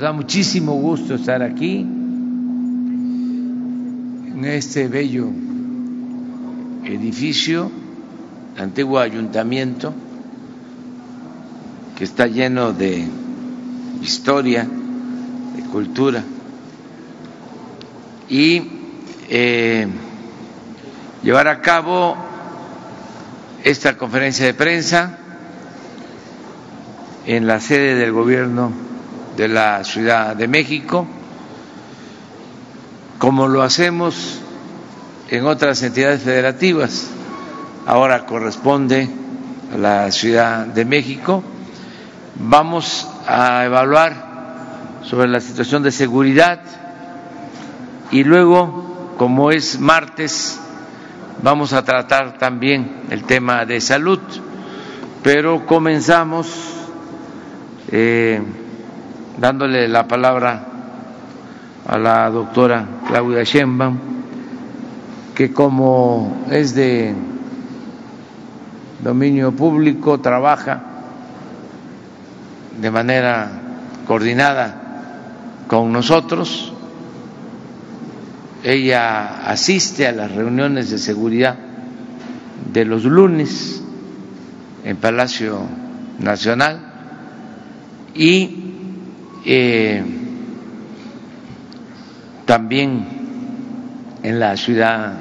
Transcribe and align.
nos 0.00 0.06
da 0.06 0.12
muchísimo 0.14 0.72
gusto 0.76 1.14
estar 1.16 1.42
aquí, 1.42 1.80
en 4.32 4.42
este 4.46 4.88
bello 4.88 5.28
edificio, 6.86 7.70
antiguo 8.56 8.98
ayuntamiento, 8.98 9.92
que 11.98 12.04
está 12.04 12.26
lleno 12.28 12.72
de 12.72 13.06
historia, 14.00 14.66
de 15.56 15.62
cultura, 15.64 16.24
y 18.30 18.62
eh, 19.28 19.86
llevar 21.22 21.46
a 21.46 21.60
cabo 21.60 22.16
esta 23.64 23.98
conferencia 23.98 24.46
de 24.46 24.54
prensa 24.54 25.18
en 27.26 27.46
la 27.46 27.60
sede 27.60 27.96
del 27.96 28.12
gobierno 28.12 28.88
de 29.40 29.48
la 29.48 29.82
Ciudad 29.84 30.36
de 30.36 30.46
México, 30.46 31.06
como 33.16 33.48
lo 33.48 33.62
hacemos 33.62 34.38
en 35.30 35.46
otras 35.46 35.82
entidades 35.82 36.22
federativas. 36.22 37.08
Ahora 37.86 38.26
corresponde 38.26 39.08
a 39.74 39.78
la 39.78 40.12
Ciudad 40.12 40.66
de 40.66 40.84
México. 40.84 41.42
Vamos 42.38 43.08
a 43.26 43.64
evaluar 43.64 44.98
sobre 45.04 45.28
la 45.28 45.40
situación 45.40 45.82
de 45.84 45.90
seguridad 45.92 46.60
y 48.10 48.24
luego, 48.24 49.14
como 49.16 49.52
es 49.52 49.80
martes, 49.80 50.60
vamos 51.42 51.72
a 51.72 51.82
tratar 51.82 52.36
también 52.36 53.04
el 53.08 53.24
tema 53.24 53.64
de 53.64 53.80
salud, 53.80 54.20
pero 55.22 55.64
comenzamos 55.64 56.46
eh, 57.90 58.42
dándole 59.38 59.88
la 59.88 60.06
palabra 60.06 60.66
a 61.86 61.98
la 61.98 62.30
doctora 62.30 62.84
Claudia 63.06 63.42
Sheinbaum, 63.42 63.98
que 65.34 65.52
como 65.52 66.44
es 66.50 66.74
de 66.74 67.14
dominio 69.02 69.52
público, 69.52 70.20
trabaja 70.20 70.82
de 72.80 72.90
manera 72.90 73.50
coordinada 74.06 74.74
con 75.66 75.92
nosotros. 75.92 76.72
Ella 78.62 79.46
asiste 79.46 80.06
a 80.06 80.12
las 80.12 80.32
reuniones 80.32 80.90
de 80.90 80.98
seguridad 80.98 81.56
de 82.72 82.84
los 82.84 83.04
lunes 83.04 83.82
en 84.84 84.96
Palacio 84.96 85.60
Nacional 86.18 86.80
y 88.14 88.69
eh, 89.44 90.02
también 92.46 93.06
en 94.22 94.40
la 94.40 94.56
Ciudad 94.56 95.14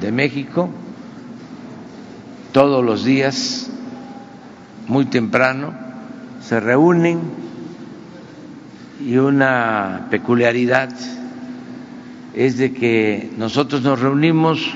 de 0.00 0.12
México, 0.12 0.70
todos 2.52 2.84
los 2.84 3.04
días, 3.04 3.70
muy 4.88 5.06
temprano, 5.06 5.74
se 6.40 6.60
reúnen 6.60 7.20
y 9.04 9.16
una 9.16 10.06
peculiaridad 10.10 10.90
es 12.34 12.56
de 12.56 12.72
que 12.72 13.30
nosotros 13.36 13.82
nos 13.82 14.00
reunimos, 14.00 14.74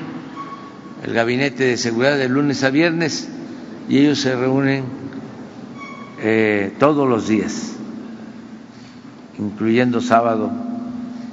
el 1.05 1.13
gabinete 1.13 1.65
de 1.65 1.77
seguridad 1.77 2.19
de 2.19 2.29
lunes 2.29 2.65
a 2.65 2.71
viernes, 2.71 3.29
y 3.89 3.99
ellos 3.99 4.21
se 4.21 4.35
reúnen 4.35 4.85
eh, 6.21 6.73
todos 6.79 7.09
los 7.09 7.29
días, 7.29 7.76
incluyendo 9.39 10.01
sábado 10.01 10.51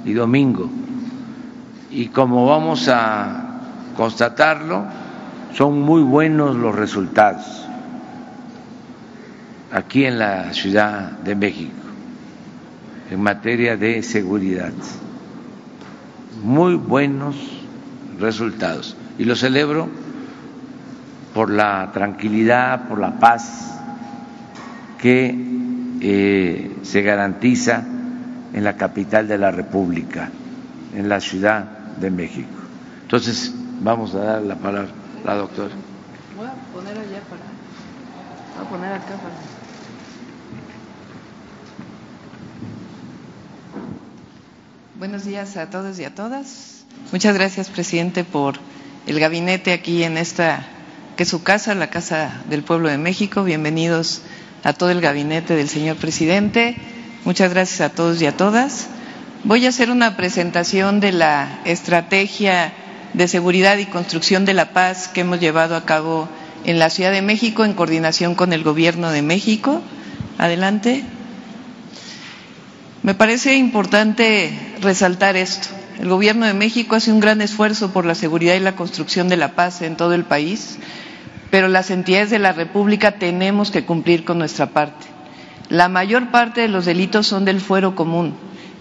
y 0.04 0.12
domingo. 0.12 0.70
Y 1.90 2.08
como 2.08 2.46
vamos 2.46 2.88
a 2.88 3.60
constatarlo, 3.96 4.84
son 5.52 5.80
muy 5.80 6.02
buenos 6.02 6.56
los 6.56 6.74
resultados 6.74 7.64
aquí 9.70 10.04
en 10.04 10.18
la 10.18 10.52
Ciudad 10.52 11.10
de 11.18 11.34
México 11.34 11.84
en 13.10 13.20
materia 13.20 13.76
de 13.76 14.02
seguridad. 14.02 14.72
Muy 16.42 16.74
buenos 16.74 17.36
resultados. 18.18 18.96
Y 19.18 19.24
lo 19.24 19.36
celebro 19.36 19.88
por 21.32 21.50
la 21.50 21.90
tranquilidad, 21.92 22.88
por 22.88 22.98
la 22.98 23.18
paz 23.18 23.78
que 24.98 25.34
eh, 26.00 26.76
se 26.82 27.02
garantiza 27.02 27.84
en 28.54 28.62
la 28.62 28.76
capital 28.76 29.26
de 29.26 29.36
la 29.36 29.50
República, 29.50 30.30
en 30.94 31.08
la 31.08 31.20
Ciudad 31.20 31.64
de 31.98 32.10
México. 32.10 32.48
Entonces, 33.02 33.52
vamos 33.80 34.14
a 34.14 34.18
dar 34.20 34.42
la 34.42 34.54
palabra 34.54 34.90
a 35.24 35.26
la 35.26 35.34
doctora. 35.34 35.74
Voy 36.36 36.46
a 36.46 36.54
poner 36.72 36.96
allá 36.96 37.20
para. 37.28 37.42
Voy 38.56 38.66
a 38.66 38.70
poner 38.70 38.92
acá 38.92 39.16
para. 39.16 39.34
Buenos 44.98 45.24
días 45.24 45.56
a 45.56 45.68
todos 45.68 45.98
y 45.98 46.04
a 46.04 46.14
todas. 46.14 46.84
Muchas 47.10 47.34
gracias, 47.34 47.68
presidente, 47.68 48.22
por 48.22 48.54
el 49.06 49.18
gabinete 49.18 49.72
aquí 49.72 50.04
en 50.04 50.16
esta, 50.16 50.64
que 51.16 51.24
es 51.24 51.28
su 51.28 51.42
casa, 51.42 51.74
la 51.74 51.90
Casa 51.90 52.42
del 52.48 52.62
Pueblo 52.62 52.88
de 52.88 52.98
México. 52.98 53.42
Bienvenidos 53.42 54.22
a 54.62 54.72
todo 54.72 54.90
el 54.90 55.00
gabinete 55.00 55.56
del 55.56 55.68
señor 55.68 55.96
presidente. 55.96 56.76
Muchas 57.24 57.50
gracias 57.52 57.80
a 57.80 57.88
todos 57.94 58.20
y 58.20 58.26
a 58.26 58.36
todas. 58.36 58.86
Voy 59.44 59.64
a 59.66 59.70
hacer 59.70 59.90
una 59.90 60.16
presentación 60.16 61.00
de 61.00 61.12
la 61.12 61.60
estrategia 61.64 62.72
de 63.14 63.28
seguridad 63.28 63.78
y 63.78 63.86
construcción 63.86 64.44
de 64.44 64.54
la 64.54 64.72
paz 64.72 65.08
que 65.08 65.22
hemos 65.22 65.40
llevado 65.40 65.76
a 65.76 65.84
cabo 65.84 66.28
en 66.64 66.78
la 66.78 66.90
Ciudad 66.90 67.12
de 67.12 67.22
México 67.22 67.64
en 67.64 67.74
coordinación 67.74 68.34
con 68.34 68.52
el 68.52 68.62
Gobierno 68.62 69.10
de 69.10 69.22
México. 69.22 69.80
Adelante. 70.38 71.02
Me 73.02 73.14
parece 73.14 73.54
importante 73.56 74.52
resaltar 74.80 75.36
esto. 75.36 75.68
El 76.00 76.08
Gobierno 76.08 76.46
de 76.46 76.54
México 76.54 76.96
hace 76.96 77.12
un 77.12 77.20
gran 77.20 77.40
esfuerzo 77.40 77.90
por 77.92 78.04
la 78.04 78.14
seguridad 78.14 78.54
y 78.54 78.60
la 78.60 78.76
construcción 78.76 79.28
de 79.28 79.36
la 79.36 79.52
paz 79.54 79.80
en 79.82 79.96
todo 79.96 80.12
el 80.14 80.24
país 80.24 80.78
pero 81.54 81.68
las 81.68 81.92
entidades 81.92 82.30
de 82.30 82.40
la 82.40 82.52
República 82.52 83.12
tenemos 83.12 83.70
que 83.70 83.84
cumplir 83.84 84.24
con 84.24 84.38
nuestra 84.38 84.66
parte. 84.70 85.13
La 85.70 85.88
mayor 85.88 86.30
parte 86.30 86.60
de 86.60 86.68
los 86.68 86.84
delitos 86.84 87.26
son 87.26 87.44
del 87.44 87.60
fuero 87.60 87.94
común, 87.94 88.34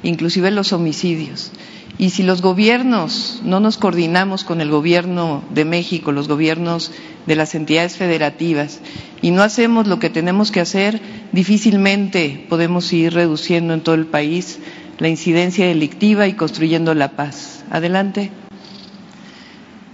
inclusive 0.03 0.51
los 0.51 0.73
homicidios. 0.73 1.51
Y 1.97 2.09
si 2.09 2.23
los 2.23 2.41
gobiernos 2.41 3.41
no 3.43 3.59
nos 3.59 3.77
coordinamos 3.77 4.43
con 4.43 4.61
el 4.61 4.69
gobierno 4.69 5.43
de 5.51 5.63
México, 5.63 6.11
los 6.11 6.27
gobiernos 6.27 6.91
de 7.27 7.35
las 7.35 7.55
entidades 7.55 7.95
federativas, 7.97 8.79
y 9.21 9.31
no 9.31 9.43
hacemos 9.43 9.87
lo 9.87 9.99
que 9.99 10.09
tenemos 10.09 10.51
que 10.51 10.59
hacer, 10.59 10.99
difícilmente 11.31 12.45
podemos 12.49 12.91
ir 12.91 13.13
reduciendo 13.13 13.73
en 13.73 13.81
todo 13.81 13.95
el 13.95 14.07
país 14.07 14.59
la 14.97 15.07
incidencia 15.07 15.67
delictiva 15.67 16.27
y 16.27 16.33
construyendo 16.33 16.93
la 16.93 17.09
paz. 17.09 17.63
Adelante. 17.69 18.31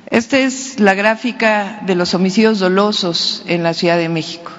Esta 0.10 0.40
es 0.40 0.80
la 0.80 0.96
gráfica 0.96 1.82
de 1.86 1.96
los 1.96 2.14
homicidios 2.16 2.60
dolosos 2.60 3.44
en 3.46 3.62
la 3.62 3.74
Ciudad 3.74 3.98
de 3.98 4.10
México. 4.10 4.52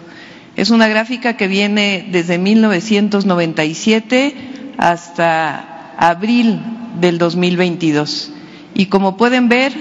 Es 0.60 0.68
una 0.68 0.88
gráfica 0.88 1.38
que 1.38 1.48
viene 1.48 2.06
desde 2.12 2.36
1997 2.36 4.34
hasta 4.76 5.94
abril 5.96 6.60
del 7.00 7.16
2022. 7.16 8.30
Y 8.74 8.84
como 8.86 9.16
pueden 9.16 9.48
ver, 9.48 9.72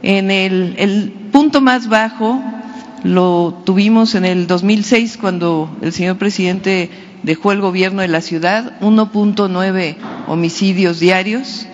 en 0.00 0.30
el, 0.30 0.76
el 0.78 1.10
punto 1.30 1.60
más 1.60 1.90
bajo 1.90 2.42
lo 3.02 3.60
tuvimos 3.66 4.14
en 4.14 4.24
el 4.24 4.46
2006 4.46 5.18
cuando 5.18 5.76
el 5.82 5.92
señor 5.92 6.16
presidente 6.16 6.88
dejó 7.22 7.52
el 7.52 7.60
gobierno 7.60 8.00
de 8.00 8.08
la 8.08 8.22
ciudad, 8.22 8.80
1.9 8.80 9.96
homicidios 10.28 10.98
diarios 10.98 11.66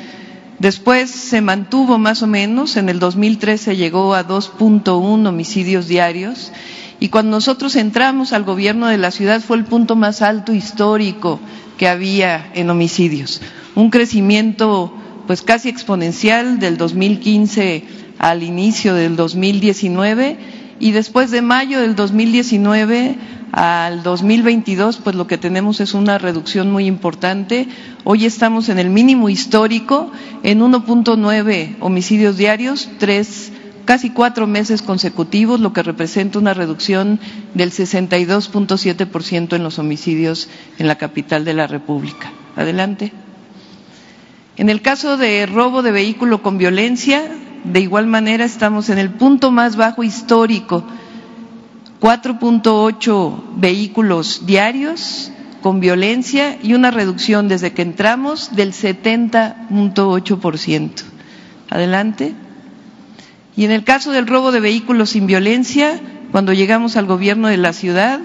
Después 0.60 1.10
se 1.10 1.40
mantuvo 1.40 1.96
más 1.96 2.22
o 2.22 2.26
menos, 2.26 2.76
en 2.76 2.90
el 2.90 2.98
2013 2.98 3.78
llegó 3.78 4.14
a 4.14 4.28
2.1 4.28 5.26
homicidios 5.26 5.88
diarios 5.88 6.52
y 7.00 7.08
cuando 7.08 7.32
nosotros 7.32 7.76
entramos 7.76 8.35
al 8.35 8.44
gobierno 8.44 8.87
de 8.87 8.99
la 8.99 9.11
ciudad 9.11 9.41
fue 9.41 9.56
el 9.56 9.64
punto 9.64 9.97
más 9.97 10.20
alto 10.20 10.52
histórico 10.52 11.41
que 11.79 11.88
había 11.88 12.50
en 12.55 12.69
homicidios. 12.69 13.41
Un 13.75 13.91
crecimiento 13.91 14.93
pues 15.26 15.41
casi 15.41 15.70
exponencial 15.70 16.58
del 16.58 16.76
2015 16.76 17.85
al 18.19 18.43
inicio 18.43 18.94
del 18.94 19.17
2019 19.17 20.37
y 20.79 20.91
después 20.91 21.31
de 21.31 21.41
mayo 21.41 21.81
del 21.81 21.97
2019 21.97 23.17
al 23.52 24.02
2022, 24.02 24.99
pues 24.99 25.17
lo 25.17 25.26
que 25.26 25.38
tenemos 25.38 25.81
es 25.81 25.94
una 25.94 26.19
reducción 26.19 26.70
muy 26.70 26.87
importante. 26.87 27.67
Hoy 28.05 28.26
estamos 28.26 28.69
en 28.69 28.79
el 28.79 28.91
mínimo 28.91 29.29
histórico, 29.29 30.12
en 30.43 30.61
1.9 30.61 31.76
homicidios 31.81 32.37
diarios, 32.37 32.91
tres 32.99 33.52
casi 33.84 34.10
cuatro 34.10 34.46
meses 34.46 34.82
consecutivos, 34.82 35.60
lo 35.60 35.72
que 35.72 35.82
representa 35.82 36.38
una 36.38 36.54
reducción 36.54 37.18
del 37.54 37.72
62.7% 37.72 39.56
en 39.56 39.62
los 39.62 39.78
homicidios 39.78 40.48
en 40.78 40.86
la 40.86 40.96
capital 40.96 41.44
de 41.44 41.54
la 41.54 41.66
República. 41.66 42.32
Adelante. 42.56 43.12
En 44.56 44.68
el 44.68 44.82
caso 44.82 45.16
de 45.16 45.46
robo 45.46 45.82
de 45.82 45.92
vehículo 45.92 46.42
con 46.42 46.58
violencia, 46.58 47.22
de 47.64 47.80
igual 47.80 48.06
manera 48.06 48.44
estamos 48.44 48.90
en 48.90 48.98
el 48.98 49.10
punto 49.10 49.50
más 49.50 49.76
bajo 49.76 50.02
histórico, 50.02 50.84
4.8 52.00 53.42
vehículos 53.56 54.46
diarios 54.46 55.32
con 55.62 55.80
violencia 55.80 56.58
y 56.62 56.74
una 56.74 56.90
reducción 56.90 57.48
desde 57.48 57.72
que 57.72 57.82
entramos 57.82 58.54
del 58.56 58.72
70.8%. 58.72 60.90
Adelante. 61.68 62.34
Y 63.56 63.64
en 63.64 63.70
el 63.70 63.85
caso 63.85 64.12
del 64.12 64.26
robo 64.26 64.52
de 64.52 64.61
vehículos 64.61 65.11
sin 65.11 65.26
violencia, 65.26 66.00
cuando 66.31 66.52
llegamos 66.52 66.97
al 66.97 67.06
gobierno 67.06 67.49
de 67.49 67.56
la 67.56 67.73
ciudad, 67.73 68.20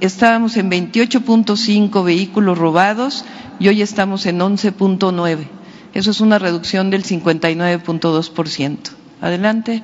estábamos 0.00 0.56
en 0.56 0.70
28.5 0.70 2.04
vehículos 2.04 2.58
robados 2.58 3.24
y 3.60 3.68
hoy 3.68 3.82
estamos 3.82 4.26
en 4.26 4.38
11.9. 4.38 5.48
Eso 5.94 6.10
es 6.10 6.20
una 6.20 6.38
reducción 6.38 6.90
del 6.90 7.04
59.2%. 7.04 8.76
Adelante. 9.20 9.82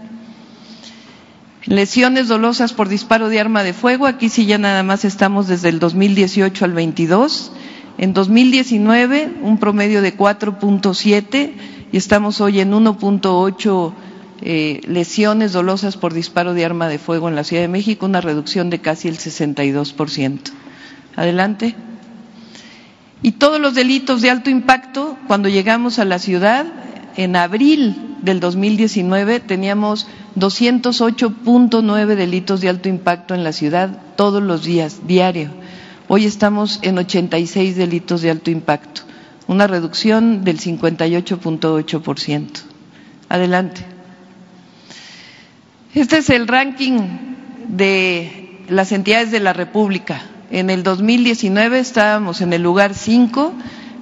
Lesiones 1.67 2.29
dolosas 2.29 2.73
por 2.73 2.89
disparo 2.89 3.29
de 3.31 3.41
arma 3.41 3.63
de 3.63 3.73
fuego, 3.73 4.07
aquí 4.07 4.29
sí 4.29 4.45
ya 4.45 4.59
nada 4.59 4.83
más 4.83 5.05
estamos 5.05 5.49
desde 5.49 5.71
el 5.71 5.79
2018 5.79 6.65
al 6.65 6.73
22. 6.73 7.53
En 7.97 8.13
2019 8.13 9.37
un 9.43 9.59
promedio 9.59 10.03
de 10.03 10.17
4.7 10.17 11.53
y 11.91 11.97
estamos 11.97 12.41
hoy 12.41 12.61
en 12.61 12.73
1.8 12.73 13.93
eh, 14.47 14.83
lesiones 14.87 15.53
dolosas 15.55 15.97
por 15.97 16.13
disparo 16.13 16.53
de 16.53 16.67
arma 16.67 16.87
de 16.89 16.99
fuego 16.99 17.31
en 17.31 17.35
la 17.35 17.45
Ciudad 17.45 17.63
de 17.63 17.69
México, 17.69 18.05
una 18.05 18.21
reducción 18.21 18.69
de 18.69 18.79
casi 18.81 19.09
el 19.09 19.17
62%. 19.17 20.39
Adelante. 21.17 21.75
Y 23.23 23.33
todos 23.33 23.59
los 23.59 23.75
delitos 23.75 24.21
de 24.21 24.29
alto 24.29 24.51
impacto, 24.51 25.17
cuando 25.29 25.49
llegamos 25.49 25.99
a 25.99 26.05
la 26.05 26.19
ciudad, 26.19 26.67
en 27.17 27.37
abril 27.37 28.17
del 28.21 28.39
2019 28.41 29.41
teníamos 29.41 30.07
208.9 30.37 32.07
delitos 32.15 32.61
de 32.61 32.69
alto 32.69 32.91
impacto 32.91 33.35
en 33.35 33.45
la 33.45 33.53
ciudad 33.53 33.99
todos 34.17 34.43
los 34.43 34.63
días, 34.63 35.07
diario. 35.07 35.53
Hoy 36.07 36.27
estamos 36.27 36.81
en 36.83 36.99
86 36.99 37.77
delitos 37.77 38.21
de 38.21 38.31
alto 38.31 38.51
impacto, 38.51 39.01
una 39.47 39.67
reducción 39.67 40.45
del 40.45 40.61
58.8%. 40.61 42.49
Adelante. 43.31 43.94
Este 45.95 46.19
es 46.19 46.29
el 46.31 46.49
ranking 46.49 46.99
de 47.69 48.59
las 48.69 48.91
entidades 48.91 49.31
de 49.31 49.39
la 49.39 49.53
República. 49.53 50.23
En 50.51 50.69
el 50.69 50.83
2019 50.83 51.79
estábamos 51.79 52.41
en 52.41 52.53
el 52.53 52.63
lugar 52.63 52.95
5, 52.95 53.55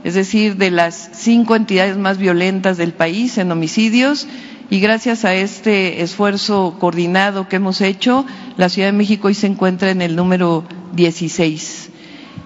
es 0.02 0.14
decir, 0.14 0.56
de 0.56 0.70
las 0.70 1.10
cinco 1.12 1.54
entidades 1.54 1.98
más 1.98 2.16
violentas 2.16 2.78
del 2.78 2.94
país 2.94 3.36
en 3.36 3.52
homicidios 3.52 4.26
y 4.70 4.80
gracias 4.80 5.26
a 5.26 5.34
este 5.34 6.00
esfuerzo 6.02 6.76
coordinado 6.80 7.46
que 7.46 7.56
hemos 7.56 7.82
hecho, 7.82 8.24
la 8.56 8.70
Ciudad 8.70 8.88
de 8.88 8.96
México 8.96 9.28
hoy 9.28 9.34
se 9.34 9.46
encuentra 9.46 9.90
en 9.90 10.00
el 10.00 10.16
número 10.16 10.64
16. 10.94 11.90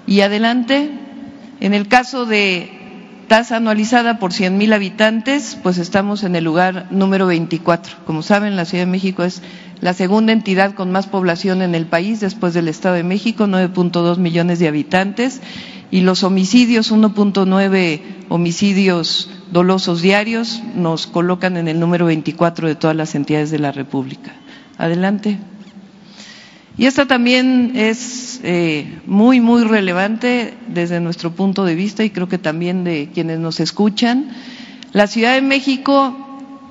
Y 0.08 0.22
adelante, 0.22 0.90
en 1.60 1.72
el 1.72 1.86
caso 1.86 2.26
de 2.26 2.75
tasa 3.28 3.56
anualizada 3.56 4.18
por 4.18 4.32
100 4.32 4.56
mil 4.56 4.72
habitantes, 4.72 5.58
pues 5.62 5.78
estamos 5.78 6.22
en 6.24 6.36
el 6.36 6.44
lugar 6.44 6.86
número 6.90 7.26
24. 7.26 7.96
Como 8.06 8.22
saben, 8.22 8.56
la 8.56 8.64
Ciudad 8.64 8.84
de 8.84 8.90
México 8.90 9.24
es 9.24 9.42
la 9.80 9.94
segunda 9.94 10.32
entidad 10.32 10.74
con 10.74 10.92
más 10.92 11.06
población 11.06 11.62
en 11.62 11.74
el 11.74 11.86
país 11.86 12.20
después 12.20 12.54
del 12.54 12.68
Estado 12.68 12.94
de 12.94 13.02
México, 13.02 13.46
9.2 13.46 14.18
millones 14.18 14.58
de 14.58 14.68
habitantes, 14.68 15.40
y 15.90 16.00
los 16.00 16.24
homicidios, 16.24 16.92
1.9 16.92 18.00
homicidios 18.28 19.30
dolosos 19.52 20.02
diarios, 20.02 20.62
nos 20.74 21.06
colocan 21.06 21.56
en 21.56 21.68
el 21.68 21.78
número 21.78 22.06
24 22.06 22.68
de 22.68 22.74
todas 22.74 22.96
las 22.96 23.14
entidades 23.14 23.50
de 23.50 23.58
la 23.58 23.72
República. 23.72 24.34
Adelante. 24.78 25.38
Y 26.78 26.84
esta 26.84 27.06
también 27.06 27.72
es 27.74 28.40
eh, 28.42 28.98
muy, 29.06 29.40
muy 29.40 29.64
relevante 29.64 30.54
desde 30.68 31.00
nuestro 31.00 31.30
punto 31.30 31.64
de 31.64 31.74
vista 31.74 32.04
y 32.04 32.10
creo 32.10 32.28
que 32.28 32.36
también 32.36 32.84
de 32.84 33.08
quienes 33.14 33.38
nos 33.38 33.60
escuchan. 33.60 34.28
La 34.92 35.06
Ciudad 35.06 35.34
de 35.34 35.40
México, 35.40 36.14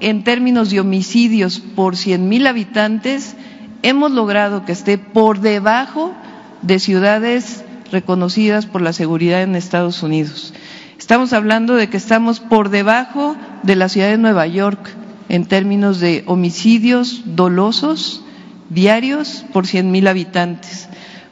en 0.02 0.24
términos 0.24 0.70
de 0.70 0.80
homicidios 0.80 1.60
por 1.60 1.98
100 1.98 2.30
mil 2.30 2.46
habitantes, 2.46 3.36
hemos 3.82 4.12
logrado 4.12 4.64
que 4.64 4.74
esté 4.74 5.00
por 5.00 5.40
debajo 5.40 6.14
de 6.62 6.78
ciudades 6.78 7.64
reconocidas 7.92 8.68
por 8.68 8.82
la 8.82 8.94
seguridad 8.94 9.42
en 9.42 9.56
Estados 9.56 10.04
Unidos. 10.04 10.54
Estamos 11.00 11.34
hablando 11.34 11.76
de 11.76 11.90
que 11.90 11.98
estamos 11.98 12.40
por 12.40 12.70
debajo 12.70 13.36
de 13.64 13.76
la 13.76 13.90
ciudad 13.90 14.10
de 14.10 14.18
Nueva 14.20 14.46
York 14.46 14.88
en 15.30 15.46
términos 15.46 16.00
de 16.00 16.24
homicidios 16.28 17.24
dolosos 17.26 18.25
diarios 18.76 19.46
por 19.52 19.66
cien 19.66 19.90
mil 19.90 20.08
habitantes, 20.08 20.88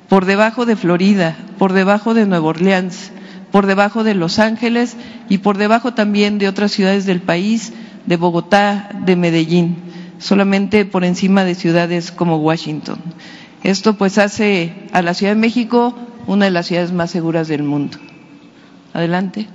por 0.09 0.25
debajo 0.25 0.65
de 0.65 0.75
Florida, 0.75 1.37
por 1.59 1.73
debajo 1.73 2.15
de 2.15 2.25
Nueva 2.25 2.47
Orleans, 2.47 3.11
por 3.51 3.67
debajo 3.67 4.03
de 4.03 4.15
Los 4.15 4.39
Ángeles 4.39 4.95
y 5.29 5.37
por 5.39 5.57
debajo 5.57 5.93
también 5.93 6.39
de 6.39 6.47
otras 6.47 6.71
ciudades 6.71 7.05
del 7.05 7.21
país, 7.21 7.73
de 8.07 8.17
Bogotá, 8.17 8.89
de 9.05 9.15
Medellín, 9.15 9.75
solamente 10.17 10.85
por 10.85 11.03
encima 11.03 11.43
de 11.43 11.53
ciudades 11.53 12.11
como 12.11 12.37
Washington. 12.37 12.97
Esto 13.61 13.95
pues 13.95 14.17
hace 14.17 14.73
a 14.91 15.01
la 15.01 15.13
Ciudad 15.13 15.33
de 15.33 15.39
México 15.39 15.95
una 16.25 16.45
de 16.45 16.51
las 16.51 16.67
ciudades 16.67 16.91
más 16.91 17.11
seguras 17.11 17.47
del 17.47 17.63
mundo. 17.63 17.97
Adelante. 18.93 19.47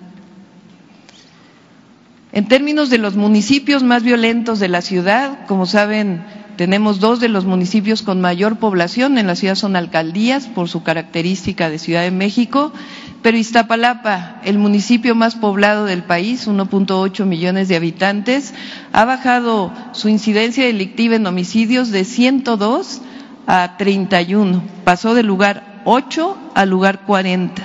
En 2.33 2.47
términos 2.47 2.91
de 2.91 2.99
los 2.99 3.17
municipios 3.17 3.83
más 3.83 4.03
violentos 4.03 4.61
de 4.61 4.69
la 4.69 4.83
ciudad, 4.83 5.47
como 5.47 5.67
saben, 5.67 6.23
tenemos 6.59 6.99
dos 6.99 7.21
de 7.21 7.29
los 7.29 7.45
municipios 7.45 8.03
con 8.03 8.21
mayor 8.21 8.57
población. 8.57 9.17
En 9.17 9.29
la 9.29 9.37
ciudad 9.37 9.55
son 9.55 9.77
alcaldías 9.77 10.49
por 10.49 10.69
su 10.69 10.83
característica 10.83 11.71
de 11.71 11.79
Ciudad 11.79 12.03
de 12.03 12.11
México, 12.11 12.73
pero 13.23 13.37
Iztapalapa, 13.37 14.41
el 14.45 14.59
municipio 14.59 15.15
más 15.15 15.37
poblado 15.37 15.85
del 15.85 16.03
país, 16.03 16.49
1.8 16.49 17.25
millones 17.27 17.69
de 17.69 17.77
habitantes, 17.77 18.55
ha 18.93 19.05
bajado 19.05 19.73
su 19.93 20.09
incidencia 20.09 20.65
delictiva 20.65 21.15
en 21.15 21.27
homicidios 21.29 21.91
de 21.91 22.05
102 22.05 23.03
a 23.47 23.77
31. 23.79 24.61
Pasó 24.83 25.15
del 25.15 25.27
lugar 25.27 25.83
8 25.85 26.37
al 26.57 26.71
lugar 26.71 27.03
40. 27.07 27.63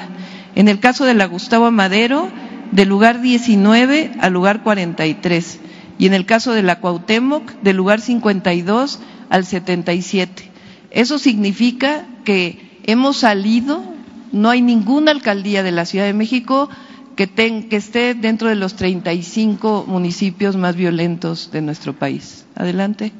En 0.53 0.67
el 0.67 0.79
caso 0.79 1.05
de 1.05 1.15
la 1.15 1.25
Gustavo 1.25 1.71
Madero, 1.71 2.29
del 2.71 2.89
lugar 2.89 3.21
19 3.21 4.11
al 4.19 4.33
lugar 4.33 4.61
43 4.61 5.61
y 5.97 6.05
en 6.05 6.13
el 6.13 6.25
caso 6.25 6.53
de 6.53 6.63
la 6.63 6.79
Cuauhtémoc 6.79 7.51
del 7.61 7.77
lugar 7.77 8.01
52 8.01 8.99
al 9.29 9.45
77. 9.45 10.49
Eso 10.91 11.17
significa 11.17 12.05
que 12.23 12.79
hemos 12.83 13.17
salido, 13.17 13.83
no 14.31 14.49
hay 14.49 14.61
ninguna 14.61 15.11
alcaldía 15.11 15.63
de 15.63 15.71
la 15.71 15.85
Ciudad 15.85 16.05
de 16.05 16.13
México 16.13 16.69
que, 17.15 17.27
que 17.29 17.75
esté 17.75 18.13
dentro 18.15 18.49
de 18.49 18.55
los 18.55 18.75
35 18.75 19.85
municipios 19.87 20.55
más 20.55 20.75
violentos 20.75 21.51
de 21.51 21.61
nuestro 21.61 21.93
país. 21.93 22.45
Adelante. 22.55 23.11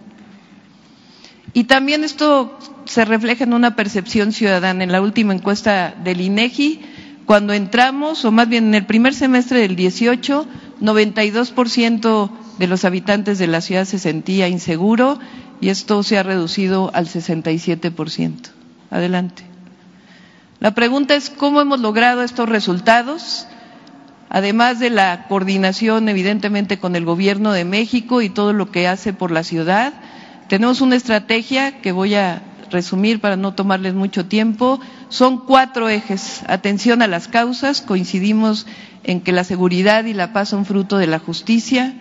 Y 1.53 1.65
también 1.65 2.03
esto 2.03 2.57
se 2.85 3.05
refleja 3.05 3.43
en 3.43 3.53
una 3.53 3.75
percepción 3.75 4.31
ciudadana. 4.31 4.83
En 4.83 4.91
la 4.91 5.01
última 5.01 5.33
encuesta 5.33 5.95
del 6.03 6.21
INEGI, 6.21 6.81
cuando 7.25 7.53
entramos, 7.53 8.25
o 8.25 8.31
más 8.31 8.49
bien 8.49 8.65
en 8.67 8.75
el 8.75 8.85
primer 8.85 9.13
semestre 9.13 9.59
del 9.59 9.75
18, 9.75 10.47
92% 10.83 12.29
de 12.59 12.67
los 12.67 12.83
habitantes 12.83 13.39
de 13.39 13.47
la 13.47 13.61
ciudad 13.61 13.85
se 13.85 13.99
sentía 13.99 14.49
inseguro 14.49 15.17
y 15.61 15.69
esto 15.69 16.03
se 16.03 16.17
ha 16.17 16.23
reducido 16.23 16.91
al 16.93 17.07
67%. 17.07 18.33
Adelante. 18.91 19.43
La 20.59 20.71
pregunta 20.71 21.15
es 21.15 21.29
cómo 21.29 21.61
hemos 21.61 21.79
logrado 21.79 22.21
estos 22.21 22.49
resultados, 22.49 23.47
además 24.29 24.79
de 24.79 24.89
la 24.89 25.25
coordinación 25.29 26.09
evidentemente 26.09 26.79
con 26.79 26.95
el 26.95 27.05
Gobierno 27.05 27.53
de 27.53 27.65
México 27.65 28.21
y 28.21 28.29
todo 28.29 28.51
lo 28.53 28.69
que 28.69 28.87
hace 28.87 29.13
por 29.13 29.31
la 29.31 29.43
ciudad. 29.43 29.93
Tenemos 30.49 30.81
una 30.81 30.97
estrategia 30.97 31.81
que 31.81 31.93
voy 31.93 32.15
a 32.15 32.41
resumir 32.73 33.21
para 33.21 33.37
no 33.37 33.53
tomarles 33.53 33.93
mucho 33.93 34.25
tiempo. 34.25 34.81
Son 35.07 35.37
cuatro 35.45 35.87
ejes. 35.87 36.41
Atención 36.47 37.01
a 37.01 37.07
las 37.07 37.29
causas. 37.29 37.81
Coincidimos 37.81 38.67
en 39.05 39.21
que 39.21 39.31
la 39.31 39.45
seguridad 39.45 40.03
y 40.05 40.13
la 40.13 40.33
paz 40.33 40.49
son 40.49 40.65
fruto 40.65 40.97
de 40.97 41.07
la 41.07 41.19
justicia 41.19 41.93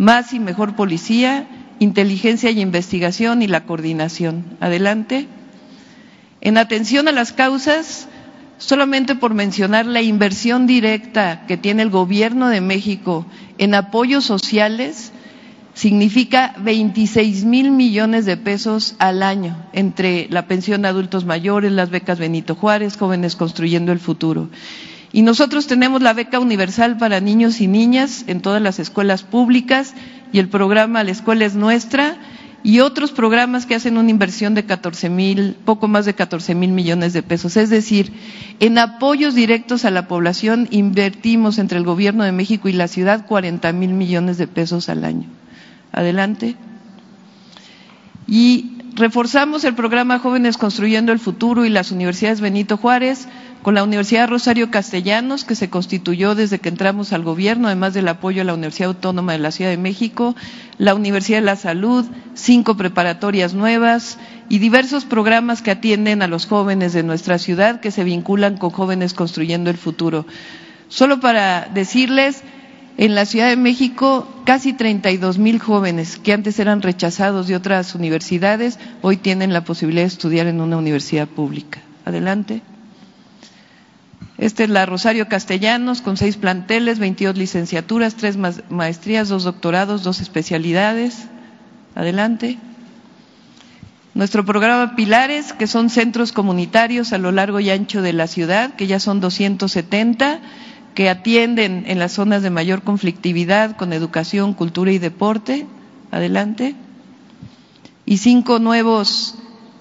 más 0.00 0.32
y 0.32 0.40
mejor 0.40 0.76
policía, 0.76 1.46
inteligencia 1.78 2.50
y 2.50 2.60
investigación 2.62 3.42
y 3.42 3.48
la 3.48 3.66
coordinación. 3.66 4.56
Adelante. 4.58 5.28
En 6.40 6.56
atención 6.56 7.06
a 7.06 7.12
las 7.12 7.34
causas, 7.34 8.08
solamente 8.56 9.14
por 9.14 9.34
mencionar 9.34 9.84
la 9.84 10.00
inversión 10.00 10.66
directa 10.66 11.44
que 11.46 11.58
tiene 11.58 11.82
el 11.82 11.90
Gobierno 11.90 12.48
de 12.48 12.62
México 12.62 13.26
en 13.58 13.74
apoyos 13.74 14.24
sociales, 14.24 15.12
significa 15.74 16.54
26 16.58 17.44
mil 17.44 17.70
millones 17.70 18.24
de 18.26 18.36
pesos 18.36 18.94
al 18.98 19.22
año 19.22 19.56
entre 19.72 20.26
la 20.30 20.46
pensión 20.46 20.82
de 20.82 20.88
adultos 20.88 21.24
mayores, 21.24 21.72
las 21.72 21.90
becas 21.90 22.18
Benito 22.18 22.54
Juárez, 22.54 22.96
jóvenes 22.96 23.36
construyendo 23.36 23.92
el 23.92 23.98
futuro. 24.00 24.48
Y 25.12 25.22
nosotros 25.22 25.66
tenemos 25.66 26.02
la 26.02 26.12
beca 26.12 26.38
universal 26.38 26.96
para 26.96 27.20
niños 27.20 27.60
y 27.60 27.66
niñas 27.66 28.24
en 28.28 28.40
todas 28.40 28.62
las 28.62 28.78
escuelas 28.78 29.22
públicas 29.24 29.94
y 30.32 30.38
el 30.38 30.48
programa 30.48 31.02
La 31.02 31.10
Escuela 31.10 31.44
es 31.44 31.54
Nuestra 31.56 32.16
y 32.62 32.80
otros 32.80 33.10
programas 33.10 33.66
que 33.66 33.74
hacen 33.74 33.96
una 33.96 34.10
inversión 34.10 34.54
de 34.54 34.66
14 34.66 35.08
mil, 35.08 35.56
poco 35.64 35.88
más 35.88 36.04
de 36.04 36.14
14 36.14 36.54
mil 36.54 36.70
millones 36.70 37.12
de 37.12 37.22
pesos. 37.22 37.56
Es 37.56 37.70
decir, 37.70 38.12
en 38.60 38.78
apoyos 38.78 39.34
directos 39.34 39.84
a 39.84 39.90
la 39.90 40.06
población 40.06 40.68
invertimos 40.70 41.58
entre 41.58 41.78
el 41.78 41.84
Gobierno 41.84 42.22
de 42.22 42.32
México 42.32 42.68
y 42.68 42.72
la 42.72 42.86
ciudad 42.86 43.26
40 43.26 43.72
mil 43.72 43.90
millones 43.94 44.36
de 44.38 44.46
pesos 44.46 44.88
al 44.88 45.04
año. 45.04 45.26
Adelante. 45.92 46.56
Y 48.26 48.78
reforzamos 48.94 49.64
el 49.64 49.74
programa 49.74 50.18
Jóvenes 50.18 50.56
Construyendo 50.56 51.12
el 51.12 51.18
Futuro 51.18 51.64
y 51.64 51.70
las 51.70 51.90
universidades 51.90 52.40
Benito 52.40 52.76
Juárez 52.76 53.26
con 53.62 53.74
la 53.74 53.82
Universidad 53.82 54.28
Rosario 54.28 54.70
Castellanos, 54.70 55.44
que 55.44 55.54
se 55.54 55.68
constituyó 55.68 56.34
desde 56.34 56.58
que 56.60 56.68
entramos 56.68 57.12
al 57.12 57.22
gobierno, 57.22 57.66
además 57.66 57.92
del 57.92 58.08
apoyo 58.08 58.42
a 58.42 58.44
la 58.44 58.54
Universidad 58.54 58.88
Autónoma 58.90 59.32
de 59.32 59.38
la 59.38 59.50
Ciudad 59.50 59.70
de 59.70 59.76
México, 59.76 60.34
la 60.78 60.94
Universidad 60.94 61.38
de 61.38 61.46
la 61.46 61.56
Salud, 61.56 62.06
cinco 62.34 62.76
preparatorias 62.76 63.52
nuevas 63.52 64.18
y 64.48 64.58
diversos 64.58 65.04
programas 65.04 65.60
que 65.60 65.70
atienden 65.70 66.22
a 66.22 66.26
los 66.26 66.46
jóvenes 66.46 66.92
de 66.92 67.02
nuestra 67.02 67.38
ciudad 67.38 67.80
que 67.80 67.90
se 67.90 68.04
vinculan 68.04 68.56
con 68.56 68.70
jóvenes 68.70 69.12
construyendo 69.12 69.70
el 69.70 69.76
futuro. 69.76 70.26
Solo 70.88 71.20
para 71.20 71.68
decirles, 71.72 72.42
en 73.00 73.14
la 73.14 73.24
Ciudad 73.24 73.48
de 73.48 73.56
México 73.56 74.28
casi 74.44 74.74
32 74.74 75.38
mil 75.38 75.58
jóvenes 75.58 76.18
que 76.18 76.34
antes 76.34 76.58
eran 76.58 76.82
rechazados 76.82 77.48
de 77.48 77.56
otras 77.56 77.94
universidades, 77.94 78.78
hoy 79.00 79.16
tienen 79.16 79.54
la 79.54 79.64
posibilidad 79.64 80.02
de 80.02 80.08
estudiar 80.08 80.46
en 80.46 80.60
una 80.60 80.76
universidad 80.76 81.26
pública. 81.26 81.80
Adelante. 82.04 82.60
Esta 84.36 84.64
es 84.64 84.68
la 84.68 84.84
Rosario 84.84 85.28
Castellanos, 85.28 86.02
con 86.02 86.18
seis 86.18 86.36
planteles, 86.36 86.98
22 86.98 87.38
licenciaturas, 87.38 88.16
tres 88.16 88.36
maestrías, 88.68 89.30
dos 89.30 89.44
doctorados, 89.44 90.02
dos 90.02 90.20
especialidades. 90.20 91.24
Adelante. 91.94 92.58
Nuestro 94.12 94.44
programa 94.44 94.94
Pilares, 94.94 95.54
que 95.54 95.66
son 95.66 95.88
centros 95.88 96.32
comunitarios 96.32 97.14
a 97.14 97.18
lo 97.18 97.32
largo 97.32 97.60
y 97.60 97.70
ancho 97.70 98.02
de 98.02 98.12
la 98.12 98.26
ciudad, 98.26 98.74
que 98.74 98.86
ya 98.86 99.00
son 99.00 99.20
270, 99.20 100.40
que 100.94 101.08
atienden 101.08 101.84
en 101.86 101.98
las 101.98 102.12
zonas 102.12 102.42
de 102.42 102.50
mayor 102.50 102.82
conflictividad 102.82 103.76
con 103.76 103.92
educación, 103.92 104.54
cultura 104.54 104.92
y 104.92 104.98
deporte. 104.98 105.66
Adelante. 106.10 106.74
Y 108.06 108.18
cinco 108.18 108.58
nuevos 108.58 109.36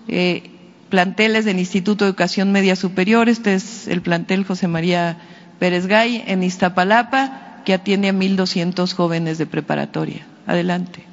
eh, 0.08 0.52
planteles 0.90 1.46
del 1.46 1.60
Instituto 1.60 2.06
de 2.06 2.10
Educación 2.10 2.52
Media 2.52 2.76
Superior. 2.76 3.30
Este 3.30 3.56
es 3.56 3.88
el 3.88 4.02
plantel 4.02 4.46
José 4.46 4.68
María 4.68 5.18
Pérez 5.60 5.88
Gay 5.88 6.24
en 6.28 6.44
Iztapalapa, 6.44 7.62
que 7.66 7.74
atiende 7.74 8.10
a 8.10 8.14
1.200 8.14 8.94
jóvenes 8.94 9.38
de 9.38 9.46
preparatoria. 9.46 10.26
Adelante. 10.48 11.04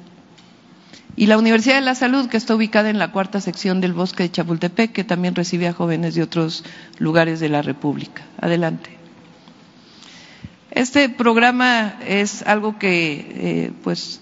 Y 1.15 1.25
la 1.25 1.39
Universidad 1.39 1.75
de 1.75 1.81
la 1.81 1.95
Salud, 1.95 2.27
que 2.27 2.37
está 2.37 2.55
ubicada 2.55 2.91
en 2.91 2.99
la 2.99 3.11
cuarta 3.11 3.41
sección 3.41 3.81
del 3.81 3.93
bosque 3.93 4.23
de 4.23 4.31
Chapultepec, 4.31 4.91
que 4.91 5.03
también 5.03 5.33
recibe 5.33 5.67
a 5.67 5.73
jóvenes 5.73 6.13
de 6.13 6.21
otros 6.21 6.63
lugares 6.99 7.39
de 7.39 7.49
la 7.49 7.63
República. 7.63 8.21
Adelante. 8.39 8.96
Este 10.77 11.09
programa 11.09 11.95
es 12.05 12.43
algo 12.43 12.77
que, 12.77 13.25
eh, 13.31 13.71
pues, 13.83 14.21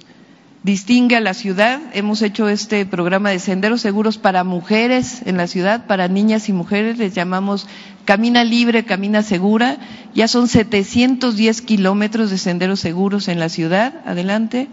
distingue 0.63 1.17
a 1.17 1.19
la 1.19 1.33
ciudad. 1.33 1.81
Hemos 1.91 2.21
hecho 2.21 2.47
este 2.47 2.85
programa 2.85 3.31
de 3.31 3.39
senderos 3.39 3.81
seguros 3.81 4.17
para 4.17 4.45
mujeres 4.45 5.21
en 5.25 5.35
la 5.35 5.47
ciudad, 5.47 5.85
para 5.85 6.07
niñas 6.07 6.47
y 6.47 6.53
mujeres, 6.53 6.97
les 6.97 7.13
llamamos 7.13 7.67
Camina 8.05 8.45
Libre, 8.45 8.85
Camina 8.85 9.21
Segura. 9.21 9.79
Ya 10.13 10.29
son 10.29 10.47
710 10.47 11.62
kilómetros 11.62 12.29
de 12.29 12.38
senderos 12.38 12.79
seguros 12.79 13.27
en 13.27 13.41
la 13.41 13.50
ciudad. 13.50 14.01
Adelante. 14.05 14.69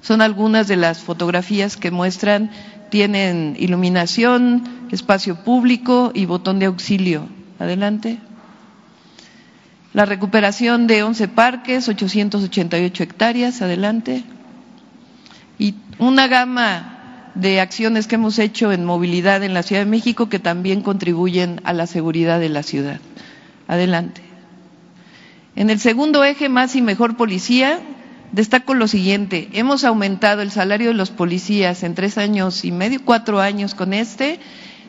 Son 0.00 0.20
algunas 0.20 0.66
de 0.66 0.74
las 0.74 1.02
fotografías 1.02 1.76
que 1.76 1.92
muestran, 1.92 2.50
tienen 2.90 3.54
iluminación, 3.60 4.88
espacio 4.90 5.36
público 5.44 6.10
y 6.12 6.26
botón 6.26 6.58
de 6.58 6.66
auxilio. 6.66 7.28
Adelante. 7.60 8.18
La 9.92 10.06
recuperación 10.06 10.86
de 10.86 11.02
11 11.02 11.28
parques, 11.28 11.88
888 11.88 13.02
hectáreas. 13.02 13.62
Adelante 13.62 14.24
y 15.62 15.76
una 15.98 16.26
gama 16.26 17.30
de 17.36 17.60
acciones 17.60 18.08
que 18.08 18.16
hemos 18.16 18.38
hecho 18.40 18.72
en 18.72 18.84
movilidad 18.84 19.44
en 19.44 19.54
la 19.54 19.62
Ciudad 19.62 19.82
de 19.82 19.90
México 19.90 20.28
que 20.28 20.40
también 20.40 20.82
contribuyen 20.82 21.60
a 21.62 21.72
la 21.72 21.86
seguridad 21.86 22.40
de 22.40 22.48
la 22.48 22.64
ciudad. 22.64 23.00
Adelante. 23.68 24.22
En 25.54 25.70
el 25.70 25.78
segundo 25.78 26.24
eje, 26.24 26.48
más 26.48 26.74
y 26.74 26.82
mejor 26.82 27.16
policía, 27.16 27.78
destaco 28.32 28.74
lo 28.74 28.88
siguiente. 28.88 29.50
Hemos 29.52 29.84
aumentado 29.84 30.42
el 30.42 30.50
salario 30.50 30.88
de 30.88 30.94
los 30.94 31.10
policías 31.10 31.84
en 31.84 31.94
tres 31.94 32.18
años 32.18 32.64
y 32.64 32.72
medio, 32.72 33.04
cuatro 33.04 33.40
años 33.40 33.76
con 33.76 33.94
este, 33.94 34.40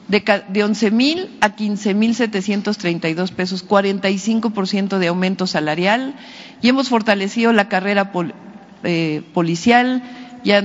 de, 0.07 0.24
de 0.50 0.63
11 0.63 0.91
mil 0.91 1.38
a 1.41 1.55
15 1.55 1.93
mil 1.93 2.15
732 2.15 3.31
pesos, 3.31 3.63
45 3.63 4.50
por 4.51 4.67
ciento 4.67 5.00
de 5.00 5.07
aumento 5.07 5.48
salarial, 5.48 6.15
y 6.62 6.69
hemos 6.69 6.89
fortalecido 6.89 7.53
la 7.53 7.69
carrera 7.69 8.12
eh, 8.83 9.22
policial, 9.33 10.03
ya 10.43 10.62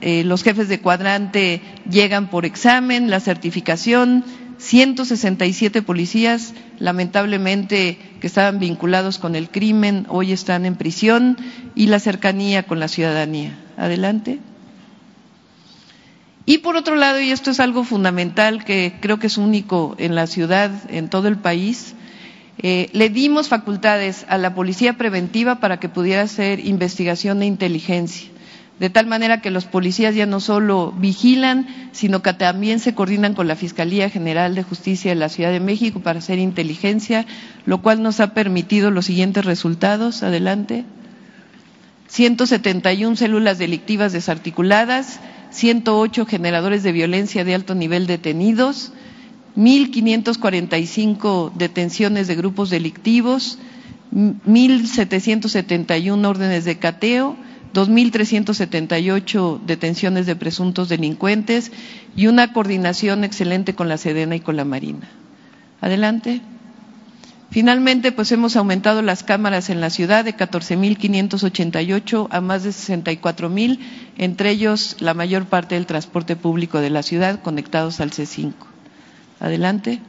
eh, 0.00 0.24
los 0.24 0.42
jefes 0.42 0.68
de 0.68 0.80
cuadrante 0.80 1.60
llegan 1.90 2.30
por 2.30 2.44
examen, 2.46 3.10
la 3.10 3.20
certificación, 3.20 4.24
167 4.58 5.80
policías, 5.82 6.52
lamentablemente, 6.78 7.98
que 8.20 8.26
estaban 8.26 8.58
vinculados 8.58 9.18
con 9.18 9.34
el 9.34 9.48
crimen, 9.48 10.06
hoy 10.08 10.32
están 10.32 10.66
en 10.66 10.76
prisión 10.76 11.38
y 11.74 11.86
la 11.86 11.98
cercanía 11.98 12.64
con 12.64 12.78
la 12.78 12.88
ciudadanía. 12.88 13.58
Adelante. 13.78 14.38
Y 16.50 16.58
por 16.58 16.74
otro 16.74 16.96
lado, 16.96 17.20
y 17.20 17.30
esto 17.30 17.52
es 17.52 17.60
algo 17.60 17.84
fundamental 17.84 18.64
que 18.64 18.94
creo 19.00 19.20
que 19.20 19.28
es 19.28 19.38
único 19.38 19.94
en 19.98 20.16
la 20.16 20.26
ciudad, 20.26 20.72
en 20.88 21.08
todo 21.08 21.28
el 21.28 21.36
país, 21.38 21.94
eh, 22.58 22.90
le 22.92 23.08
dimos 23.08 23.46
facultades 23.46 24.26
a 24.28 24.36
la 24.36 24.52
policía 24.52 24.94
preventiva 24.94 25.60
para 25.60 25.78
que 25.78 25.88
pudiera 25.88 26.22
hacer 26.22 26.58
investigación 26.58 27.38
de 27.38 27.46
inteligencia 27.46 28.30
de 28.80 28.90
tal 28.90 29.06
manera 29.06 29.40
que 29.40 29.52
los 29.52 29.66
policías 29.66 30.16
ya 30.16 30.26
no 30.26 30.40
solo 30.40 30.90
vigilan, 30.90 31.68
sino 31.92 32.20
que 32.20 32.32
también 32.32 32.80
se 32.80 32.96
coordinan 32.96 33.34
con 33.34 33.46
la 33.46 33.54
Fiscalía 33.54 34.10
General 34.10 34.56
de 34.56 34.64
Justicia 34.64 35.12
de 35.12 35.16
la 35.20 35.28
Ciudad 35.28 35.52
de 35.52 35.60
México 35.60 36.00
para 36.00 36.18
hacer 36.18 36.40
inteligencia, 36.40 37.26
lo 37.64 37.80
cual 37.80 38.02
nos 38.02 38.18
ha 38.18 38.34
permitido 38.34 38.90
los 38.90 39.04
siguientes 39.04 39.44
resultados. 39.44 40.24
Adelante. 40.24 40.84
171 42.08 43.14
células 43.16 43.58
delictivas 43.58 44.12
desarticuladas, 44.12 45.20
108 45.50 46.26
generadores 46.26 46.82
de 46.82 46.92
violencia 46.92 47.44
de 47.44 47.54
alto 47.54 47.74
nivel 47.74 48.06
detenidos, 48.06 48.92
1.545 49.56 51.52
detenciones 51.54 52.28
de 52.28 52.36
grupos 52.36 52.70
delictivos, 52.70 53.58
1.771 54.12 56.26
órdenes 56.26 56.64
de 56.64 56.78
cateo, 56.78 57.36
2.378 57.74 59.60
detenciones 59.60 60.26
de 60.26 60.36
presuntos 60.36 60.88
delincuentes 60.88 61.72
y 62.16 62.26
una 62.26 62.52
coordinación 62.52 63.24
excelente 63.24 63.74
con 63.74 63.88
la 63.88 63.96
Sedena 63.96 64.36
y 64.36 64.40
con 64.40 64.56
la 64.56 64.64
Marina. 64.64 65.08
Adelante. 65.80 66.40
Finalmente, 67.50 68.12
pues 68.12 68.30
hemos 68.30 68.54
aumentado 68.54 69.02
las 69.02 69.24
cámaras 69.24 69.70
en 69.70 69.80
la 69.80 69.90
ciudad 69.90 70.24
de 70.24 70.36
14.588 70.36 72.28
a 72.30 72.40
más 72.40 72.62
de 72.62 72.70
64.000, 72.70 73.80
entre 74.18 74.50
ellos 74.50 74.96
la 75.00 75.14
mayor 75.14 75.46
parte 75.46 75.74
del 75.74 75.86
transporte 75.86 76.36
público 76.36 76.80
de 76.80 76.90
la 76.90 77.02
ciudad 77.02 77.40
conectados 77.42 78.00
al 78.00 78.12
C5. 78.12 78.52
Adelante. 79.40 80.00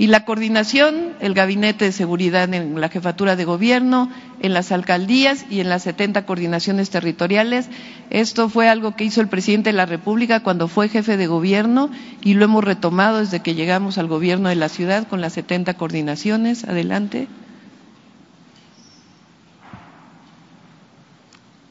Y 0.00 0.06
la 0.06 0.24
coordinación, 0.24 1.14
el 1.18 1.34
Gabinete 1.34 1.86
de 1.86 1.90
Seguridad 1.90 2.54
en 2.54 2.80
la 2.80 2.88
Jefatura 2.88 3.34
de 3.34 3.44
Gobierno, 3.44 4.08
en 4.40 4.54
las 4.54 4.70
alcaldías 4.70 5.44
y 5.50 5.58
en 5.58 5.68
las 5.68 5.82
70 5.82 6.24
coordinaciones 6.24 6.90
territoriales. 6.90 7.68
Esto 8.08 8.48
fue 8.48 8.68
algo 8.68 8.94
que 8.94 9.02
hizo 9.02 9.20
el 9.20 9.26
presidente 9.26 9.70
de 9.70 9.76
la 9.76 9.86
República 9.86 10.44
cuando 10.44 10.68
fue 10.68 10.88
jefe 10.88 11.16
de 11.16 11.26
gobierno 11.26 11.90
y 12.22 12.34
lo 12.34 12.44
hemos 12.44 12.62
retomado 12.62 13.18
desde 13.18 13.40
que 13.40 13.56
llegamos 13.56 13.98
al 13.98 14.06
gobierno 14.06 14.48
de 14.48 14.54
la 14.54 14.68
ciudad 14.68 15.08
con 15.08 15.20
las 15.20 15.32
70 15.32 15.74
coordinaciones. 15.74 16.62
Adelante. 16.62 17.26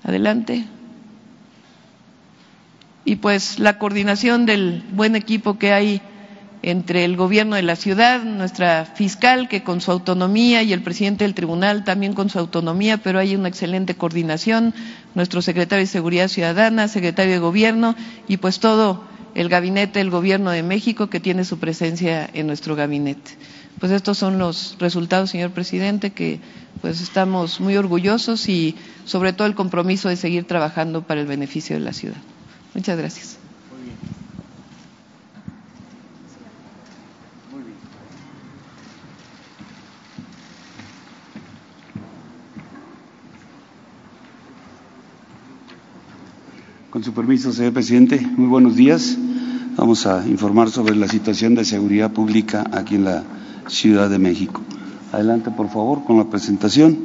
Adelante. 0.03 0.65
Y 3.05 3.15
pues 3.15 3.57
la 3.57 3.79
coordinación 3.79 4.45
del 4.45 4.83
buen 4.91 5.15
equipo 5.15 5.57
que 5.57 5.71
hay 5.71 6.01
entre 6.63 7.05
el 7.05 7.15
gobierno 7.15 7.55
de 7.55 7.61
la 7.61 7.75
ciudad, 7.75 8.23
nuestra 8.23 8.85
fiscal 8.85 9.47
que 9.47 9.63
con 9.63 9.79
su 9.81 9.91
autonomía 9.91 10.63
y 10.63 10.73
el 10.73 10.81
presidente 10.81 11.23
del 11.23 11.33
tribunal 11.33 11.83
también 11.83 12.13
con 12.13 12.29
su 12.29 12.39
autonomía, 12.39 12.97
pero 12.97 13.19
hay 13.19 13.35
una 13.35 13.47
excelente 13.47 13.95
coordinación, 13.95 14.73
nuestro 15.15 15.41
secretario 15.41 15.83
de 15.83 15.91
Seguridad 15.91 16.27
Ciudadana, 16.27 16.87
secretario 16.87 17.33
de 17.33 17.39
Gobierno 17.39 17.95
y 18.27 18.37
pues 18.37 18.59
todo 18.59 19.03
el 19.35 19.49
gabinete 19.49 19.99
del 19.99 20.09
Gobierno 20.09 20.49
de 20.51 20.63
México 20.63 21.09
que 21.09 21.19
tiene 21.19 21.45
su 21.45 21.59
presencia 21.59 22.27
en 22.33 22.47
nuestro 22.47 22.75
gabinete. 22.75 23.31
Pues 23.79 23.91
estos 23.91 24.17
son 24.17 24.39
los 24.39 24.75
resultados, 24.79 25.29
señor 25.29 25.51
presidente, 25.51 26.11
que 26.11 26.39
pues 26.81 27.01
estamos 27.01 27.59
muy 27.59 27.77
orgullosos 27.77 28.49
y 28.49 28.75
sobre 29.05 29.33
todo 29.33 29.47
el 29.47 29.53
compromiso 29.55 30.09
de 30.09 30.15
seguir 30.15 30.45
trabajando 30.45 31.03
para 31.03 31.21
el 31.21 31.27
beneficio 31.27 31.75
de 31.75 31.81
la 31.83 31.93
ciudad. 31.93 32.17
Muchas 32.73 32.97
gracias. 32.97 33.36
Con 46.97 47.03
su 47.03 47.13
permiso, 47.13 47.51
señor 47.53 47.73
presidente, 47.73 48.19
muy 48.19 48.47
buenos 48.47 48.75
días. 48.75 49.15
Vamos 49.77 50.07
a 50.07 50.27
informar 50.27 50.71
sobre 50.71 50.95
la 50.95 51.07
situación 51.07 51.53
de 51.53 51.63
seguridad 51.63 52.11
pública 52.11 52.67
aquí 52.73 52.95
en 52.95 53.03
la 53.03 53.23
Ciudad 53.67 54.09
de 54.09 54.17
México. 54.17 54.61
Adelante, 55.11 55.51
por 55.51 55.69
favor, 55.69 56.03
con 56.05 56.17
la 56.17 56.27
presentación. 56.27 56.97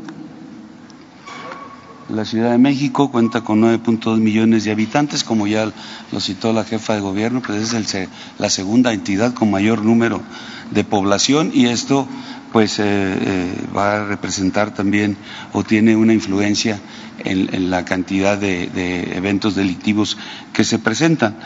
La 2.13 2.27
Ciudad 2.27 2.51
de 2.51 2.59
México 2.59 3.11
cuenta 3.11 3.41
con 3.41 3.63
9.2 3.63 4.19
millones 4.19 4.65
de 4.65 4.71
habitantes, 4.71 5.25
como 5.25 5.47
ya 5.47 5.73
lo 6.13 6.21
citó 6.21 6.53
la 6.53 6.63
jefa 6.63 6.95
de 6.95 7.01
gobierno, 7.01 7.41
pues 7.41 7.73
es 7.73 8.09
la 8.39 8.51
segunda 8.51 8.93
entidad 8.93 9.33
con 9.33 9.51
mayor 9.51 9.83
número 9.83 10.21
de 10.71 10.85
población 10.85 11.53
y 11.55 11.67
esto 11.67 12.07
pues 12.53 12.79
eh, 12.79 12.85
eh, 12.85 13.55
va 13.75 13.97
a 13.97 14.05
representar 14.05 14.75
también 14.75 15.17
o 15.55 15.65
tiene 15.65 15.97
una 15.97 16.13
influencia 16.13 16.79
en, 17.25 17.71
la 17.71 17.87
cantidad 17.87 18.37
de, 18.37 19.17
eventos 19.17 19.55
delictivos 19.55 20.19
que 20.53 20.65
se 20.65 20.79
presentan. 20.79 21.37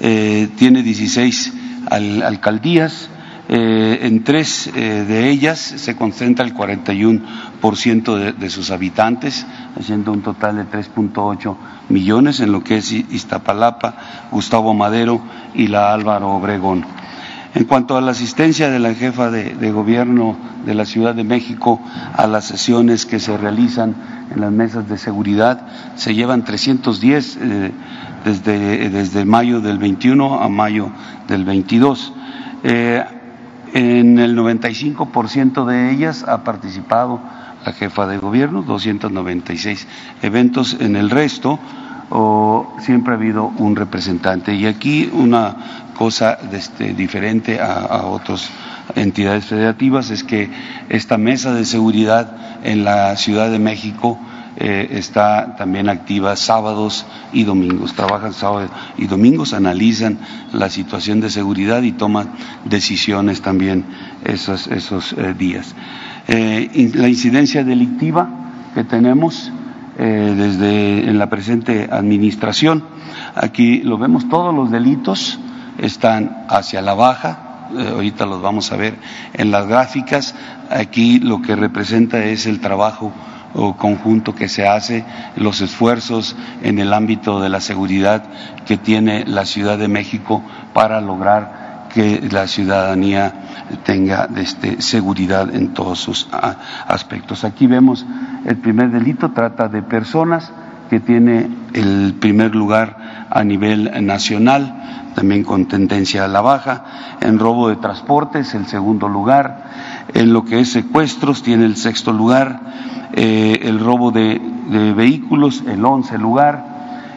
Eh, 0.00 0.48
tiene 0.56 0.82
16 0.82 1.52
alcaldías, 1.90 3.10
en 3.56 4.24
tres 4.24 4.70
de 4.74 5.30
ellas 5.30 5.58
se 5.58 5.96
concentra 5.96 6.44
el 6.44 6.54
41% 6.54 8.16
de, 8.16 8.32
de 8.32 8.50
sus 8.50 8.70
habitantes, 8.70 9.46
haciendo 9.78 10.12
un 10.12 10.22
total 10.22 10.56
de 10.56 10.64
3.8 10.64 11.56
millones 11.88 12.40
en 12.40 12.52
lo 12.52 12.64
que 12.64 12.78
es 12.78 12.92
Iztapalapa, 12.92 13.94
Gustavo 14.30 14.74
Madero 14.74 15.20
y 15.54 15.68
la 15.68 15.92
Álvaro 15.92 16.30
Obregón. 16.30 16.84
En 17.54 17.66
cuanto 17.66 17.96
a 17.96 18.00
la 18.00 18.10
asistencia 18.10 18.68
de 18.68 18.80
la 18.80 18.94
jefa 18.94 19.30
de, 19.30 19.70
gobierno 19.70 20.36
de 20.66 20.74
la 20.74 20.84
Ciudad 20.84 21.14
de 21.14 21.22
México 21.22 21.80
a 22.16 22.26
las 22.26 22.46
sesiones 22.46 23.06
que 23.06 23.20
se 23.20 23.36
realizan 23.36 23.94
en 24.34 24.40
las 24.40 24.50
mesas 24.50 24.88
de 24.88 24.98
seguridad, 24.98 25.64
se 25.94 26.16
llevan 26.16 26.44
310 26.44 27.38
eh, 27.40 27.70
desde, 28.24 28.90
desde 28.90 29.24
mayo 29.24 29.60
del 29.60 29.78
21 29.78 30.40
a 30.42 30.48
mayo 30.48 30.90
del 31.28 31.44
22. 31.44 32.12
Eh, 32.64 33.04
en 33.74 34.20
el 34.20 34.38
95% 34.38 35.66
de 35.66 35.90
ellas 35.90 36.24
ha 36.26 36.44
participado 36.44 37.20
la 37.66 37.72
jefa 37.72 38.06
de 38.06 38.18
gobierno, 38.18 38.62
296 38.62 39.86
eventos. 40.22 40.76
En 40.78 40.94
el 40.94 41.10
resto, 41.10 41.58
siempre 42.78 43.14
ha 43.14 43.16
habido 43.16 43.52
un 43.58 43.74
representante. 43.74 44.54
Y 44.54 44.66
aquí 44.66 45.10
una 45.12 45.90
cosa 45.94 46.38
este, 46.52 46.94
diferente 46.94 47.60
a, 47.60 48.04
otras 48.06 48.48
entidades 48.94 49.46
federativas 49.46 50.10
es 50.10 50.22
que 50.22 50.50
esta 50.88 51.18
mesa 51.18 51.52
de 51.52 51.64
seguridad 51.64 52.60
en 52.62 52.84
la 52.84 53.16
Ciudad 53.16 53.50
de 53.50 53.58
México 53.58 54.20
eh, 54.56 54.88
está 54.92 55.56
también 55.56 55.88
activa 55.88 56.36
sábados 56.36 57.06
y 57.32 57.42
domingos. 57.42 57.94
Trabajan 57.94 58.32
sábados 58.32 58.70
y 58.96 59.06
domingos, 59.06 59.52
analizan 59.52 60.18
la 60.52 60.70
situación 60.70 61.20
de 61.20 61.30
seguridad 61.30 61.82
y 61.82 61.92
toman 61.92 62.30
decisiones 62.64 63.42
también 63.42 63.84
esos, 64.24 64.68
esos 64.68 65.12
eh, 65.14 65.34
días. 65.36 65.74
Eh, 66.28 66.92
la 66.94 67.08
incidencia 67.08 67.64
delictiva 67.64 68.28
que 68.74 68.84
tenemos 68.84 69.52
desde 69.96 71.08
en 71.08 71.20
la 71.20 71.30
presente 71.30 71.88
administración, 71.88 72.82
aquí 73.36 73.78
lo 73.82 73.96
vemos 73.96 74.28
todos 74.28 74.52
los 74.52 74.72
delitos 74.72 75.38
están 75.78 76.46
hacia 76.48 76.82
la 76.82 76.94
baja, 76.94 77.68
ahorita 77.92 78.26
los 78.26 78.42
vamos 78.42 78.72
a 78.72 78.76
ver 78.76 78.96
en 79.34 79.52
las 79.52 79.68
gráficas, 79.68 80.34
aquí 80.68 81.20
lo 81.20 81.42
que 81.42 81.54
representa 81.54 82.24
es 82.24 82.46
el 82.46 82.58
trabajo 82.58 83.12
conjunto 83.76 84.34
que 84.34 84.48
se 84.48 84.66
hace, 84.66 85.04
los 85.36 85.60
esfuerzos 85.60 86.36
en 86.62 86.78
el 86.78 86.92
ámbito 86.92 87.40
de 87.40 87.48
la 87.48 87.60
seguridad 87.60 88.24
que 88.66 88.76
tiene 88.76 89.24
la 89.26 89.44
Ciudad 89.46 89.78
de 89.78 89.88
México 89.88 90.42
para 90.72 91.00
lograr 91.00 91.88
que 91.92 92.20
la 92.30 92.48
ciudadanía 92.48 93.32
tenga 93.84 94.28
este, 94.36 94.82
seguridad 94.82 95.54
en 95.54 95.74
todos 95.74 96.00
sus 96.00 96.28
aspectos. 96.88 97.44
Aquí 97.44 97.66
vemos 97.66 98.04
el 98.44 98.56
primer 98.56 98.90
delito, 98.90 99.30
trata 99.30 99.68
de 99.68 99.82
personas 99.82 100.50
que 100.90 100.98
tiene 101.00 101.48
el 101.72 102.14
primer 102.20 102.54
lugar 102.54 103.26
a 103.30 103.44
nivel 103.44 104.04
nacional 104.04 105.04
también 105.14 105.44
con 105.44 105.66
tendencia 105.66 106.24
a 106.24 106.28
la 106.28 106.40
baja. 106.40 106.84
En 107.20 107.38
robo 107.38 107.68
de 107.68 107.76
transportes, 107.76 108.54
el 108.54 108.66
segundo 108.66 109.08
lugar. 109.08 110.04
En 110.12 110.32
lo 110.32 110.44
que 110.44 110.60
es 110.60 110.72
secuestros, 110.72 111.42
tiene 111.42 111.64
el 111.64 111.76
sexto 111.76 112.12
lugar. 112.12 112.60
Eh, 113.16 113.60
el 113.62 113.78
robo 113.78 114.10
de, 114.10 114.40
vehículos, 114.96 115.62
el 115.68 115.84
once 115.84 116.18
lugar. 116.18 116.74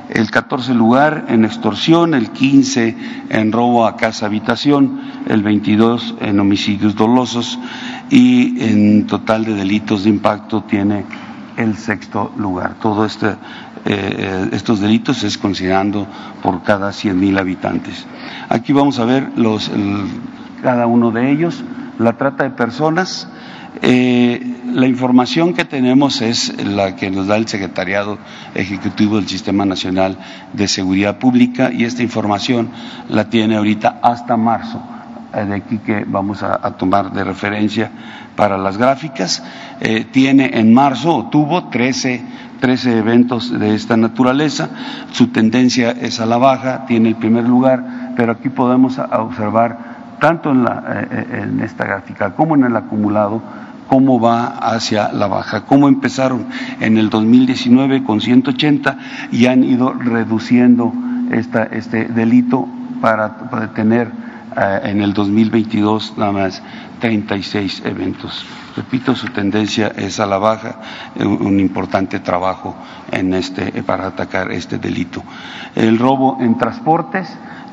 El 0.10 0.31
14 0.31 0.73
lugar 0.73 1.25
en 1.27 1.43
extorsión, 1.43 2.13
el 2.13 2.29
15 2.29 2.95
en 3.29 3.51
robo 3.51 3.86
a 3.86 3.97
casa 3.97 4.25
habitación, 4.27 5.01
el 5.27 5.43
22 5.43 6.15
en 6.21 6.39
homicidios 6.39 6.95
dolosos 6.95 7.60
y 8.10 8.63
en 8.63 9.05
total 9.05 9.43
de 9.43 9.53
delitos 9.55 10.05
de 10.05 10.12
impacto 10.12 10.63
tiene 10.63 11.03
el 11.57 11.75
sexto 11.75 12.31
lugar. 12.38 12.75
Todo 12.81 13.03
este 13.05 13.36
eh, 13.83 14.49
estos 14.53 14.79
delitos 14.79 15.23
es 15.23 15.38
considerando 15.38 16.07
por 16.41 16.63
cada 16.63 16.91
100.000 16.91 17.39
habitantes. 17.39 18.05
Aquí 18.49 18.71
vamos 18.71 18.99
a 18.99 19.05
ver 19.05 19.31
los, 19.36 19.69
cada 20.62 20.88
uno 20.88 21.12
de 21.12 21.31
ellos, 21.31 21.63
la 21.99 22.13
trata 22.13 22.43
de 22.43 22.49
personas. 22.51 23.29
Eh, 23.81 24.41
la 24.73 24.87
información 24.87 25.53
que 25.53 25.65
tenemos 25.65 26.21
es 26.21 26.63
la 26.63 26.95
que 26.95 27.09
nos 27.09 27.27
da 27.27 27.37
el 27.37 27.47
Secretariado 27.47 28.17
Ejecutivo 28.55 29.17
del 29.17 29.27
Sistema 29.27 29.65
Nacional 29.65 30.17
de 30.53 30.67
Seguridad 30.67 31.19
Pública 31.19 31.71
y 31.71 31.83
esta 31.83 32.03
información 32.03 32.69
la 33.09 33.29
tiene 33.29 33.57
ahorita 33.57 33.99
hasta 34.01 34.37
marzo 34.37 34.81
eh, 35.33 35.45
de 35.45 35.55
aquí 35.55 35.77
que 35.79 36.05
vamos 36.05 36.43
a, 36.43 36.59
tomar 36.77 37.11
de 37.11 37.23
referencia 37.23 37.91
para 38.35 38.57
las 38.57 38.77
gráficas. 38.77 39.43
tiene 40.11 40.51
en 40.53 40.73
marzo, 40.73 41.27
tuvo 41.31 41.69
13 41.69 42.47
13 42.59 42.97
eventos 42.97 43.57
de 43.57 43.75
esta 43.75 43.97
naturaleza. 43.97 44.69
Su 45.11 45.27
tendencia 45.27 45.91
es 45.91 46.19
a 46.19 46.25
la 46.25 46.37
baja, 46.37 46.85
tiene 46.85 47.09
el 47.09 47.15
primer 47.15 47.43
lugar, 47.43 48.13
pero 48.15 48.31
aquí 48.31 48.49
podemos 48.49 48.97
observar 48.99 49.77
tanto 50.19 50.51
en, 50.51 50.63
la, 50.63 50.83
eh, 50.87 51.07
eh, 51.11 51.43
en 51.43 51.59
esta 51.61 51.85
gráfica 51.85 52.33
como 52.33 52.55
en 52.55 52.63
el 52.63 52.75
acumulado 52.75 53.41
cómo 53.88 54.19
va 54.19 54.47
hacia 54.47 55.12
la 55.12 55.28
baja, 55.28 55.65
cómo 55.65 55.88
empezaron 55.88 56.45
en 56.80 56.97
el 56.97 57.10
2019 57.10 58.04
con 58.04 58.21
180 58.21 58.97
y 59.32 59.45
han 59.47 59.63
ido 59.63 59.93
reduciendo 59.93 60.93
esta, 61.32 61.63
este 61.63 62.06
delito 62.06 62.67
para, 63.02 63.50
para 63.50 63.73
tener 63.73 64.12
eh, 64.56 64.80
en 64.84 65.02
el 65.02 65.13
2022 65.13 66.15
nada 66.17 66.32
más 66.32 66.62
36 67.00 67.84
eventos. 67.86 68.45
Repito, 68.76 69.15
su 69.15 69.28
tendencia 69.28 69.91
es 69.95 70.19
a 70.19 70.26
la 70.26 70.38
baja, 70.38 70.80
eh, 71.15 71.26
un 71.26 71.60
importante 71.60 72.19
trabajo 72.19 72.76
en 73.12 73.34
este, 73.34 73.84
para 73.84 74.08
atacar 74.08 74.52
este 74.52 74.78
delito. 74.78 75.23
El 75.76 76.00
robo 76.00 76.38
en 76.39 76.58
transportes 76.58 77.28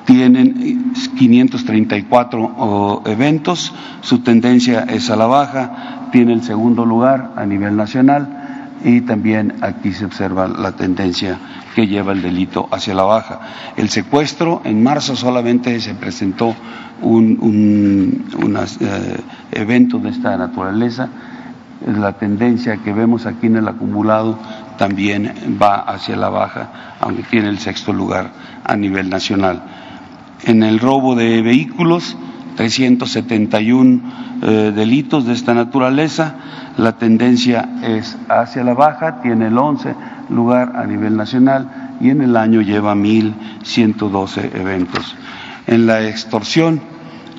tienen 0.04 0.92
534 1.16 3.02
eventos, 3.06 3.72
su 4.02 4.18
tendencia 4.20 4.84
es 4.88 5.08
a 5.10 5.16
la 5.16 5.26
baja, 5.26 6.03
tiene 6.14 6.32
el 6.32 6.44
segundo 6.44 6.84
lugar 6.84 7.32
a 7.34 7.44
nivel 7.44 7.74
nacional 7.74 8.68
y 8.84 9.00
también 9.00 9.54
aquí 9.62 9.92
se 9.92 10.04
observa 10.04 10.46
la 10.46 10.70
tendencia 10.70 11.36
que 11.74 11.88
lleva 11.88 12.12
el 12.12 12.22
delito 12.22 12.68
hacia 12.70 12.94
la 12.94 13.02
baja. 13.02 13.40
El 13.76 13.88
secuestro 13.88 14.62
en 14.62 14.80
marzo 14.80 15.16
solamente 15.16 15.80
se 15.80 15.92
presentó 15.94 16.54
un, 17.02 17.36
un 18.32 18.56
eh, 18.56 19.16
evento 19.50 19.98
de 19.98 20.10
esta 20.10 20.36
naturaleza. 20.36 21.08
La 21.84 22.12
tendencia 22.12 22.76
que 22.76 22.92
vemos 22.92 23.26
aquí 23.26 23.48
en 23.48 23.56
el 23.56 23.66
acumulado 23.66 24.38
también 24.78 25.58
va 25.60 25.80
hacia 25.80 26.14
la 26.14 26.28
baja, 26.28 26.96
aunque 27.00 27.24
tiene 27.24 27.48
el 27.48 27.58
sexto 27.58 27.92
lugar 27.92 28.30
a 28.62 28.76
nivel 28.76 29.10
nacional. 29.10 29.64
En 30.44 30.62
el 30.62 30.78
robo 30.78 31.16
de 31.16 31.42
vehículos 31.42 32.16
371 32.56 34.00
eh, 34.42 34.72
delitos 34.74 35.26
de 35.26 35.32
esta 35.32 35.54
naturaleza. 35.54 36.34
La 36.76 36.96
tendencia 36.96 37.68
es 37.82 38.16
hacia 38.28 38.64
la 38.64 38.74
baja, 38.74 39.20
tiene 39.22 39.48
el 39.48 39.58
11 39.58 39.94
lugar 40.30 40.72
a 40.76 40.86
nivel 40.86 41.16
nacional 41.16 41.96
y 42.00 42.10
en 42.10 42.22
el 42.22 42.36
año 42.36 42.60
lleva 42.60 42.94
1.112 42.94 44.54
eventos. 44.54 45.16
En 45.66 45.86
la 45.86 46.06
extorsión, 46.06 46.80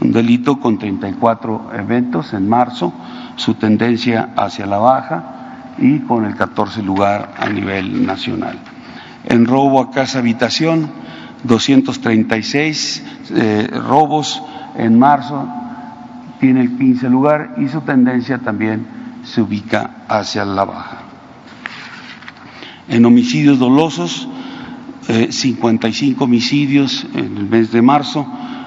un 0.01 0.11
delito 0.11 0.59
con 0.59 0.77
34 0.77 1.71
eventos 1.77 2.33
en 2.33 2.49
marzo, 2.49 2.93
su 3.35 3.55
tendencia 3.55 4.29
hacia 4.35 4.65
la 4.65 4.77
baja 4.77 5.75
y 5.77 5.99
con 5.99 6.25
el 6.25 6.35
14 6.35 6.81
lugar 6.81 7.33
a 7.37 7.49
nivel 7.49 8.05
nacional. 8.05 8.57
En 9.25 9.45
robo 9.45 9.81
a 9.81 9.91
casa 9.91 10.19
habitación, 10.19 10.89
236 11.43 13.03
eh, 13.31 13.67
robos 13.71 14.41
en 14.77 14.99
marzo, 14.99 15.47
tiene 16.39 16.61
el 16.61 16.77
15 16.77 17.09
lugar 17.09 17.55
y 17.57 17.67
su 17.67 17.81
tendencia 17.81 18.39
también 18.39 18.85
se 19.23 19.41
ubica 19.41 19.91
hacia 20.07 20.45
la 20.45 20.65
baja. 20.65 20.97
En 22.87 23.05
homicidios 23.05 23.57
dolosos, 23.57 24.27
55 25.29 26.19
eh, 26.19 26.23
homicidios 26.23 27.07
en 27.13 27.37
el 27.37 27.45
mes 27.47 27.71
de 27.71 27.81
marzo, 27.81 28.25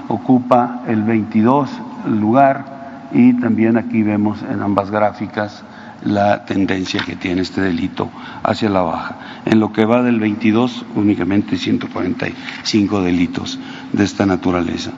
ocupa 0.08 0.82
el 0.88 1.02
22 1.02 1.70
lugar 2.06 3.08
y 3.12 3.34
también 3.34 3.76
aquí 3.76 4.02
vemos 4.02 4.42
en 4.42 4.62
ambas 4.62 4.90
gráficas 4.90 5.62
la 6.04 6.44
tendencia 6.44 7.02
que 7.04 7.16
tiene 7.16 7.42
este 7.42 7.60
delito 7.60 8.10
hacia 8.42 8.68
la 8.70 8.82
baja. 8.82 9.16
En 9.44 9.60
lo 9.60 9.72
que 9.72 9.84
va 9.84 10.02
del 10.02 10.20
22, 10.20 10.84
únicamente 10.94 11.56
145 11.56 13.02
delitos 13.02 13.58
de 13.92 14.04
esta 14.04 14.26
naturaleza. 14.26 14.92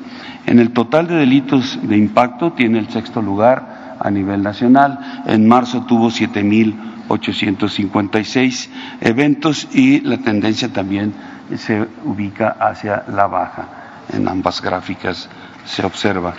En 0.46 0.59
el 0.59 0.72
total 0.72 1.07
de 1.07 1.16
delitos 1.16 1.79
de 1.83 1.96
impacto 1.96 2.53
tiene 2.53 2.79
el 2.79 2.88
sexto 2.88 3.20
lugar 3.22 3.96
a 4.00 4.11
nivel 4.11 4.42
nacional. 4.42 5.22
En 5.26 5.46
marzo 5.46 5.85
tuvo 5.87 6.09
7.856 6.09 8.68
eventos 9.00 9.68
y 9.72 10.00
la 10.00 10.18
tendencia 10.18 10.72
también 10.72 11.14
se 11.57 11.87
ubica 12.05 12.57
hacia 12.59 13.05
la 13.09 13.26
baja. 13.26 13.68
En 14.12 14.29
ambas 14.29 14.62
gráficas 14.62 15.29
se 15.64 15.85
observa. 15.85 16.35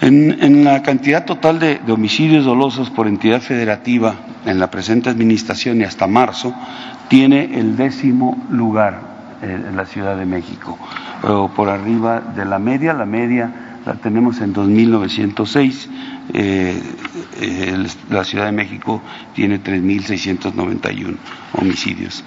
En, 0.00 0.64
la 0.64 0.80
cantidad 0.82 1.24
total 1.24 1.58
de, 1.58 1.80
homicidios 1.88 2.44
dolosos 2.44 2.88
por 2.90 3.08
entidad 3.08 3.40
federativa 3.40 4.14
en 4.46 4.60
la 4.60 4.70
presente 4.70 5.10
administración 5.10 5.80
y 5.80 5.84
hasta 5.84 6.06
marzo, 6.06 6.54
tiene 7.08 7.58
el 7.58 7.76
décimo 7.76 8.46
lugar 8.48 9.17
en 9.42 9.76
la 9.76 9.84
Ciudad 9.86 10.16
de 10.16 10.26
México, 10.26 10.78
por 11.54 11.68
arriba 11.68 12.20
de 12.20 12.44
la 12.44 12.58
media. 12.58 12.92
La 12.92 13.06
media 13.06 13.80
la 13.86 13.94
tenemos 13.94 14.40
en 14.40 14.54
2.906. 14.54 15.88
Eh, 16.34 16.82
eh, 17.40 17.86
la 18.10 18.24
Ciudad 18.24 18.46
de 18.46 18.52
México 18.52 19.00
tiene 19.34 19.62
3.691 19.62 21.16
homicidios. 21.54 22.24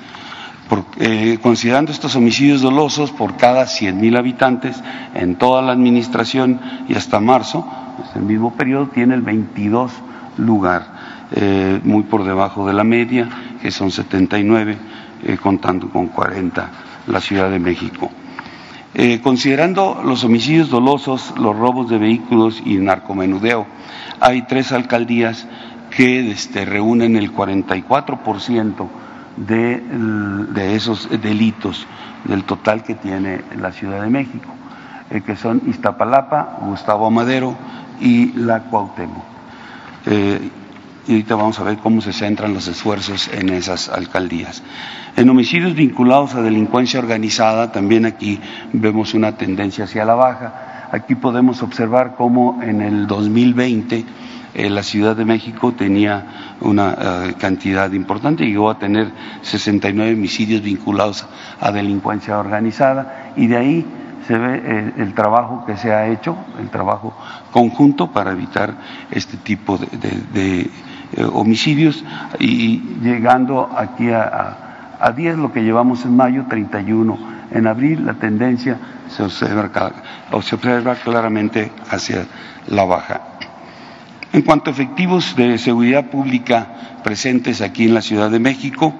Eh, 0.99 1.37
considerando 1.41 1.91
estos 1.91 2.15
homicidios 2.15 2.61
dolosos 2.61 3.11
por 3.11 3.35
cada 3.35 3.65
100.000 3.65 4.17
habitantes 4.17 4.81
en 5.13 5.35
toda 5.35 5.61
la 5.61 5.73
administración 5.73 6.61
y 6.87 6.95
hasta 6.95 7.19
marzo, 7.19 7.67
pues 7.97 8.15
el 8.15 8.21
mismo 8.21 8.53
periodo 8.53 8.87
tiene 8.87 9.15
el 9.15 9.21
22 9.21 9.91
lugar, 10.37 10.87
eh, 11.33 11.81
muy 11.83 12.03
por 12.03 12.23
debajo 12.23 12.65
de 12.65 12.73
la 12.73 12.85
media, 12.85 13.27
que 13.61 13.69
son 13.69 13.91
79, 13.91 14.77
eh, 15.23 15.37
contando 15.41 15.89
con 15.89 16.07
40 16.07 16.69
la 17.11 17.21
Ciudad 17.21 17.49
de 17.49 17.59
México. 17.59 18.09
considerando 19.23 20.01
los 20.03 20.23
homicidios 20.23 20.69
dolosos, 20.69 21.33
los 21.37 21.55
robos 21.55 21.89
de 21.89 21.97
vehículos 21.97 22.61
y 22.65 22.75
narcomenudeo, 22.75 23.65
hay 24.19 24.43
tres 24.43 24.71
alcaldías 24.71 25.47
que 25.91 26.31
este, 26.31 26.65
reúnen 26.65 27.15
el 27.15 27.33
44% 27.33 28.87
de, 29.37 30.75
esos 30.75 31.09
delitos 31.21 31.85
del 32.25 32.43
total 32.43 32.83
que 32.83 32.95
tiene 32.95 33.41
la 33.59 33.71
Ciudad 33.71 34.01
de 34.01 34.09
México, 34.09 34.49
eh, 35.09 35.21
que 35.21 35.35
son 35.35 35.61
Iztapalapa, 35.67 36.57
Gustavo 36.61 37.05
Amadero 37.05 37.55
y 37.99 38.31
la 38.33 38.61
Cuauhtémoc. 38.63 39.23
Eh, 40.05 40.49
y 41.11 41.15
ahorita 41.15 41.35
vamos 41.35 41.59
a 41.59 41.63
ver 41.63 41.77
cómo 41.79 41.99
se 41.99 42.13
centran 42.13 42.53
los 42.53 42.69
esfuerzos 42.69 43.29
en 43.33 43.49
esas 43.49 43.89
alcaldías. 43.89 44.63
En 45.17 45.29
homicidios 45.29 45.75
vinculados 45.75 46.35
a 46.35 46.41
delincuencia 46.41 47.01
organizada, 47.01 47.73
también 47.73 48.05
aquí 48.05 48.39
vemos 48.71 49.13
una 49.13 49.35
tendencia 49.35 49.83
hacia 49.83 50.05
la 50.05 50.15
baja. 50.15 50.87
Aquí 50.89 51.15
podemos 51.15 51.61
observar 51.63 52.15
cómo 52.15 52.63
en 52.63 52.81
el 52.81 53.07
2020 53.07 54.05
eh, 54.53 54.69
la 54.69 54.83
Ciudad 54.83 55.13
de 55.17 55.25
México 55.25 55.73
tenía 55.73 56.55
una 56.61 56.95
eh, 56.97 57.33
cantidad 57.37 57.91
importante, 57.91 58.45
llegó 58.45 58.69
a 58.69 58.79
tener 58.79 59.11
69 59.41 60.13
homicidios 60.13 60.61
vinculados 60.61 61.27
a 61.59 61.73
delincuencia 61.73 62.39
organizada 62.39 63.33
y 63.35 63.47
de 63.47 63.57
ahí 63.57 63.85
se 64.27 64.37
ve 64.37 64.61
eh, 64.63 64.93
el 64.97 65.13
trabajo 65.13 65.65
que 65.65 65.75
se 65.75 65.91
ha 65.91 66.07
hecho, 66.07 66.37
el 66.57 66.69
trabajo 66.69 67.13
conjunto 67.51 68.11
para 68.11 68.31
evitar 68.31 68.75
este 69.11 69.35
tipo 69.35 69.77
de, 69.77 70.69
homicidios 71.33 72.03
y 72.39 72.79
llegando 73.01 73.69
aquí 73.75 74.09
a, 74.09 74.57
a, 74.99 75.11
10 75.11 75.37
lo 75.37 75.51
que 75.51 75.63
llevamos 75.63 76.05
en 76.05 76.15
mayo, 76.15 76.45
31 76.49 77.31
en 77.51 77.67
abril, 77.67 78.05
la 78.05 78.13
tendencia 78.13 78.77
se 79.09 79.23
observa, 79.23 79.69
se 80.41 80.55
observa 80.55 80.95
claramente 80.95 81.71
hacia 81.89 82.25
la 82.67 82.85
baja. 82.85 83.21
En 84.33 84.43
cuanto 84.43 84.69
a 84.69 84.73
efectivos 84.73 85.35
de 85.35 85.57
seguridad 85.57 86.05
pública 86.05 86.99
presentes 87.03 87.61
aquí 87.61 87.85
en 87.85 87.93
la 87.93 88.01
Ciudad 88.01 88.31
de 88.31 88.39
México, 88.39 88.93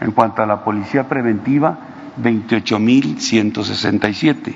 En 0.00 0.12
cuanto 0.12 0.42
a 0.42 0.46
la 0.46 0.64
policía 0.64 1.08
preventiva, 1.08 1.78
28.167 2.22 4.54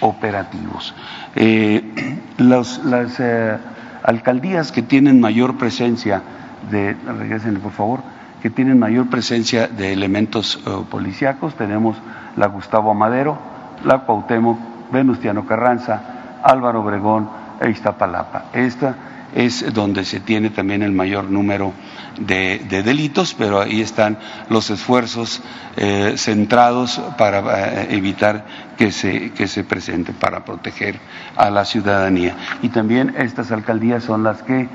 operativos. 0.00 0.94
Eh, 1.36 2.18
las 2.38 2.80
eh, 3.20 3.56
alcaldías 4.02 4.72
que 4.72 4.82
tienen 4.82 5.20
mayor 5.20 5.58
presencia 5.58 6.22
de, 6.70 6.96
regresen 7.06 7.60
por 7.60 7.72
favor, 7.72 8.00
que 8.42 8.50
tienen 8.50 8.78
mayor 8.78 9.08
presencia 9.10 9.68
de 9.68 9.92
elementos 9.92 10.58
policíacos, 10.90 11.54
tenemos 11.54 11.96
la 12.36 12.46
Gustavo 12.46 12.90
Amadero, 12.90 13.38
la 13.84 13.98
Cuauhtémoc, 14.00 14.58
Venustiano 14.90 15.44
Carranza, 15.46 16.38
Álvaro 16.42 16.80
Obregón 16.80 17.28
e 17.60 17.68
Iztapalapa. 17.70 18.46
Esta 18.54 18.94
es 19.34 19.72
donde 19.72 20.04
se 20.04 20.20
tiene 20.20 20.50
también 20.50 20.82
el 20.82 20.92
mayor 20.92 21.30
número 21.30 21.72
de, 22.18 22.82
delitos, 22.84 23.34
pero 23.34 23.60
ahí 23.60 23.80
están 23.80 24.18
los 24.48 24.70
esfuerzos 24.70 25.42
eh, 25.76 26.14
centrados 26.16 27.00
para 27.16 27.82
eh, 27.82 27.88
evitar 27.90 28.46
que 28.76 28.90
se, 28.92 29.64
presente, 29.64 30.12
para 30.12 30.44
proteger 30.44 30.98
a 31.36 31.50
la 31.50 31.64
ciudadanía. 31.64 32.36
Y 32.62 32.68
también 32.70 33.14
estas 33.16 33.52
alcaldías 33.52 34.04
son 34.04 34.22
las 34.22 34.42
que 34.42 34.68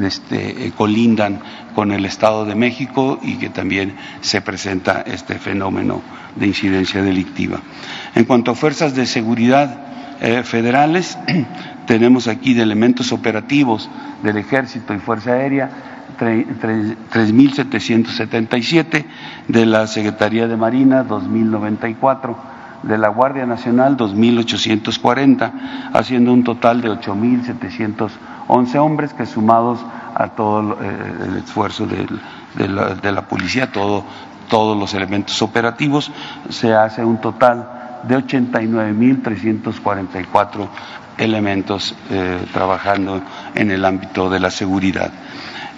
este, 0.00 0.72
colindan 0.76 1.40
con 1.74 1.92
el 1.92 2.04
Estado 2.04 2.44
de 2.44 2.54
México 2.54 3.18
y 3.22 3.36
que 3.36 3.48
también 3.48 3.96
se 4.20 4.40
presenta 4.40 5.02
este 5.02 5.38
fenómeno 5.38 6.02
de 6.36 6.46
incidencia 6.46 7.02
delictiva. 7.02 7.60
En 8.14 8.24
cuanto 8.24 8.52
a 8.52 8.54
fuerzas 8.54 8.94
de 8.94 9.06
seguridad 9.06 10.16
eh, 10.20 10.42
federales, 10.44 11.18
tenemos 11.88 12.28
aquí 12.28 12.54
de 12.54 12.62
elementos 12.62 13.10
operativos 13.12 13.88
del 14.22 14.36
Ejército 14.36 14.92
y 14.92 14.98
Fuerza 14.98 15.32
Aérea 15.32 15.70
3.777, 16.20 19.06
de 19.48 19.66
la 19.66 19.86
Secretaría 19.86 20.46
de 20.46 20.58
Marina 20.58 21.08
2.094, 21.08 22.36
de 22.82 22.98
la 22.98 23.08
Guardia 23.08 23.46
Nacional 23.46 23.96
2.840, 23.96 25.90
haciendo 25.94 26.34
un 26.34 26.44
total 26.44 26.82
de 26.82 26.90
8.711 26.90 28.76
hombres 28.76 29.14
que 29.14 29.24
sumados 29.24 29.80
a 30.14 30.28
todo 30.28 30.76
eh, 30.82 31.24
el 31.26 31.38
esfuerzo 31.38 31.86
de, 31.86 32.06
la, 32.68 33.22
policía, 33.22 33.72
todo 33.72 34.04
todos 34.50 34.78
los 34.78 34.92
elementos 34.92 35.40
operativos, 35.40 36.12
se 36.50 36.74
hace 36.74 37.02
un 37.04 37.18
total 37.18 37.78
de 38.04 38.16
89.344 38.16 40.68
elementos 41.18 41.94
eh, 42.10 42.46
trabajando 42.52 43.20
en 43.54 43.70
el 43.70 43.84
ámbito 43.84 44.30
de 44.30 44.40
la 44.40 44.50
seguridad. 44.50 45.10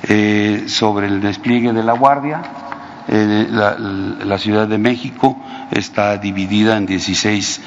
Eh, 0.02 0.64
sobre 0.66 1.06
el 1.06 1.20
despliegue 1.20 1.72
de 1.72 1.82
la 1.82 1.92
Guardia, 1.94 2.42
eh, 3.08 3.46
la, 3.50 4.38
Ciudad 4.38 4.68
de 4.68 4.78
México 4.78 5.36
está 5.70 6.16
dividida 6.16 6.76
en 6.76 6.86
16 6.86 7.60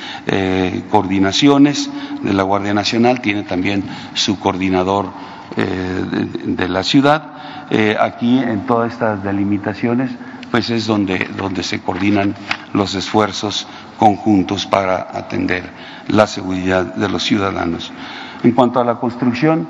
coordinaciones 0.89 1.89
de 2.21 2.33
la 2.33 2.43
Guardia 2.43 2.73
Nacional, 2.73 3.21
tiene 3.21 3.43
también 3.43 3.83
su 4.13 4.39
coordinador 4.39 5.12
de, 5.55 6.69
la 6.69 6.83
ciudad. 6.83 7.33
aquí 7.99 8.39
en 8.39 8.65
todas 8.65 8.93
estas 8.93 9.23
delimitaciones 9.23 10.12
pues 10.53 10.69
es 10.69 10.86
donde, 10.86 11.27
donde 11.36 11.63
se 11.63 11.81
coordinan 11.81 12.36
los 12.73 12.93
esfuerzos 12.93 13.67
conjuntos 14.03 14.65
para 14.65 15.07
atender 15.13 15.63
la 16.09 16.27
seguridad 16.27 16.93
de 16.93 17.07
los 17.07 17.23
ciudadanos. 17.23 17.89
En 18.43 18.51
cuanto 18.51 18.81
a 18.81 18.83
la 18.83 18.95
construcción 18.95 19.65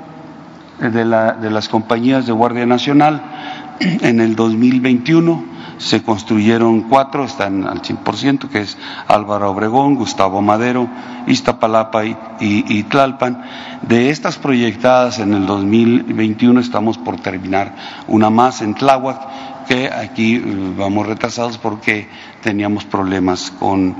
de, 0.80 1.04
las 1.04 1.68
compañías 1.68 2.26
de 2.26 2.32
Guardia 2.32 2.66
Nacional, 2.66 3.22
en 3.78 4.18
el 4.18 4.34
2021 4.34 5.54
se 5.78 6.02
construyeron 6.02 6.82
cuatro, 6.88 7.22
están 7.24 7.64
al 7.64 7.82
100%, 7.82 8.48
que 8.48 8.62
es 8.62 8.76
Álvaro 9.06 9.52
Obregón, 9.52 9.94
Gustavo 9.94 10.42
Madero, 10.42 10.88
Iztapalapa 11.28 12.04
y, 12.04 12.16
y, 12.40 12.82
Tlalpan. 12.82 13.40
De 13.82 14.10
estas 14.10 14.36
proyectadas 14.38 15.20
en 15.20 15.32
el 15.34 15.46
2021 15.46 16.58
estamos 16.58 16.98
por 16.98 17.20
terminar 17.20 17.76
una 18.08 18.30
más 18.30 18.62
en 18.62 18.74
Tláhuac, 18.74 19.20
que 19.68 19.90
aquí 19.90 20.36
eh, 20.36 20.74
vamos 20.76 21.06
retrasados 21.06 21.58
porque 21.58 22.08
teníamos 22.42 22.84
problemas 22.84 23.50
con 23.58 23.96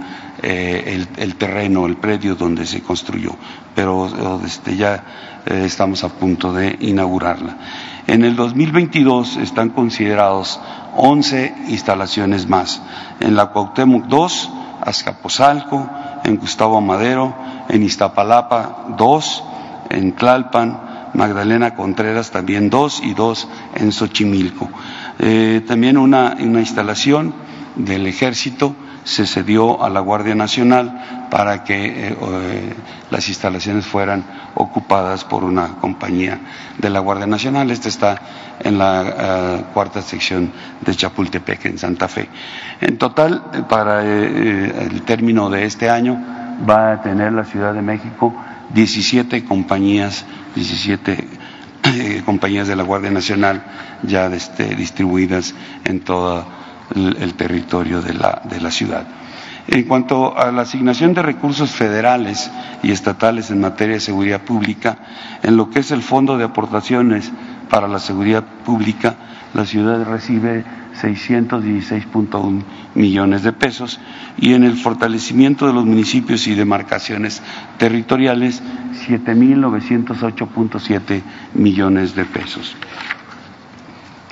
eh, 0.47 1.07
el, 1.17 1.37
terreno, 1.37 1.87
el 1.87 1.97
predio 1.97 2.35
donde 2.35 2.67
se 2.67 2.83
construyó, 2.83 3.35
pero 3.75 4.11
este, 4.45 4.77
ya 4.77 5.43
eh, 5.47 5.63
estamos 5.65 6.05
a 6.05 6.11
punto 6.11 6.53
de 6.53 6.77
inaugurarla. 6.81 7.57
En 8.07 8.25
el 8.25 8.37
2022 8.37 9.39
están 9.39 9.71
considerados 9.71 10.61
11 10.97 11.55
instalaciones 11.69 12.47
más, 12.47 12.83
en 13.21 13.37
la 13.37 13.47
Cuauhtémoc 13.53 14.05
2, 14.05 14.51
Azcapotzalco, 14.83 15.89
en 16.25 16.37
Gustavo 16.37 16.79
Madero, 16.83 17.35
en 17.71 17.83
Iztapalapa 17.83 18.89
2, 18.99 19.45
en 19.89 20.13
Tlalpan, 20.13 21.11
Magdalena 21.15 21.75
Contreras 21.75 22.31
también 22.33 22.69
dos 22.69 23.01
y 23.03 23.15
dos 23.15 23.49
en 23.77 23.93
Xochimilco. 23.93 24.69
Eh, 25.21 25.63
también 25.67 25.97
una, 25.97 26.37
una 26.39 26.61
instalación 26.61 27.33
del 27.77 28.07
ejército 28.07 28.77
se 29.05 29.27
cedió 29.27 29.85
a 29.85 29.91
la 29.91 30.01
Guardia 30.01 30.35
Nacional 30.35 31.29
para 31.31 31.63
que 31.63 32.09
eh, 32.09 32.17
eh, 32.19 32.75
las 33.11 33.29
instalaciones 33.29 33.87
fueran 33.87 34.25
ocupadas 34.55 35.25
por 35.25 35.45
una 35.45 35.77
compañía 35.81 36.41
de 36.79 36.91
la 36.91 37.01
Guardia 37.01 37.27
Nacional. 37.27 37.71
Esta 37.71 37.89
está 37.89 38.21
en 38.61 38.79
la 38.79 39.03
eh, 39.03 39.65
cuarta 39.75 40.01
sección 40.03 40.51
de 40.81 40.95
Chapultepec, 40.95 41.67
en 41.67 41.79
Santa 41.79 42.09
Fe. 42.09 42.29
En 42.81 42.99
total, 42.99 43.67
para 43.69 44.03
el 44.03 45.03
término 45.03 45.51
de 45.51 45.65
este 45.65 45.91
año, 45.91 46.19
va 46.69 46.93
a 46.93 47.03
tener 47.03 47.33
la 47.33 47.45
Ciudad 47.45 47.75
de 47.75 47.83
México 47.83 48.35
17 48.73 49.45
compañías, 49.45 50.25
17 50.55 51.29
compañías 52.25 52.67
de 52.67 52.77
la 52.77 52.83
Guardia 52.83 53.11
Nacional 53.11 53.63
ya 54.03 54.27
este, 54.27 54.75
distribuidas 54.75 55.55
en 55.85 56.01
toda 56.01 56.64
el, 56.95 57.35
territorio 57.35 58.03
de 58.03 58.15
la, 58.15 58.43
de 58.45 58.61
la 58.61 58.71
ciudad. 58.71 59.07
En 59.67 59.85
cuanto 59.85 60.37
a 60.37 60.53
la 60.53 60.63
asignación 60.63 61.15
de 61.15 61.23
recursos 61.23 61.71
federales 61.71 62.51
y 62.83 62.91
estatales 62.93 63.51
en 63.51 63.61
materia 63.61 63.95
de 63.95 64.01
seguridad 64.01 64.43
pública, 64.43 64.99
en 65.43 65.57
lo 65.57 65.71
que 65.71 65.79
es 65.81 65.91
el 65.91 66.03
Fondo 66.03 66.37
de 66.37 66.45
Aportaciones 66.45 67.33
para 67.71 67.89
la 67.89 67.99
Seguridad 67.99 68.45
Pública, 68.65 69.17
la 69.55 69.65
ciudad 69.65 70.05
recibe 70.05 70.65
616.1 71.01 72.63
millones 72.95 73.43
de 73.43 73.53
pesos 73.53 73.99
y 74.37 74.53
en 74.55 74.65
el 74.65 74.77
fortalecimiento 74.77 75.67
de 75.67 75.73
los 75.73 75.87
municipios 75.87 76.47
y 76.47 76.55
demarcaciones 76.55 77.43
territoriales 77.79 78.63
7.908.7 79.09 81.23
millones 81.55 82.15
de 82.15 82.27
pesos. 82.27 82.77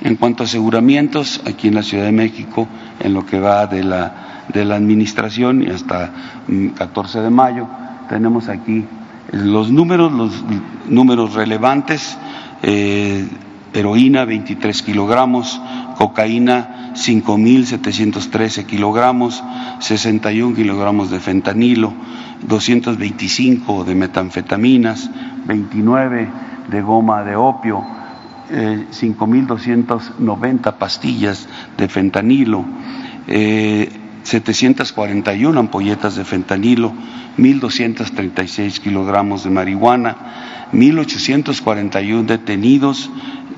En 0.03 0.17
cuanto 0.17 0.43
a 0.43 0.45
aseguramientos, 0.45 1.41
aquí 1.47 1.69
en 1.69 1.75
la 1.75 1.83
Ciudad 1.83 2.03
de 2.03 2.11
México, 2.11 2.67
en 2.99 3.13
lo 3.13 3.25
que 3.25 3.39
va 3.39 3.67
de 3.67 3.83
la, 3.83 4.45
de 4.53 4.65
la 4.65 4.75
administración 4.75 5.63
y 5.63 5.67
hasta 5.67 6.11
14 6.77 7.19
mm, 7.19 7.23
de 7.23 7.29
mayo, 7.29 7.67
tenemos 8.09 8.49
aquí 8.49 8.85
los 9.31 9.71
números, 9.71 10.11
los 10.11 10.43
números 10.89 11.33
relevantes, 11.33 12.17
eh, 12.63 13.25
heroína 13.73 14.25
23 14.25 14.81
kilogramos, 14.83 15.61
cocaína 15.97 16.91
5.713 16.95 18.65
kilogramos, 18.65 19.41
61 19.79 20.53
kilogramos 20.53 21.11
de 21.11 21.19
fentanilo, 21.21 21.93
225 22.45 23.85
de 23.85 23.95
metanfetaminas, 23.95 25.09
29 25.45 26.29
de 26.69 26.81
goma 26.81 27.23
de 27.23 27.37
opio, 27.37 28.02
5.290 28.49 30.69
eh, 30.69 30.73
pastillas 30.77 31.47
de 31.77 31.87
fentanilo, 31.87 32.65
741 33.27 35.55
eh, 35.55 35.59
ampolletas 35.59 36.15
de 36.15 36.25
fentanilo, 36.25 36.93
1.236 37.37 38.79
kilogramos 38.79 39.43
de 39.43 39.49
marihuana, 39.49 40.69
1.841 40.73 42.25
detenidos, 42.25 43.09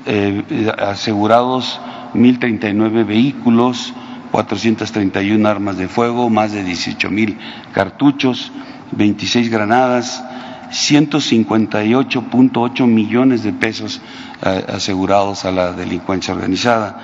eh, 0.06 0.72
asegurados 0.78 1.80
1.039 2.14 3.06
vehículos, 3.06 3.92
431 4.30 5.48
armas 5.48 5.78
de 5.78 5.88
fuego, 5.88 6.30
más 6.30 6.52
de 6.52 6.64
18.000 6.64 7.36
cartuchos, 7.72 8.52
26 8.92 9.50
granadas, 9.50 10.22
158.8 10.70 12.86
millones 12.86 13.42
de 13.42 13.52
pesos 13.52 14.00
eh, 14.42 14.64
asegurados 14.68 15.44
a 15.44 15.52
la 15.52 15.72
delincuencia 15.72 16.32
organizada, 16.34 17.00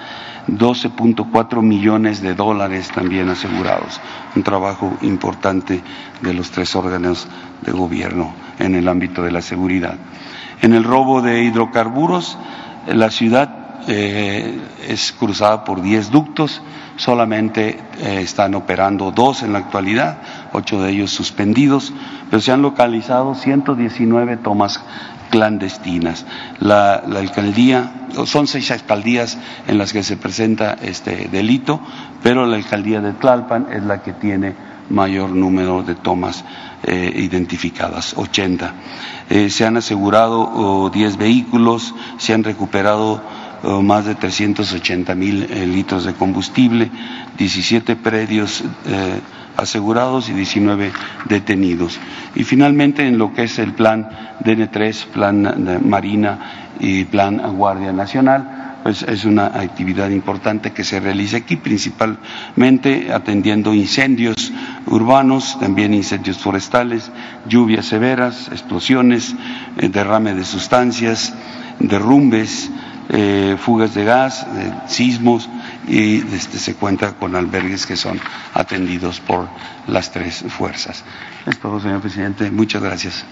12.4 0.48 1.62
millones 1.62 2.20
de 2.20 2.34
dólares 2.34 2.90
también 2.94 3.28
asegurados. 3.28 4.00
Un 4.34 4.42
trabajo 4.42 4.96
importante 5.02 5.80
de 6.20 6.34
los 6.34 6.50
tres 6.50 6.74
órganos 6.74 7.28
de 7.62 7.72
gobierno 7.72 8.34
en 8.58 8.74
el 8.74 8.88
ámbito 8.88 9.22
de 9.22 9.32
la 9.32 9.42
seguridad. 9.42 9.96
En 10.60 10.74
el 10.74 10.84
robo 10.84 11.22
de 11.22 11.44
hidrocarburos, 11.44 12.38
la 12.86 13.10
ciudad 13.10 13.62
eh, 13.88 14.60
es 14.88 15.12
cruzada 15.12 15.64
por 15.64 15.82
10 15.82 16.10
ductos, 16.10 16.62
solamente 16.96 17.80
eh, 18.00 18.20
están 18.20 18.54
operando 18.54 19.10
dos 19.10 19.42
en 19.42 19.52
la 19.52 19.58
actualidad, 19.58 20.18
ocho 20.52 20.80
de 20.80 20.90
ellos 20.90 21.10
suspendidos, 21.10 21.92
pero 22.30 22.40
se 22.40 22.52
han 22.52 22.62
localizado 22.62 23.34
119 23.34 24.36
tomas 24.38 24.80
clandestinas. 25.30 26.26
La, 26.60 26.94
alcaldía, 26.94 28.08
son 28.26 28.46
seis 28.46 28.70
alcaldías 28.70 29.38
en 29.66 29.78
las 29.78 29.92
que 29.92 30.02
se 30.02 30.16
presenta 30.16 30.76
este 30.82 31.28
delito, 31.28 31.80
pero 32.22 32.46
la 32.46 32.56
alcaldía 32.56 33.00
de 33.00 33.12
Tlalpan 33.12 33.68
es 33.72 33.82
la 33.82 34.02
que 34.02 34.12
tiene 34.12 34.54
mayor 34.90 35.30
número 35.30 35.82
de 35.82 35.94
tomas 35.94 36.44
eh, 36.82 37.12
identificadas, 37.14 38.14
80. 38.16 38.74
se 39.48 39.64
han 39.64 39.76
asegurado 39.78 40.90
10 40.92 41.16
vehículos, 41.16 41.94
se 42.18 42.34
han 42.34 42.44
recuperado 42.44 43.22
más 43.62 44.04
de 44.06 44.14
380 44.14 45.14
mil 45.14 45.42
eh, 45.44 45.66
litros 45.66 46.04
de 46.04 46.14
combustible, 46.14 46.90
17 47.38 47.96
predios 47.96 48.64
eh, 48.86 49.20
asegurados 49.56 50.28
y 50.28 50.32
19 50.32 50.92
detenidos. 51.28 51.98
Y 52.34 52.44
finalmente, 52.44 53.06
en 53.06 53.18
lo 53.18 53.32
que 53.32 53.44
es 53.44 53.58
el 53.58 53.72
plan 53.74 54.08
DN3, 54.44 55.06
plan 55.06 55.80
Marina 55.88 56.72
y 56.80 57.04
plan 57.04 57.38
Guardia 57.56 57.92
Nacional, 57.92 58.62
pues 58.82 59.02
es 59.02 59.24
una 59.24 59.46
actividad 59.46 60.10
importante 60.10 60.72
que 60.72 60.84
se 60.84 60.98
realiza 60.98 61.36
aquí, 61.36 61.56
principalmente 61.56 63.12
atendiendo 63.12 63.72
incendios 63.74 64.52
urbanos, 64.86 65.58
también 65.60 65.94
incendios 65.94 66.38
forestales, 66.38 67.10
lluvias 67.48 67.86
severas, 67.86 68.48
explosiones, 68.48 69.34
eh, 69.78 69.88
derrame 69.88 70.34
de 70.34 70.44
sustancias, 70.44 71.32
derrumbes, 71.78 72.70
eh, 73.08 73.56
fugas 73.58 73.94
de 73.94 74.04
gas, 74.04 74.46
sismos 74.86 75.48
y 75.88 76.18
este, 76.34 76.58
se 76.58 76.74
cuenta 76.74 77.14
con 77.14 77.34
albergues 77.36 77.86
que 77.86 77.96
son 77.96 78.20
atendidos 78.54 79.20
por 79.20 79.48
las 79.86 80.12
tres 80.12 80.44
fuerzas. 80.48 81.04
Es 81.46 81.58
todo, 81.58 81.80
señor 81.80 82.00
presidente. 82.00 82.50
Muchas 82.50 82.82
gracias. 82.82 83.24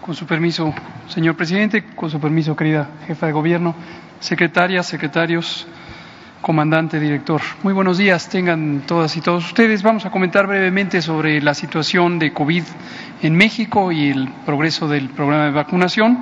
Con 0.00 0.14
su 0.14 0.24
permiso, 0.24 0.72
señor 1.08 1.36
presidente, 1.36 1.84
con 1.94 2.10
su 2.10 2.20
permiso, 2.20 2.54
querida 2.54 2.90
jefa 3.08 3.26
de 3.26 3.32
gobierno, 3.32 3.74
secretarias, 4.20 4.86
secretarios, 4.86 5.66
comandante, 6.46 7.00
director. 7.00 7.40
Muy 7.64 7.74
buenos 7.74 7.98
días, 7.98 8.28
tengan 8.28 8.82
todas 8.86 9.16
y 9.16 9.20
todos 9.20 9.44
ustedes. 9.46 9.82
Vamos 9.82 10.06
a 10.06 10.12
comentar 10.12 10.46
brevemente 10.46 11.02
sobre 11.02 11.42
la 11.42 11.54
situación 11.54 12.20
de 12.20 12.32
COVID 12.32 12.62
en 13.22 13.34
México 13.34 13.90
y 13.90 14.10
el 14.10 14.28
progreso 14.46 14.86
del 14.86 15.08
programa 15.08 15.46
de 15.46 15.50
vacunación. 15.50 16.20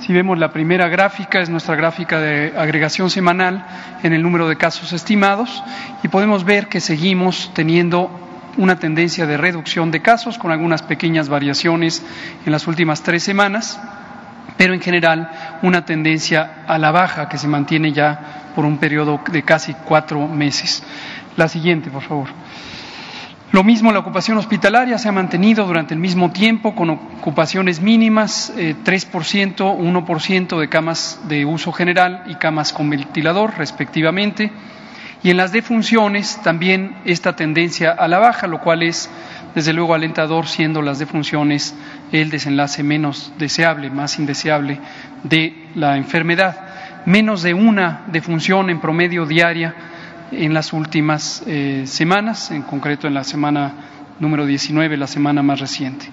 Si 0.00 0.12
vemos 0.12 0.40
la 0.40 0.52
primera 0.52 0.88
gráfica, 0.88 1.40
es 1.40 1.50
nuestra 1.50 1.76
gráfica 1.76 2.18
de 2.18 2.52
agregación 2.58 3.10
semanal 3.10 3.64
en 4.02 4.12
el 4.12 4.24
número 4.24 4.48
de 4.48 4.56
casos 4.56 4.92
estimados 4.92 5.62
y 6.02 6.08
podemos 6.08 6.42
ver 6.42 6.66
que 6.66 6.80
seguimos 6.80 7.52
teniendo 7.54 8.10
una 8.56 8.80
tendencia 8.80 9.24
de 9.24 9.36
reducción 9.36 9.92
de 9.92 10.02
casos 10.02 10.36
con 10.36 10.50
algunas 10.50 10.82
pequeñas 10.82 11.28
variaciones 11.28 12.04
en 12.44 12.50
las 12.50 12.66
últimas 12.66 13.04
tres 13.04 13.22
semanas, 13.22 13.80
pero 14.56 14.74
en 14.74 14.80
general 14.80 15.30
una 15.62 15.84
tendencia 15.84 16.64
a 16.66 16.76
la 16.76 16.90
baja 16.90 17.28
que 17.28 17.38
se 17.38 17.46
mantiene 17.46 17.92
ya 17.92 18.40
por 18.54 18.64
un 18.64 18.78
periodo 18.78 19.20
de 19.30 19.42
casi 19.42 19.74
cuatro 19.74 20.26
meses. 20.28 20.82
La 21.36 21.48
siguiente, 21.48 21.90
por 21.90 22.02
favor. 22.02 22.28
Lo 23.54 23.62
mismo 23.62 23.92
la 23.92 24.00
ocupación 24.00 24.36
hospitalaria 24.36 24.98
se 24.98 25.08
ha 25.08 25.12
mantenido 25.12 25.64
durante 25.64 25.94
el 25.94 26.00
mismo 26.00 26.32
tiempo 26.32 26.74
con 26.74 26.90
ocupaciones 26.90 27.80
mínimas, 27.80 28.52
eh, 28.56 28.74
3%, 28.84 29.76
1% 29.78 30.58
de 30.58 30.68
camas 30.68 31.20
de 31.28 31.44
uso 31.44 31.70
general 31.70 32.24
y 32.26 32.34
camas 32.34 32.72
con 32.72 32.90
ventilador, 32.90 33.56
respectivamente. 33.56 34.50
Y 35.22 35.30
en 35.30 35.36
las 35.36 35.52
defunciones 35.52 36.40
también 36.42 36.96
esta 37.04 37.36
tendencia 37.36 37.92
a 37.92 38.08
la 38.08 38.18
baja, 38.18 38.48
lo 38.48 38.60
cual 38.60 38.82
es 38.82 39.08
desde 39.54 39.72
luego 39.72 39.94
alentador, 39.94 40.48
siendo 40.48 40.82
las 40.82 40.98
defunciones 40.98 41.76
el 42.10 42.30
desenlace 42.30 42.82
menos 42.82 43.32
deseable, 43.38 43.88
más 43.88 44.18
indeseable 44.18 44.80
de 45.22 45.68
la 45.76 45.96
enfermedad. 45.96 46.73
Menos 47.06 47.42
de 47.42 47.52
una 47.52 48.02
defunción 48.06 48.70
en 48.70 48.80
promedio 48.80 49.26
diaria 49.26 49.74
en 50.32 50.54
las 50.54 50.72
últimas 50.72 51.42
eh, 51.46 51.82
semanas, 51.86 52.50
en 52.50 52.62
concreto 52.62 53.06
en 53.06 53.12
la 53.12 53.24
semana 53.24 53.72
número 54.20 54.46
19, 54.46 54.96
la 54.96 55.06
semana 55.06 55.42
más 55.42 55.60
reciente. 55.60 56.06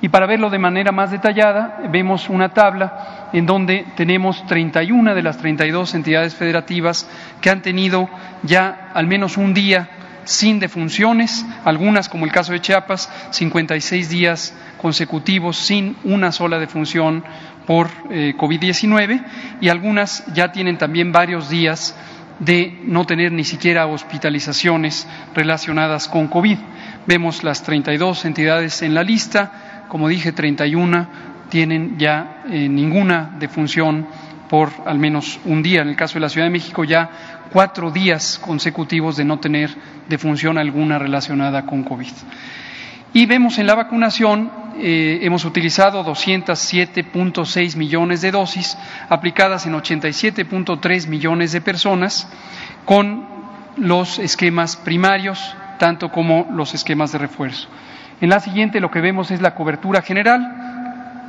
Y 0.00 0.08
para 0.08 0.26
verlo 0.26 0.48
de 0.48 0.58
manera 0.58 0.92
más 0.92 1.10
detallada, 1.10 1.82
vemos 1.90 2.30
una 2.30 2.54
tabla 2.54 3.28
en 3.34 3.44
donde 3.44 3.84
tenemos 3.96 4.46
31 4.46 5.14
de 5.14 5.22
las 5.22 5.36
32 5.36 5.94
entidades 5.94 6.34
federativas 6.34 7.06
que 7.42 7.50
han 7.50 7.60
tenido 7.60 8.08
ya 8.42 8.90
al 8.94 9.06
menos 9.06 9.36
un 9.36 9.52
día 9.52 9.90
sin 10.24 10.58
defunciones, 10.58 11.44
algunas 11.64 12.08
como 12.08 12.24
el 12.24 12.32
caso 12.32 12.52
de 12.52 12.60
Chiapas, 12.60 13.10
56 13.30 14.08
días 14.08 14.54
consecutivos 14.78 15.58
sin 15.58 15.96
una 16.04 16.32
sola 16.32 16.58
defunción 16.58 17.24
por 17.66 17.88
eh, 18.10 18.34
COVID-19 18.36 19.24
y 19.60 19.68
algunas 19.68 20.24
ya 20.34 20.52
tienen 20.52 20.78
también 20.78 21.12
varios 21.12 21.48
días 21.48 21.96
de 22.38 22.78
no 22.84 23.04
tener 23.04 23.32
ni 23.32 23.44
siquiera 23.44 23.86
hospitalizaciones 23.86 25.06
relacionadas 25.34 26.08
con 26.08 26.28
COVID. 26.28 26.58
Vemos 27.06 27.44
las 27.44 27.62
32 27.62 28.24
entidades 28.24 28.82
en 28.82 28.94
la 28.94 29.02
lista, 29.02 29.84
como 29.88 30.08
dije, 30.08 30.32
31 30.32 31.30
tienen 31.50 31.98
ya 31.98 32.42
eh, 32.48 32.68
ninguna 32.68 33.36
defunción 33.38 34.06
por 34.48 34.70
al 34.86 34.98
menos 34.98 35.38
un 35.44 35.62
día. 35.62 35.82
En 35.82 35.88
el 35.88 35.96
caso 35.96 36.14
de 36.14 36.20
la 36.20 36.28
Ciudad 36.28 36.46
de 36.46 36.50
México, 36.50 36.84
ya 36.84 37.10
cuatro 37.52 37.90
días 37.90 38.40
consecutivos 38.42 39.16
de 39.16 39.24
no 39.24 39.38
tener 39.38 39.70
defunción 40.08 40.58
alguna 40.58 40.98
relacionada 40.98 41.66
con 41.66 41.84
COVID. 41.84 42.12
Y 43.12 43.26
vemos 43.26 43.58
en 43.58 43.66
la 43.66 43.74
vacunación, 43.74 44.52
eh, 44.78 45.18
hemos 45.22 45.44
utilizado 45.44 46.04
207.6 46.04 47.76
millones 47.76 48.20
de 48.20 48.30
dosis 48.30 48.78
aplicadas 49.08 49.66
en 49.66 49.72
87.3 49.74 51.08
millones 51.08 51.50
de 51.50 51.60
personas 51.60 52.28
con 52.84 53.26
los 53.76 54.20
esquemas 54.20 54.76
primarios, 54.76 55.56
tanto 55.78 56.12
como 56.12 56.46
los 56.52 56.72
esquemas 56.74 57.10
de 57.10 57.18
refuerzo. 57.18 57.68
En 58.20 58.28
la 58.28 58.38
siguiente 58.38 58.80
lo 58.80 58.92
que 58.92 59.00
vemos 59.00 59.32
es 59.32 59.40
la 59.40 59.56
cobertura 59.56 60.02
general. 60.02 60.69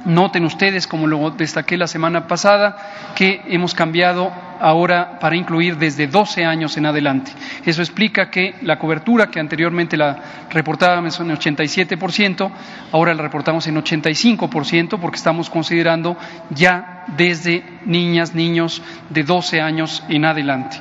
Noten 0.06 0.46
ustedes, 0.46 0.88
como 0.88 1.08
lo 1.08 1.30
destaqué 1.32 1.78
la 1.78 1.88
semana 1.88 2.28
pasada, 2.28 3.14
que 3.16 3.42
hemos 3.48 3.74
cambiado 3.74 4.32
ahora 4.60 5.20
para 5.20 5.36
incluir 5.36 5.78
desde 5.78 6.08
12 6.08 6.46
años 6.46 6.78
en 6.78 6.86
adelante. 6.86 7.32
Eso 7.66 7.82
explica 7.82 8.30
que 8.30 8.56
la 8.62 8.80
cobertura 8.80 9.30
que 9.30 9.40
anteriormente 9.40 9.98
la 9.98 10.18
reportábamos 10.50 11.20
en 11.20 11.30
87%, 11.30 12.52
ahora 12.92 13.14
la 13.14 13.22
reportamos 13.24 13.68
en 13.68 13.76
85% 13.76 15.00
porque 15.00 15.18
estamos 15.18 15.50
considerando 15.50 16.18
ya 16.50 17.06
desde 17.16 17.64
niñas, 17.86 18.34
niños 18.34 18.82
de 19.10 19.24
12 19.24 19.62
años 19.62 20.04
en 20.10 20.26
adelante. 20.26 20.78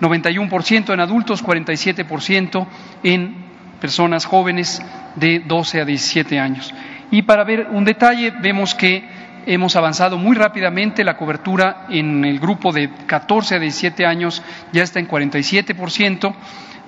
91% 0.00 0.92
en 0.92 1.00
adultos, 1.00 1.44
47% 1.44 2.66
en 3.04 3.34
personas 3.80 4.24
jóvenes 4.24 4.82
de 5.16 5.40
12 5.40 5.80
a 5.80 5.84
17 5.84 6.38
años. 6.38 6.74
Y 7.12 7.22
para 7.22 7.44
ver 7.44 7.68
un 7.70 7.84
detalle, 7.84 8.30
vemos 8.40 8.74
que 8.74 9.04
hemos 9.44 9.76
avanzado 9.76 10.16
muy 10.16 10.34
rápidamente. 10.34 11.04
La 11.04 11.18
cobertura 11.18 11.86
en 11.90 12.24
el 12.24 12.40
grupo 12.40 12.72
de 12.72 12.88
14 13.06 13.56
a 13.56 13.58
17 13.58 14.06
años 14.06 14.42
ya 14.72 14.82
está 14.82 14.98
en 14.98 15.06
47%, 15.06 16.34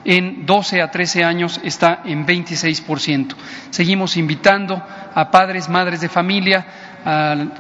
en 0.07 0.47
12 0.47 0.81
a 0.81 0.91
13 0.91 1.25
años 1.25 1.61
está 1.63 2.01
en 2.07 2.27
26%. 2.27 3.35
Seguimos 3.69 4.17
invitando 4.17 4.83
a 5.15 5.31
padres, 5.31 5.69
madres 5.69 6.01
de 6.01 6.09
familia 6.09 6.67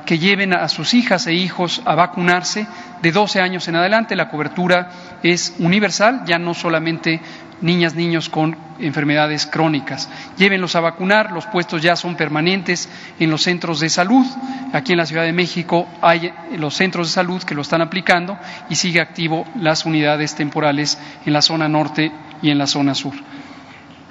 que 0.06 0.18
lleven 0.18 0.54
a 0.54 0.68
sus 0.68 0.94
hijas 0.94 1.26
e 1.26 1.34
hijos 1.34 1.82
a 1.84 1.94
vacunarse. 1.94 2.66
De 3.02 3.12
12 3.12 3.40
años 3.40 3.68
en 3.68 3.76
adelante 3.76 4.16
la 4.16 4.28
cobertura 4.30 4.90
es 5.22 5.54
universal, 5.58 6.22
ya 6.24 6.38
no 6.38 6.54
solamente 6.54 7.20
niñas, 7.60 7.94
niños 7.94 8.28
con 8.28 8.56
enfermedades 8.78 9.46
crónicas. 9.46 10.08
Llévenlos 10.36 10.76
a 10.76 10.80
vacunar, 10.80 11.32
los 11.32 11.46
puestos 11.46 11.82
ya 11.82 11.96
son 11.96 12.16
permanentes 12.16 12.88
en 13.18 13.30
los 13.30 13.42
centros 13.42 13.80
de 13.80 13.88
salud. 13.88 14.26
Aquí 14.72 14.92
en 14.92 14.98
la 14.98 15.06
Ciudad 15.06 15.24
de 15.24 15.32
México 15.32 15.86
hay 16.00 16.32
los 16.56 16.74
centros 16.74 17.08
de 17.08 17.12
salud 17.12 17.42
que 17.42 17.54
lo 17.54 17.62
están 17.62 17.82
aplicando 17.82 18.38
y 18.68 18.76
sigue 18.76 19.00
activo 19.00 19.46
las 19.60 19.84
unidades 19.84 20.34
temporales 20.34 20.98
en 21.26 21.32
la 21.32 21.42
zona 21.42 21.68
norte 21.68 22.10
y 22.42 22.50
en 22.50 22.58
la 22.58 22.66
zona 22.66 22.94
sur. 22.94 23.14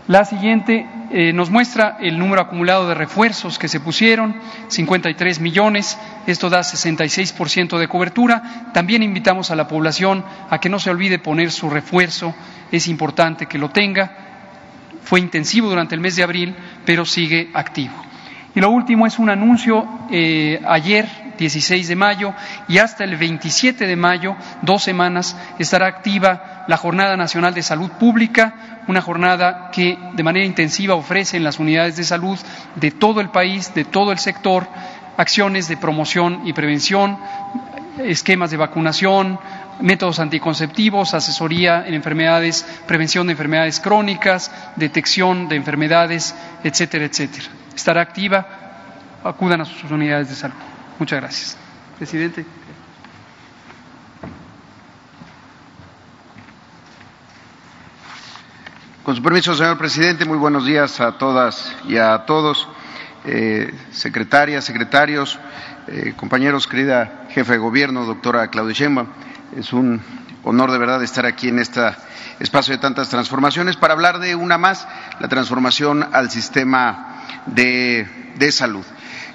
La 0.07 0.25
siguiente 0.25 0.85
eh, 1.11 1.31
nos 1.31 1.49
muestra 1.49 1.95
el 2.01 2.19
número 2.19 2.41
acumulado 2.41 2.89
de 2.89 2.93
refuerzos 2.93 3.57
que 3.57 3.69
se 3.69 3.79
pusieron, 3.79 4.35
53 4.67 5.39
millones, 5.39 5.97
esto 6.27 6.49
da 6.49 6.59
66% 6.59 7.79
de 7.79 7.87
cobertura. 7.87 8.71
También 8.73 9.01
invitamos 9.01 9.49
a 9.49 9.55
la 9.55 9.65
población 9.65 10.25
a 10.49 10.59
que 10.59 10.67
no 10.67 10.79
se 10.79 10.89
olvide 10.89 11.19
poner 11.19 11.51
su 11.51 11.69
refuerzo, 11.69 12.35
es 12.69 12.87
importante 12.89 13.45
que 13.45 13.57
lo 13.57 13.69
tenga. 13.69 14.11
Fue 15.03 15.21
intensivo 15.21 15.69
durante 15.69 15.95
el 15.95 16.01
mes 16.01 16.17
de 16.17 16.23
abril, 16.23 16.53
pero 16.85 17.05
sigue 17.05 17.49
activo. 17.53 17.93
Y 18.55 18.59
lo 18.59 18.71
último 18.71 19.07
es 19.07 19.19
un 19.19 19.29
anuncio 19.29 19.87
eh, 20.11 20.61
ayer 20.67 21.07
16 21.37 21.87
de 21.87 21.95
mayo 21.95 22.33
y 22.67 22.77
hasta 22.77 23.03
el 23.03 23.15
27 23.15 23.87
de 23.87 23.95
mayo, 23.95 24.35
dos 24.61 24.83
semanas, 24.83 25.37
estará 25.59 25.87
activa 25.87 26.52
la 26.67 26.77
Jornada 26.77 27.17
Nacional 27.17 27.53
de 27.53 27.63
Salud 27.63 27.91
Pública, 27.91 28.81
una 28.87 29.01
jornada 29.01 29.69
que 29.71 29.97
de 30.13 30.23
manera 30.23 30.45
intensiva 30.45 30.95
ofrece 30.95 31.37
en 31.37 31.43
las 31.43 31.59
unidades 31.59 31.97
de 31.97 32.03
salud 32.03 32.37
de 32.75 32.91
todo 32.91 33.21
el 33.21 33.29
país, 33.29 33.73
de 33.73 33.85
todo 33.85 34.11
el 34.11 34.19
sector, 34.19 34.67
acciones 35.17 35.67
de 35.67 35.77
promoción 35.77 36.41
y 36.45 36.53
prevención, 36.53 37.17
esquemas 37.99 38.51
de 38.51 38.57
vacunación, 38.57 39.39
métodos 39.79 40.19
anticonceptivos, 40.19 41.13
asesoría 41.13 41.85
en 41.85 41.93
enfermedades, 41.93 42.65
prevención 42.87 43.27
de 43.27 43.33
enfermedades 43.33 43.79
crónicas, 43.79 44.51
detección 44.75 45.47
de 45.47 45.55
enfermedades, 45.55 46.35
etcétera, 46.63 47.05
etcétera. 47.05 47.45
Estará 47.75 48.01
activa, 48.01 48.45
acudan 49.23 49.61
a 49.61 49.65
sus 49.65 49.89
unidades 49.91 50.29
de 50.29 50.35
salud. 50.35 50.55
Muchas 50.99 51.19
gracias. 51.19 51.57
Presidente. 51.97 52.45
Con 59.03 59.17
su 59.17 59.21
permiso, 59.21 59.53
señor 59.53 59.77
presidente, 59.77 60.23
muy 60.23 60.37
buenos 60.37 60.65
días 60.65 61.01
a 61.01 61.17
todas 61.17 61.75
y 61.85 61.97
a 61.97 62.19
todos, 62.19 62.69
eh, 63.25 63.69
secretarias, 63.91 64.63
secretarios, 64.63 65.37
eh, 65.87 66.13
compañeros, 66.15 66.67
querida 66.67 67.25
jefa 67.31 67.51
de 67.51 67.57
gobierno, 67.57 68.05
doctora 68.05 68.47
Claudia 68.47 68.73
Sheinbaum. 68.73 69.09
Es 69.57 69.73
un 69.73 70.01
honor 70.45 70.71
de 70.71 70.77
verdad 70.77 71.03
estar 71.03 71.25
aquí 71.25 71.49
en 71.49 71.59
este 71.59 71.81
espacio 72.39 72.75
de 72.75 72.79
tantas 72.79 73.09
transformaciones 73.09 73.75
para 73.75 73.93
hablar 73.93 74.19
de 74.19 74.35
una 74.35 74.57
más, 74.57 74.87
la 75.19 75.27
transformación 75.27 76.07
al 76.13 76.31
sistema 76.31 77.25
de 77.47 78.07
salud. 78.51 78.85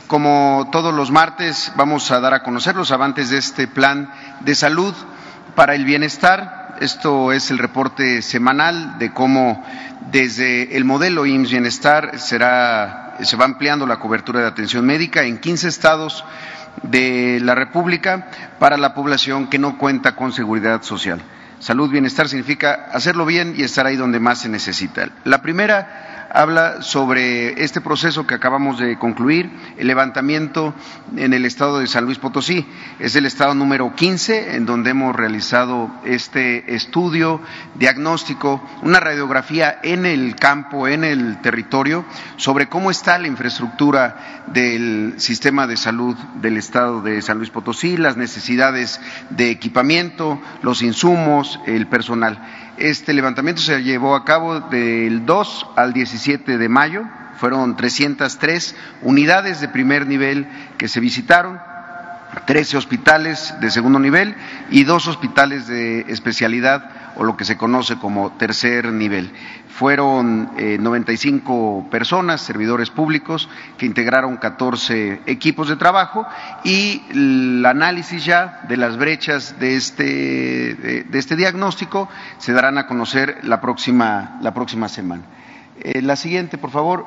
Como 0.07 0.71
todos 0.73 0.95
los 0.95 1.11
martes, 1.11 1.73
vamos 1.77 2.11
a 2.11 2.21
dar 2.21 2.33
a 2.33 2.43
conocer 2.43 2.75
los 2.75 2.91
avances 2.91 3.29
de 3.29 3.37
este 3.37 3.69
plan 3.69 4.11
de 4.41 4.55
salud 4.55 4.95
para 5.55 5.75
el 5.75 5.85
bienestar. 5.85 6.68
Esto 6.81 7.33
es 7.33 7.51
el 7.51 7.59
reporte 7.59 8.23
semanal 8.23 8.99
de 8.99 9.13
cómo 9.13 9.65
desde 10.11 10.77
el 10.77 10.85
modelo 10.85 11.27
IMSS 11.27 11.51
Bienestar 11.51 12.19
será 12.19 13.17
se 13.21 13.37
va 13.37 13.45
ampliando 13.45 13.87
la 13.87 13.99
cobertura 13.99 14.41
de 14.41 14.47
atención 14.47 14.87
médica 14.87 15.25
en 15.25 15.39
15 15.39 15.69
estados 15.69 16.25
de 16.83 17.41
la 17.43 17.55
República 17.55 18.29
para 18.59 18.77
la 18.77 18.95
población 18.95 19.49
que 19.49 19.59
no 19.59 19.79
cuenta 19.79 20.15
con 20.15 20.33
seguridad 20.33 20.83
social. 20.83 21.21
Salud, 21.59 21.91
bienestar 21.91 22.29
significa 22.29 22.89
hacerlo 22.93 23.27
bien 23.27 23.55
y 23.57 23.65
estar 23.65 23.87
ahí 23.87 23.97
donde 23.97 24.21
más 24.21 24.43
se 24.43 24.49
necesita. 24.49 25.09
La 25.25 25.43
primera 25.43 26.18
habla 26.31 26.83
sobre 26.83 27.63
este 27.63 27.81
proceso 27.81 28.27
que 28.27 28.35
acabamos 28.35 28.79
de 28.79 28.99
concluir, 28.99 29.51
el 29.77 29.87
levantamiento 29.87 30.75
en 31.17 31.33
el 31.33 31.45
estado 31.45 31.79
de 31.79 31.87
San 31.87 32.05
Luis 32.05 32.19
Potosí. 32.19 32.67
Es 32.99 33.17
el 33.17 33.27
estado 33.27 33.55
número 33.55 33.95
15 33.95 34.57
en 34.57 34.67
donde 34.67 34.91
hemos 34.91 35.15
realizado 35.15 35.91
este 36.05 36.75
estudio, 36.75 37.41
diagnóstico, 37.77 38.63
una 38.83 39.01
radiografía 39.01 39.79
en 39.83 40.07
el 40.07 40.37
campo, 40.37 40.89
en 40.89 41.05
el 41.05 41.41
territorio, 41.41 42.05
sobre 42.37 42.69
cómo 42.69 42.91
está 42.91 43.19
la 43.19 43.29
infraestructura 43.29 44.45
del 44.49 45.15
sistema 45.17 45.67
de 45.67 45.77
salud 45.77 46.17
del 46.41 46.57
estado 46.57 47.03
de 47.03 47.23
San 47.23 47.39
Luis 47.39 47.51
Potosí, 47.51 47.97
las 47.97 48.17
necesidades 48.17 49.01
de 49.31 49.51
equipamiento, 49.51 50.41
los 50.63 50.83
insumos, 50.83 51.61
el 51.67 51.87
personal. 51.87 52.58
Este 52.79 53.13
levantamiento 53.13 53.61
se 53.61 53.83
llevó 53.83 54.15
a 54.15 54.25
cabo 54.25 54.61
del 54.61 55.27
2 55.27 55.67
al 55.75 55.93
17 55.93 56.59
de 56.59 56.69
mayo. 56.69 57.03
Fueron 57.41 57.77
303 57.77 58.77
unidades 59.03 59.61
de 59.61 59.69
primer 59.69 60.07
nivel 60.07 60.47
que 60.77 60.87
se 60.87 61.01
visitaron, 61.01 61.61
13 62.47 62.77
hospitales 62.77 63.53
de 63.61 63.73
segundo 63.73 63.99
nivel 63.99 64.37
y 64.71 64.85
dos 64.85 65.09
hospitales 65.09 65.67
de 65.67 66.03
especialidad 66.03 66.89
o 67.17 67.25
lo 67.25 67.37
que 67.37 67.45
se 67.45 67.57
conoce 67.57 67.97
como 67.97 68.33
tercer 68.33 68.87
nivel. 68.93 69.33
Fueron 69.69 70.51
95 70.57 71.85
eh, 71.87 71.91
personas, 71.91 72.41
servidores 72.41 72.91
públicos, 72.91 73.49
que 73.77 73.87
integraron 73.87 74.37
14 74.37 75.23
equipos 75.27 75.69
de 75.69 75.77
trabajo 75.77 76.27
y 76.65 77.03
el 77.11 77.65
análisis 77.65 78.25
ya 78.25 78.63
de 78.69 78.77
las 78.77 78.97
brechas 78.97 79.59
de 79.61 79.77
este, 79.77 80.05
de, 80.05 81.19
este 81.19 81.37
diagnóstico 81.37 82.09
se 82.39 82.53
darán 82.53 82.79
a 82.79 82.87
conocer 82.87 83.39
la 83.43 83.61
próxima, 83.61 84.39
la 84.43 84.53
próxima 84.53 84.89
semana. 84.89 85.23
Eh, 85.81 86.03
la 86.03 86.17
siguiente, 86.17 86.59
por 86.59 86.71
favor. 86.71 87.07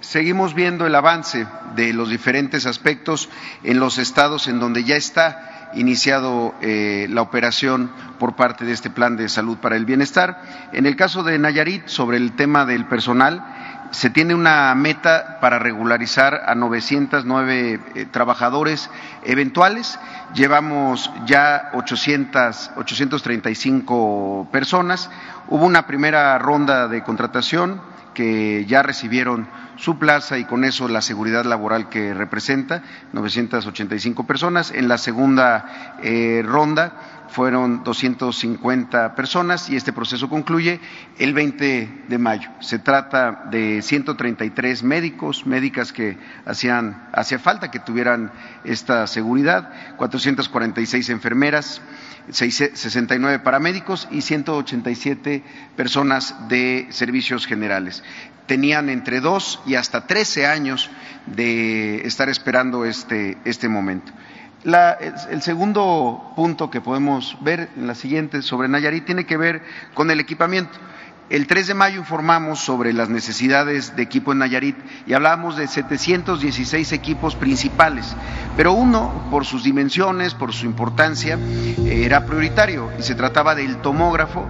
Seguimos 0.00 0.54
viendo 0.54 0.86
el 0.86 0.94
avance 0.94 1.46
de 1.76 1.92
los 1.92 2.08
diferentes 2.08 2.64
aspectos 2.64 3.28
en 3.62 3.78
los 3.78 3.98
estados 3.98 4.48
en 4.48 4.58
donde 4.58 4.82
ya 4.82 4.96
está 4.96 5.59
iniciado 5.74 6.54
eh, 6.60 7.06
la 7.10 7.22
operación 7.22 7.90
por 8.18 8.36
parte 8.36 8.64
de 8.64 8.72
este 8.72 8.90
plan 8.90 9.16
de 9.16 9.28
salud 9.28 9.58
para 9.58 9.76
el 9.76 9.84
bienestar. 9.84 10.42
En 10.72 10.86
el 10.86 10.96
caso 10.96 11.22
de 11.22 11.38
Nayarit, 11.38 11.86
sobre 11.86 12.16
el 12.16 12.32
tema 12.32 12.64
del 12.64 12.86
personal, 12.86 13.44
se 13.90 14.10
tiene 14.10 14.34
una 14.34 14.74
meta 14.74 15.38
para 15.40 15.58
regularizar 15.58 16.42
a 16.46 16.54
909 16.54 17.80
eh, 17.94 18.06
trabajadores 18.10 18.90
eventuales. 19.24 19.98
Llevamos 20.34 21.10
ya 21.26 21.70
800, 21.74 22.72
835 22.76 24.48
personas. 24.52 25.10
Hubo 25.48 25.66
una 25.66 25.86
primera 25.86 26.38
ronda 26.38 26.88
de 26.88 27.02
contratación 27.02 27.80
que 28.14 28.64
ya 28.66 28.82
recibieron 28.82 29.48
su 29.76 29.98
plaza 29.98 30.38
y 30.38 30.44
con 30.44 30.64
eso 30.64 30.88
la 30.88 31.00
seguridad 31.00 31.44
laboral 31.44 31.88
que 31.88 32.12
representa, 32.12 32.82
985 33.12 34.26
personas. 34.26 34.70
En 34.70 34.88
la 34.88 34.98
segunda 34.98 35.96
eh, 36.02 36.42
ronda 36.44 37.26
fueron 37.30 37.84
250 37.84 39.14
personas 39.14 39.70
y 39.70 39.76
este 39.76 39.92
proceso 39.92 40.28
concluye 40.28 40.80
el 41.18 41.32
20 41.32 42.04
de 42.08 42.18
mayo. 42.18 42.50
Se 42.60 42.78
trata 42.78 43.44
de 43.50 43.82
133 43.82 44.82
médicos, 44.82 45.46
médicas 45.46 45.92
que 45.92 46.18
hacían, 46.44 47.08
hacía 47.12 47.38
falta 47.38 47.70
que 47.70 47.78
tuvieran 47.78 48.32
esta 48.64 49.06
seguridad, 49.06 49.70
446 49.96 51.08
enfermeras, 51.10 51.80
69 52.30 53.40
paramédicos 53.40 54.08
y 54.10 54.22
187 54.22 55.42
personas 55.76 56.48
de 56.48 56.86
servicios 56.90 57.46
generales. 57.46 58.02
Tenían 58.46 58.88
entre 58.88 59.20
dos 59.20 59.60
y 59.66 59.74
hasta 59.74 60.06
13 60.06 60.46
años 60.46 60.90
de 61.26 62.06
estar 62.06 62.28
esperando 62.28 62.84
este, 62.84 63.38
este 63.44 63.68
momento. 63.68 64.12
el 64.64 65.42
segundo 65.42 66.32
punto 66.36 66.70
que 66.70 66.80
podemos 66.80 67.36
ver 67.40 67.68
en 67.76 67.86
la 67.86 67.94
siguiente 67.94 68.42
sobre 68.42 68.68
Nayarit 68.68 69.04
tiene 69.04 69.24
que 69.24 69.36
ver 69.36 69.62
con 69.94 70.10
el 70.10 70.20
equipamiento. 70.20 70.78
El 71.30 71.46
3 71.46 71.68
de 71.68 71.74
mayo 71.74 72.00
informamos 72.00 72.58
sobre 72.58 72.92
las 72.92 73.08
necesidades 73.08 73.94
de 73.94 74.02
equipo 74.02 74.32
en 74.32 74.38
Nayarit 74.38 74.76
y 75.06 75.12
hablábamos 75.12 75.56
de 75.56 75.68
716 75.68 76.90
equipos 76.90 77.36
principales, 77.36 78.16
pero 78.56 78.72
uno, 78.72 79.28
por 79.30 79.46
sus 79.46 79.62
dimensiones, 79.62 80.34
por 80.34 80.52
su 80.52 80.66
importancia, 80.66 81.38
era 81.86 82.26
prioritario 82.26 82.90
y 82.98 83.02
se 83.02 83.14
trataba 83.14 83.54
del 83.54 83.76
tomógrafo 83.76 84.44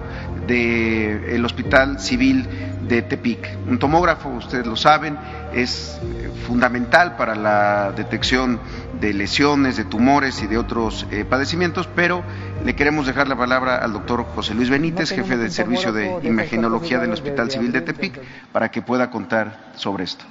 del 0.47 1.45
Hospital 1.45 1.99
Civil 1.99 2.49
de 2.87 3.03
Tepic. 3.03 3.47
Un 3.67 3.77
tomógrafo, 3.77 4.29
ustedes 4.29 4.65
lo 4.65 4.75
saben, 4.75 5.19
es 5.53 5.99
fundamental 6.47 7.15
para 7.15 7.35
la 7.35 7.91
detección 7.91 8.59
de 8.99 9.13
lesiones, 9.13 9.77
de 9.77 9.85
tumores 9.85 10.41
y 10.43 10.47
de 10.47 10.57
otros 10.57 11.07
eh, 11.11 11.25
padecimientos, 11.25 11.87
pero 11.95 12.23
le 12.63 12.75
queremos 12.75 13.07
dejar 13.07 13.27
la 13.27 13.35
palabra 13.35 13.77
al 13.77 13.93
doctor 13.93 14.23
José 14.23 14.53
Luis 14.53 14.69
Benítez, 14.69 15.11
jefe 15.11 15.37
del 15.37 15.51
Servicio 15.51 15.91
de 15.91 16.19
Imagenología 16.23 16.99
del 16.99 17.11
Hospital 17.11 17.49
Civil 17.51 17.71
de 17.71 17.81
Tepic, 17.81 18.19
para 18.51 18.69
que 18.69 18.81
pueda 18.81 19.09
contar 19.09 19.71
sobre 19.75 20.03
esto. 20.03 20.25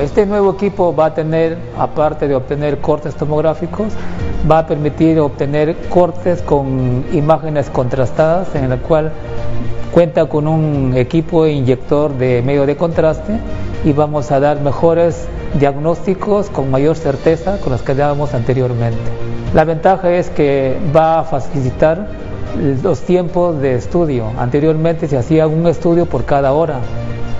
Este 0.00 0.26
nuevo 0.26 0.52
equipo 0.52 0.94
va 0.94 1.06
a 1.06 1.14
tener, 1.14 1.56
aparte 1.78 2.28
de 2.28 2.34
obtener 2.34 2.78
cortes 2.78 3.14
tomográficos, 3.14 3.92
va 4.50 4.60
a 4.60 4.66
permitir 4.66 5.18
obtener 5.20 5.76
cortes 5.88 6.42
con 6.42 7.04
imágenes 7.12 7.70
contrastadas, 7.70 8.54
en 8.54 8.70
el 8.70 8.78
cual 8.80 9.12
cuenta 9.92 10.26
con 10.26 10.46
un 10.46 10.94
equipo 10.96 11.46
inyector 11.46 12.16
de 12.18 12.42
medio 12.42 12.66
de 12.66 12.76
contraste 12.76 13.38
y 13.84 13.92
vamos 13.92 14.30
a 14.30 14.40
dar 14.40 14.60
mejores 14.60 15.26
diagnósticos 15.58 16.50
con 16.50 16.70
mayor 16.70 16.96
certeza 16.96 17.58
con 17.58 17.72
los 17.72 17.82
que 17.82 17.94
dábamos 17.94 18.34
anteriormente. 18.34 18.98
La 19.54 19.64
ventaja 19.64 20.10
es 20.12 20.28
que 20.28 20.76
va 20.94 21.20
a 21.20 21.24
facilitar 21.24 22.08
los 22.82 23.00
tiempos 23.02 23.60
de 23.60 23.76
estudio. 23.76 24.26
Anteriormente 24.38 25.08
se 25.08 25.16
hacía 25.16 25.46
un 25.46 25.66
estudio 25.66 26.06
por 26.06 26.24
cada 26.24 26.52
hora 26.52 26.80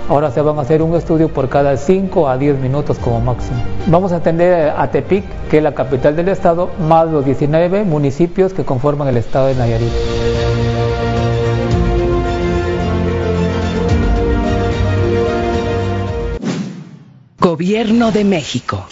Ahora 0.09 0.31
se 0.31 0.41
van 0.41 0.57
a 0.57 0.61
hacer 0.61 0.81
un 0.81 0.95
estudio 0.95 1.27
por 1.27 1.49
cada 1.49 1.75
5 1.75 2.29
a 2.29 2.37
10 2.37 2.59
minutos 2.59 2.97
como 2.97 3.19
máximo. 3.19 3.57
Vamos 3.87 4.13
a 4.13 4.17
atender 4.17 4.69
a 4.69 4.89
Tepic, 4.89 5.25
que 5.49 5.57
es 5.57 5.63
la 5.63 5.75
capital 5.75 6.15
del 6.15 6.29
estado, 6.29 6.69
más 6.87 7.09
los 7.09 7.25
19 7.25 7.83
municipios 7.83 8.53
que 8.53 8.63
conforman 8.63 9.09
el 9.09 9.17
estado 9.17 9.47
de 9.47 9.55
Nayarit. 9.55 9.91
Gobierno 17.39 18.11
de 18.11 18.23
México. 18.23 18.85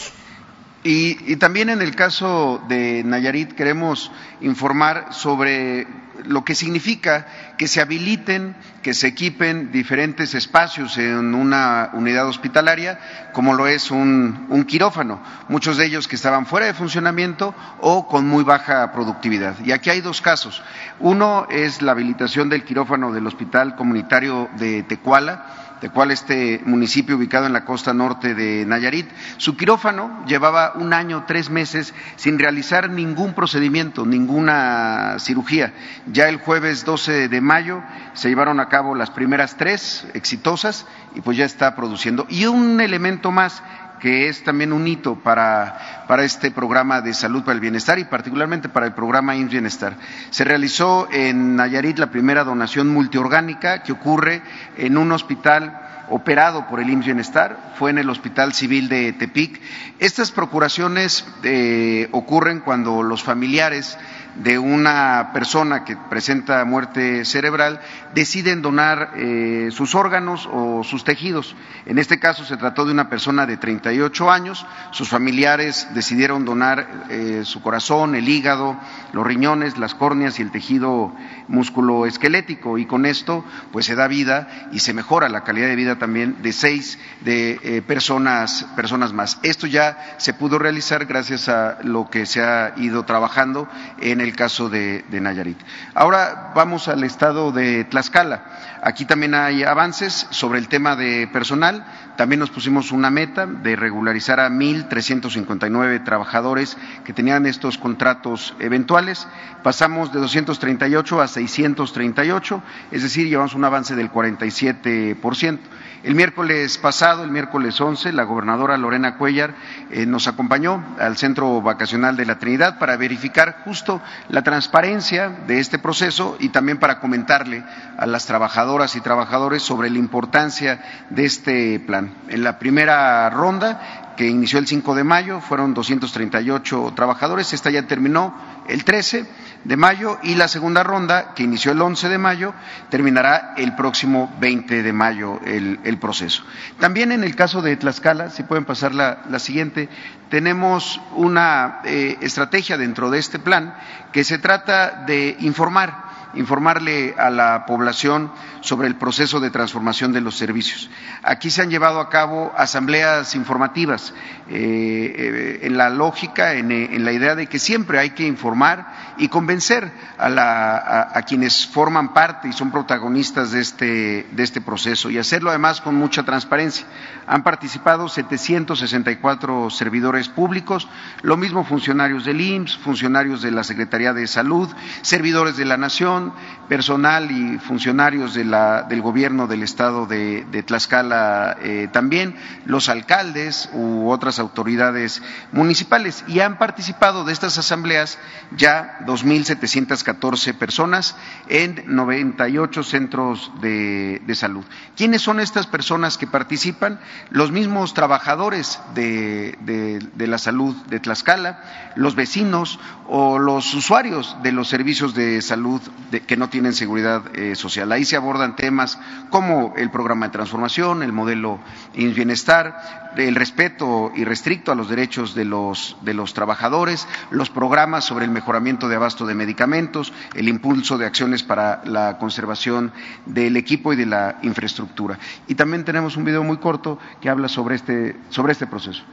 Y, 0.88 1.38
también 1.38 1.70
en 1.72 1.82
el 1.82 1.96
caso 1.96 2.64
de 2.70 3.04
Nayarit 3.04 3.54
queremos 3.54 4.12
informar 4.40 5.08
sobre 5.10 5.88
lo 6.26 6.46
que 6.46 6.54
significa 6.54 7.26
que 7.58 7.68
se 7.68 7.82
habiliten, 7.82 8.56
que 8.84 8.94
se 8.94 9.08
equipen 9.08 9.72
diferentes 9.72 10.36
espacios 10.36 11.00
en 11.00 11.34
una 11.34 11.90
unidad 11.94 12.28
hospitalaria, 12.28 13.00
como 13.34 13.56
lo 13.56 13.66
es 13.66 13.90
un, 13.90 14.46
un 14.50 14.64
quirófano, 14.66 15.24
muchos 15.50 15.78
de 15.78 15.88
ellos 15.88 16.08
que 16.08 16.18
estaban 16.18 16.46
fuera 16.46 16.68
de 16.68 16.76
funcionamiento 16.76 17.56
o 17.82 18.08
con 18.08 18.28
muy 18.28 18.44
baja 18.44 18.92
productividad. 18.92 19.56
Y 19.66 19.72
aquí 19.72 19.90
hay 19.90 20.02
dos 20.02 20.22
casos. 20.22 20.62
Uno 21.00 21.48
es 21.50 21.82
la 21.82 21.94
habilitación 21.94 22.48
del 22.48 22.64
quirófano 22.64 23.12
del 23.12 23.26
Hospital 23.26 23.76
Comunitario 23.76 24.50
de 24.60 24.84
Tecuala, 24.84 25.75
de 25.86 25.92
cual 25.92 26.10
este 26.10 26.64
municipio 26.66 27.16
ubicado 27.16 27.46
en 27.46 27.54
la 27.54 27.64
costa 27.64 27.94
norte 27.94 28.34
de 28.34 28.66
Nayarit. 28.66 29.08
Su 29.38 29.56
quirófano 29.56 30.26
llevaba 30.26 30.74
un 30.74 30.94
año, 30.94 31.26
tres 31.28 31.52
meses 31.52 31.94
sin 32.16 32.40
realizar 32.40 32.90
ningún 32.90 33.36
procedimiento, 33.36 34.04
ninguna 34.04 35.18
cirugía. 35.20 35.74
Ya 36.08 36.28
el 36.28 36.38
jueves 36.38 36.86
12 36.86 37.30
de 37.30 37.40
mayo 37.40 37.84
se 38.14 38.30
llevaron 38.30 38.60
a 38.60 38.68
cabo 38.68 38.96
las 38.96 39.12
primeras 39.12 39.58
tres 39.58 40.08
exitosas 40.16 40.88
y 41.14 41.22
pues 41.22 41.38
ya 41.38 41.46
está 41.46 41.76
produciendo. 41.76 42.26
Y 42.30 42.48
un 42.48 42.82
elemento 42.82 43.30
más 43.30 43.62
que 44.06 44.30
es 44.30 44.44
también 44.44 44.72
un 44.72 44.88
hito 44.88 45.16
para, 45.16 46.06
para, 46.08 46.24
este 46.24 46.52
programa 46.52 47.02
de 47.02 47.12
salud 47.16 47.42
para 47.42 47.56
el 47.56 47.60
bienestar 47.60 47.98
y 47.98 48.04
particularmente 48.04 48.70
para 48.70 48.86
el 48.86 48.94
programa 48.94 49.36
IMSS 49.36 49.52
Bienestar. 49.52 49.98
Se 50.30 50.44
realizó 50.44 51.08
en 51.12 51.56
Nayarit 51.56 51.98
la 51.98 52.12
primera 52.12 52.44
donación 52.44 52.88
multiorgánica 52.90 53.82
que 53.82 53.94
ocurre 53.94 54.44
en 54.78 55.00
un 55.00 55.12
hospital 55.12 56.06
operado 56.12 56.68
por 56.68 56.80
el 56.80 56.92
IMSS 56.92 57.06
Bienestar, 57.06 57.74
fue 57.80 57.90
en 57.90 57.98
el 57.98 58.08
Hospital 58.08 58.54
Civil 58.54 58.90
de 58.90 59.12
Tepic. 59.14 59.60
Estas 59.98 60.30
procuraciones 60.30 61.26
eh, 61.42 62.08
ocurren 62.12 62.60
cuando 62.60 63.02
los 63.02 63.24
familiares 63.24 63.98
de 64.36 64.60
una 64.60 65.32
persona 65.34 65.84
que 65.84 65.96
presenta 65.96 66.64
muerte 66.66 67.26
cerebral 67.26 67.80
deciden 68.14 68.62
donar 68.62 69.12
eh, 69.16 69.70
sus 69.72 69.96
órganos 69.96 70.48
o 70.52 70.84
sus 70.84 71.04
tejidos. 71.04 71.56
En 71.86 71.98
este 71.98 72.20
caso 72.20 72.44
se 72.46 72.58
trató 72.58 72.86
de 72.86 72.92
una 72.92 73.10
persona 73.10 73.46
de 73.46 73.58
38 73.58 74.30
años, 74.30 74.66
sus 74.92 75.10
familiares 75.10 75.88
decidieron 75.94 76.46
donar 76.46 77.06
eh, 77.10 77.42
su 77.46 77.62
corazón, 77.62 78.16
el 78.16 78.28
hígado, 78.28 78.78
los 79.16 79.26
riñones, 79.26 79.78
las 79.78 79.96
córneas 79.96 80.40
y 80.40 80.42
el 80.42 80.52
tejido 80.52 81.14
musculoesquelético 81.48 82.78
y 82.78 82.86
con 82.86 83.06
esto 83.06 83.46
pues 83.72 83.86
se 83.86 83.96
da 83.96 84.10
vida 84.10 84.68
y 84.74 84.80
se 84.80 84.94
mejora 84.94 85.30
la 85.30 85.46
calidad 85.46 85.68
de 85.68 85.78
vida 85.78 85.98
también 85.98 86.42
de 86.42 86.52
seis 86.52 87.00
de 87.22 87.58
eh, 87.64 87.82
personas, 87.82 88.68
personas 88.76 89.14
más. 89.14 89.40
Esto 89.42 89.68
ya 89.68 90.16
se 90.18 90.34
pudo 90.34 90.60
realizar 90.60 91.06
gracias 91.06 91.48
a 91.48 91.78
lo 91.84 92.10
que 92.10 92.26
se 92.26 92.44
ha 92.44 92.74
ido 92.76 93.06
trabajando 93.06 93.70
en 94.02 94.20
el 94.20 94.36
caso 94.36 94.68
de, 94.68 95.06
Nayarit. 95.10 95.60
Ahora 95.94 96.52
vamos 96.54 96.90
al 96.90 97.06
estado 97.06 97.54
de 97.54 97.86
Tlaxcala. 97.86 98.44
Aquí 98.84 99.06
también 99.06 99.34
hay 99.34 99.64
avances 99.64 100.28
sobre 100.32 100.60
el 100.60 100.68
tema 100.68 100.98
de 100.98 101.30
personal. 101.32 101.86
También 102.16 102.40
nos 102.40 102.50
pusimos 102.50 102.92
una 102.92 103.10
meta 103.10 103.46
de 103.46 103.76
regularizar 103.76 104.40
a 104.40 104.50
1.359 104.50 106.04
trabajadores 106.04 106.78
que 107.04 107.14
tenían 107.14 107.46
estos 107.46 107.78
contratos 107.78 108.56
eventuales. 108.60 109.28
Pasamos 109.64 110.14
de 110.14 110.20
238 110.20 111.22
a 111.22 111.28
638, 111.28 112.64
es 112.92 113.04
decir, 113.04 113.28
llevamos 113.28 113.56
un 113.56 113.66
avance 113.66 113.96
del 113.96 114.12
47%. 114.12 115.60
El 116.06 116.14
miércoles 116.14 116.78
pasado, 116.78 117.24
el 117.24 117.32
miércoles 117.32 117.82
11, 117.82 118.14
la 118.14 118.26
gobernadora 118.26 118.78
Lorena 118.78 119.18
Cuellar 119.18 119.56
eh, 119.90 120.06
nos 120.06 120.28
acompañó 120.28 120.86
al 121.00 121.18
Centro 121.18 121.64
Vacacional 121.64 122.16
de 122.16 122.28
la 122.28 122.38
Trinidad 122.38 122.78
para 122.78 122.96
verificar 122.96 123.64
justo 123.66 124.00
la 124.30 124.44
transparencia 124.44 125.30
de 125.48 125.60
este 125.60 125.80
proceso 125.80 126.38
y 126.40 126.50
también 126.50 126.78
para 126.78 127.00
comentarle 127.00 127.64
a 127.98 128.06
las 128.06 128.28
trabajadoras 128.28 128.96
y 128.96 129.02
trabajadores 129.02 129.64
sobre 129.64 129.90
la 129.90 129.98
importancia 129.98 130.80
de 131.10 131.26
este 131.26 131.80
plan. 131.80 132.14
En 132.30 132.44
la 132.44 132.60
primera 132.60 133.28
ronda 133.32 134.14
que 134.16 134.28
inició 134.28 134.60
el 134.60 134.68
5 134.68 134.94
de 134.94 135.04
mayo, 135.04 135.42
fueron 135.42 135.74
238 135.74 136.94
trabajadores, 136.96 137.52
esta 137.52 137.72
ya 137.72 137.88
terminó 137.88 138.36
el 138.68 138.84
13 138.84 139.26
de 139.66 139.78
mayo 139.78 140.20
y 140.24 140.36
la 140.36 140.48
segunda 140.48 140.84
ronda, 140.84 141.34
que 141.34 141.44
inició 141.44 141.72
el 141.72 141.82
11 141.82 142.08
de 142.08 142.18
mayo, 142.18 142.54
terminará 142.90 143.54
el 143.58 143.76
próximo 143.76 144.34
20 144.40 144.84
de 144.84 144.94
mayo 144.94 145.42
el, 145.44 145.98
proceso. 146.00 146.44
También 146.80 147.12
en 147.12 147.24
el 147.24 147.36
caso 147.36 147.62
de 147.62 147.76
Tlaxcala, 147.76 148.30
si 148.30 148.44
pueden 148.44 148.66
pasar 148.66 148.94
la, 148.94 149.40
siguiente, 149.40 149.90
tenemos 150.30 151.02
una 151.16 151.80
eh, 151.84 152.18
estrategia 152.22 152.78
dentro 152.78 153.10
de 153.10 153.20
este 153.20 153.40
plan 153.40 153.76
que 154.12 154.24
se 154.24 154.38
trata 154.38 155.04
de 155.06 155.36
informar 155.40 156.05
informarle 156.36 157.16
a 157.18 157.30
la 157.30 157.66
población 157.66 158.32
sobre 158.62 158.88
el 158.88 158.96
proceso 158.96 159.40
de 159.40 159.52
transformación 159.52 160.14
de 160.14 160.22
los 160.22 160.38
servicios. 160.38 160.90
Aquí 161.24 161.50
se 161.50 161.62
han 161.62 161.70
llevado 161.70 162.00
a 162.00 162.10
cabo 162.10 162.52
asambleas 162.58 163.36
informativas 163.36 164.14
eh, 164.50 165.14
eh, 165.18 165.60
en 165.64 165.78
la 165.78 165.90
lógica, 165.90 166.54
en, 166.54 167.06
la 167.06 167.12
idea 167.12 167.36
de 167.36 167.48
que 167.48 167.60
siempre 167.60 168.00
hay 168.00 168.12
que 168.12 168.26
informar 168.26 169.16
y 169.18 169.28
convencer 169.28 169.92
a, 170.18 171.22
quienes 171.28 171.66
forman 171.66 172.14
parte 172.14 172.48
y 172.48 172.54
son 172.54 172.72
protagonistas 172.72 173.52
de 173.52 173.62
este, 173.62 174.28
de 174.32 174.44
este 174.44 174.62
proceso 174.62 175.10
y 175.10 175.18
hacerlo 175.18 175.50
además 175.50 175.82
con 175.82 175.96
mucha 175.96 176.24
transparencia. 176.24 176.86
Han 177.28 177.44
participado 177.44 178.08
764 178.08 179.70
servidores 179.70 180.30
públicos, 180.30 180.88
lo 181.22 181.38
mismo 181.38 181.64
funcionarios 181.64 182.26
del 182.26 182.42
IMSS, 182.42 182.78
funcionarios 182.78 183.42
de 183.42 183.52
la 183.52 183.64
Secretaría 183.64 184.14
de 184.14 184.28
Salud, 184.28 184.70
servidores 185.02 185.58
de 185.58 185.66
la 185.66 185.78
Nación, 185.78 186.25
um, 186.26 186.34
personal 186.68 187.32
y 187.32 187.60
funcionarios 187.60 188.34
del 188.34 189.02
gobierno 189.02 189.48
del 189.48 189.64
estado 189.64 190.06
de, 190.06 190.64
Tlaxcala 190.66 191.58
eh, 191.62 191.88
también, 191.92 192.36
los 192.66 192.90
alcaldes 192.90 193.70
u 193.74 194.10
otras 194.10 194.40
autoridades 194.40 195.22
municipales 195.52 196.24
y 196.28 196.40
han 196.40 196.58
participado 196.58 197.24
de 197.24 197.34
estas 197.34 197.58
asambleas 197.58 198.18
ya 198.56 199.00
2.714 199.06 200.54
personas 200.54 201.16
en 201.48 201.84
98 201.88 202.84
centros 202.84 203.52
de, 203.62 204.22
salud. 204.36 204.66
¿Quiénes 204.98 205.22
son 205.22 205.40
estas 205.40 205.66
personas 205.66 206.18
que 206.18 206.28
participan? 206.28 207.00
Los 207.30 207.52
mismos 207.52 207.94
trabajadores 207.94 208.80
de, 208.94 209.58
de 209.62 210.28
la 210.28 210.38
salud 210.38 210.76
de 210.88 211.00
Tlaxcala, 211.00 211.94
los 211.96 212.16
vecinos 212.16 212.80
o 213.08 213.40
los 213.40 213.74
usuarios 213.74 214.36
de 214.44 214.52
los 214.52 214.68
servicios 214.68 215.14
de 215.14 215.42
salud 215.42 215.82
que 216.28 216.38
no 216.38 216.50
tienen 216.56 216.72
seguridad 216.72 217.36
eh, 217.36 217.54
social. 217.54 217.92
Ahí 217.92 218.06
se 218.06 218.16
abordan 218.16 218.56
temas 218.56 218.98
como 219.30 219.74
el 219.76 219.92
programa 219.92 220.28
de 220.28 220.32
transformación, 220.32 221.04
el 221.04 221.12
modelo 221.12 221.60
bienestar, 221.94 223.12
el 223.18 223.36
respeto 223.36 224.14
irrestricto 224.16 224.72
a 224.72 224.76
los 224.76 224.88
derechos 224.88 225.36
de 225.36 225.44
los, 225.44 225.98
de 226.04 226.14
los 226.14 226.34
trabajadores, 226.34 227.10
los 227.30 227.50
programas 227.50 228.06
sobre 228.06 228.24
el 228.24 228.32
mejoramiento 228.32 228.88
de 228.88 228.96
abasto 228.96 229.26
de 229.26 229.36
medicamentos, 229.36 230.14
el 230.34 230.48
impulso 230.48 230.98
de 230.98 231.06
acciones 231.06 231.44
para 231.44 231.82
la 231.84 232.20
conservación 232.20 232.94
del 233.26 233.58
equipo 233.58 233.92
y 233.92 233.98
de 233.98 234.06
la 234.06 234.38
infraestructura. 234.42 235.20
Y 235.50 235.56
también 235.56 235.84
tenemos 235.84 236.16
un 236.16 236.24
video 236.24 236.46
muy 236.46 236.56
corto 236.56 236.98
que 237.20 237.30
habla 237.30 237.50
sobre 237.50 237.76
este, 237.76 238.16
sobre 238.30 238.54
este 238.54 238.66
proceso. 238.66 239.04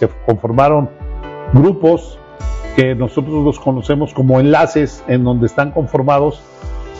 Se 0.00 0.08
conformaron 0.24 0.88
grupos 1.52 2.18
que 2.74 2.94
nosotros 2.94 3.44
los 3.44 3.60
conocemos 3.60 4.14
como 4.14 4.40
enlaces, 4.40 5.04
en 5.08 5.24
donde 5.24 5.46
están 5.46 5.72
conformados 5.72 6.40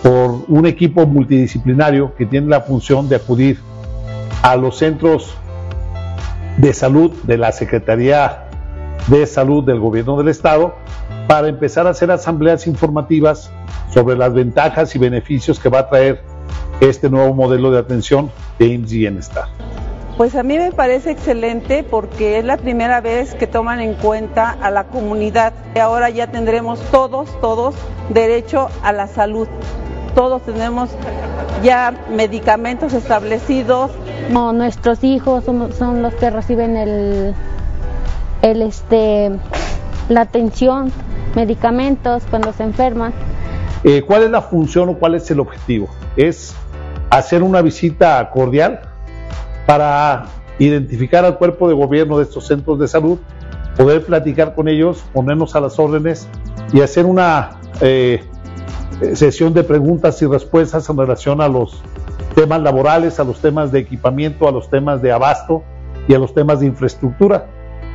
por 0.03 0.45
un 0.49 0.67
equipo 0.67 1.07
multidisciplinario 1.07 2.15
que 2.15 2.27
tiene 2.27 2.49
la 2.49 2.61
función 2.61 3.09
de 3.09 3.17
acudir 3.17 3.59
a 4.43 4.57
los 4.57 4.77
centros 4.77 5.35
de 6.59 6.75
salud 6.75 7.11
de 7.23 7.39
la 7.39 7.53
Secretaría 7.53 8.49
de 9.07 9.27
Salud 9.27 9.65
del 9.65 9.81
Gobierno 9.81 10.19
del 10.19 10.29
Estado 10.29 10.75
para 11.27 11.49
empezar 11.49 11.87
a 11.87 11.91
hacer 11.91 12.11
asambleas 12.11 12.67
informativas 12.67 13.51
sobre 13.95 14.17
las 14.17 14.35
ventajas 14.35 14.95
y 14.95 14.99
beneficios 14.99 15.59
que 15.59 15.71
va 15.71 15.81
a 15.81 15.89
traer 15.89 16.23
este 16.81 17.09
nuevo 17.09 17.33
modelo 17.35 17.71
de 17.71 17.79
atención 17.79 18.31
de 18.59 18.67
IMSS 18.67 18.93
Bienestar. 18.93 19.45
Pues 20.17 20.35
a 20.35 20.43
mí 20.43 20.59
me 20.59 20.73
parece 20.73 21.13
excelente 21.13 21.83
porque 21.83 22.39
es 22.39 22.45
la 22.45 22.57
primera 22.59 23.01
vez 23.01 23.35
que 23.35 23.47
toman 23.47 23.81
en 23.81 23.95
cuenta 23.95 24.51
a 24.51 24.71
la 24.71 24.85
comunidad. 24.85 25.53
Y 25.75 25.79
ahora 25.79 26.11
ya 26.11 26.31
tendremos 26.31 26.81
todos, 26.91 27.29
todos 27.41 27.75
derecho 28.11 28.69
a 28.83 28.93
la 28.93 29.07
salud. 29.07 29.49
Todos 30.15 30.43
tenemos 30.43 30.91
ya 31.63 31.95
medicamentos 32.11 32.93
establecidos. 32.93 33.93
No, 34.31 34.53
nuestros 34.53 35.03
hijos 35.05 35.45
son, 35.45 36.03
los 36.03 36.15
que 36.15 36.31
reciben 36.31 36.77
el, 36.77 37.35
el 38.43 38.63
este, 38.63 39.31
la 40.09 40.23
atención, 40.23 40.93
medicamentos 41.35 42.25
cuando 42.29 42.53
se 42.53 42.65
enferman. 42.65 43.15
Eh, 43.85 44.03
¿Cuál 44.03 44.25
es 44.25 44.31
la 44.31 44.43
función 44.43 44.91
o 44.91 44.99
cuál 44.99 45.15
es 45.15 45.31
el 45.31 45.41
objetivo? 45.41 45.89
Es 46.17 46.55
hacer 47.09 47.43
una 47.43 47.63
visita 47.63 48.29
cordial 48.31 48.90
para 49.71 50.25
identificar 50.59 51.25
al 51.25 51.39
cuerpo 51.39 51.69
de 51.69 51.75
gobierno 51.75 52.19
de 52.19 52.25
estos 52.25 52.45
centros 52.45 52.77
de 52.81 52.89
salud, 52.89 53.21
poder 53.77 54.05
platicar 54.05 54.53
con 54.57 54.67
ellos, 54.67 55.05
ponernos 55.13 55.55
a 55.55 55.61
las 55.61 55.79
órdenes 55.79 56.29
y 56.73 56.81
hacer 56.81 57.07
una 57.07 57.51
eh, 57.81 58.25
sesión 59.15 59.55
de 59.55 59.63
preguntas 59.63 60.21
y 60.23 60.27
respuestas 60.27 60.91
en 60.91 60.97
relación 60.97 61.41
a 61.41 61.47
los 61.47 61.81
temas 62.35 62.61
laborales, 62.63 63.21
a 63.21 63.25
los 63.25 63.41
temas 63.41 63.71
de 63.71 63.79
equipamiento, 63.79 64.49
a 64.49 64.51
los 64.51 64.69
temas 64.69 65.03
de 65.03 65.13
abasto 65.13 65.63
y 66.09 66.15
a 66.15 66.19
los 66.19 66.35
temas 66.35 66.59
de 66.59 66.67
infraestructura, 66.67 67.47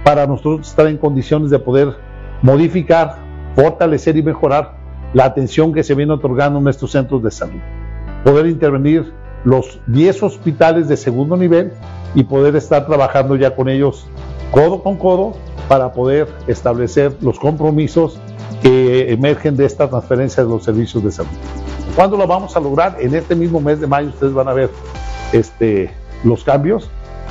para 0.06 0.26
nosotros 0.26 0.70
estar 0.70 0.88
en 0.88 0.96
condiciones 0.96 1.50
de 1.50 1.60
poder 1.60 1.98
modificar, 2.42 3.18
fortalecer 3.54 4.16
y 4.16 4.24
mejorar 4.24 4.78
la 5.14 5.26
atención 5.26 5.74
que 5.74 5.84
se 5.84 5.94
viene 5.94 6.14
otorgando 6.14 6.58
en 6.58 6.70
estos 6.70 6.92
centros 6.92 7.22
de 7.22 7.32
salud. 7.32 7.60
Poder 8.24 8.46
intervenir 8.46 9.25
los 9.46 9.80
10 9.88 10.24
hospitales 10.24 10.90
de 10.90 10.98
segundo 10.98 11.38
nivel 11.38 11.72
y 12.14 12.24
poder 12.24 12.56
estar 12.56 12.86
trabajando 12.86 13.36
ya 13.38 13.56
con 13.56 13.70
ellos 13.70 14.08
codo 14.52 14.84
con 14.84 14.98
codo 14.98 15.34
para 15.70 15.94
poder 15.94 16.28
establecer 16.48 17.16
los 17.22 17.40
compromisos 17.40 18.20
que 18.62 19.12
emergen 19.14 19.56
de 19.56 19.66
esta 19.66 19.90
transferencia 19.90 20.44
de 20.44 20.50
los 20.50 20.64
servicios 20.64 21.04
de 21.04 21.12
salud. 21.12 21.30
¿Cuándo 21.96 22.18
lo 22.18 22.28
vamos 22.28 22.56
a 22.58 22.60
lograr? 22.60 22.98
En 23.00 23.14
este 23.16 23.36
mismo 23.36 23.62
mes 23.62 23.80
de 23.80 23.88
mayo 23.88 24.10
ustedes 24.10 24.34
van 24.34 24.48
a 24.48 24.54
ver 24.54 24.70
este, 25.32 25.92
los 26.24 26.44
cambios 26.44 26.90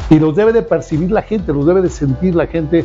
y 0.08 0.18
los 0.18 0.36
debe 0.36 0.52
de 0.52 0.62
percibir 0.62 1.10
la 1.10 1.22
gente, 1.22 1.52
los 1.52 1.66
debe 1.66 1.82
de 1.82 1.90
sentir 1.90 2.34
la 2.34 2.46
gente 2.46 2.84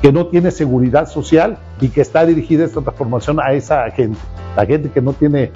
que 0.00 0.12
no 0.12 0.26
tiene 0.26 0.50
seguridad 0.50 1.06
social 1.06 1.58
y 1.80 1.88
que 1.88 2.00
está 2.00 2.24
dirigida 2.24 2.64
esta 2.64 2.80
transformación 2.80 3.38
a 3.40 3.52
esa 3.52 3.90
gente, 3.90 4.18
la 4.56 4.64
gente 4.64 4.90
que 4.90 5.02
no 5.02 5.12
tiene 5.12 5.52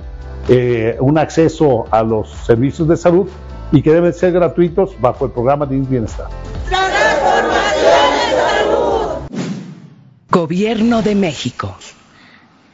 eh, 0.49 0.97
un 1.01 1.19
acceso 1.19 1.87
a 1.91 2.03
los 2.03 2.31
servicios 2.31 2.87
de 2.87 2.97
salud 2.97 3.29
y 3.73 3.83
que 3.83 3.93
deben 3.93 4.13
ser 4.13 4.33
gratuitos 4.33 5.01
bajo 5.01 5.25
el 5.25 5.33
programa 5.33 5.67
de 5.67 5.79
Bienestar. 5.79 6.29
Gobierno 10.31 11.01
de 11.01 11.15
México. 11.15 11.77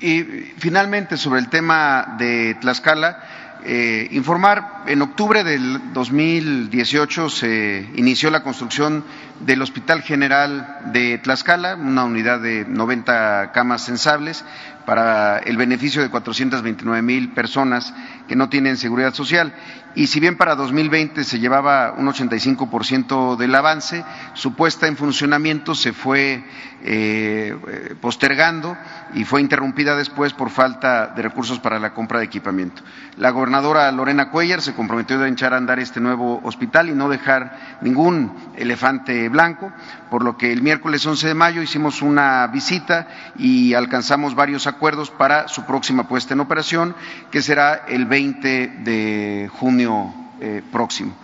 Y 0.01 0.23
finalmente, 0.59 1.17
sobre 1.17 1.41
el 1.41 1.49
tema 1.49 2.17
de 2.19 2.57
Tlaxcala, 2.61 3.23
eh, 3.65 4.09
informar, 4.13 4.85
en 4.87 5.03
octubre 5.03 5.45
del 5.45 5.93
2018 5.93 7.29
se 7.29 7.87
inició 7.95 8.31
la 8.31 8.43
construcción 8.43 9.05
del 9.41 9.61
Hospital 9.61 10.01
General 10.01 10.79
de 10.87 11.19
Tlaxcala, 11.19 11.75
una 11.75 12.05
unidad 12.05 12.41
de 12.41 12.65
90 12.65 13.53
camas 13.53 13.85
sensables 13.85 14.45
para 14.91 15.39
el 15.39 15.57
beneficio 15.57 16.03
de 16.03 16.09
429 16.09 17.01
mil 17.01 17.33
personas 17.33 17.95
que 18.27 18.35
no 18.35 18.49
tienen 18.49 18.77
seguridad 18.77 19.15
social. 19.15 19.55
Y 19.95 20.09
si 20.09 20.19
bien 20.19 20.37
para 20.37 20.57
2020 20.57 21.23
se 21.23 21.39
llevaba 21.39 21.95
un 21.97 22.09
85% 22.09 23.37
del 23.37 23.55
avance, 23.55 24.05
su 24.35 24.55
puesta 24.55 24.89
en 24.89 24.97
funcionamiento 24.97 25.77
se 25.77 25.93
fue 25.93 26.45
eh, 26.83 27.95
postergando 28.01 28.77
y 29.15 29.25
fue 29.25 29.41
interrumpida 29.41 29.97
después 29.97 30.33
por 30.33 30.51
falta 30.51 31.09
de 31.09 31.23
recursos 31.23 31.61
para 31.61 31.79
la 31.79 31.93
compra 31.93 32.19
de 32.19 32.25
equipamiento. 32.25 32.83
La 33.17 33.31
gobernadora 33.31 33.91
Lorena 33.93 34.31
Cuellar 34.31 34.61
se 34.61 34.75
comprometió 34.75 35.21
a 35.21 35.29
echar 35.29 35.55
a 35.55 35.57
andar 35.57 35.79
este 35.79 36.01
nuevo 36.01 36.41
hospital 36.43 36.89
y 36.89 36.95
no 36.95 37.09
dejar 37.09 37.79
ningún 37.81 38.33
elefante 38.57 39.29
blanco, 39.29 39.73
por 40.09 40.25
lo 40.25 40.37
que 40.37 40.53
el 40.53 40.63
miércoles 40.63 41.05
11 41.05 41.29
de 41.29 41.35
mayo 41.35 41.63
hicimos 41.63 42.01
una 42.01 42.47
visita 42.49 43.09
y 43.37 43.75
alcanzamos 43.75 44.35
varios 44.35 44.67
acuerdos 44.67 44.80
para 45.11 45.49
su 45.49 45.65
próxima 45.65 46.09
puesta 46.09 46.35
en 46.35 46.41
operación, 46.41 46.97
que 47.31 47.43
será 47.43 47.85
el 47.89 48.07
20 48.07 48.49
de 48.85 49.51
junio 49.53 50.13
eh, 50.41 50.63
próximo. 50.73 51.15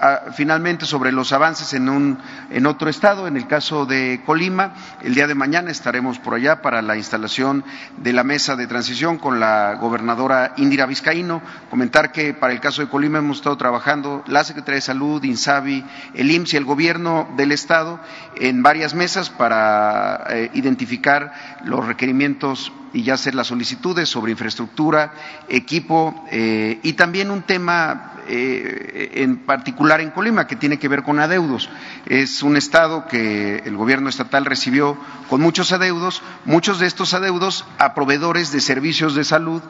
Ah, 0.00 0.30
finalmente, 0.32 0.86
sobre 0.86 1.12
los 1.12 1.32
avances 1.32 1.74
en, 1.74 1.88
un, 1.88 2.18
en 2.50 2.66
otro 2.66 2.88
estado, 2.88 3.26
en 3.26 3.36
el 3.36 3.46
caso 3.46 3.84
de 3.84 4.22
Colima, 4.24 4.74
el 5.02 5.14
día 5.14 5.26
de 5.26 5.34
mañana 5.34 5.70
estaremos 5.70 6.18
por 6.18 6.34
allá 6.34 6.62
para 6.62 6.80
la 6.82 6.96
instalación 6.96 7.64
de 7.98 8.12
la 8.12 8.24
mesa 8.24 8.56
de 8.56 8.66
transición 8.66 9.18
con 9.18 9.40
la 9.40 9.74
gobernadora 9.74 10.54
Indira 10.56 10.86
Vizcaíno. 10.86 11.42
Comentar 11.68 12.12
que 12.12 12.32
para 12.32 12.52
el 12.52 12.60
caso 12.60 12.80
de 12.80 12.88
Colima 12.88 13.18
hemos 13.18 13.38
estado 13.38 13.56
trabajando 13.56 14.24
la 14.26 14.44
Secretaría 14.44 14.76
de 14.76 14.82
Salud, 14.82 15.22
INSABI, 15.22 15.84
el 16.14 16.30
IMSS 16.30 16.54
y 16.54 16.56
el 16.56 16.64
gobierno 16.64 17.28
del 17.36 17.52
estado 17.52 18.00
en 18.40 18.62
varias 18.62 18.94
mesas 18.94 19.30
para 19.30 20.24
eh, 20.30 20.50
identificar 20.54 21.32
los 21.64 21.86
requerimientos 21.86 22.72
y 22.92 23.02
ya 23.02 23.14
hacer 23.14 23.34
las 23.34 23.48
solicitudes 23.48 24.08
sobre 24.08 24.32
infraestructura, 24.32 25.12
equipo 25.48 26.24
eh, 26.30 26.78
y 26.82 26.94
también 26.94 27.30
un 27.30 27.42
tema 27.42 28.12
eh, 28.28 29.12
en 29.22 29.38
particular 29.38 30.00
en 30.00 30.10
Colima 30.10 30.46
que 30.46 30.56
tiene 30.56 30.78
que 30.78 30.88
ver 30.88 31.02
con 31.02 31.18
adeudos. 31.18 31.70
Es 32.06 32.42
un 32.42 32.56
estado 32.56 33.06
que 33.06 33.62
el 33.64 33.76
gobierno 33.76 34.08
estatal 34.08 34.44
recibió 34.44 34.96
con 35.28 35.40
muchos 35.40 35.72
adeudos, 35.72 36.22
muchos 36.44 36.78
de 36.78 36.86
estos 36.86 37.14
adeudos 37.14 37.64
a 37.78 37.94
proveedores 37.94 38.52
de 38.52 38.60
servicios 38.60 39.14
de 39.14 39.24
salud 39.24 39.62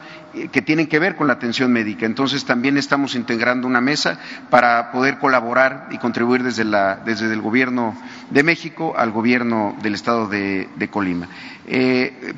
que 0.51 0.61
tienen 0.61 0.87
que 0.87 0.99
ver 0.99 1.15
con 1.15 1.27
la 1.27 1.33
atención 1.33 1.71
médica. 1.71 2.05
Entonces 2.05 2.45
también 2.45 2.77
estamos 2.77 3.15
integrando 3.15 3.67
una 3.67 3.81
mesa 3.81 4.19
para 4.49 4.91
poder 4.91 5.19
colaborar 5.19 5.87
y 5.91 5.97
contribuir 5.97 6.43
desde, 6.43 6.65
la, 6.65 6.97
desde 6.97 7.31
el 7.31 7.41
gobierno 7.41 7.95
de 8.29 8.43
México 8.43 8.93
al 8.95 9.11
gobierno 9.11 9.75
del 9.81 9.95
estado 9.95 10.27
de, 10.27 10.67
Colima. 10.91 11.27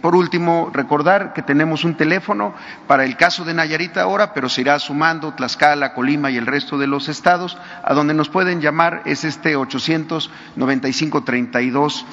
por 0.02 0.16
último, 0.16 0.70
recordar 0.74 1.34
que 1.34 1.42
tenemos 1.42 1.84
un 1.84 1.96
teléfono 1.96 2.54
para 2.88 3.06
el 3.06 3.18
caso 3.18 3.44
de 3.44 3.54
Nayarita 3.54 4.02
ahora, 4.02 4.34
pero 4.34 4.50
se 4.50 4.62
irá 4.62 4.80
sumando 4.80 5.34
Tlaxcala, 5.34 5.94
Colima 5.94 6.32
y 6.32 6.38
el 6.38 6.46
resto 6.46 6.78
de 6.78 6.88
los 6.88 7.10
estados, 7.10 7.58
a 7.84 7.94
donde 7.94 8.14
nos 8.14 8.30
pueden 8.30 8.62
llamar 8.62 9.02
es 9.06 9.24
este 9.24 9.56
895 9.56 11.24
32 11.24 12.06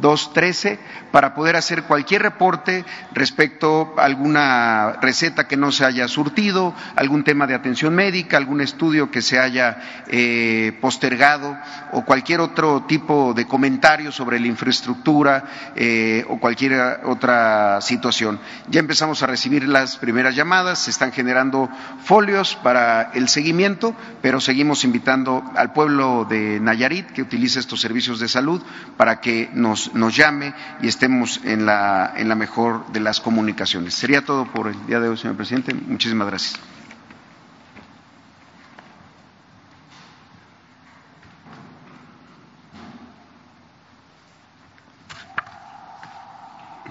213 0.00 0.78
para 1.10 1.34
poder 1.34 1.56
hacer 1.56 1.84
cualquier 1.84 2.22
reporte 2.22 2.84
respecto 3.12 3.94
a 3.96 4.04
alguna 4.04 4.98
receta 5.00 5.48
que 5.48 5.56
no 5.56 5.72
se 5.72 5.84
haya 5.84 6.08
surtido, 6.08 6.74
algún 6.94 7.24
tema 7.24 7.46
de 7.46 7.54
atención 7.54 7.94
médica, 7.94 8.36
algún 8.36 8.60
estudio 8.60 9.10
que 9.10 9.22
se 9.22 9.38
haya 9.38 10.04
eh, 10.08 10.76
postergado 10.80 11.56
o 11.92 12.04
cualquier 12.04 12.40
otro 12.40 12.82
tipo 12.82 13.32
de 13.34 13.46
comentario 13.46 14.12
sobre 14.12 14.38
la 14.40 14.46
infraestructura 14.46 15.44
eh, 15.74 16.24
o 16.28 16.38
cualquier 16.38 17.00
otra 17.04 17.80
situación. 17.80 18.38
Ya 18.68 18.80
empezamos 18.80 19.22
a 19.22 19.26
recibir 19.26 19.66
las 19.66 19.96
primeras 19.96 20.34
llamadas, 20.34 20.80
se 20.80 20.90
están 20.90 21.12
generando 21.12 21.68
folios 22.04 22.56
para 22.56 23.10
el 23.14 23.28
seguimiento, 23.28 23.94
pero 24.20 24.40
seguimos 24.40 24.84
invitando 24.84 25.42
al 25.54 25.72
pueblo 25.72 26.26
de 26.28 26.60
Nayarit 26.60 27.06
que 27.08 27.22
utilice 27.22 27.58
estos 27.58 27.80
servicios 27.80 28.20
de 28.20 28.28
salud 28.28 28.62
para 28.96 29.20
que 29.20 29.48
nos 29.54 29.85
nos, 29.94 30.16
llame 30.16 30.54
y 30.80 30.88
estemos 30.88 31.40
en 31.44 31.66
la, 31.66 32.12
en 32.16 32.28
la 32.28 32.34
mejor 32.34 32.86
de 32.92 33.00
las 33.00 33.20
comunicaciones. 33.20 33.94
Sería 33.94 34.24
todo 34.24 34.46
por 34.46 34.68
el 34.68 34.86
día 34.86 35.00
de 35.00 35.08
hoy, 35.08 35.16
señor 35.16 35.36
presidente. 35.36 35.74
Muchísimas 35.74 36.28
gracias. 36.28 36.60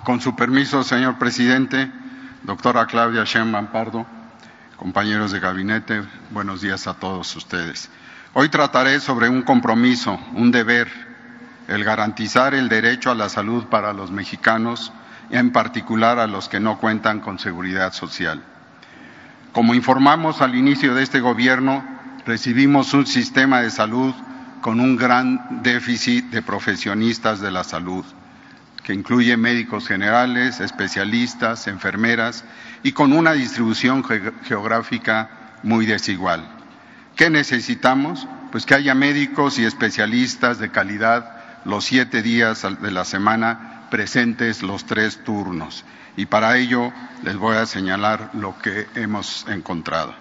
Con 0.03 0.21
su 0.21 0.35
permiso, 0.35 0.83
señor 0.83 1.17
presidente, 1.17 1.91
doctora 2.43 2.85
Claudia 2.85 3.23
Sheinbaum 3.23 3.67
Pardo, 3.67 4.05
compañeros 4.77 5.31
de 5.31 5.39
gabinete, 5.39 6.03
buenos 6.29 6.61
días 6.61 6.85
a 6.85 6.93
todos 6.93 7.35
ustedes. 7.35 7.89
Hoy 8.33 8.49
trataré 8.49 8.99
sobre 8.99 9.29
un 9.29 9.41
compromiso, 9.41 10.19
un 10.33 10.51
deber 10.51 11.14
el 11.67 11.83
garantizar 11.83 12.53
el 12.53 12.69
derecho 12.69 13.11
a 13.11 13.15
la 13.15 13.29
salud 13.29 13.65
para 13.65 13.93
los 13.93 14.11
mexicanos, 14.11 14.91
en 15.29 15.51
particular 15.51 16.19
a 16.19 16.27
los 16.27 16.49
que 16.49 16.59
no 16.59 16.77
cuentan 16.77 17.19
con 17.19 17.39
seguridad 17.39 17.93
social. 17.93 18.43
Como 19.51 19.73
informamos 19.73 20.41
al 20.41 20.55
inicio 20.55 20.93
de 20.93 21.03
este 21.03 21.19
gobierno, 21.19 21.83
recibimos 22.25 22.93
un 22.93 23.07
sistema 23.07 23.61
de 23.61 23.71
salud 23.71 24.13
con 24.61 24.79
un 24.79 24.95
gran 24.95 25.63
déficit 25.63 26.25
de 26.31 26.41
profesionistas 26.41 27.39
de 27.39 27.51
la 27.51 27.63
salud, 27.63 28.03
que 28.83 28.93
incluye 28.93 29.37
médicos 29.37 29.87
generales, 29.87 30.59
especialistas, 30.59 31.67
enfermeras 31.67 32.43
y 32.83 32.91
con 32.91 33.13
una 33.13 33.33
distribución 33.33 34.03
geográfica 34.43 35.29
muy 35.63 35.85
desigual. 35.85 36.47
¿Qué 37.15 37.29
necesitamos? 37.29 38.27
Pues 38.51 38.65
que 38.65 38.75
haya 38.75 38.93
médicos 38.93 39.57
y 39.57 39.65
especialistas 39.65 40.59
de 40.59 40.69
calidad 40.69 41.34
los 41.65 41.85
siete 41.85 42.21
días 42.21 42.65
de 42.81 42.91
la 42.91 43.05
semana 43.05 43.87
presentes 43.89 44.63
los 44.63 44.85
tres 44.85 45.23
turnos. 45.23 45.83
Y 46.17 46.27
para 46.27 46.57
ello 46.57 46.93
les 47.23 47.35
voy 47.35 47.57
a 47.57 47.65
señalar 47.65 48.29
lo 48.33 48.57
que 48.59 48.87
hemos 48.95 49.45
encontrado. 49.49 50.13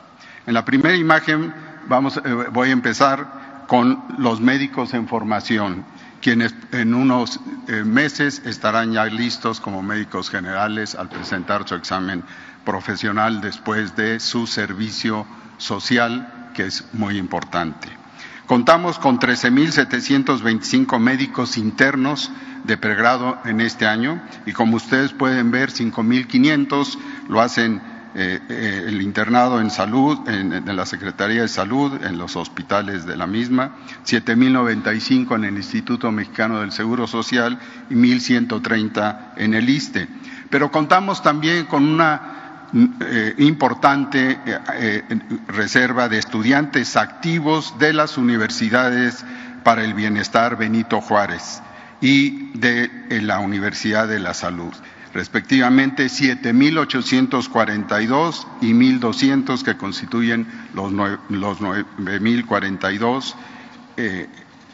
En 0.47 0.55
la 0.55 0.65
primera 0.65 0.97
imagen 0.97 1.55
vamos, 1.87 2.17
eh, 2.17 2.35
voy 2.53 2.71
a 2.71 2.73
empezar 2.73 3.65
con 3.67 4.03
los 4.19 4.41
médicos 4.41 4.93
en 4.95 5.09
formación, 5.09 5.85
quienes 6.21 6.55
en 6.73 6.95
unos 6.95 7.41
eh, 7.69 7.85
meses 7.85 8.43
estarán 8.45 8.93
ya 8.93 9.05
listos 9.07 9.61
como 9.61 9.83
médicos 9.83 10.31
generales 10.31 10.95
al 10.95 11.09
presentar 11.09 11.67
su 11.69 11.75
examen 11.75 12.25
profesional 12.65 13.41
después 13.41 13.95
de 13.97 14.21
su 14.21 14.47
servicio 14.47 15.27
social, 15.59 16.51
que 16.55 16.67
es 16.67 16.85
muy 16.93 17.19
importante. 17.19 18.04
Contamos 18.47 18.99
con 18.99 19.19
13.725 19.19 20.99
médicos 20.99 21.57
internos 21.57 22.31
de 22.65 22.77
pregrado 22.77 23.39
en 23.47 23.63
este 23.63 23.87
año 23.87 24.23
y 24.45 24.53
como 24.53 24.77
ustedes 24.77 25.13
pueden 25.13 25.51
ver, 25.51 25.71
5.500 25.71 26.99
lo 27.29 27.41
hacen 27.41 27.81
eh, 28.17 28.39
eh, 28.49 28.85
el 28.87 29.01
internado 29.01 29.61
en 29.61 29.71
salud, 29.71 30.29
en, 30.29 30.77
la 30.77 30.87
Secretaría 30.87 31.41
de 31.43 31.49
Salud, 31.49 32.05
en 32.05 32.19
los 32.19 32.37
hospitales 32.37 33.07
de 33.07 33.17
la 33.17 33.27
misma, 33.27 33.77
7.095 34.05 35.35
en 35.37 35.45
el 35.45 35.57
Instituto 35.57 36.13
Mexicano 36.13 36.61
del 36.61 36.71
Seguro 36.71 37.07
Social 37.07 37.59
y 37.89 37.95
1.130 37.95 39.33
en 39.37 39.55
el 39.55 39.69
ISTE. 39.69 40.07
Pero 40.51 40.71
contamos 40.71 41.23
también 41.23 41.65
con 41.65 41.83
una 41.83 42.44
eh, 42.75 43.35
importante 43.39 44.33
eh, 44.33 44.39
eh, 44.75 45.03
reserva 45.47 46.09
de 46.09 46.19
estudiantes 46.19 46.97
activos 46.97 47.79
de 47.79 47.93
las 47.93 48.19
universidades 48.19 49.25
para 49.63 49.85
el 49.85 49.95
bienestar 49.95 50.57
Benito 50.57 51.01
Juárez 51.01 51.63
y 52.01 52.51
de 52.59 52.91
la 53.23 53.39
Universidad 53.39 54.09
de 54.09 54.19
la 54.19 54.35
Salud, 54.35 54.73
respectivamente 55.13 56.07
7.842 56.07 58.45
y 58.61 58.73
1.200 58.73 59.63
que 59.63 59.77
constituyen 59.77 60.49
los 60.75 60.93
9.042 60.93 63.35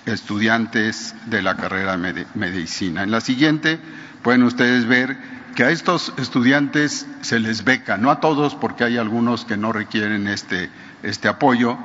estudiantes 0.07 1.15
de 1.27 1.43
la 1.43 1.59
carrera 1.59 1.99
de 1.99 2.27
medicina. 2.35 3.03
En 3.03 3.11
la 3.11 3.21
siguiente 3.21 3.79
pueden 4.23 4.45
ustedes 4.45 4.87
ver 4.87 5.40
que 5.55 5.65
a 5.65 5.71
estos 5.71 6.13
estudiantes 6.19 7.07
se 7.21 7.39
les 7.39 7.65
beca, 7.65 7.97
no 7.97 8.11
a 8.11 8.21
todos 8.21 8.55
porque 8.55 8.85
hay 8.85 8.97
algunos 8.97 9.45
que 9.45 9.57
no 9.57 9.73
requieren 9.73 10.29
este, 10.29 10.71
este 11.03 11.29
apoyo, 11.29 11.79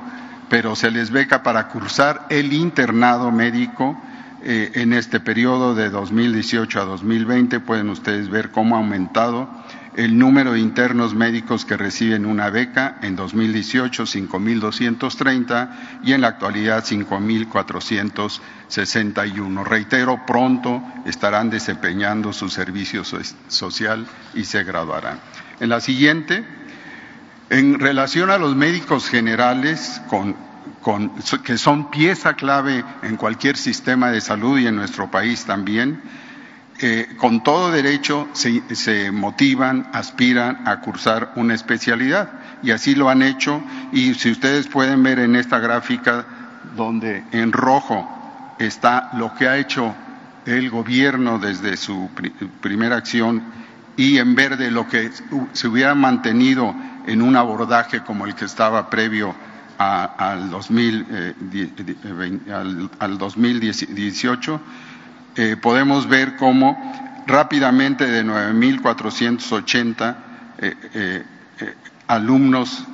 pero 0.48 0.76
se 0.76 0.90
les 0.90 1.10
beca 1.10 1.42
para 1.42 1.68
cursar 1.68 2.26
el 2.30 2.52
internado 2.52 3.30
médico 3.30 4.00
eh, 4.42 4.72
en 4.74 4.92
este 4.92 5.18
periodo 5.18 5.74
de 5.74 5.90
2018 5.90 6.80
a 6.80 6.84
2020. 6.84 7.60
Pueden 7.60 7.90
ustedes 7.90 8.28
ver 8.28 8.50
cómo 8.50 8.76
ha 8.76 8.78
aumentado 8.78 9.48
el 9.96 10.16
número 10.18 10.52
de 10.52 10.60
internos 10.60 11.14
médicos 11.14 11.64
que 11.64 11.76
reciben 11.76 12.24
una 12.26 12.50
beca 12.50 12.98
en 13.02 13.16
2018 13.16 14.04
5.230 14.04 15.70
y 16.04 16.12
en 16.12 16.20
la 16.20 16.28
actualidad 16.28 16.84
5.461. 16.84 19.64
Reitero, 19.64 20.24
pronto 20.26 20.82
estarán 21.06 21.48
desempeñando 21.50 22.34
su 22.34 22.50
servicio 22.50 23.02
social 23.48 24.06
y 24.34 24.44
se 24.44 24.62
graduarán. 24.64 25.18
En 25.60 25.70
la 25.70 25.80
siguiente, 25.80 26.44
en 27.48 27.78
relación 27.78 28.28
a 28.30 28.38
los 28.38 28.54
médicos 28.54 29.08
generales 29.08 30.02
que 31.42 31.58
son 31.58 31.90
pieza 31.90 32.34
clave 32.34 32.84
en 33.02 33.16
cualquier 33.16 33.56
sistema 33.56 34.10
de 34.10 34.20
salud 34.20 34.58
y 34.58 34.66
en 34.66 34.76
nuestro 34.76 35.10
país 35.10 35.46
también, 35.46 36.02
con 37.16 37.42
todo 37.42 37.70
derecho 37.70 38.28
se, 38.32 39.10
motivan, 39.10 39.88
aspiran 39.92 40.66
a 40.66 40.80
cursar 40.80 41.32
una 41.36 41.54
especialidad 41.54 42.30
y 42.62 42.70
así 42.70 42.94
lo 42.94 43.08
han 43.08 43.22
hecho 43.22 43.62
y 43.92 44.14
si 44.14 44.30
ustedes 44.30 44.66
pueden 44.66 45.02
ver 45.02 45.18
en 45.18 45.36
esta 45.36 45.58
gráfica 45.58 46.26
donde 46.76 47.24
en 47.32 47.52
rojo 47.52 48.08
está 48.58 49.10
lo 49.14 49.34
que 49.34 49.48
ha 49.48 49.56
hecho 49.56 49.94
el 50.44 50.70
gobierno 50.70 51.38
desde 51.38 51.76
su 51.76 52.10
primera 52.60 52.96
acción 52.96 53.42
y 53.96 54.18
en 54.18 54.34
verde 54.34 54.70
lo 54.70 54.86
que 54.86 55.10
se 55.52 55.68
hubiera 55.68 55.94
mantenido 55.94 56.74
en 57.06 57.22
un 57.22 57.36
abordaje 57.36 58.00
como 58.02 58.26
el 58.26 58.34
que 58.34 58.44
estaba 58.44 58.90
previo 58.90 59.34
al, 59.78 60.50
2000, 60.50 61.06
al 62.98 63.18
2018 63.18 64.60
eh, 65.36 65.56
podemos 65.60 66.08
ver 66.08 66.36
cómo 66.36 67.24
rápidamente 67.26 68.06
de 68.06 68.24
9.480 68.24 70.16
eh, 70.58 70.74
eh, 70.94 71.22
alumnos, 72.06 72.86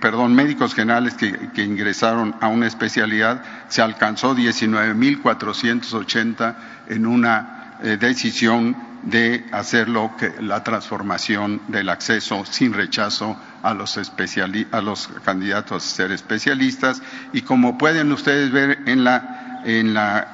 perdón, 0.00 0.34
médicos 0.34 0.74
generales 0.74 1.12
que, 1.14 1.50
que, 1.54 1.64
ingresaron 1.64 2.34
a 2.40 2.48
una 2.48 2.66
especialidad, 2.66 3.42
se 3.68 3.82
alcanzó 3.82 4.34
19.480 4.34 6.54
en 6.88 7.04
una 7.06 7.52
decisión 8.00 8.74
de 9.02 9.44
hacerlo 9.52 10.12
la 10.40 10.64
transformación 10.64 11.60
del 11.68 11.90
acceso 11.90 12.46
sin 12.46 12.72
rechazo 12.72 13.36
a 13.62 13.74
los, 13.74 13.98
a 13.98 14.80
los 14.80 15.08
candidatos 15.24 15.84
a 15.84 15.88
ser 15.96 16.10
especialistas. 16.12 17.02
Y 17.32 17.42
como 17.42 17.76
pueden 17.76 18.10
ustedes 18.12 18.50
ver 18.50 18.78
en 18.86 19.04
la, 19.04 19.60
en 19.64 19.92
la 19.92 20.30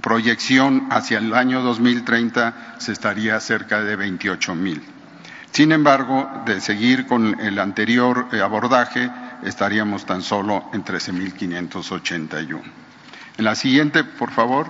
proyección 0.00 0.88
hacia 0.90 1.18
el 1.18 1.34
año 1.34 1.62
2030 1.62 2.76
se 2.78 2.92
estaría 2.92 3.38
cerca 3.40 3.82
de 3.82 3.96
28 3.96 4.54
mil. 4.54 4.82
Sin 5.52 5.72
embargo, 5.72 6.30
de 6.46 6.60
seguir 6.60 7.06
con 7.06 7.38
el 7.40 7.58
anterior 7.58 8.28
eh, 8.32 8.40
abordaje, 8.40 9.10
estaríamos 9.42 10.06
tan 10.06 10.22
solo 10.22 10.64
en 10.72 10.84
13.581. 10.84 12.60
En 13.38 13.44
la 13.44 13.54
siguiente, 13.54 14.04
por 14.04 14.30
favor, 14.30 14.66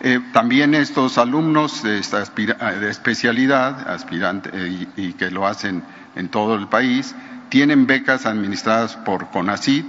eh, 0.00 0.20
también 0.32 0.74
estos 0.74 1.18
alumnos 1.18 1.82
de, 1.82 1.98
esta 1.98 2.22
de 2.24 2.90
especialidad, 2.90 3.90
aspirante, 3.90 4.50
eh, 4.52 4.88
y, 4.96 5.08
y, 5.08 5.12
que 5.14 5.30
lo 5.30 5.46
hacen 5.46 5.82
en 6.14 6.28
todo 6.28 6.54
el 6.54 6.68
país, 6.68 7.14
tienen 7.48 7.86
becas 7.86 8.26
administradas 8.26 8.96
por 8.96 9.30
CONACIT 9.30 9.86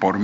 por, 0.00 0.18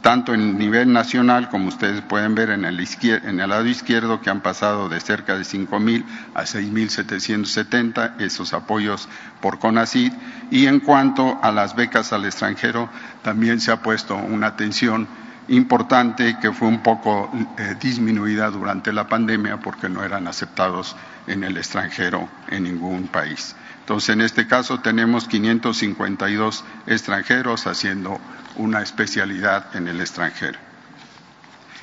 tanto 0.00 0.34
en 0.34 0.58
nivel 0.58 0.92
nacional, 0.92 1.50
como 1.50 1.68
ustedes 1.68 2.00
pueden 2.00 2.34
ver 2.34 2.50
en 2.50 2.64
el, 2.64 2.80
en 2.80 3.38
el 3.38 3.50
lado 3.50 3.66
izquierdo, 3.66 4.20
que 4.20 4.30
han 4.30 4.40
pasado 4.40 4.88
de 4.88 4.98
cerca 4.98 5.36
de 5.36 5.42
5.000 5.42 6.04
a 6.34 6.42
6.770 6.42 8.20
esos 8.20 8.54
apoyos 8.54 9.08
por 9.40 9.58
CONACID, 9.58 10.12
y 10.50 10.66
en 10.66 10.80
cuanto 10.80 11.38
a 11.42 11.52
las 11.52 11.76
becas 11.76 12.12
al 12.12 12.24
extranjero, 12.24 12.88
también 13.22 13.60
se 13.60 13.70
ha 13.70 13.82
puesto 13.82 14.16
una 14.16 14.48
atención 14.48 15.06
importante 15.48 16.38
que 16.40 16.52
fue 16.52 16.68
un 16.68 16.82
poco 16.82 17.30
eh, 17.58 17.74
disminuida 17.80 18.50
durante 18.50 18.92
la 18.92 19.06
pandemia 19.06 19.58
porque 19.58 19.88
no 19.88 20.04
eran 20.04 20.28
aceptados 20.28 20.96
en 21.26 21.44
el 21.44 21.56
extranjero 21.56 22.28
en 22.48 22.62
ningún 22.62 23.08
país. 23.08 23.54
Entonces, 23.80 24.10
en 24.10 24.20
este 24.20 24.46
caso 24.46 24.80
tenemos 24.80 25.26
552 25.26 26.64
extranjeros 26.86 27.66
haciendo 27.66 28.20
una 28.56 28.82
especialidad 28.82 29.74
en 29.74 29.88
el 29.88 30.00
extranjero. 30.00 30.58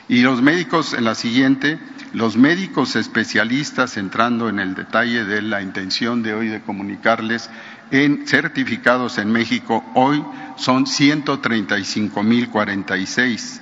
Y 0.10 0.22
los 0.22 0.42
médicos, 0.42 0.94
en 0.94 1.04
la 1.04 1.16
siguiente, 1.16 1.80
los 2.14 2.38
médicos 2.38 2.96
especialistas, 2.96 3.98
entrando 3.98 4.48
en 4.48 4.60
el 4.60 4.74
detalle 4.74 5.26
de 5.26 5.42
la 5.42 5.62
intención 5.62 6.24
de 6.24 6.34
hoy 6.34 6.48
de 6.48 6.62
comunicarles, 6.62 7.50
en 7.92 8.26
certificados 8.26 9.18
en 9.18 9.30
México 9.32 9.84
hoy 9.96 10.24
son 10.56 10.86
135.046. 10.86 13.60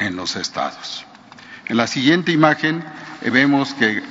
en 0.00 0.16
los 0.16 0.34
estados. 0.36 1.06
En 1.66 1.76
la 1.76 1.86
siguiente 1.86 2.32
imagen 2.32 2.82
eh, 3.22 3.30
vemos 3.30 3.74
que 3.74 3.98
eh, 3.98 4.02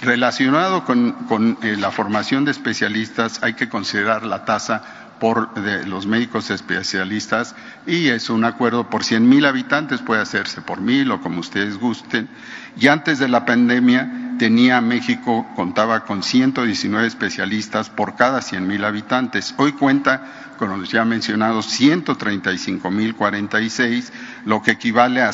relacionado 0.00 0.84
con, 0.84 1.16
la 1.60 1.90
formación 1.90 2.44
de 2.44 2.52
especialistas 2.52 3.42
hay 3.42 3.54
que 3.54 3.68
considerar 3.68 4.24
la 4.24 4.44
tasa 4.44 5.01
por 5.22 5.54
de 5.54 5.86
los 5.86 6.04
médicos 6.04 6.50
especialistas 6.50 7.54
y 7.86 8.08
es 8.08 8.28
un 8.28 8.44
acuerdo 8.44 8.90
por 8.90 9.04
100 9.04 9.28
mil 9.28 9.46
habitantes, 9.46 10.00
puede 10.00 10.20
hacerse 10.20 10.62
por 10.62 10.80
mil 10.80 11.12
o 11.12 11.20
como 11.20 11.38
ustedes 11.38 11.78
gusten. 11.78 12.28
Y 12.76 12.88
antes 12.88 13.20
de 13.20 13.28
la 13.28 13.44
pandemia 13.46 14.34
tenía 14.40 14.80
México, 14.80 15.46
contaba 15.54 16.04
con 16.04 16.24
119 16.24 17.06
especialistas 17.06 17.88
por 17.88 18.16
cada 18.16 18.42
100 18.42 18.66
mil 18.66 18.84
habitantes. 18.84 19.54
Hoy 19.58 19.74
cuenta 19.74 20.24
con 20.58 20.70
los 20.70 20.90
ya 20.90 21.04
mencionados 21.04 21.66
135 21.66 22.90
mil 22.90 23.14
46, 23.14 24.12
lo 24.44 24.60
que 24.60 24.72
equivale 24.72 25.22
a 25.22 25.30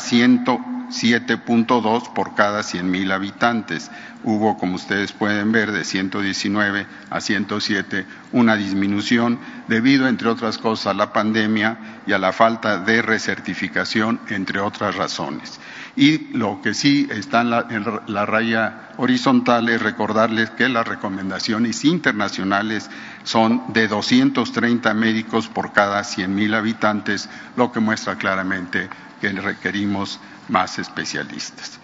107.2 0.89 2.13
por 2.13 2.35
cada 2.35 2.63
100 2.63 2.89
mil 2.89 3.11
habitantes 3.11 3.91
hubo, 4.23 4.57
como 4.57 4.75
ustedes 4.75 5.11
pueden 5.11 5.51
ver, 5.51 5.71
de 5.71 5.83
119 5.83 6.85
a 7.09 7.21
107 7.21 8.05
una 8.31 8.55
disminución 8.55 9.39
debido, 9.67 10.07
entre 10.07 10.29
otras 10.29 10.57
cosas, 10.57 10.87
a 10.87 10.93
la 10.93 11.13
pandemia 11.13 12.01
y 12.05 12.13
a 12.13 12.17
la 12.17 12.33
falta 12.33 12.79
de 12.79 13.01
recertificación, 13.01 14.19
entre 14.29 14.59
otras 14.59 14.95
razones. 14.95 15.59
Y 15.95 16.33
lo 16.37 16.61
que 16.61 16.73
sí 16.73 17.07
está 17.11 17.41
en 17.41 17.83
la, 18.07 18.25
raya 18.25 18.89
horizontal 18.97 19.69
es 19.69 19.81
recordarles 19.81 20.49
que 20.51 20.69
las 20.69 20.87
recomendaciones 20.87 21.83
internacionales 21.83 22.89
son 23.23 23.73
de 23.73 23.87
230 23.87 24.93
médicos 24.93 25.47
por 25.47 25.73
cada 25.73 26.01
100.000 26.01 26.55
habitantes, 26.55 27.29
lo 27.55 27.71
que 27.71 27.79
muestra 27.79 28.15
claramente 28.15 28.89
que 29.19 29.29
requerimos 29.29 30.19
más 30.49 30.79
especialistas. 30.79 31.79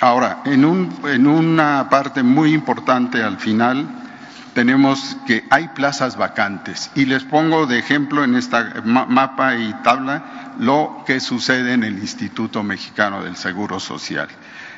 Ahora, 0.00 0.42
en, 0.44 0.64
una 1.26 1.88
parte 1.88 2.22
muy 2.22 2.52
importante 2.52 3.22
al 3.22 3.38
final, 3.38 3.86
tenemos 4.52 5.16
que 5.26 5.44
hay 5.50 5.68
plazas 5.68 6.16
vacantes 6.16 6.90
y 6.94 7.06
les 7.06 7.24
pongo 7.24 7.66
de 7.66 7.78
ejemplo 7.78 8.22
en 8.22 8.36
esta 8.36 8.82
mapa 8.84 9.56
y 9.56 9.72
tabla 9.82 10.54
lo 10.58 11.02
que 11.06 11.20
sucede 11.20 11.72
en 11.72 11.84
el 11.84 11.98
Instituto 11.98 12.62
Mexicano 12.62 13.22
del 13.22 13.36
Seguro 13.36 13.80
Social. 13.80 14.28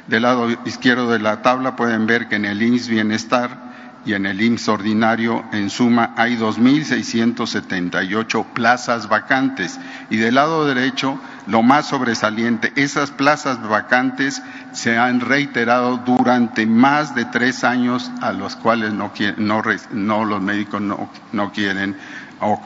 Del 0.06 0.22
lado 0.22 0.48
izquierdo 0.64 1.10
de 1.10 1.18
la 1.18 1.42
tabla 1.42 1.74
pueden 1.74 2.06
ver 2.06 2.28
que 2.28 2.36
en 2.36 2.44
el 2.44 2.62
IMSS 2.62 2.88
Bienestar 2.88 3.67
y 4.04 4.14
en 4.14 4.26
el 4.26 4.40
IMSS 4.40 4.68
ordinario, 4.68 5.44
en 5.52 5.70
suma, 5.70 6.12
hay 6.16 6.36
2.678 6.36 8.44
plazas 8.54 9.08
vacantes. 9.08 9.78
Y 10.08 10.16
del 10.16 10.36
lado 10.36 10.66
derecho 10.66 11.20
lo 11.46 11.62
más 11.62 11.88
sobresaliente, 11.88 12.72
esas 12.76 13.10
plazas 13.10 13.60
vacantes 13.66 14.42
se 14.72 14.96
han 14.96 15.20
reiterado 15.20 15.98
durante 15.98 16.66
más 16.66 17.14
de 17.14 17.24
tres 17.24 17.64
años 17.64 18.10
a 18.20 18.32
los 18.32 18.56
cuales 18.56 18.92
no, 18.92 19.12
no, 19.36 20.24
los 20.24 20.42
médicos 20.42 20.80
no, 20.80 21.10
no 21.32 21.52
quieren 21.52 21.96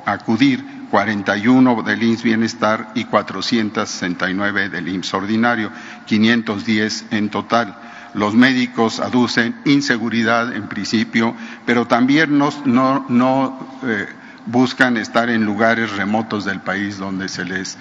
acudir, 0.05 0.64
41 0.91 1.83
del 1.83 2.03
IMSS 2.03 2.22
Bienestar 2.22 2.91
y 2.95 3.05
469 3.05 4.68
del 4.68 4.89
IMSS 4.89 5.14
Ordinario, 5.14 5.70
510 6.07 7.07
en 7.11 7.30
total. 7.30 7.91
Los 8.15 8.35
médicos 8.35 9.01
aducen 9.01 9.55
inseguridad 9.65 10.55
en 10.55 10.69
principio, 10.69 11.35
pero 11.65 11.87
también 11.87 12.39
no, 12.39 12.51
no, 12.65 13.79
eh, 13.85 14.07
buscan 14.47 14.97
estar 14.97 15.31
en 15.31 15.45
lugares 15.45 15.97
remotos 15.97 16.45
del 16.45 16.61
país 16.61 16.99
donde 16.99 17.29
se 17.29 17.45
les, 17.45 17.79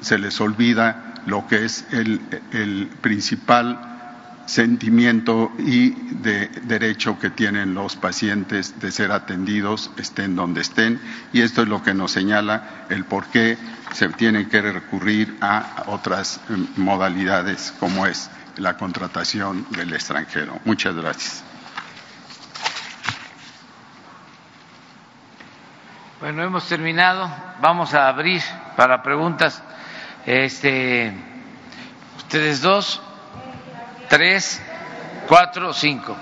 se 0.00 0.18
les 0.18 0.40
olvida 0.40 1.14
lo 1.26 1.46
que 1.46 1.64
es 1.64 1.86
el, 1.92 2.20
el 2.52 2.88
principal 3.00 3.92
sentimiento 4.46 5.52
y 5.58 5.90
de 5.90 6.48
derecho 6.64 7.18
que 7.18 7.30
tienen 7.30 7.74
los 7.74 7.96
pacientes 7.96 8.80
de 8.80 8.90
ser 8.90 9.12
atendidos 9.12 9.90
estén 9.96 10.36
donde 10.36 10.60
estén. 10.60 11.00
Y 11.32 11.40
esto 11.40 11.62
es 11.62 11.68
lo 11.68 11.82
que 11.82 11.94
nos 11.94 12.12
señala 12.12 12.86
el 12.90 13.04
por 13.04 13.26
qué 13.26 13.56
se 13.92 14.08
tiene 14.08 14.48
que 14.48 14.60
recurrir 14.60 15.36
a 15.40 15.84
otras 15.86 16.40
mm, 16.48 16.80
modalidades 16.82 17.72
como 17.78 18.06
es 18.06 18.30
la 18.56 18.76
contratación 18.76 19.66
del 19.70 19.92
extranjero. 19.92 20.58
Muchas 20.64 20.94
gracias. 20.94 21.44
Bueno, 26.20 26.42
hemos 26.44 26.68
terminado. 26.68 27.28
Vamos 27.60 27.94
a 27.94 28.08
abrir 28.08 28.40
para 28.76 29.02
preguntas. 29.02 29.62
Este, 30.24 31.12
ustedes 32.16 32.60
dos, 32.60 33.02
tres, 34.08 34.62
cuatro, 35.26 35.72
cinco. 35.72 36.16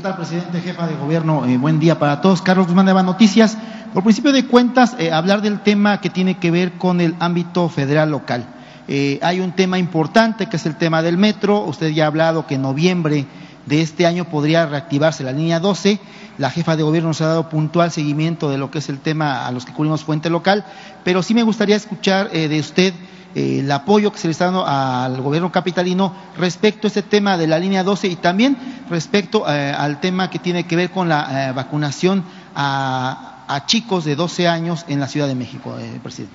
¿Qué 0.00 0.08
presidente, 0.10 0.60
jefa 0.60 0.86
de 0.86 0.94
gobierno? 0.94 1.44
Eh, 1.44 1.58
buen 1.58 1.80
día 1.80 1.98
para 1.98 2.20
todos. 2.20 2.40
Carlos 2.40 2.68
Guzmán 2.68 2.86
de 2.86 2.94
Noticias. 2.94 3.58
Por 3.92 4.04
principio 4.04 4.30
de 4.30 4.46
cuentas, 4.46 4.94
eh, 4.96 5.10
hablar 5.10 5.42
del 5.42 5.58
tema 5.58 6.00
que 6.00 6.08
tiene 6.08 6.38
que 6.38 6.52
ver 6.52 6.74
con 6.74 7.00
el 7.00 7.16
ámbito 7.18 7.68
federal 7.68 8.12
local. 8.12 8.46
Eh, 8.86 9.18
hay 9.22 9.40
un 9.40 9.50
tema 9.50 9.76
importante 9.76 10.46
que 10.46 10.54
es 10.54 10.66
el 10.66 10.76
tema 10.76 11.02
del 11.02 11.18
metro. 11.18 11.64
Usted 11.64 11.88
ya 11.88 12.04
ha 12.04 12.06
hablado 12.06 12.46
que 12.46 12.54
en 12.54 12.62
noviembre 12.62 13.26
de 13.66 13.82
este 13.82 14.06
año 14.06 14.26
podría 14.26 14.66
reactivarse 14.66 15.24
la 15.24 15.32
línea 15.32 15.58
12. 15.58 15.98
La 16.38 16.50
jefa 16.50 16.76
de 16.76 16.84
gobierno 16.84 17.08
nos 17.08 17.20
ha 17.20 17.26
dado 17.26 17.48
puntual 17.48 17.90
seguimiento 17.90 18.50
de 18.50 18.58
lo 18.58 18.70
que 18.70 18.78
es 18.78 18.88
el 18.88 19.00
tema 19.00 19.48
a 19.48 19.50
los 19.50 19.64
que 19.64 19.72
cubrimos 19.72 20.04
fuente 20.04 20.30
local, 20.30 20.64
pero 21.02 21.24
sí 21.24 21.34
me 21.34 21.42
gustaría 21.42 21.74
escuchar 21.74 22.30
de 22.30 22.60
usted 22.60 22.94
eh, 23.34 23.60
el 23.60 23.70
apoyo 23.70 24.12
que 24.12 24.18
se 24.18 24.28
le 24.28 24.32
está 24.32 24.46
dando 24.46 24.66
al 24.66 25.20
gobierno 25.20 25.52
capitalino 25.52 26.14
respecto 26.36 26.86
a 26.86 26.88
este 26.88 27.02
tema 27.02 27.36
de 27.36 27.46
la 27.46 27.58
línea 27.58 27.82
12 27.82 28.08
y 28.08 28.16
también 28.16 28.56
respecto 28.90 29.44
eh, 29.48 29.72
al 29.76 30.00
tema 30.00 30.30
que 30.30 30.38
tiene 30.38 30.64
que 30.64 30.76
ver 30.76 30.90
con 30.90 31.08
la 31.08 31.52
vacunación 31.54 32.24
a, 32.54 33.44
a, 33.48 33.66
chicos 33.66 34.04
de 34.04 34.16
12 34.16 34.48
años 34.48 34.84
en 34.88 35.00
la 35.00 35.08
Ciudad 35.08 35.28
de 35.28 35.34
México, 35.34 35.76
presidente. 36.02 36.34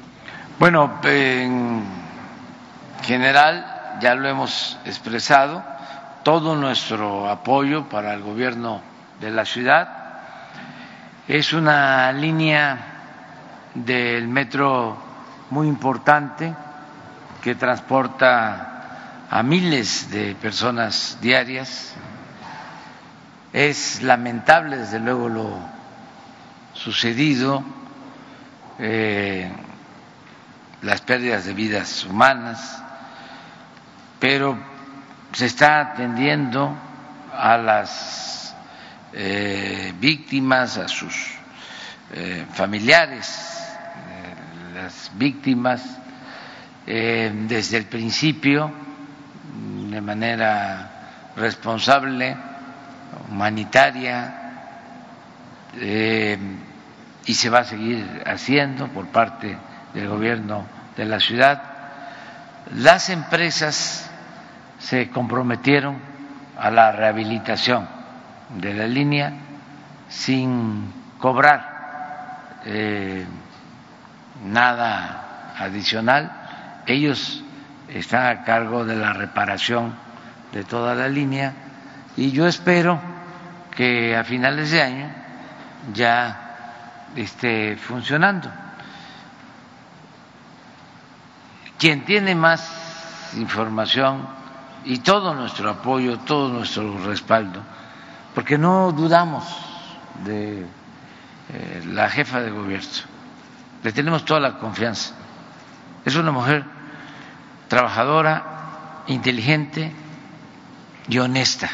Bueno, 0.60 1.00
en 1.04 1.84
general 3.04 3.98
ya 4.00 4.16
lo 4.16 4.28
hemos 4.28 4.78
expresado 4.86 5.64
todo 6.24 6.56
nuestro 6.56 7.30
apoyo 7.30 7.90
para 7.90 8.14
el 8.14 8.22
gobierno 8.22 8.82
de 9.20 9.32
la 9.32 9.46
ciudad. 9.46 9.90
Es 11.28 11.54
una 11.54 12.12
línea 12.12 12.78
del 13.74 14.28
metro 14.28 14.98
muy 15.50 15.68
importante 15.68 16.54
que 17.44 17.56
transporta 17.56 19.28
a 19.30 19.44
miles 19.44 20.10
de 20.10 20.34
personas 20.36 21.18
diarias. 21.22 21.94
Es 23.52 24.02
lamentable, 24.02 24.78
desde 24.78 25.00
luego, 25.00 25.28
lo 25.28 25.60
sucedido, 26.74 27.62
eh, 28.80 29.52
las 30.84 31.02
pérdidas 31.02 31.44
de 31.44 31.54
vidas 31.54 32.06
humanas, 32.06 32.82
pero 34.20 34.58
se 35.34 35.46
está 35.46 35.82
atendiendo 35.82 36.74
a 37.38 37.58
las 37.58 38.56
eh, 39.12 39.94
víctimas, 40.00 40.78
a 40.78 40.88
sus 40.88 41.14
eh, 42.14 42.46
familiares, 42.54 43.60
las 44.74 45.12
víctimas, 45.16 45.82
desde 46.86 47.78
el 47.78 47.86
principio, 47.86 48.72
de 49.90 50.02
manera 50.02 51.32
responsable, 51.36 52.36
humanitaria, 53.30 54.34
y 57.26 57.34
se 57.34 57.50
va 57.50 57.60
a 57.60 57.64
seguir 57.64 58.24
haciendo 58.26 58.88
por 58.90 59.08
parte 59.08 59.58
del 59.94 60.08
gobierno 60.08 60.66
de 60.98 61.06
la 61.06 61.20
ciudad. 61.20 61.62
Las 62.76 63.10
empresas 63.10 64.10
se 64.80 65.10
comprometieron 65.10 65.98
a 66.58 66.70
la 66.70 66.92
rehabilitación 66.92 67.88
de 68.50 68.74
la 68.74 68.88
línea 68.88 69.34
sin 70.10 70.92
cobrar 71.18 72.60
eh, 72.66 73.26
nada 74.46 75.54
adicional. 75.58 76.43
Ellos 76.86 77.44
están 77.88 78.26
a 78.28 78.44
cargo 78.44 78.86
de 78.86 78.96
la 78.96 79.14
reparación 79.14 79.94
de 80.52 80.64
toda 80.64 80.96
la 80.96 81.08
línea 81.08 81.54
y 82.16 82.32
yo 82.32 82.48
espero 82.48 83.00
que 83.76 84.16
a 84.16 84.24
finales 84.24 84.72
de 84.72 84.82
año 84.82 85.10
ya 85.94 86.44
esté 87.16 87.76
funcionando. 87.76 88.50
Quien 91.78 92.06
tiene 92.06 92.36
más 92.36 93.32
información 93.38 94.28
y 94.86 95.00
todo 95.00 95.34
nuestro 95.34 95.70
apoyo, 95.70 96.20
todo 96.20 96.50
nuestro 96.50 96.98
respaldo, 97.06 97.62
porque 98.36 98.58
no 98.58 98.92
dudamos 98.92 99.44
de 100.24 100.62
eh, 100.62 101.84
la 101.88 102.10
jefa 102.10 102.42
de 102.42 102.52
gobierno, 102.52 102.88
le 103.82 103.92
tenemos 103.92 104.24
toda 104.24 104.40
la 104.40 104.58
confianza. 104.60 105.14
Es 106.06 106.16
una 106.16 106.32
mujer 106.32 106.66
trabajadora, 107.74 109.02
inteligente 109.08 109.92
y 111.08 111.18
honesta. 111.18 111.72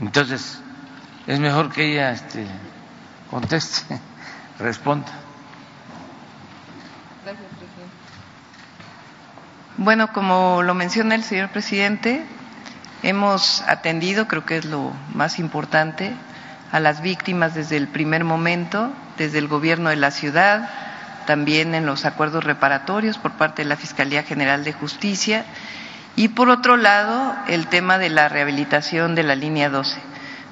Entonces, 0.00 0.58
es 1.26 1.38
mejor 1.38 1.70
que 1.70 1.92
ella 1.92 2.12
este, 2.12 2.46
conteste, 3.30 4.00
responda. 4.58 5.12
Bueno, 9.76 10.14
como 10.14 10.62
lo 10.62 10.72
menciona 10.72 11.14
el 11.14 11.24
señor 11.24 11.50
presidente, 11.50 12.24
hemos 13.02 13.60
atendido, 13.68 14.28
creo 14.28 14.46
que 14.46 14.56
es 14.56 14.64
lo 14.64 14.92
más 15.12 15.38
importante, 15.38 16.14
a 16.72 16.80
las 16.80 17.02
víctimas 17.02 17.54
desde 17.54 17.76
el 17.76 17.86
primer 17.86 18.24
momento, 18.24 18.94
desde 19.18 19.40
el 19.40 19.48
gobierno 19.48 19.90
de 19.90 19.96
la 19.96 20.10
ciudad, 20.10 20.70
también 21.28 21.74
en 21.74 21.84
los 21.84 22.06
acuerdos 22.06 22.42
reparatorios 22.42 23.18
por 23.18 23.32
parte 23.32 23.60
de 23.60 23.68
la 23.68 23.76
Fiscalía 23.76 24.22
General 24.22 24.64
de 24.64 24.72
Justicia 24.72 25.44
y 26.16 26.28
por 26.28 26.48
otro 26.48 26.78
lado 26.78 27.36
el 27.48 27.66
tema 27.66 27.98
de 27.98 28.08
la 28.08 28.30
rehabilitación 28.30 29.14
de 29.14 29.24
la 29.24 29.34
línea 29.34 29.68
12. 29.68 30.00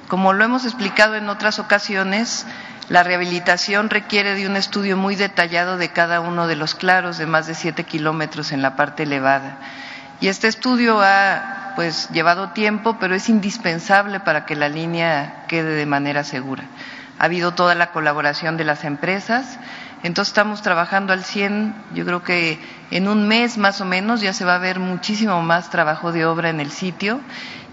Como 0.07 0.33
lo 0.33 0.45
hemos 0.45 0.65
explicado 0.65 1.15
en 1.15 1.29
otras 1.29 1.57
ocasiones, 1.57 2.45
la 2.89 3.01
rehabilitación 3.01 3.89
requiere 3.89 4.35
de 4.35 4.45
un 4.45 4.55
estudio 4.55 4.97
muy 4.97 5.15
detallado 5.15 5.77
de 5.77 5.89
cada 5.89 6.19
uno 6.19 6.45
de 6.45 6.55
los 6.55 6.75
claros 6.75 7.17
de 7.17 7.25
más 7.25 7.47
de 7.47 7.55
siete 7.55 7.83
kilómetros 7.83 8.51
en 8.51 8.61
la 8.61 8.75
parte 8.75 9.01
elevada. 9.01 9.57
Y 10.21 10.27
este 10.27 10.47
estudio 10.47 11.01
ha 11.01 11.73
pues 11.75 12.07
llevado 12.11 12.49
tiempo, 12.49 12.97
pero 12.99 13.15
es 13.15 13.29
indispensable 13.29 14.19
para 14.19 14.45
que 14.45 14.55
la 14.55 14.69
línea 14.69 15.45
quede 15.47 15.73
de 15.73 15.87
manera 15.87 16.23
segura. 16.23 16.65
Ha 17.17 17.25
habido 17.25 17.55
toda 17.55 17.73
la 17.73 17.91
colaboración 17.91 18.57
de 18.57 18.63
las 18.63 18.83
empresas, 18.83 19.57
entonces 20.03 20.29
estamos 20.29 20.61
trabajando 20.61 21.13
al 21.13 21.23
100, 21.23 21.73
yo 21.93 22.05
creo 22.05 22.23
que 22.23 22.59
en 22.91 23.07
un 23.07 23.27
mes 23.27 23.57
más 23.57 23.81
o 23.81 23.85
menos 23.85 24.21
ya 24.21 24.33
se 24.33 24.45
va 24.45 24.55
a 24.55 24.59
ver 24.59 24.79
muchísimo 24.79 25.41
más 25.41 25.69
trabajo 25.69 26.11
de 26.11 26.25
obra 26.25 26.49
en 26.49 26.59
el 26.59 26.71
sitio 26.71 27.19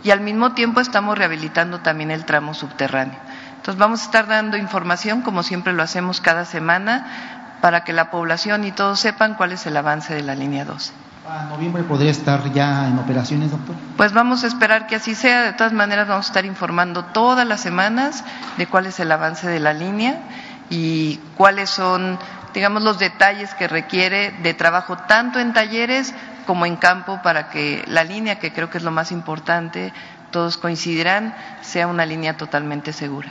y 0.03 0.11
al 0.11 0.21
mismo 0.21 0.53
tiempo 0.53 0.81
estamos 0.81 1.19
rehabilitando 1.19 1.81
también 1.81 2.11
el 2.11 2.25
tramo 2.25 2.55
subterráneo. 2.55 3.19
Entonces 3.57 3.79
vamos 3.79 4.03
a 4.03 4.05
estar 4.05 4.27
dando 4.27 4.57
información, 4.57 5.23
como 5.23 5.43
siempre 5.43 5.73
lo 5.73 5.83
hacemos 5.83 6.21
cada 6.21 6.45
semana, 6.45 7.59
para 7.61 7.85
que 7.85 7.93
la 7.93 8.11
población 8.11 8.65
y 8.65 8.73
todos 8.73 9.01
sepan 9.01 9.35
cuál 9.35 9.53
es 9.53 9.67
el 9.67 9.77
avance 9.77 10.15
de 10.15 10.23
la 10.23 10.35
línea 10.35 10.65
12. 10.65 10.93
¿A 11.27 11.45
noviembre 11.45 11.83
podría 11.85 12.11
estar 12.11 12.53
ya 12.53 12.87
en 12.87 12.99
operaciones, 12.99 13.51
doctor? 13.51 13.75
Pues 13.97 14.13
vamos 14.13 14.45
a 14.45 14.47
esperar 14.47 14.87
que 14.87 14.97
así 14.97 15.15
sea. 15.15 15.45
De 15.45 15.55
todas 15.55 15.73
maneras, 15.73 16.07
vamos 16.07 16.27
a 16.27 16.29
estar 16.29 16.45
informando 16.45 17.07
todas 17.07 17.47
las 17.47 17.61
semanas 17.61 18.25
de 18.59 18.67
cuál 18.67 18.85
es 18.85 19.01
el 19.01 19.11
avance 19.11 19.49
de 19.49 19.61
la 19.61 19.73
línea 19.73 20.21
y 20.71 21.21
cuáles 21.37 21.71
son, 21.71 22.19
digamos, 22.53 22.83
los 22.83 22.99
detalles 22.99 23.55
que 23.55 23.69
requiere 23.69 24.33
de 24.43 24.55
trabajo 24.55 24.97
tanto 24.97 25.39
en 25.39 25.53
talleres 25.53 26.15
como 26.47 26.67
en 26.67 26.77
campo 26.77 27.21
para 27.23 27.51
que 27.51 27.85
la 27.87 28.05
línea, 28.05 28.39
que 28.39 28.53
creo 28.53 28.71
que 28.71 28.79
es 28.79 28.85
lo 28.85 28.91
más 28.91 29.13
importante, 29.13 29.93
todos 30.31 30.57
coincidirán, 30.57 31.35
sea 31.63 31.87
una 31.87 32.07
línea 32.07 32.37
totalmente 32.37 32.93
segura. 32.93 33.29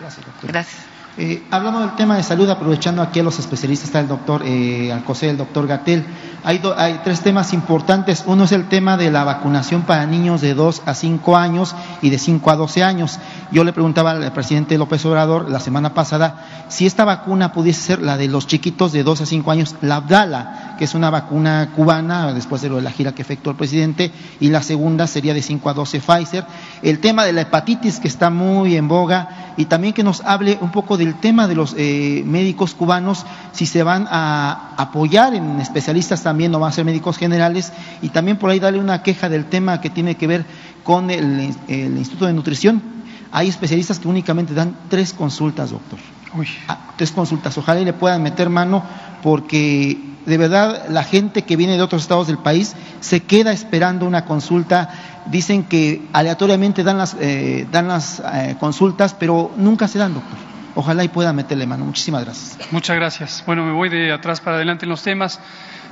Gracias, 0.00 0.26
Gracias. 0.42 0.91
Eh, 1.18 1.42
hablando 1.50 1.80
del 1.80 1.94
tema 1.94 2.16
de 2.16 2.22
salud, 2.22 2.48
aprovechando 2.48 3.02
aquí 3.02 3.20
a 3.20 3.22
los 3.22 3.38
especialistas, 3.38 3.88
está 3.88 4.00
el 4.00 4.08
doctor 4.08 4.42
eh, 4.46 4.90
Alcosé, 4.90 5.28
el 5.28 5.36
doctor 5.36 5.66
Gatel. 5.66 6.06
Hay, 6.42 6.62
hay, 6.76 7.00
tres 7.04 7.20
temas 7.20 7.52
importantes. 7.52 8.24
Uno 8.26 8.44
es 8.44 8.52
el 8.52 8.66
tema 8.66 8.96
de 8.96 9.10
la 9.10 9.22
vacunación 9.22 9.82
para 9.82 10.06
niños 10.06 10.40
de 10.40 10.54
2 10.54 10.82
a 10.86 10.94
5 10.94 11.36
años 11.36 11.74
y 12.00 12.08
de 12.08 12.18
5 12.18 12.50
a 12.50 12.56
12 12.56 12.82
años. 12.82 13.18
Yo 13.52 13.62
le 13.62 13.74
preguntaba 13.74 14.12
al 14.12 14.32
presidente 14.32 14.78
López 14.78 15.04
Obrador 15.04 15.50
la 15.50 15.60
semana 15.60 15.92
pasada 15.92 16.64
si 16.68 16.86
esta 16.86 17.04
vacuna 17.04 17.52
pudiese 17.52 17.82
ser 17.82 18.00
la 18.00 18.16
de 18.16 18.28
los 18.28 18.46
chiquitos 18.46 18.92
de 18.92 19.02
2 19.02 19.20
a 19.20 19.26
5 19.26 19.50
años, 19.50 19.76
la 19.82 19.96
Abdala, 19.96 20.76
que 20.78 20.86
es 20.86 20.94
una 20.94 21.10
vacuna 21.10 21.68
cubana, 21.76 22.32
después 22.32 22.62
de 22.62 22.70
lo 22.70 22.76
de 22.76 22.82
la 22.82 22.90
gira 22.90 23.12
que 23.12 23.20
efectuó 23.20 23.50
el 23.50 23.58
presidente, 23.58 24.10
y 24.40 24.48
la 24.48 24.62
segunda 24.62 25.06
sería 25.06 25.34
de 25.34 25.42
5 25.42 25.68
a 25.68 25.74
12 25.74 26.00
Pfizer. 26.00 26.46
El 26.82 27.00
tema 27.00 27.26
de 27.26 27.34
la 27.34 27.42
hepatitis, 27.42 28.00
que 28.00 28.08
está 28.08 28.30
muy 28.30 28.76
en 28.76 28.88
boga, 28.88 29.52
y 29.58 29.66
también 29.66 29.92
que 29.92 30.02
nos 30.02 30.22
hable 30.22 30.56
un 30.62 30.72
poco 30.72 30.96
del 31.04 31.14
tema 31.14 31.48
de 31.48 31.54
los 31.54 31.74
eh, 31.76 32.22
médicos 32.26 32.74
cubanos, 32.74 33.26
si 33.52 33.66
se 33.66 33.82
van 33.82 34.06
a 34.10 34.74
apoyar 34.76 35.34
en 35.34 35.60
especialistas 35.60 36.22
también, 36.22 36.52
no 36.52 36.60
van 36.60 36.70
a 36.70 36.72
ser 36.72 36.84
médicos 36.84 37.18
generales, 37.18 37.72
y 38.02 38.10
también 38.10 38.36
por 38.36 38.50
ahí 38.50 38.60
darle 38.60 38.80
una 38.80 39.02
queja 39.02 39.28
del 39.28 39.46
tema 39.46 39.80
que 39.80 39.90
tiene 39.90 40.16
que 40.16 40.26
ver 40.26 40.44
con 40.84 41.10
el, 41.10 41.54
el 41.68 41.98
Instituto 41.98 42.26
de 42.26 42.32
Nutrición 42.32 43.02
hay 43.32 43.48
especialistas 43.48 43.98
que 43.98 44.08
únicamente 44.08 44.52
dan 44.52 44.76
tres 44.90 45.14
consultas, 45.14 45.70
doctor. 45.70 45.98
Uy. 46.34 46.46
Ah, 46.68 46.92
tres 46.96 47.10
consultas. 47.12 47.56
Ojalá 47.56 47.80
y 47.80 47.84
le 47.84 47.94
puedan 47.94 48.22
meter 48.22 48.50
mano 48.50 48.84
porque 49.22 49.98
de 50.26 50.38
verdad 50.38 50.88
la 50.90 51.02
gente 51.02 51.42
que 51.42 51.56
viene 51.56 51.76
de 51.76 51.82
otros 51.82 52.02
estados 52.02 52.26
del 52.26 52.38
país 52.38 52.74
se 53.00 53.20
queda 53.20 53.52
esperando 53.52 54.06
una 54.06 54.26
consulta. 54.26 54.90
Dicen 55.26 55.64
que 55.64 56.06
aleatoriamente 56.12 56.84
dan 56.84 56.98
las, 56.98 57.16
eh, 57.18 57.66
dan 57.72 57.88
las 57.88 58.20
eh, 58.20 58.56
consultas, 58.60 59.14
pero 59.18 59.50
nunca 59.56 59.88
se 59.88 59.98
dan, 59.98 60.12
doctor. 60.12 60.51
Ojalá 60.74 61.04
y 61.04 61.08
pueda 61.08 61.32
meterle 61.32 61.66
mano. 61.66 61.84
Muchísimas 61.84 62.24
gracias. 62.24 62.72
Muchas 62.72 62.96
gracias. 62.96 63.44
Bueno, 63.46 63.64
me 63.64 63.72
voy 63.72 63.88
de 63.88 64.12
atrás 64.12 64.40
para 64.40 64.56
adelante 64.56 64.86
en 64.86 64.90
los 64.90 65.02
temas. 65.02 65.40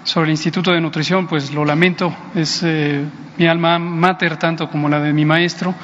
Sobre 0.05 0.27
el 0.27 0.31
Instituto 0.31 0.73
de 0.73 0.81
Nutrición, 0.81 1.27
pues 1.27 1.53
lo 1.53 1.65
lamento, 1.65 2.15
es 2.35 2.63
eh, 2.63 3.05
mi 3.37 3.47
alma 3.47 3.79
mater 3.79 4.39
tanto 4.39 4.71
como 4.71 4.89
la 4.89 4.99
de 4.99 5.13
mi 5.13 5.27
maestro 5.27 5.75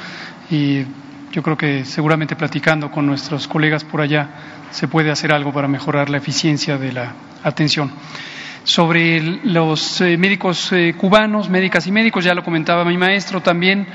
y 0.50 0.84
yo 1.32 1.42
creo 1.42 1.56
que 1.56 1.84
seguramente 1.84 2.34
platicando 2.34 2.90
con 2.90 3.04
nuestros 3.06 3.46
colegas 3.46 3.84
por 3.84 4.00
allá 4.00 4.28
se 4.70 4.88
puede 4.88 5.10
hacer 5.10 5.34
algo 5.34 5.52
para 5.52 5.68
mejorar 5.68 6.08
la 6.08 6.16
eficiencia 6.16 6.78
de 6.78 6.92
la 6.92 7.12
atención. 7.42 7.92
Sobre 8.64 9.20
los 9.20 10.00
eh, 10.00 10.16
médicos 10.16 10.72
eh, 10.72 10.94
cubanos, 10.96 11.48
médicas 11.48 11.86
y 11.86 11.92
médicos, 11.92 12.24
ya 12.24 12.34
lo 12.34 12.42
comentaba 12.42 12.84
mi 12.84 12.96
maestro 12.96 13.40
también, 13.40 13.86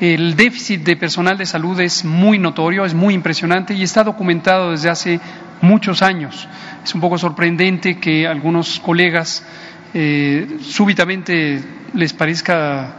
el 0.00 0.34
déficit 0.34 0.82
de 0.82 0.96
personal 0.96 1.36
de 1.36 1.44
salud 1.44 1.78
es 1.78 2.04
muy 2.04 2.38
notorio, 2.38 2.86
es 2.86 2.94
muy 2.94 3.12
impresionante 3.12 3.74
y 3.74 3.82
está 3.82 4.02
documentado 4.02 4.70
desde 4.70 4.88
hace 4.88 5.20
muchos 5.60 6.00
años. 6.00 6.48
Es 6.82 6.94
un 6.94 7.02
poco 7.02 7.18
sorprendente 7.18 7.98
que 7.98 8.26
algunos 8.26 8.80
colegas 8.80 9.44
eh, 9.92 10.56
súbitamente 10.62 11.62
les 11.92 12.14
parezca 12.14 12.94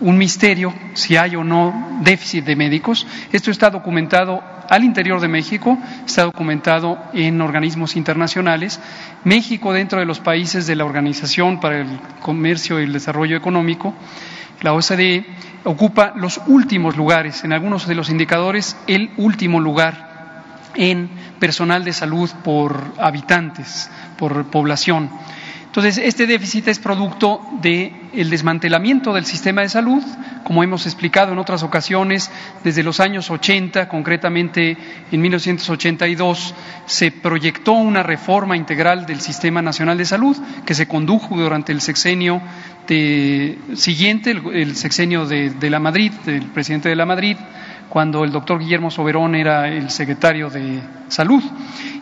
un 0.00 0.16
misterio 0.16 0.74
si 0.94 1.16
hay 1.16 1.36
o 1.36 1.44
no 1.44 2.00
déficit 2.02 2.44
de 2.44 2.56
médicos. 2.56 3.06
Esto 3.32 3.50
está 3.50 3.68
documentado 3.68 4.42
al 4.68 4.82
interior 4.82 5.20
de 5.20 5.28
México, 5.28 5.78
está 6.06 6.24
documentado 6.24 6.98
en 7.12 7.40
organismos 7.40 7.96
internacionales. 7.96 8.80
México, 9.24 9.74
dentro 9.74 10.00
de 10.00 10.06
los 10.06 10.20
países 10.20 10.66
de 10.66 10.76
la 10.76 10.86
Organización 10.86 11.60
para 11.60 11.80
el 11.80 12.00
Comercio 12.20 12.80
y 12.80 12.84
el 12.84 12.92
Desarrollo 12.94 13.36
Económico, 13.36 13.94
la 14.62 14.72
OCDE, 14.72 15.24
ocupa 15.64 16.12
los 16.16 16.40
últimos 16.46 16.96
lugares, 16.96 17.44
en 17.44 17.52
algunos 17.52 17.86
de 17.86 17.94
los 17.94 18.08
indicadores, 18.08 18.76
el 18.86 19.10
último 19.16 19.60
lugar 19.60 20.06
en 20.74 21.10
personal 21.38 21.84
de 21.84 21.92
salud 21.92 22.30
por 22.44 22.92
habitantes, 22.98 23.90
por 24.18 24.46
población. 24.46 25.10
Entonces, 25.76 26.02
este 26.06 26.26
déficit 26.26 26.68
es 26.68 26.78
producto 26.78 27.42
del 27.60 28.30
desmantelamiento 28.30 29.12
del 29.12 29.26
sistema 29.26 29.60
de 29.60 29.68
salud, 29.68 30.02
como 30.42 30.64
hemos 30.64 30.86
explicado 30.86 31.34
en 31.34 31.38
otras 31.38 31.62
ocasiones, 31.62 32.30
desde 32.64 32.82
los 32.82 32.98
años 32.98 33.30
80, 33.30 33.86
concretamente 33.86 34.74
en 35.12 35.20
1982, 35.20 36.54
se 36.86 37.10
proyectó 37.10 37.72
una 37.72 38.02
reforma 38.02 38.56
integral 38.56 39.04
del 39.04 39.20
Sistema 39.20 39.60
Nacional 39.60 39.98
de 39.98 40.06
Salud 40.06 40.34
que 40.64 40.72
se 40.72 40.88
condujo 40.88 41.36
durante 41.36 41.72
el 41.72 41.82
sexenio 41.82 42.40
siguiente, 43.74 44.30
el, 44.30 44.76
sexenio 44.76 45.26
de 45.26 45.68
la 45.68 45.78
Madrid, 45.78 46.10
del 46.24 46.44
presidente 46.44 46.88
de 46.88 46.96
la 46.96 47.04
Madrid, 47.04 47.36
cuando 47.88 48.24
el 48.24 48.32
doctor 48.32 48.58
Guillermo 48.58 48.90
Soberón 48.90 49.34
era 49.34 49.68
el 49.68 49.90
secretario 49.90 50.50
de 50.50 50.80
Salud. 51.08 51.42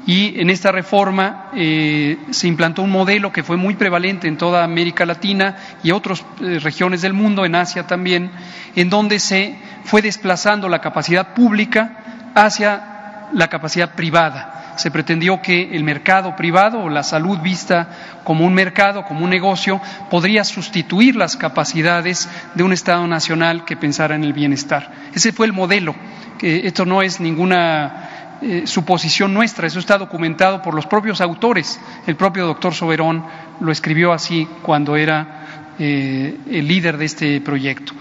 Y 0.07 0.39
en 0.41 0.51
esta 0.51 0.71
reforma 0.71 1.51
eh, 1.55 2.19
se 2.31 2.47
implantó 2.47 2.83
un 2.83 2.91
modelo 2.91 3.33
que 3.33 3.43
fue 3.43 3.57
muy 3.57 3.75
prevalente 3.75 4.29
en 4.29 4.37
toda 4.37 4.65
América 4.65 5.07
Latina 5.07 5.57
y 5.83 5.93
otras 5.93 6.25
eh, 6.41 6.59
regiones 6.59 7.01
del 7.03 7.15
mundo, 7.15 7.45
en 7.45 7.55
Asia 7.55 7.87
también, 7.87 8.31
en 8.77 8.91
donde 8.91 9.19
se 9.19 9.57
fue 9.85 10.03
desplazando 10.03 10.69
la 10.69 10.81
capacidad 10.81 11.35
pública 11.35 12.33
hacia 12.35 13.29
la 13.33 13.49
capacidad 13.49 13.95
privada. 13.95 14.64
Se 14.77 14.91
pretendió 14.91 15.41
que 15.41 15.75
el 15.75 15.85
mercado 15.85 16.35
privado 16.37 16.81
o 16.81 16.89
la 16.89 17.03
salud 17.03 17.39
vista 17.39 17.89
como 18.25 18.45
un 18.45 18.55
mercado, 18.55 19.05
como 19.05 19.25
un 19.25 19.31
negocio, 19.31 19.81
podría 20.11 20.45
sustituir 20.45 21.17
las 21.17 21.37
capacidades 21.37 22.29
de 22.55 22.63
un 22.63 22.73
Estado 22.73 23.07
nacional 23.07 23.65
que 23.65 23.77
pensara 23.77 24.15
en 24.15 24.25
el 24.25 24.33
bienestar. 24.33 24.91
Ese 25.15 25.33
fue 25.33 25.47
el 25.47 25.53
modelo. 25.53 25.95
Esto 26.41 26.85
no 26.85 27.03
es 27.03 27.21
ninguna 27.21 28.37
eh, 28.43 28.67
suposición 28.67 29.33
nuestra, 29.33 29.67
eso 29.67 29.79
está 29.79 29.97
documentado 29.97 30.61
por 30.61 30.75
los 30.75 30.87
propios 30.87 31.21
autores. 31.21 31.81
El 32.07 32.17
propio 32.17 32.47
doctor 32.47 32.75
Soberón 32.75 33.25
lo 33.61 33.73
escribió 33.73 34.13
así 34.13 34.47
cuando 34.61 34.97
era 34.97 35.73
eh, 35.79 36.37
el 36.51 36.69
líder 36.69 36.99
de 36.99 37.05
este 37.05 37.41
proyecto. 37.41 37.95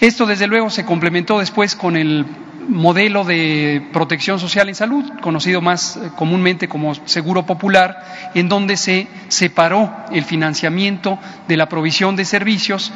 Esto, 0.00 0.26
desde 0.26 0.46
luego, 0.46 0.70
se 0.70 0.84
complementó 0.84 1.38
después 1.38 1.76
con 1.76 1.96
el 1.96 2.26
modelo 2.68 3.24
de 3.24 3.86
protección 3.92 4.38
social 4.38 4.68
en 4.68 4.74
salud, 4.74 5.04
conocido 5.20 5.60
más 5.60 5.96
eh, 5.96 6.10
comúnmente 6.16 6.68
como 6.68 6.94
seguro 7.06 7.46
popular, 7.46 8.30
en 8.34 8.48
donde 8.48 8.76
se 8.76 9.08
separó 9.28 9.92
el 10.12 10.24
financiamiento 10.24 11.18
de 11.48 11.56
la 11.56 11.68
provisión 11.68 12.16
de 12.16 12.24
servicios, 12.24 12.92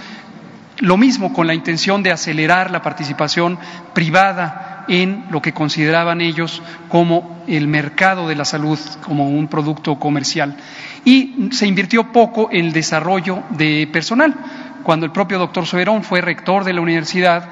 lo 0.78 0.96
mismo 0.96 1.32
con 1.32 1.46
la 1.46 1.54
intención 1.54 2.02
de 2.02 2.10
acelerar 2.10 2.70
la 2.70 2.82
participación 2.82 3.58
privada 3.92 4.84
en 4.88 5.26
lo 5.30 5.42
que 5.42 5.52
consideraban 5.52 6.20
ellos 6.20 6.62
como 6.88 7.42
el 7.46 7.68
mercado 7.68 8.28
de 8.28 8.34
la 8.34 8.44
salud, 8.44 8.78
como 9.04 9.28
un 9.28 9.48
producto 9.48 9.98
comercial. 9.98 10.56
Y 11.04 11.50
se 11.52 11.66
invirtió 11.66 12.12
poco 12.12 12.48
en 12.50 12.66
el 12.66 12.72
desarrollo 12.72 13.42
de 13.50 13.88
personal. 13.92 14.34
Cuando 14.82 15.06
el 15.06 15.12
propio 15.12 15.38
doctor 15.38 15.66
Soberón 15.66 16.02
fue 16.02 16.20
rector 16.22 16.64
de 16.64 16.72
la 16.72 16.80
Universidad 16.80 17.48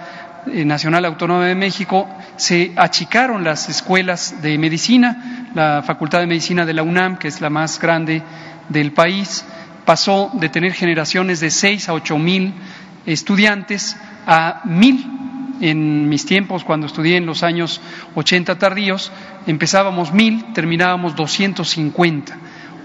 Nacional 0.47 1.05
Autónoma 1.05 1.47
de 1.47 1.55
México, 1.55 2.09
se 2.37 2.73
achicaron 2.77 3.45
las 3.45 3.69
escuelas 3.69 4.41
de 4.41 4.57
medicina, 4.59 5.51
la 5.55 5.83
Facultad 5.85 6.21
de 6.21 6.27
Medicina 6.27 6.65
de 6.65 6.75
la 6.75 6.83
UNAM, 6.83 7.19
que 7.19 7.29
es 7.29 7.41
la 7.41 7.51
más 7.51 7.79
grande 7.79 8.23
del 8.69 8.93
país, 8.93 9.45
pasó 9.85 10.31
de 10.35 10.49
tener 10.49 10.73
generaciones 10.73 11.41
de 11.41 11.51
seis 11.51 11.89
a 11.89 11.95
ocho 11.95 12.19
mil 12.19 12.55
estudiantes 13.07 13.97
a 14.27 14.61
mil 14.65 15.19
en 15.61 16.09
mis 16.09 16.25
tiempos, 16.25 16.65
cuando 16.65 16.87
estudié 16.87 17.17
en 17.17 17.27
los 17.27 17.43
años 17.43 17.81
80 18.15 18.59
tardíos, 18.59 19.11
empezábamos 19.47 20.13
mil, 20.13 20.45
terminábamos 20.53 21.17
250. 21.17 22.37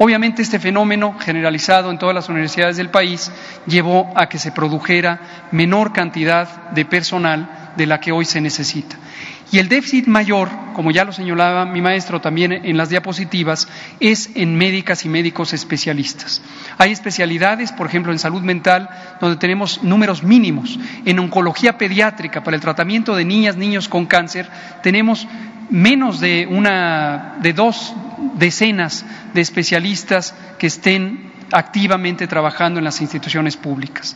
Obviamente 0.04 0.42
este 0.42 0.60
fenómeno 0.60 1.18
generalizado 1.18 1.90
en 1.90 1.98
todas 1.98 2.14
las 2.14 2.28
universidades 2.28 2.76
del 2.76 2.90
país 2.90 3.32
llevó 3.66 4.12
a 4.18 4.28
que 4.28 4.38
se 4.38 4.52
produjera 4.52 5.48
menor 5.54 5.94
cantidad 5.94 6.72
de 6.72 6.84
personal 6.84 7.72
de 7.78 7.86
la 7.86 8.02
que 8.02 8.12
hoy 8.12 8.26
se 8.26 8.42
necesita. 8.42 8.98
Y 9.54 9.60
el 9.60 9.70
déficit 9.70 10.08
mayor, 10.08 10.50
como 10.74 10.92
ya 10.92 11.06
lo 11.06 11.14
señalaba 11.14 11.66
mi 11.66 11.80
maestro 11.80 12.20
también 12.20 12.52
en 12.52 12.76
las 12.76 12.90
diapositivas, 12.90 13.70
es 14.02 14.32
en 14.36 14.56
médicas 14.58 15.06
y 15.06 15.10
médicos 15.10 15.54
especialistas. 15.54 16.42
Hay 16.78 16.92
especialidades, 16.92 17.72
por 17.72 17.88
ejemplo, 17.88 18.12
en 18.12 18.20
salud 18.20 18.42
mental, 18.42 18.90
donde 19.22 19.38
tenemos 19.38 19.84
números 19.84 20.22
mínimos. 20.22 20.80
En 21.06 21.20
oncología 21.20 21.78
pediátrica, 21.78 22.44
para 22.44 22.56
el 22.56 22.62
tratamiento 22.62 23.16
de 23.16 23.24
niñas, 23.24 23.56
niños 23.56 23.88
con 23.88 24.06
cáncer, 24.06 24.50
tenemos 24.82 25.28
menos 25.70 26.20
de 26.20 26.48
una, 26.50 27.36
de 27.42 27.54
dos 27.54 27.94
decenas 28.36 29.06
de 29.34 29.42
especialistas 29.42 30.36
que 30.58 30.68
estén 30.68 31.32
activamente 31.52 32.28
trabajando 32.28 32.80
en 32.80 32.86
las 32.86 33.02
instituciones 33.02 33.58
públicas. 33.58 34.16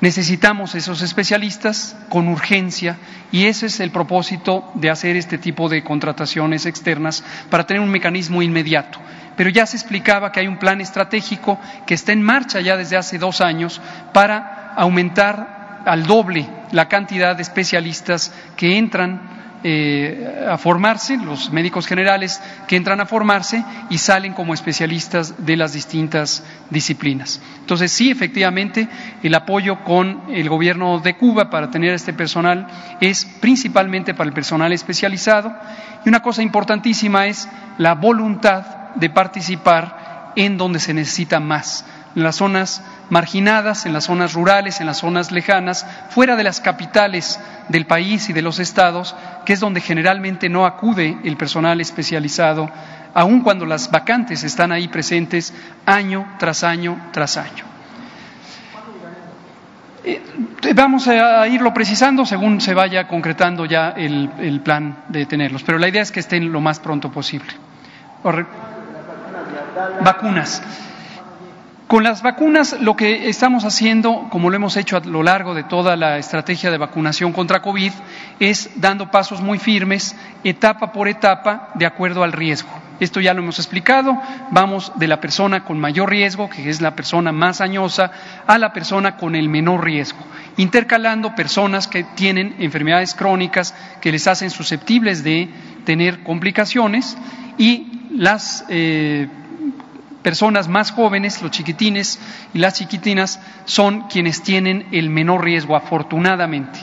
Necesitamos 0.00 0.74
esos 0.74 1.00
especialistas 1.00 1.96
con 2.10 2.28
urgencia 2.28 2.98
y 3.32 3.46
ese 3.46 3.66
es 3.66 3.80
el 3.80 3.90
propósito 3.90 4.70
de 4.74 4.90
hacer 4.90 5.16
este 5.16 5.38
tipo 5.38 5.70
de 5.70 5.82
contrataciones 5.82 6.66
externas 6.66 7.24
para 7.48 7.66
tener 7.66 7.82
un 7.82 7.90
mecanismo 7.90 8.42
inmediato. 8.42 8.98
Pero 9.36 9.48
ya 9.48 9.64
se 9.64 9.76
explicaba 9.76 10.32
que 10.32 10.40
hay 10.40 10.48
un 10.48 10.58
plan 10.58 10.82
estratégico 10.82 11.58
que 11.86 11.94
está 11.94 12.12
en 12.12 12.22
marcha 12.22 12.60
ya 12.60 12.76
desde 12.76 12.96
hace 12.98 13.18
dos 13.18 13.40
años 13.40 13.80
para 14.12 14.74
aumentar 14.76 15.82
al 15.86 16.06
doble 16.06 16.46
la 16.72 16.88
cantidad 16.88 17.34
de 17.34 17.42
especialistas 17.42 18.32
que 18.56 18.76
entran 18.76 19.35
eh, 19.64 20.46
a 20.48 20.58
formarse, 20.58 21.16
los 21.16 21.50
médicos 21.50 21.86
generales 21.86 22.40
que 22.68 22.76
entran 22.76 23.00
a 23.00 23.06
formarse 23.06 23.64
y 23.90 23.98
salen 23.98 24.32
como 24.32 24.54
especialistas 24.54 25.44
de 25.44 25.56
las 25.56 25.72
distintas 25.72 26.44
disciplinas. 26.70 27.40
Entonces, 27.60 27.90
sí, 27.90 28.10
efectivamente, 28.10 28.88
el 29.22 29.34
apoyo 29.34 29.82
con 29.82 30.22
el 30.28 30.48
gobierno 30.48 31.00
de 31.00 31.16
Cuba 31.16 31.50
para 31.50 31.70
tener 31.70 31.94
este 31.94 32.12
personal 32.12 32.66
es 33.00 33.24
principalmente 33.24 34.14
para 34.14 34.28
el 34.28 34.34
personal 34.34 34.72
especializado 34.72 35.54
y 36.04 36.08
una 36.08 36.22
cosa 36.22 36.42
importantísima 36.42 37.26
es 37.26 37.48
la 37.78 37.94
voluntad 37.94 38.94
de 38.94 39.10
participar 39.10 40.32
en 40.36 40.58
donde 40.58 40.78
se 40.78 40.94
necesita 40.94 41.40
más 41.40 41.84
en 42.16 42.22
las 42.22 42.36
zonas 42.36 42.82
marginadas, 43.10 43.86
en 43.86 43.92
las 43.92 44.04
zonas 44.04 44.34
rurales, 44.34 44.80
en 44.80 44.86
las 44.86 44.98
zonas 44.98 45.30
lejanas, 45.30 45.86
fuera 46.10 46.36
de 46.36 46.44
las 46.44 46.60
capitales 46.60 47.40
del 47.68 47.86
país 47.86 48.28
y 48.28 48.32
de 48.32 48.42
los 48.42 48.58
estados, 48.58 49.14
que 49.44 49.52
es 49.52 49.60
donde 49.60 49.80
generalmente 49.80 50.48
no 50.48 50.66
acude 50.66 51.18
el 51.24 51.36
personal 51.36 51.80
especializado, 51.80 52.70
aun 53.14 53.40
cuando 53.40 53.64
las 53.66 53.90
vacantes 53.90 54.44
están 54.44 54.72
ahí 54.72 54.88
presentes 54.88 55.54
año 55.86 56.26
tras 56.38 56.64
año 56.64 57.08
tras 57.12 57.36
año. 57.36 57.64
Eh, 60.04 60.22
vamos 60.74 61.08
a 61.08 61.48
irlo 61.48 61.74
precisando 61.74 62.24
según 62.24 62.60
se 62.60 62.74
vaya 62.74 63.08
concretando 63.08 63.64
ya 63.64 63.90
el, 63.90 64.30
el 64.38 64.60
plan 64.60 64.98
de 65.08 65.26
tenerlos, 65.26 65.62
pero 65.64 65.78
la 65.78 65.88
idea 65.88 66.02
es 66.02 66.12
que 66.12 66.20
estén 66.20 66.52
lo 66.52 66.60
más 66.60 66.78
pronto 66.78 67.10
posible. 67.10 67.52
Vacunas. 70.02 70.62
Con 71.86 72.02
las 72.02 72.20
vacunas 72.20 72.80
lo 72.80 72.96
que 72.96 73.28
estamos 73.28 73.64
haciendo, 73.64 74.26
como 74.28 74.50
lo 74.50 74.56
hemos 74.56 74.76
hecho 74.76 74.96
a 74.96 75.00
lo 75.00 75.22
largo 75.22 75.54
de 75.54 75.62
toda 75.62 75.94
la 75.94 76.18
estrategia 76.18 76.72
de 76.72 76.78
vacunación 76.78 77.32
contra 77.32 77.62
COVID, 77.62 77.92
es 78.40 78.70
dando 78.74 79.12
pasos 79.12 79.40
muy 79.40 79.60
firmes, 79.60 80.16
etapa 80.42 80.90
por 80.90 81.06
etapa, 81.06 81.68
de 81.74 81.86
acuerdo 81.86 82.24
al 82.24 82.32
riesgo. 82.32 82.70
Esto 82.98 83.20
ya 83.20 83.34
lo 83.34 83.42
hemos 83.42 83.60
explicado, 83.60 84.20
vamos 84.50 84.90
de 84.96 85.06
la 85.06 85.20
persona 85.20 85.62
con 85.62 85.78
mayor 85.78 86.10
riesgo, 86.10 86.50
que 86.50 86.68
es 86.68 86.80
la 86.80 86.96
persona 86.96 87.30
más 87.30 87.60
añosa, 87.60 88.10
a 88.48 88.58
la 88.58 88.72
persona 88.72 89.16
con 89.16 89.36
el 89.36 89.48
menor 89.48 89.84
riesgo, 89.84 90.18
intercalando 90.56 91.36
personas 91.36 91.86
que 91.86 92.02
tienen 92.02 92.56
enfermedades 92.58 93.14
crónicas 93.14 93.76
que 94.00 94.10
les 94.10 94.26
hacen 94.26 94.50
susceptibles 94.50 95.22
de 95.22 95.50
tener 95.84 96.24
complicaciones 96.24 97.16
y 97.58 98.08
las 98.10 98.64
eh, 98.70 99.28
personas 100.26 100.66
más 100.66 100.90
jóvenes, 100.90 101.40
los 101.40 101.52
chiquitines 101.52 102.18
y 102.52 102.58
las 102.58 102.74
chiquitinas, 102.74 103.38
son 103.64 104.08
quienes 104.08 104.42
tienen 104.42 104.88
el 104.90 105.08
menor 105.08 105.44
riesgo, 105.44 105.76
afortunadamente. 105.76 106.80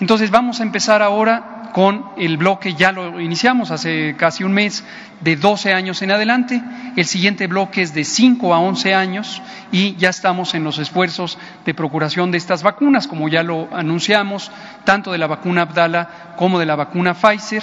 Entonces 0.00 0.30
vamos 0.30 0.60
a 0.60 0.62
empezar 0.62 1.02
ahora 1.02 1.70
con 1.74 2.06
el 2.16 2.38
bloque, 2.38 2.72
ya 2.72 2.90
lo 2.92 3.20
iniciamos 3.20 3.70
hace 3.72 4.16
casi 4.16 4.42
un 4.42 4.54
mes, 4.54 4.84
de 5.20 5.36
12 5.36 5.74
años 5.74 6.00
en 6.00 6.12
adelante. 6.12 6.62
El 6.96 7.04
siguiente 7.04 7.46
bloque 7.46 7.82
es 7.82 7.92
de 7.92 8.04
5 8.04 8.54
a 8.54 8.60
11 8.60 8.94
años 8.94 9.42
y 9.70 9.94
ya 9.96 10.08
estamos 10.08 10.54
en 10.54 10.64
los 10.64 10.78
esfuerzos 10.78 11.36
de 11.66 11.74
procuración 11.74 12.30
de 12.30 12.38
estas 12.38 12.62
vacunas, 12.62 13.06
como 13.06 13.28
ya 13.28 13.42
lo 13.42 13.68
anunciamos, 13.70 14.50
tanto 14.84 15.12
de 15.12 15.18
la 15.18 15.26
vacuna 15.26 15.60
Abdala 15.60 16.34
como 16.38 16.58
de 16.58 16.64
la 16.64 16.76
vacuna 16.76 17.12
Pfizer 17.12 17.62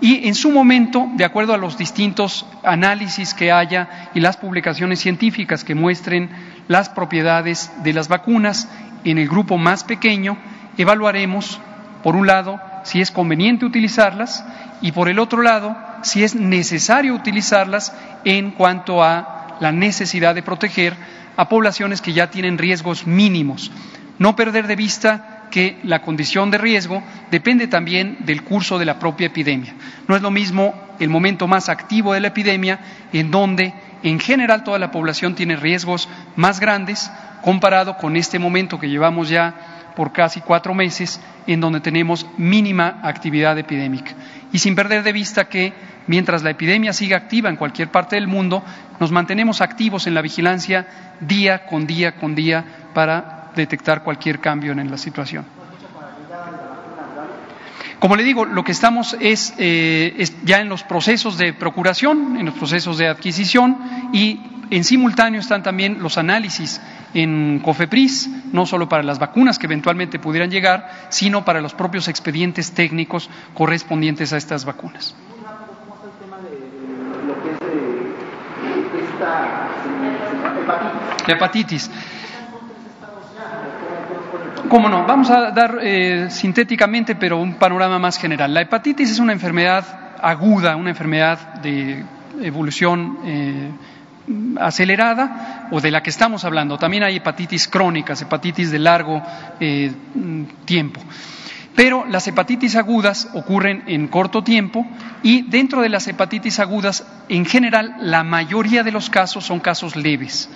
y 0.00 0.26
en 0.28 0.34
su 0.34 0.50
momento, 0.50 1.08
de 1.16 1.24
acuerdo 1.24 1.52
a 1.52 1.58
los 1.58 1.76
distintos 1.76 2.46
análisis 2.62 3.34
que 3.34 3.52
haya 3.52 4.10
y 4.14 4.20
las 4.20 4.38
publicaciones 4.38 5.00
científicas 5.00 5.62
que 5.62 5.74
muestren 5.74 6.30
las 6.68 6.88
propiedades 6.88 7.70
de 7.82 7.92
las 7.92 8.08
vacunas 8.08 8.68
en 9.04 9.18
el 9.18 9.28
grupo 9.28 9.58
más 9.58 9.84
pequeño, 9.84 10.38
evaluaremos, 10.78 11.60
por 12.02 12.16
un 12.16 12.26
lado, 12.26 12.60
si 12.84 13.02
es 13.02 13.10
conveniente 13.10 13.66
utilizarlas 13.66 14.44
y, 14.80 14.92
por 14.92 15.08
el 15.10 15.18
otro 15.18 15.42
lado, 15.42 15.76
si 16.02 16.24
es 16.24 16.34
necesario 16.34 17.14
utilizarlas 17.14 17.94
en 18.24 18.52
cuanto 18.52 19.04
a 19.04 19.56
la 19.60 19.70
necesidad 19.70 20.34
de 20.34 20.42
proteger 20.42 20.96
a 21.36 21.48
poblaciones 21.48 22.00
que 22.00 22.14
ya 22.14 22.30
tienen 22.30 22.56
riesgos 22.56 23.06
mínimos. 23.06 23.70
No 24.18 24.34
perder 24.34 24.66
de 24.66 24.76
vista 24.76 25.39
que 25.50 25.78
la 25.82 26.02
condición 26.02 26.50
de 26.50 26.58
riesgo 26.58 27.02
depende 27.30 27.66
también 27.66 28.18
del 28.20 28.42
curso 28.42 28.78
de 28.78 28.84
la 28.84 28.98
propia 28.98 29.26
epidemia. 29.26 29.74
No 30.08 30.16
es 30.16 30.22
lo 30.22 30.30
mismo 30.30 30.74
el 30.98 31.08
momento 31.08 31.46
más 31.46 31.68
activo 31.68 32.12
de 32.12 32.20
la 32.20 32.28
epidemia, 32.28 32.80
en 33.12 33.30
donde 33.30 33.74
en 34.02 34.20
general 34.20 34.64
toda 34.64 34.78
la 34.78 34.90
población 34.90 35.34
tiene 35.34 35.56
riesgos 35.56 36.08
más 36.36 36.60
grandes, 36.60 37.10
comparado 37.42 37.96
con 37.96 38.16
este 38.16 38.38
momento 38.38 38.78
que 38.78 38.88
llevamos 38.88 39.28
ya 39.28 39.92
por 39.96 40.12
casi 40.12 40.40
cuatro 40.40 40.72
meses, 40.72 41.20
en 41.46 41.60
donde 41.60 41.80
tenemos 41.80 42.26
mínima 42.38 43.00
actividad 43.02 43.58
epidémica. 43.58 44.12
Y 44.52 44.58
sin 44.58 44.74
perder 44.74 45.02
de 45.02 45.12
vista 45.12 45.48
que 45.48 45.72
mientras 46.06 46.42
la 46.42 46.50
epidemia 46.50 46.92
siga 46.92 47.16
activa 47.16 47.48
en 47.48 47.56
cualquier 47.56 47.90
parte 47.90 48.16
del 48.16 48.26
mundo, 48.26 48.64
nos 48.98 49.10
mantenemos 49.10 49.60
activos 49.60 50.06
en 50.06 50.14
la 50.14 50.22
vigilancia 50.22 50.86
día 51.20 51.66
con 51.66 51.86
día 51.86 52.16
con 52.16 52.34
día 52.34 52.64
para 52.94 53.39
detectar 53.54 54.02
cualquier 54.02 54.40
cambio 54.40 54.72
en 54.72 54.90
la 54.90 54.98
situación. 54.98 55.44
Como 58.00 58.16
le 58.16 58.22
digo, 58.22 58.46
lo 58.46 58.64
que 58.64 58.72
estamos 58.72 59.14
es, 59.20 59.52
eh, 59.58 60.14
es, 60.16 60.34
ya 60.42 60.60
en 60.60 60.70
los 60.70 60.82
procesos 60.82 61.36
de 61.36 61.52
procuración, 61.52 62.38
en 62.38 62.46
los 62.46 62.54
procesos 62.54 62.96
de 62.96 63.08
adquisición 63.08 63.76
y 64.14 64.40
en 64.70 64.84
simultáneo 64.84 65.40
están 65.40 65.62
también 65.62 65.98
los 66.00 66.16
análisis 66.16 66.80
en 67.12 67.60
COFEPRIS, 67.62 68.30
no 68.52 68.64
solo 68.64 68.88
para 68.88 69.02
las 69.02 69.18
vacunas 69.18 69.58
que 69.58 69.66
eventualmente 69.66 70.18
pudieran 70.18 70.50
llegar, 70.50 71.08
sino 71.10 71.44
para 71.44 71.60
los 71.60 71.74
propios 71.74 72.08
expedientes 72.08 72.72
técnicos 72.72 73.28
correspondientes 73.52 74.32
a 74.32 74.38
estas 74.38 74.64
vacunas. 74.64 75.14
La 81.26 81.34
hepatitis. 81.34 81.90
¿Cómo 84.70 84.88
no? 84.88 85.04
Vamos 85.04 85.28
a 85.30 85.50
dar 85.50 85.80
eh, 85.82 86.28
sintéticamente, 86.30 87.16
pero 87.16 87.38
un 87.38 87.54
panorama 87.54 87.98
más 87.98 88.16
general. 88.16 88.54
La 88.54 88.60
hepatitis 88.60 89.10
es 89.10 89.18
una 89.18 89.32
enfermedad 89.32 89.84
aguda, 90.22 90.76
una 90.76 90.90
enfermedad 90.90 91.54
de 91.54 92.04
evolución 92.40 93.18
eh, 93.24 93.70
acelerada 94.60 95.66
o 95.72 95.80
de 95.80 95.90
la 95.90 96.04
que 96.04 96.10
estamos 96.10 96.44
hablando. 96.44 96.78
También 96.78 97.02
hay 97.02 97.16
hepatitis 97.16 97.66
crónicas, 97.66 98.22
hepatitis 98.22 98.70
de 98.70 98.78
largo 98.78 99.20
eh, 99.58 99.90
tiempo. 100.66 101.00
Pero 101.74 102.06
las 102.06 102.28
hepatitis 102.28 102.76
agudas 102.76 103.28
ocurren 103.34 103.82
en 103.88 104.06
corto 104.06 104.44
tiempo 104.44 104.86
y 105.24 105.42
dentro 105.50 105.82
de 105.82 105.88
las 105.88 106.06
hepatitis 106.06 106.60
agudas, 106.60 107.04
en 107.28 107.44
general, 107.44 107.96
la 108.02 108.22
mayoría 108.22 108.84
de 108.84 108.92
los 108.92 109.10
casos 109.10 109.44
son 109.44 109.58
casos 109.58 109.96
leves. 109.96 110.48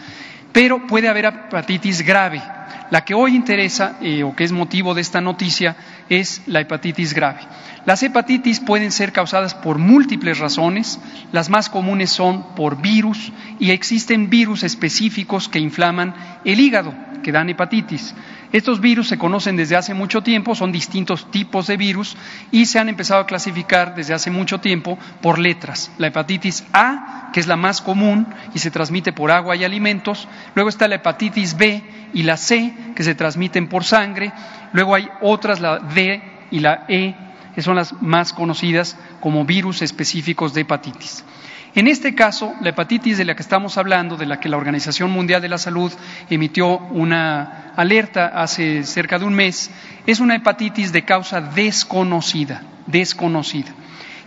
Pero 0.54 0.86
puede 0.86 1.08
haber 1.08 1.24
hepatitis 1.24 2.00
grave, 2.02 2.40
la 2.90 3.04
que 3.04 3.12
hoy 3.12 3.34
interesa 3.34 3.98
eh, 4.00 4.22
o 4.22 4.36
que 4.36 4.44
es 4.44 4.52
motivo 4.52 4.94
de 4.94 5.00
esta 5.00 5.20
noticia 5.20 5.74
es 6.08 6.42
la 6.46 6.60
hepatitis 6.60 7.12
grave. 7.12 7.40
Las 7.86 8.04
hepatitis 8.04 8.60
pueden 8.60 8.92
ser 8.92 9.10
causadas 9.10 9.52
por 9.52 9.78
múltiples 9.78 10.38
razones, 10.38 11.00
las 11.32 11.50
más 11.50 11.68
comunes 11.68 12.10
son 12.10 12.54
por 12.54 12.80
virus 12.80 13.32
y 13.58 13.72
existen 13.72 14.30
virus 14.30 14.62
específicos 14.62 15.48
que 15.48 15.58
inflaman 15.58 16.14
el 16.44 16.60
hígado, 16.60 16.94
que 17.24 17.32
dan 17.32 17.48
hepatitis. 17.48 18.14
Estos 18.52 18.80
virus 18.80 19.08
se 19.08 19.18
conocen 19.18 19.56
desde 19.56 19.74
hace 19.74 19.94
mucho 19.94 20.22
tiempo, 20.22 20.54
son 20.54 20.70
distintos 20.70 21.28
tipos 21.32 21.66
de 21.66 21.76
virus 21.76 22.16
y 22.52 22.66
se 22.66 22.78
han 22.78 22.88
empezado 22.88 23.20
a 23.20 23.26
clasificar 23.26 23.96
desde 23.96 24.14
hace 24.14 24.30
mucho 24.30 24.60
tiempo 24.60 24.96
por 25.20 25.40
letras. 25.40 25.90
La 25.98 26.06
hepatitis 26.06 26.64
A, 26.72 27.30
que 27.32 27.40
es 27.40 27.48
la 27.48 27.56
más 27.56 27.80
común 27.80 28.28
y 28.54 28.60
se 28.60 28.70
transmite 28.70 29.12
por 29.12 29.32
agua 29.32 29.56
y 29.56 29.64
alimentos. 29.64 30.28
Luego 30.54 30.68
está 30.68 30.86
la 30.86 30.96
hepatitis 30.96 31.56
B 31.56 31.82
y 32.12 32.22
la 32.22 32.36
C, 32.36 32.72
que 32.94 33.02
se 33.02 33.16
transmiten 33.16 33.68
por 33.68 33.82
sangre. 33.82 34.32
Luego 34.72 34.94
hay 34.94 35.08
otras, 35.20 35.60
la 35.60 35.80
D 35.80 36.22
y 36.52 36.60
la 36.60 36.84
E, 36.88 37.16
que 37.56 37.62
son 37.62 37.74
las 37.74 38.00
más 38.02 38.32
conocidas 38.32 38.96
como 39.18 39.44
virus 39.44 39.82
específicos 39.82 40.54
de 40.54 40.60
hepatitis. 40.60 41.24
En 41.74 41.88
este 41.88 42.14
caso, 42.14 42.54
la 42.60 42.70
hepatitis 42.70 43.18
de 43.18 43.24
la 43.24 43.34
que 43.34 43.42
estamos 43.42 43.78
hablando, 43.78 44.16
de 44.16 44.26
la 44.26 44.38
que 44.38 44.48
la 44.48 44.56
Organización 44.56 45.10
Mundial 45.10 45.42
de 45.42 45.48
la 45.48 45.58
Salud 45.58 45.92
emitió 46.30 46.78
una 46.78 47.72
alerta 47.74 48.28
hace 48.28 48.84
cerca 48.84 49.18
de 49.18 49.24
un 49.24 49.34
mes, 49.34 49.72
es 50.06 50.20
una 50.20 50.36
hepatitis 50.36 50.92
de 50.92 51.02
causa 51.02 51.40
desconocida, 51.40 52.62
desconocida. 52.86 53.72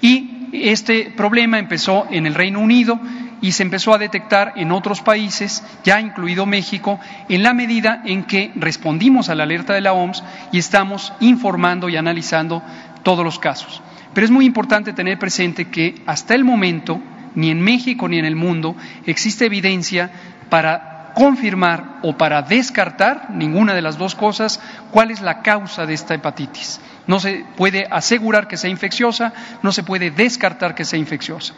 Y 0.01 0.49
este 0.51 1.13
problema 1.15 1.57
empezó 1.57 2.05
en 2.09 2.25
el 2.25 2.35
Reino 2.35 2.59
Unido 2.59 2.99
y 3.41 3.53
se 3.53 3.63
empezó 3.63 3.93
a 3.93 3.97
detectar 3.97 4.53
en 4.57 4.73
otros 4.73 5.01
países, 5.01 5.63
ya 5.85 6.01
incluido 6.01 6.45
México, 6.45 6.99
en 7.29 7.43
la 7.43 7.53
medida 7.53 8.01
en 8.03 8.23
que 8.23 8.51
respondimos 8.55 9.29
a 9.29 9.35
la 9.35 9.43
alerta 9.43 9.73
de 9.73 9.81
la 9.81 9.93
OMS 9.93 10.21
y 10.51 10.57
estamos 10.57 11.13
informando 11.21 11.87
y 11.87 11.95
analizando 11.95 12.61
todos 13.03 13.23
los 13.23 13.39
casos. 13.39 13.81
Pero 14.13 14.25
es 14.25 14.31
muy 14.31 14.45
importante 14.45 14.91
tener 14.91 15.17
presente 15.17 15.69
que 15.69 16.01
hasta 16.05 16.33
el 16.35 16.43
momento, 16.43 16.99
ni 17.37 17.51
en 17.51 17.61
México 17.61 18.09
ni 18.09 18.17
en 18.17 18.25
el 18.25 18.35
mundo, 18.35 18.75
existe 19.05 19.45
evidencia 19.45 20.09
para 20.49 21.13
confirmar 21.13 21.99
o 22.01 22.17
para 22.17 22.41
descartar, 22.41 23.29
ninguna 23.29 23.75
de 23.75 23.83
las 23.83 23.99
dos 23.99 24.15
cosas, 24.15 24.59
cuál 24.91 25.11
es 25.11 25.21
la 25.21 25.43
causa 25.43 25.85
de 25.85 25.93
esta 25.93 26.15
hepatitis. 26.15 26.81
No 27.05 27.19
se 27.19 27.45
puede 27.55 27.87
asegurar 27.91 28.47
que 28.47 28.57
sea 28.57 28.71
infecciosa, 28.71 29.33
no 29.61 29.71
se 29.71 29.83
puede 29.83 30.09
descartar 30.09 30.73
que 30.73 30.83
sea 30.83 30.97
infecciosa. 30.97 31.53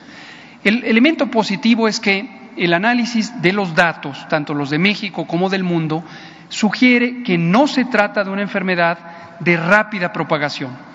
El 0.65 0.83
elemento 0.83 1.31
positivo 1.31 1.87
es 1.87 2.01
que 2.01 2.29
el 2.57 2.73
análisis 2.73 3.41
de 3.41 3.53
los 3.53 3.73
datos, 3.73 4.27
tanto 4.27 4.53
los 4.53 4.69
de 4.69 4.79
México 4.79 5.25
como 5.25 5.49
del 5.49 5.63
mundo, 5.63 6.03
sugiere 6.49 7.23
que 7.23 7.37
no 7.37 7.67
se 7.67 7.85
trata 7.85 8.25
de 8.25 8.31
una 8.31 8.41
enfermedad 8.41 8.97
de 9.39 9.55
rápida 9.55 10.11
propagación. 10.11 10.88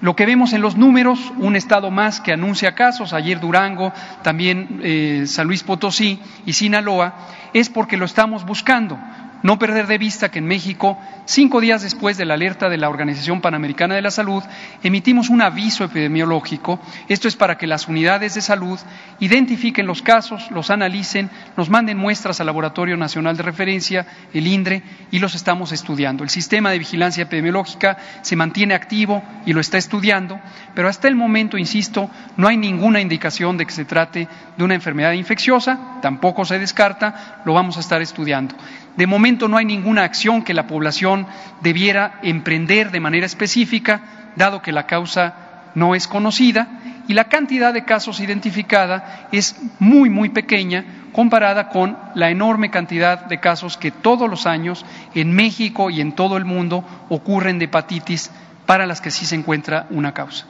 Lo 0.00 0.16
que 0.16 0.24
vemos 0.24 0.54
en 0.54 0.62
los 0.62 0.76
números, 0.76 1.32
un 1.36 1.56
estado 1.56 1.90
más 1.90 2.20
que 2.20 2.32
anuncia 2.32 2.74
casos, 2.74 3.12
ayer 3.12 3.38
Durango, 3.38 3.92
también 4.22 4.80
eh, 4.82 5.24
San 5.26 5.46
Luis 5.46 5.62
Potosí 5.62 6.18
y 6.46 6.54
Sinaloa, 6.54 7.14
es 7.52 7.68
porque 7.68 7.98
lo 7.98 8.06
estamos 8.06 8.46
buscando. 8.46 8.98
No 9.42 9.58
perder 9.58 9.86
de 9.86 9.98
vista 9.98 10.30
que 10.30 10.38
en 10.38 10.46
México, 10.46 10.98
cinco 11.24 11.60
días 11.60 11.82
después 11.82 12.16
de 12.18 12.26
la 12.26 12.34
alerta 12.34 12.68
de 12.68 12.76
la 12.76 12.90
Organización 12.90 13.40
Panamericana 13.40 13.94
de 13.94 14.02
la 14.02 14.10
Salud, 14.10 14.42
emitimos 14.82 15.30
un 15.30 15.40
aviso 15.40 15.84
epidemiológico. 15.84 16.78
Esto 17.08 17.26
es 17.26 17.36
para 17.36 17.56
que 17.56 17.66
las 17.66 17.88
unidades 17.88 18.34
de 18.34 18.42
salud 18.42 18.78
identifiquen 19.18 19.86
los 19.86 20.02
casos, 20.02 20.50
los 20.50 20.70
analicen, 20.70 21.30
nos 21.56 21.70
manden 21.70 21.96
muestras 21.96 22.40
al 22.40 22.46
Laboratorio 22.46 22.96
Nacional 22.96 23.36
de 23.36 23.42
Referencia, 23.42 24.06
el 24.34 24.46
INDRE, 24.46 24.82
y 25.10 25.18
los 25.18 25.34
estamos 25.34 25.72
estudiando. 25.72 26.22
El 26.22 26.30
sistema 26.30 26.70
de 26.70 26.78
vigilancia 26.78 27.22
epidemiológica 27.22 27.96
se 28.22 28.36
mantiene 28.36 28.74
activo 28.74 29.22
y 29.46 29.52
lo 29.52 29.60
está 29.60 29.78
estudiando, 29.78 30.38
pero 30.74 30.88
hasta 30.88 31.08
el 31.08 31.16
momento, 31.16 31.56
insisto, 31.56 32.10
no 32.36 32.48
hay 32.48 32.56
ninguna 32.56 33.00
indicación 33.00 33.56
de 33.56 33.66
que 33.66 33.72
se 33.72 33.84
trate 33.84 34.28
de 34.56 34.64
una 34.64 34.74
enfermedad 34.74 35.12
infecciosa, 35.12 35.98
tampoco 36.02 36.44
se 36.44 36.58
descarta, 36.58 37.40
lo 37.44 37.54
vamos 37.54 37.76
a 37.76 37.80
estar 37.80 38.02
estudiando. 38.02 38.54
De 38.96 39.06
momento 39.06 39.48
no 39.48 39.56
hay 39.56 39.64
ninguna 39.64 40.04
acción 40.04 40.42
que 40.42 40.54
la 40.54 40.66
población 40.66 41.26
debiera 41.62 42.18
emprender 42.22 42.90
de 42.90 43.00
manera 43.00 43.26
específica, 43.26 44.32
dado 44.36 44.62
que 44.62 44.72
la 44.72 44.86
causa 44.86 45.34
no 45.74 45.94
es 45.94 46.08
conocida 46.08 46.68
y 47.08 47.14
la 47.14 47.24
cantidad 47.24 47.72
de 47.72 47.84
casos 47.84 48.20
identificada 48.20 49.28
es 49.32 49.56
muy, 49.78 50.10
muy 50.10 50.28
pequeña 50.28 50.84
comparada 51.12 51.68
con 51.68 51.96
la 52.14 52.30
enorme 52.30 52.70
cantidad 52.70 53.26
de 53.26 53.40
casos 53.40 53.76
que 53.76 53.90
todos 53.90 54.28
los 54.28 54.46
años 54.46 54.84
en 55.14 55.34
México 55.34 55.90
y 55.90 56.00
en 56.00 56.12
todo 56.12 56.36
el 56.36 56.44
mundo 56.44 56.84
ocurren 57.08 57.58
de 57.58 57.64
hepatitis 57.64 58.30
para 58.66 58.86
las 58.86 59.00
que 59.00 59.10
sí 59.10 59.26
se 59.26 59.34
encuentra 59.34 59.86
una 59.90 60.14
causa. 60.14 60.46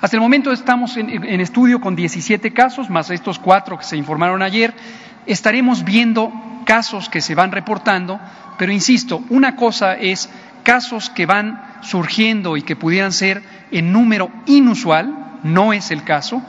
Hasta 0.00 0.16
el 0.16 0.22
momento 0.22 0.50
estamos 0.50 0.96
en, 0.96 1.40
estudio 1.40 1.80
con 1.80 1.94
17 1.94 2.52
casos, 2.54 2.88
más 2.88 3.10
estos 3.10 3.38
cuatro 3.38 3.76
que 3.78 3.84
se 3.84 3.98
informaron 3.98 4.40
ayer. 4.40 4.72
Estaremos 5.26 5.84
viendo 5.84 6.32
casos 6.64 7.08
que 7.08 7.20
se 7.20 7.34
van 7.34 7.52
reportando, 7.52 8.20
pero 8.58 8.72
insisto, 8.72 9.22
una 9.30 9.56
cosa 9.56 9.94
es 9.94 10.28
casos 10.62 11.10
que 11.10 11.26
van 11.26 11.62
surgiendo 11.82 12.56
y 12.56 12.62
que 12.62 12.76
pudieran 12.76 13.12
ser 13.12 13.42
en 13.70 13.92
número 13.92 14.30
inusual, 14.46 15.38
no 15.42 15.72
es 15.72 15.90
el 15.90 16.04
caso, 16.04 16.42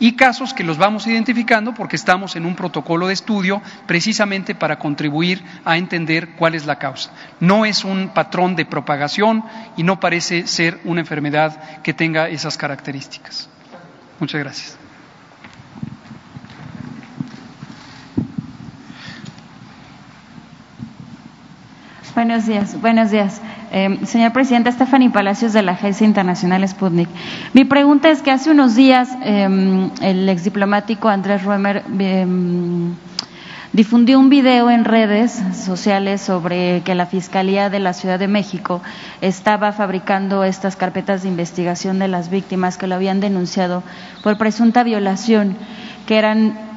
y 0.00 0.12
casos 0.12 0.54
que 0.54 0.64
los 0.64 0.78
vamos 0.78 1.06
identificando 1.06 1.74
porque 1.74 1.96
estamos 1.96 2.36
en 2.36 2.46
un 2.46 2.54
protocolo 2.54 3.08
de 3.08 3.14
estudio 3.14 3.60
precisamente 3.86 4.54
para 4.54 4.78
contribuir 4.78 5.42
a 5.64 5.76
entender 5.76 6.30
cuál 6.36 6.54
es 6.54 6.66
la 6.66 6.78
causa. 6.78 7.10
No 7.40 7.64
es 7.64 7.84
un 7.84 8.10
patrón 8.10 8.54
de 8.54 8.64
propagación 8.64 9.44
y 9.76 9.82
no 9.82 9.98
parece 9.98 10.46
ser 10.46 10.78
una 10.84 11.00
enfermedad 11.00 11.82
que 11.82 11.94
tenga 11.94 12.28
esas 12.28 12.56
características. 12.56 13.48
Muchas 14.20 14.40
gracias. 14.40 14.87
Buenos 22.18 22.46
días, 22.46 22.80
buenos 22.80 23.12
días. 23.12 23.40
Eh, 23.70 24.00
señor 24.04 24.32
presidente, 24.32 24.72
Stephanie 24.72 25.08
Palacios 25.08 25.52
de 25.52 25.62
la 25.62 25.70
Agencia 25.70 26.04
Internacional 26.04 26.66
Sputnik. 26.66 27.08
Mi 27.54 27.64
pregunta 27.64 28.10
es 28.10 28.22
que 28.22 28.32
hace 28.32 28.50
unos 28.50 28.74
días 28.74 29.08
eh, 29.22 29.88
el 30.02 30.28
exdiplomático 30.28 31.08
Andrés 31.08 31.44
Ruemer 31.44 31.84
eh, 32.00 32.26
difundió 33.72 34.18
un 34.18 34.30
video 34.30 34.68
en 34.68 34.84
redes 34.84 35.40
sociales 35.64 36.20
sobre 36.20 36.82
que 36.84 36.96
la 36.96 37.06
Fiscalía 37.06 37.70
de 37.70 37.78
la 37.78 37.92
Ciudad 37.92 38.18
de 38.18 38.26
México 38.26 38.82
estaba 39.20 39.70
fabricando 39.70 40.42
estas 40.42 40.74
carpetas 40.74 41.22
de 41.22 41.28
investigación 41.28 42.00
de 42.00 42.08
las 42.08 42.30
víctimas 42.30 42.78
que 42.78 42.88
lo 42.88 42.96
habían 42.96 43.20
denunciado 43.20 43.84
por 44.24 44.38
presunta 44.38 44.82
violación, 44.82 45.56
que 46.08 46.18
eran 46.18 46.67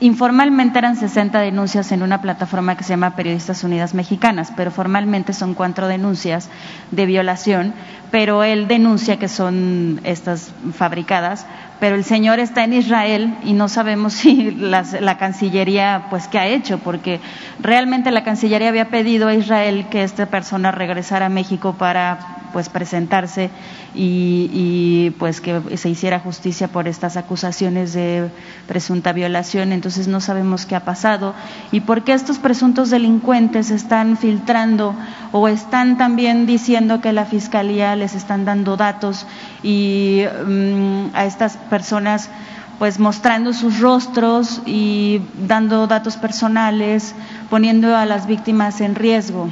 Informalmente 0.00 0.78
eran 0.78 0.96
60 0.96 1.40
denuncias 1.40 1.90
en 1.90 2.02
una 2.02 2.20
plataforma 2.20 2.76
que 2.76 2.84
se 2.84 2.90
llama 2.90 3.16
Periodistas 3.16 3.64
Unidas 3.64 3.94
Mexicanas, 3.94 4.52
pero 4.54 4.70
formalmente 4.70 5.32
son 5.32 5.54
cuatro 5.54 5.88
denuncias 5.88 6.50
de 6.90 7.06
violación, 7.06 7.72
pero 8.10 8.44
él 8.44 8.68
denuncia 8.68 9.18
que 9.18 9.28
son 9.28 10.00
estas 10.04 10.52
fabricadas, 10.74 11.46
pero 11.80 11.96
el 11.96 12.04
señor 12.04 12.38
está 12.38 12.64
en 12.64 12.72
Israel 12.72 13.36
y 13.44 13.52
no 13.52 13.68
sabemos 13.68 14.12
si 14.14 14.50
la 14.52 15.18
Cancillería, 15.18 16.06
pues, 16.10 16.28
qué 16.28 16.38
ha 16.38 16.46
hecho, 16.46 16.78
porque 16.78 17.20
realmente 17.60 18.10
la 18.10 18.24
Cancillería 18.24 18.68
había 18.68 18.88
pedido 18.88 19.28
a 19.28 19.34
Israel 19.34 19.86
que 19.90 20.02
esta 20.02 20.26
persona 20.26 20.70
regresara 20.72 21.26
a 21.26 21.30
México 21.30 21.74
para, 21.78 22.48
pues, 22.52 22.68
presentarse 22.68 23.50
y, 23.96 25.10
pues 25.18 25.40
que 25.40 25.76
se 25.76 25.88
hiciera 25.88 26.20
justicia 26.20 26.68
por 26.68 26.88
estas 26.88 27.16
acusaciones 27.16 27.92
de 27.92 28.28
presunta 28.66 29.12
violación. 29.12 29.72
Entonces 29.72 30.08
no 30.08 30.20
sabemos 30.20 30.66
qué 30.66 30.76
ha 30.76 30.84
pasado 30.84 31.34
y 31.72 31.80
por 31.80 32.04
qué 32.04 32.12
estos 32.12 32.38
presuntos 32.38 32.90
delincuentes 32.90 33.70
están 33.70 34.16
filtrando 34.16 34.94
o 35.32 35.48
están 35.48 35.96
también 35.96 36.46
diciendo 36.46 37.00
que 37.00 37.12
la 37.12 37.24
fiscalía 37.24 37.95
les 37.96 38.14
están 38.14 38.44
dando 38.44 38.76
datos 38.76 39.26
y 39.62 40.22
mm, 40.46 41.14
a 41.14 41.24
estas 41.24 41.56
personas 41.56 42.30
pues 42.78 42.98
mostrando 42.98 43.52
sus 43.52 43.80
rostros 43.80 44.60
y 44.66 45.22
dando 45.46 45.86
datos 45.86 46.16
personales, 46.16 47.14
poniendo 47.48 47.96
a 47.96 48.04
las 48.04 48.26
víctimas 48.26 48.80
en 48.80 48.94
riesgo 48.94 49.48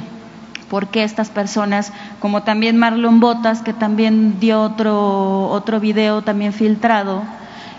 porque 0.69 1.03
estas 1.03 1.29
personas, 1.29 1.91
como 2.19 2.43
también 2.43 2.77
Marlon 2.77 3.19
Botas, 3.19 3.61
que 3.61 3.71
también 3.71 4.39
dio 4.39 4.61
otro, 4.61 5.47
otro 5.49 5.79
video 5.79 6.23
también 6.23 6.53
filtrado, 6.53 7.23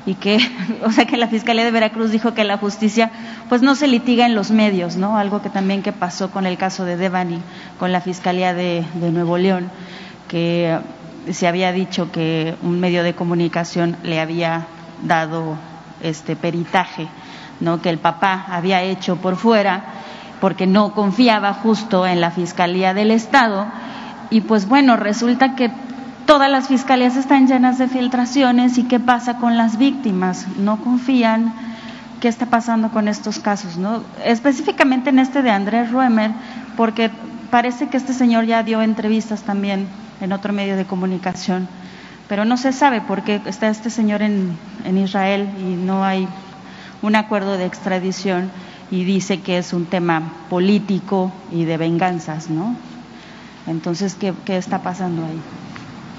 y 0.06 0.14
que, 0.14 0.38
o 0.84 0.90
sea, 0.92 1.04
que 1.04 1.16
la 1.16 1.26
Fiscalía 1.26 1.64
de 1.64 1.70
Veracruz 1.72 2.10
dijo 2.10 2.32
que 2.32 2.44
la 2.44 2.56
justicia 2.56 3.10
pues 3.48 3.60
no 3.60 3.74
se 3.74 3.88
litiga 3.88 4.24
en 4.24 4.34
los 4.34 4.50
medios, 4.50 4.96
¿no? 4.96 5.18
Algo 5.18 5.42
que 5.42 5.50
también 5.50 5.82
que 5.82 5.92
pasó 5.92 6.30
con 6.30 6.46
el 6.46 6.56
caso 6.56 6.84
de 6.84 6.96
Devani, 6.96 7.40
con 7.78 7.92
la 7.92 8.00
Fiscalía 8.00 8.54
de, 8.54 8.84
de 8.94 9.10
Nuevo 9.10 9.36
León, 9.36 9.70
que 10.28 10.78
se 11.32 11.48
había 11.48 11.72
dicho 11.72 12.10
que 12.12 12.56
un 12.62 12.80
medio 12.80 13.02
de 13.02 13.14
comunicación 13.14 13.96
le 14.02 14.20
había 14.20 14.66
dado 15.02 15.56
este 16.02 16.36
peritaje, 16.36 17.08
¿no? 17.60 17.80
Que 17.80 17.90
el 17.90 17.98
papá 17.98 18.46
había 18.48 18.82
hecho 18.82 19.16
por 19.16 19.36
fuera 19.36 19.84
porque 20.40 20.66
no 20.66 20.92
confiaba 20.92 21.54
justo 21.54 22.06
en 22.06 22.20
la 22.20 22.30
Fiscalía 22.30 22.94
del 22.94 23.10
Estado. 23.10 23.66
Y 24.30 24.42
pues 24.42 24.68
bueno, 24.68 24.96
resulta 24.96 25.54
que 25.54 25.70
todas 26.26 26.50
las 26.50 26.68
fiscalías 26.68 27.16
están 27.16 27.46
llenas 27.46 27.78
de 27.78 27.88
filtraciones 27.88 28.78
y 28.78 28.84
qué 28.84 29.00
pasa 29.00 29.38
con 29.38 29.56
las 29.56 29.78
víctimas, 29.78 30.46
no 30.58 30.78
confían 30.78 31.54
qué 32.20 32.28
está 32.28 32.46
pasando 32.46 32.90
con 32.90 33.08
estos 33.08 33.38
casos, 33.38 33.76
¿no? 33.76 34.02
Específicamente 34.24 35.10
en 35.10 35.20
este 35.20 35.42
de 35.42 35.50
Andrés 35.50 35.92
Ruemer, 35.92 36.32
porque 36.76 37.10
parece 37.50 37.88
que 37.88 37.96
este 37.96 38.12
señor 38.12 38.44
ya 38.44 38.62
dio 38.62 38.82
entrevistas 38.82 39.42
también 39.42 39.86
en 40.20 40.32
otro 40.32 40.52
medio 40.52 40.76
de 40.76 40.84
comunicación, 40.84 41.68
pero 42.28 42.44
no 42.44 42.56
se 42.56 42.72
sabe 42.72 43.00
por 43.00 43.22
qué 43.22 43.40
está 43.46 43.68
este 43.68 43.90
señor 43.90 44.22
en, 44.22 44.56
en 44.84 44.98
Israel 44.98 45.48
y 45.58 45.74
no 45.74 46.04
hay 46.04 46.28
un 47.02 47.16
acuerdo 47.16 47.56
de 47.56 47.66
extradición 47.66 48.50
y 48.90 49.04
dice 49.04 49.40
que 49.40 49.58
es 49.58 49.72
un 49.72 49.86
tema 49.86 50.32
político 50.48 51.32
y 51.50 51.64
de 51.64 51.76
venganzas, 51.76 52.50
¿no? 52.50 52.76
Entonces, 53.66 54.14
¿qué, 54.14 54.32
qué 54.44 54.56
está 54.56 54.82
pasando 54.82 55.24
ahí? 55.24 55.40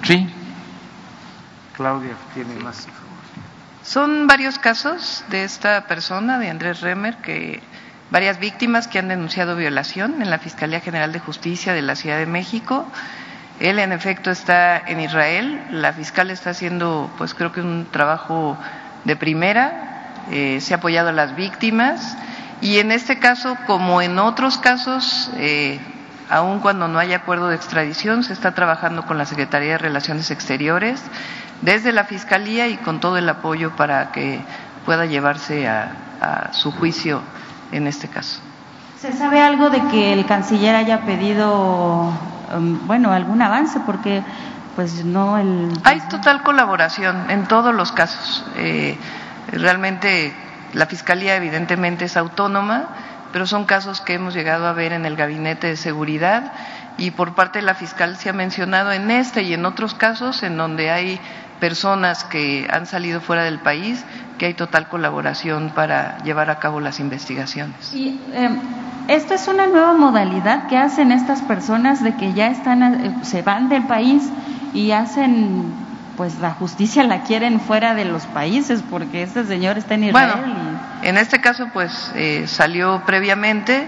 Sí. 0.04 0.28
Claudia 1.76 2.16
tiene 2.34 2.56
más 2.56 2.80
información. 2.80 3.08
Son 3.84 4.28
varios 4.28 4.60
casos 4.60 5.24
de 5.30 5.44
esta 5.44 5.88
persona, 5.88 6.40
de 6.40 6.50
Andrés 6.50 6.82
Remer, 6.82 7.18
que 7.18 7.62
varias 8.10 8.40
víctimas 8.40 8.88
que 8.88 9.00
han 9.00 9.08
denunciado 9.08 9.56
violación 9.56 10.22
en 10.22 10.30
la 10.30 10.40
Fiscalía 10.40 10.82
General 10.82 11.14
de 11.14 11.20
Justicia 11.20 11.74
de 11.74 11.82
la 11.82 11.96
Ciudad 11.96 12.18
de 12.18 12.26
México. 12.26 12.86
Él, 13.60 13.80
en 13.80 13.92
efecto, 13.92 14.32
está 14.32 14.78
en 14.78 15.00
Israel. 15.00 15.62
La 15.72 15.94
fiscal 15.94 16.32
está 16.32 16.52
haciendo, 16.52 17.10
pues 17.18 17.34
creo 17.34 17.52
que 17.52 17.62
un 17.62 17.88
trabajo 17.92 18.58
de 19.04 19.16
primera 19.16 20.14
eh, 20.32 20.60
se 20.62 20.74
ha 20.74 20.78
apoyado 20.78 21.10
a 21.10 21.14
las 21.14 21.36
víctimas 21.36 22.18
y 22.60 22.80
en 22.80 22.92
este 22.92 23.20
caso, 23.20 23.56
como 23.68 24.02
en 24.02 24.18
otros 24.18 24.58
casos, 24.58 25.30
eh, 25.36 25.80
aun 26.30 26.60
cuando 26.60 26.88
no 26.88 26.98
hay 26.98 27.14
acuerdo 27.14 27.50
de 27.50 27.56
extradición, 27.56 28.24
se 28.24 28.34
está 28.34 28.54
trabajando 28.54 29.06
con 29.06 29.18
la 29.18 29.26
Secretaría 29.26 29.74
de 29.74 29.78
Relaciones 29.78 30.32
Exteriores, 30.32 31.02
desde 31.62 31.92
la 31.92 32.06
Fiscalía 32.06 32.68
y 32.68 32.78
con 32.78 33.00
todo 33.00 33.18
el 33.18 33.30
apoyo 33.30 33.76
para 33.76 34.12
que 34.12 34.42
pueda 34.86 35.06
llevarse 35.06 35.68
a, 35.68 36.04
su 36.52 36.72
juicio 36.72 37.22
en 37.72 37.86
este 37.86 38.08
caso. 38.08 38.40
¿Se 39.00 39.14
sabe 39.14 39.40
algo 39.40 39.70
de 39.70 39.80
que 39.92 40.14
el 40.14 40.26
canciller 40.26 40.76
haya 40.76 41.02
pedido, 41.02 42.12
um, 42.56 42.86
bueno, 42.88 43.12
algún 43.12 43.42
avance? 43.42 43.80
Porque, 43.86 44.24
pues 44.76 45.04
no 45.06 45.38
el. 45.38 45.72
Hay 45.84 46.00
total 46.10 46.44
colaboración 46.44 47.30
en 47.30 47.48
todos 47.48 47.74
los 47.74 47.92
casos. 47.92 48.46
Eh, 48.58 48.98
realmente 49.52 50.34
la 50.74 50.86
fiscalía, 50.86 51.36
evidentemente, 51.36 52.06
es 52.06 52.18
autónoma 52.18 52.88
pero 53.32 53.46
son 53.46 53.66
casos 53.66 54.02
que 54.02 54.14
hemos 54.14 54.34
llegado 54.34 54.68
a 54.68 54.74
ver 54.74 54.94
en 54.94 55.06
el 55.06 55.16
gabinete 55.16 55.68
de 55.68 55.76
seguridad 55.78 56.54
y 56.98 57.12
por 57.12 57.36
parte 57.36 57.60
de 57.60 57.66
la 57.66 57.76
fiscal 57.76 58.18
se 58.18 58.30
ha 58.30 58.34
mencionado 58.34 58.92
en 58.92 59.12
este 59.12 59.44
y 59.44 59.54
en 59.54 59.66
otros 59.66 59.94
casos 59.94 60.44
en 60.44 60.58
donde 60.58 60.90
hay 60.90 61.20
personas 61.60 62.24
que 62.24 62.68
han 62.72 62.86
salido 62.86 63.22
fuera 63.22 63.44
del 63.44 63.60
país 63.60 64.04
que 64.38 64.46
hay 64.46 64.54
total 64.54 64.88
colaboración 64.88 65.72
para 65.74 66.20
llevar 66.24 66.50
a 66.50 66.60
cabo 66.60 66.80
las 66.80 67.00
investigaciones. 67.00 67.94
Y 67.94 68.20
eh, 68.34 68.50
esto 69.08 69.34
es 69.34 69.48
una 69.48 69.68
nueva 69.68 69.94
modalidad 69.94 70.68
que 70.68 70.78
hacen 70.78 71.12
estas 71.12 71.42
personas 71.42 72.04
de 72.04 72.16
que 72.16 72.34
ya 72.34 72.48
están 72.48 72.84
eh, 72.84 73.16
se 73.24 73.42
van 73.42 73.70
del 73.70 73.84
país 73.84 74.24
y 74.74 74.92
hacen 74.92 75.74
pues 76.18 76.40
la 76.40 76.52
justicia 76.52 77.04
la 77.04 77.22
quieren 77.22 77.62
fuera 77.62 77.94
de 77.94 78.04
los 78.04 78.26
países 78.26 78.84
porque 78.90 79.22
este 79.24 79.46
señor 79.46 79.78
está 79.78 79.94
en 79.94 80.06
Israel. 80.06 80.32
Bueno, 80.36 80.80
en 81.04 81.18
este 81.18 81.40
caso 81.40 81.70
pues 81.72 82.12
eh, 82.16 82.46
salió 82.48 83.04
previamente, 83.06 83.88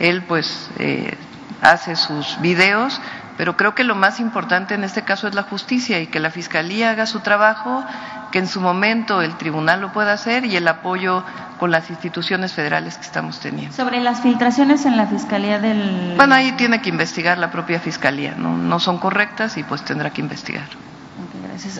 él 0.00 0.22
pues 0.22 0.70
eh, 0.78 1.16
hace 1.62 1.96
sus 1.96 2.38
videos, 2.40 3.00
pero 3.38 3.56
creo 3.56 3.74
que 3.74 3.84
lo 3.84 3.94
más 3.94 4.18
importante 4.18 4.74
en 4.74 4.82
este 4.82 5.02
caso 5.02 5.28
es 5.28 5.34
la 5.34 5.44
justicia 5.44 6.00
y 6.00 6.08
que 6.08 6.18
la 6.18 6.30
fiscalía 6.30 6.90
haga 6.90 7.06
su 7.06 7.20
trabajo, 7.20 7.84
que 8.32 8.40
en 8.40 8.48
su 8.48 8.60
momento 8.60 9.22
el 9.22 9.36
tribunal 9.36 9.80
lo 9.80 9.92
pueda 9.92 10.12
hacer 10.12 10.44
y 10.44 10.56
el 10.56 10.66
apoyo 10.66 11.24
con 11.60 11.70
las 11.70 11.88
instituciones 11.88 12.52
federales 12.52 12.96
que 12.98 13.04
estamos 13.04 13.38
teniendo. 13.38 13.74
Sobre 13.74 14.00
las 14.00 14.20
filtraciones 14.20 14.84
en 14.86 14.96
la 14.96 15.06
fiscalía 15.06 15.60
del. 15.60 16.14
Bueno, 16.16 16.34
ahí 16.34 16.50
tiene 16.52 16.82
que 16.82 16.90
investigar 16.90 17.38
la 17.38 17.52
propia 17.52 17.78
fiscalía, 17.78 18.34
no, 18.36 18.56
no 18.56 18.80
son 18.80 18.98
correctas 18.98 19.56
y 19.56 19.62
pues 19.62 19.84
tendrá 19.84 20.10
que 20.10 20.20
investigar. 20.20 20.66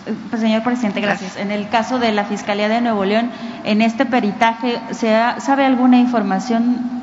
Eh, 0.07 0.15
pues, 0.31 0.41
señor 0.41 0.63
presidente, 0.63 1.01
gracias. 1.01 1.37
En 1.37 1.51
el 1.51 1.69
caso 1.69 1.99
de 1.99 2.13
la 2.13 2.25
Fiscalía 2.25 2.69
de 2.69 2.81
Nuevo 2.81 3.05
León, 3.05 3.31
en 3.65 3.83
este 3.83 4.07
peritaje, 4.07 4.81
¿se 4.93 5.09
¿sabe 5.41 5.65
alguna 5.65 5.99
información 5.99 7.03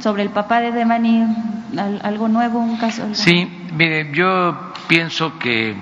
sobre 0.00 0.22
el 0.22 0.30
papá 0.30 0.60
de 0.60 0.72
Demani? 0.72 1.24
¿Algo 2.02 2.28
nuevo, 2.28 2.58
un 2.58 2.76
caso? 2.78 3.04
Sí, 3.12 3.59
mire, 3.72 4.10
yo 4.12 4.72
pienso 4.88 5.38
que 5.38 5.76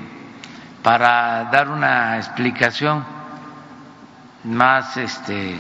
para 0.83 1.45
dar 1.45 1.69
una 1.69 2.17
explicación 2.17 3.05
más 4.45 4.97
este, 4.97 5.57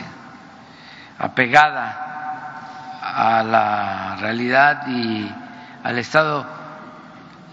apegada 1.19 2.05
a 3.03 3.43
la 3.43 4.17
realidad 4.21 4.87
y 4.89 5.31
al 5.83 5.99
estado 5.99 6.47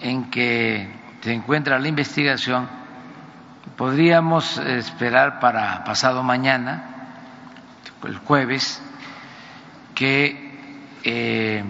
en 0.02 0.30
que 0.30 0.90
se 1.22 1.34
encuentra 1.34 1.80
la 1.80 1.88
investigación, 1.88 2.68
Podríamos 3.78 4.58
esperar 4.58 5.42
para 5.42 5.84
pasado 5.84 6.24
mañana, 6.24 6.86
el 8.06 8.18
jueves, 8.20 8.82
que 9.94 10.94
eh, 11.04 11.62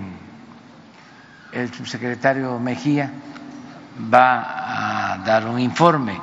el 1.56 1.74
subsecretario 1.74 2.60
Mejía 2.60 3.10
va 4.14 5.14
a 5.14 5.18
dar 5.20 5.48
un 5.48 5.58
informe. 5.58 6.20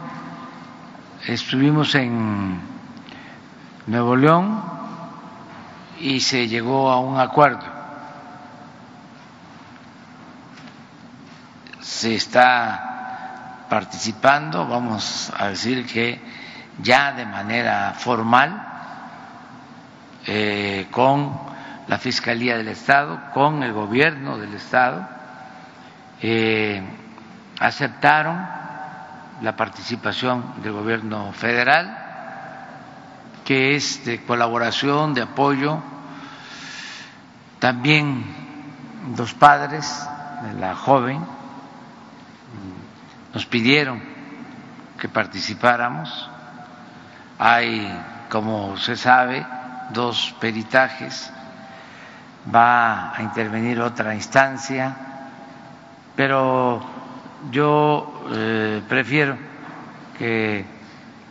Estuvimos 1.27 1.95
en 1.95 2.61
Nuevo 3.87 4.15
León 4.15 4.63
y 6.01 6.21
se 6.21 6.47
llegó 6.49 6.91
a 6.91 7.01
un 7.01 7.19
acuerdo. 7.19 7.65
Se 11.81 12.15
está 12.15 13.67
participando, 13.71 14.67
vamos 14.67 15.33
a 15.39 15.49
decir 15.49 15.87
que 15.87 16.21
ya 16.83 17.13
de 17.13 17.25
manera 17.25 17.95
formal, 17.97 18.69
eh, 20.27 20.89
con 20.91 21.33
la 21.89 21.99
Fiscalía 21.99 22.59
del 22.59 22.69
Estado, 22.69 23.19
con 23.33 23.63
el 23.63 23.73
Gobierno 23.73 24.37
del 24.37 24.55
Estado, 24.55 25.22
eh, 26.23 26.83
aceptaron 27.59 28.47
la 29.43 29.57
participación 29.57 30.63
del 30.63 30.73
Gobierno 30.73 31.33
federal, 31.33 31.99
que 33.45 33.75
es 33.75 34.05
de 34.05 34.25
colaboración, 34.25 35.15
de 35.15 35.23
apoyo, 35.23 35.83
también 37.59 38.25
los 39.17 39.35
padres 39.35 40.09
de 40.43 40.61
la 40.61 40.77
joven, 40.77 41.25
nos 43.35 43.47
pidieron 43.47 44.03
que 44.99 45.09
participáramos. 45.09 46.31
Hay, 47.39 47.93
como 48.31 48.77
se 48.77 48.97
sabe, 48.97 49.45
dos 49.91 50.35
peritajes, 50.41 51.33
va 52.55 53.17
a 53.17 53.23
intervenir 53.23 53.81
otra 53.81 54.15
instancia, 54.15 55.12
pero 56.17 56.81
yo 57.51 58.13
eh, 58.33 58.83
prefiero 58.89 59.37
que 60.19 60.65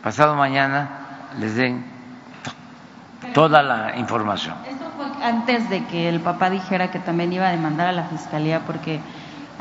pasado 0.02 0.34
mañana 0.34 1.28
les 1.38 1.54
den 1.54 1.84
toda 3.34 3.62
la 3.62 3.96
información. 3.96 4.56
Esto 4.68 4.84
fue 4.96 5.06
antes 5.24 5.70
de 5.70 5.84
que 5.86 6.08
el 6.08 6.20
papá 6.20 6.50
dijera 6.50 6.90
que 6.90 6.98
también 6.98 7.32
iba 7.32 7.48
a 7.48 7.52
demandar 7.52 7.88
a 7.88 7.92
la 7.92 8.04
fiscalía 8.04 8.60
porque 8.66 9.00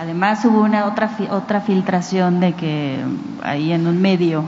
Además 0.02 0.44
hubo 0.46 0.62
una 0.62 0.86
otra 0.86 1.12
otra 1.30 1.62
filtración 1.62 2.40
de 2.40 2.54
que 2.54 2.98
ahí 3.44 3.72
en 3.72 3.86
un 3.86 4.02
medio 4.02 4.44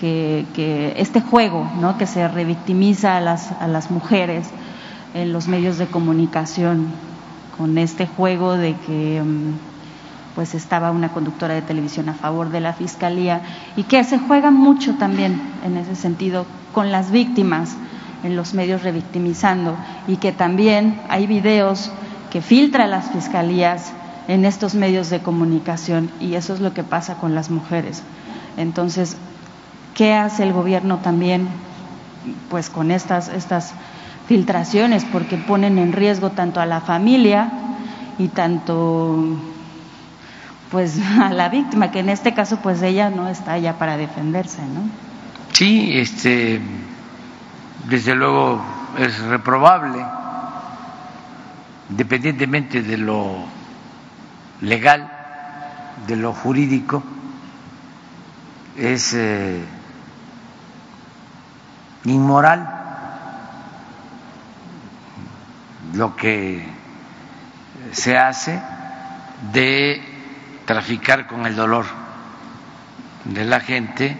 que, 0.00 0.46
que 0.52 0.94
este 0.96 1.20
juego, 1.20 1.70
¿no? 1.80 1.96
Que 1.96 2.08
se 2.08 2.26
revictimiza 2.26 3.16
a 3.16 3.20
las 3.20 3.52
a 3.52 3.68
las 3.68 3.92
mujeres 3.92 4.50
en 5.14 5.32
los 5.32 5.46
medios 5.46 5.78
de 5.78 5.86
comunicación 5.86 6.88
con 7.56 7.78
este 7.78 8.08
juego 8.08 8.56
de 8.56 8.74
que 8.74 9.22
mm, 9.22 9.73
pues 10.34 10.54
estaba 10.54 10.90
una 10.90 11.12
conductora 11.12 11.54
de 11.54 11.62
televisión 11.62 12.08
a 12.08 12.14
favor 12.14 12.50
de 12.50 12.60
la 12.60 12.72
fiscalía 12.72 13.42
y 13.76 13.84
que 13.84 14.02
se 14.04 14.18
juega 14.18 14.50
mucho 14.50 14.94
también 14.94 15.40
en 15.64 15.76
ese 15.76 15.94
sentido 15.94 16.46
con 16.72 16.90
las 16.90 17.10
víctimas 17.10 17.76
en 18.24 18.36
los 18.36 18.54
medios 18.54 18.82
revictimizando 18.82 19.76
y 20.08 20.16
que 20.16 20.32
también 20.32 21.00
hay 21.08 21.26
videos 21.26 21.90
que 22.30 22.40
filtra 22.40 22.86
las 22.86 23.10
fiscalías 23.10 23.92
en 24.26 24.44
estos 24.44 24.74
medios 24.74 25.10
de 25.10 25.20
comunicación 25.20 26.10
y 26.20 26.34
eso 26.34 26.54
es 26.54 26.60
lo 26.60 26.72
que 26.72 26.82
pasa 26.82 27.16
con 27.16 27.34
las 27.34 27.50
mujeres. 27.50 28.02
Entonces, 28.56 29.16
¿qué 29.94 30.14
hace 30.14 30.42
el 30.42 30.52
gobierno 30.52 30.98
también 30.98 31.48
pues 32.48 32.70
con 32.70 32.90
estas 32.90 33.28
estas 33.28 33.74
filtraciones 34.26 35.04
porque 35.04 35.36
ponen 35.36 35.78
en 35.78 35.92
riesgo 35.92 36.30
tanto 36.30 36.60
a 36.60 36.66
la 36.66 36.80
familia 36.80 37.52
y 38.18 38.28
tanto 38.28 39.36
pues 40.74 40.98
a 41.20 41.30
la 41.30 41.48
víctima, 41.50 41.92
que 41.92 42.00
en 42.00 42.08
este 42.08 42.34
caso 42.34 42.56
pues 42.56 42.82
ella 42.82 43.08
no 43.08 43.28
está 43.28 43.52
allá 43.52 43.78
para 43.78 43.96
defenderse, 43.96 44.60
¿no? 44.62 44.80
Sí, 45.52 45.92
este 45.96 46.60
desde 47.88 48.16
luego 48.16 48.60
es 48.98 49.20
reprobable 49.20 50.04
independientemente 51.90 52.82
de 52.82 52.98
lo 52.98 53.36
legal, 54.62 55.08
de 56.08 56.16
lo 56.16 56.32
jurídico, 56.32 57.04
es 58.76 59.14
eh, 59.14 59.62
inmoral 62.04 62.68
lo 65.92 66.16
que 66.16 66.66
se 67.92 68.18
hace 68.18 68.60
de 69.52 70.13
traficar 70.64 71.26
con 71.26 71.46
el 71.46 71.56
dolor 71.56 71.86
de 73.24 73.44
la 73.44 73.60
gente 73.60 74.16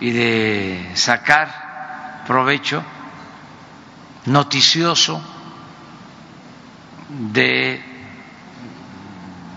y 0.00 0.10
de 0.10 0.90
sacar 0.94 2.24
provecho 2.26 2.82
noticioso 4.26 5.20
de 7.08 7.82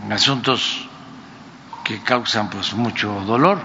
asuntos 0.10 0.88
que 1.84 2.02
causan 2.02 2.50
pues 2.50 2.74
mucho 2.74 3.22
dolor 3.26 3.60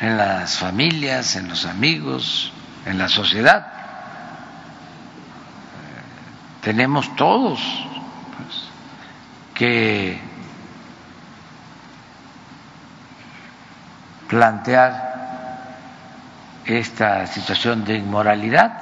en 0.00 0.16
las 0.16 0.58
familias, 0.58 1.36
en 1.36 1.48
los 1.48 1.64
amigos, 1.64 2.52
en 2.84 2.98
la 2.98 3.08
sociedad. 3.08 3.66
Tenemos 6.60 7.14
todos 7.16 7.60
pues, 8.36 8.68
que 9.54 10.27
plantear 14.28 15.08
esta 16.64 17.26
situación 17.26 17.84
de 17.84 17.96
inmoralidad. 17.96 18.72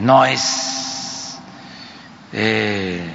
No 0.00 0.24
es 0.24 1.38
eh, 2.32 3.14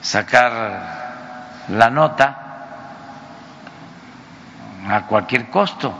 sacar 0.00 1.64
la 1.68 1.90
nota 1.90 2.42
a 4.88 5.06
cualquier 5.06 5.48
costo. 5.48 5.94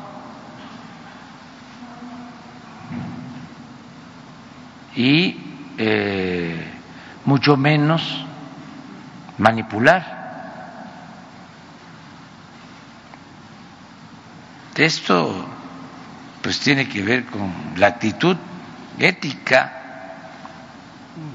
Y 4.97 5.74
eh, 5.78 6.72
mucho 7.24 7.56
menos 7.56 8.24
manipular. 9.38 10.15
Esto 14.77 15.47
pues 16.43 16.61
tiene 16.61 16.89
que 16.89 17.03
ver 17.03 17.24
con 17.24 17.53
la 17.77 17.89
actitud 17.89 18.36
ética 18.98 19.73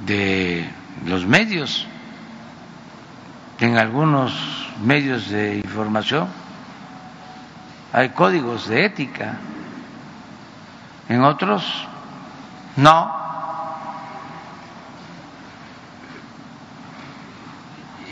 de 0.05 0.69
los 1.05 1.25
medios. 1.25 1.87
En 3.59 3.77
algunos 3.77 4.33
medios 4.83 5.29
de 5.29 5.57
información 5.57 6.27
hay 7.93 8.09
códigos 8.09 8.67
de 8.67 8.85
ética, 8.85 9.37
en 11.09 11.23
otros 11.23 11.63
no. 12.77 13.19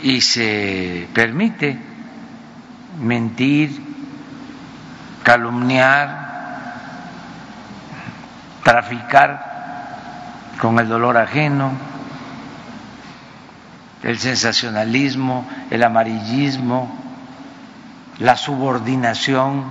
Y 0.02 0.20
se 0.20 1.08
permite 1.12 1.78
mentir, 2.98 3.89
calumniar, 5.22 6.30
traficar 8.64 9.50
con 10.60 10.78
el 10.78 10.88
dolor 10.88 11.16
ajeno, 11.16 11.72
el 14.02 14.18
sensacionalismo, 14.18 15.46
el 15.70 15.82
amarillismo, 15.82 16.90
la 18.18 18.36
subordinación 18.36 19.64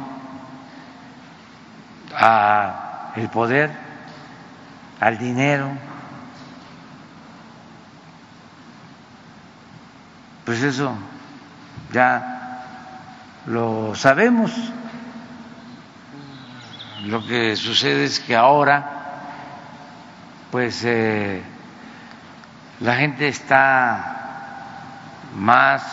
al 2.15 3.29
poder, 3.31 3.71
al 4.99 5.17
dinero. 5.17 5.69
Pues 10.45 10.63
eso 10.63 10.95
ya 11.93 12.63
lo 13.45 13.93
sabemos. 13.95 14.51
Lo 17.05 17.25
que 17.25 17.55
sucede 17.55 18.05
es 18.05 18.19
que 18.19 18.35
ahora, 18.35 18.85
pues, 20.51 20.83
eh, 20.83 21.41
la 22.81 22.95
gente 22.95 23.27
está 23.27 24.15
más 25.35 25.83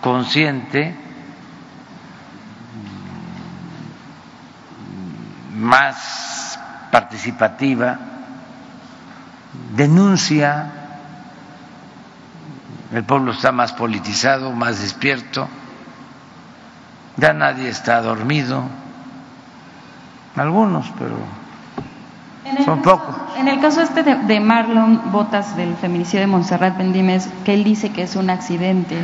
consciente 0.00 0.96
más 5.60 6.58
participativa, 6.90 7.98
denuncia, 9.76 10.72
el 12.92 13.04
pueblo 13.04 13.32
está 13.32 13.52
más 13.52 13.72
politizado, 13.72 14.52
más 14.52 14.80
despierto, 14.80 15.48
ya 17.16 17.32
nadie 17.32 17.68
está 17.68 18.00
dormido, 18.00 18.64
algunos, 20.36 20.90
pero 20.98 21.16
son 22.64 22.82
pocos. 22.82 23.14
En 23.38 23.48
el 23.48 23.60
caso 23.60 23.80
este 23.80 24.02
de, 24.02 24.40
Marlon 24.40 25.12
Botas 25.12 25.56
del 25.56 25.74
feminicidio 25.76 26.20
de 26.20 26.26
Montserrat 26.26 26.76
Bendimes, 26.76 27.28
que 27.44 27.54
él 27.54 27.64
dice 27.64 27.90
que 27.90 28.02
es 28.02 28.16
un 28.16 28.30
accidente, 28.30 28.96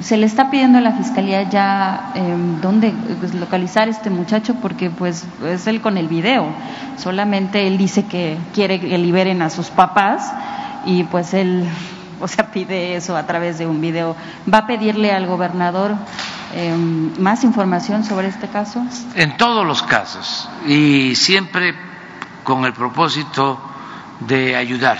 se 0.00 0.16
le 0.16 0.26
está 0.26 0.50
pidiendo 0.50 0.78
a 0.78 0.80
la 0.80 0.92
fiscalía 0.92 1.42
ya 1.42 2.12
eh, 2.14 2.36
dónde 2.62 2.92
pues, 3.18 3.34
localizar 3.34 3.88
este 3.88 4.10
muchacho 4.10 4.54
porque 4.62 4.90
pues 4.90 5.26
es 5.44 5.66
él 5.66 5.80
con 5.80 5.98
el 5.98 6.08
video. 6.08 6.46
Solamente 6.96 7.66
él 7.66 7.78
dice 7.78 8.04
que 8.04 8.38
quiere 8.54 8.80
que 8.80 8.96
liberen 8.96 9.42
a 9.42 9.50
sus 9.50 9.70
papás 9.70 10.32
y 10.84 11.04
pues 11.04 11.34
él 11.34 11.66
o 12.20 12.28
sea 12.28 12.46
pide 12.52 12.94
eso 12.94 13.16
a 13.16 13.26
través 13.26 13.58
de 13.58 13.66
un 13.66 13.80
video. 13.80 14.14
Va 14.52 14.58
a 14.58 14.66
pedirle 14.66 15.12
al 15.12 15.26
gobernador 15.26 15.96
em, 16.54 17.12
más 17.18 17.44
información 17.44 18.04
sobre 18.04 18.28
este 18.28 18.48
caso 18.48 18.84
en 19.14 19.36
todos 19.36 19.66
los 19.66 19.82
casos 19.82 20.48
y 20.66 21.14
siempre 21.14 21.74
con 22.44 22.64
el 22.64 22.72
propósito 22.72 23.60
de 24.20 24.56
ayudar 24.56 24.98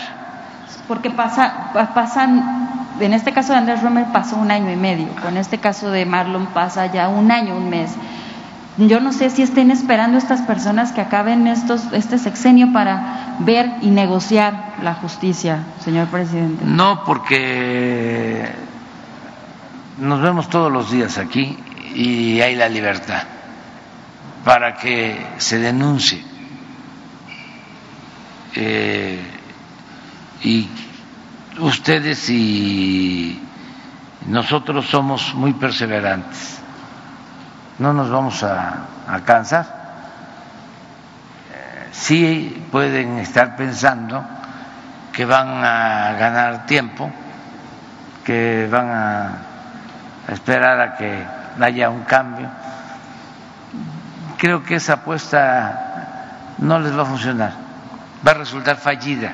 porque 0.87 1.11
pasa 1.11 1.73
pasan 1.95 2.69
en 3.01 3.13
este 3.13 3.33
caso 3.33 3.53
de 3.53 3.59
Andrés 3.59 3.83
Romer 3.83 4.07
pasó 4.13 4.37
un 4.37 4.51
año 4.51 4.71
y 4.73 4.77
medio, 4.77 5.09
con 5.23 5.37
este 5.37 5.59
caso 5.59 5.91
de 5.91 6.05
Marlon 6.05 6.47
pasa 6.47 6.87
ya 6.87 7.09
un 7.09 7.31
año, 7.31 7.57
un 7.57 7.71
mes. 7.71 7.93
Yo 8.79 9.01
no 9.01 9.13
sé 9.13 9.31
si 9.31 9.43
estén 9.43 9.71
esperando 9.71 10.19
estas 10.19 10.43
personas 10.43 10.93
que 10.93 11.01
acaben 11.01 11.49
estos, 11.49 11.93
este 11.93 12.17
sexenio 12.19 12.73
para 12.73 13.37
ver 13.41 13.73
y 13.83 13.91
negociar 13.91 14.75
la 14.83 14.95
justicia, 14.95 15.65
señor 15.85 16.07
presidente. 16.09 16.65
No, 16.65 17.03
porque 17.05 18.49
nos 19.99 20.21
vemos 20.21 20.49
todos 20.49 20.71
los 20.71 20.91
días 20.91 21.19
aquí 21.19 21.59
y 21.95 22.41
hay 22.41 22.55
la 22.55 22.69
libertad 22.69 23.23
para 24.45 24.75
que 24.75 25.27
se 25.39 25.59
denuncie. 25.59 26.25
Eh, 28.55 29.21
y 30.43 30.69
ustedes 31.59 32.31
y 32.31 33.43
nosotros 34.27 34.87
somos 34.87 35.35
muy 35.35 35.53
perseverantes, 35.55 36.61
no 37.79 37.93
nos 37.93 38.11
vamos 38.11 38.43
a, 38.45 38.87
cansar. 39.25 39.67
Eh, 41.53 41.89
sí 41.93 42.67
pueden 42.71 43.19
estar 43.19 43.57
pensando 43.57 44.25
que 45.13 45.25
van 45.25 45.65
a 45.65 46.13
ganar 46.13 46.67
tiempo, 46.67 47.11
que 48.25 48.69
van 48.71 48.89
a 48.91 49.48
esperar 50.29 50.81
a 50.81 50.97
que 50.97 51.25
haya 51.61 51.91
un 51.91 52.03
cambio. 52.03 52.49
Creo 54.37 54.63
que 54.63 54.77
esa 54.77 54.95
apuesta 54.95 56.55
no 56.59 56.79
les 56.79 56.97
va 56.97 57.03
a 57.03 57.07
funcionar, 57.07 57.53
va 58.27 58.31
a 58.33 58.35
resultar 58.35 58.77
fallida, 58.77 59.33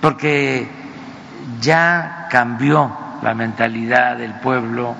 porque 0.00 0.70
ya 1.60 2.28
cambió 2.30 2.96
la 3.22 3.34
mentalidad 3.34 4.16
del 4.16 4.34
pueblo. 4.34 4.94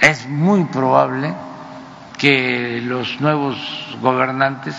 Es 0.00 0.28
muy 0.28 0.64
probable 0.64 1.32
que 2.18 2.80
los 2.84 3.20
nuevos 3.20 3.56
gobernantes 4.00 4.76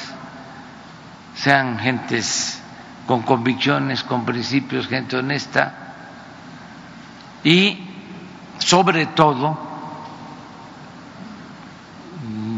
sean 1.36 1.80
gentes 1.80 2.62
con 3.08 3.22
convicciones, 3.24 4.04
con 4.04 4.26
principios, 4.26 4.88
gente 4.88 5.18
honesta 5.18 5.83
y 7.44 7.90
sobre 8.60 9.06
todo 9.08 9.58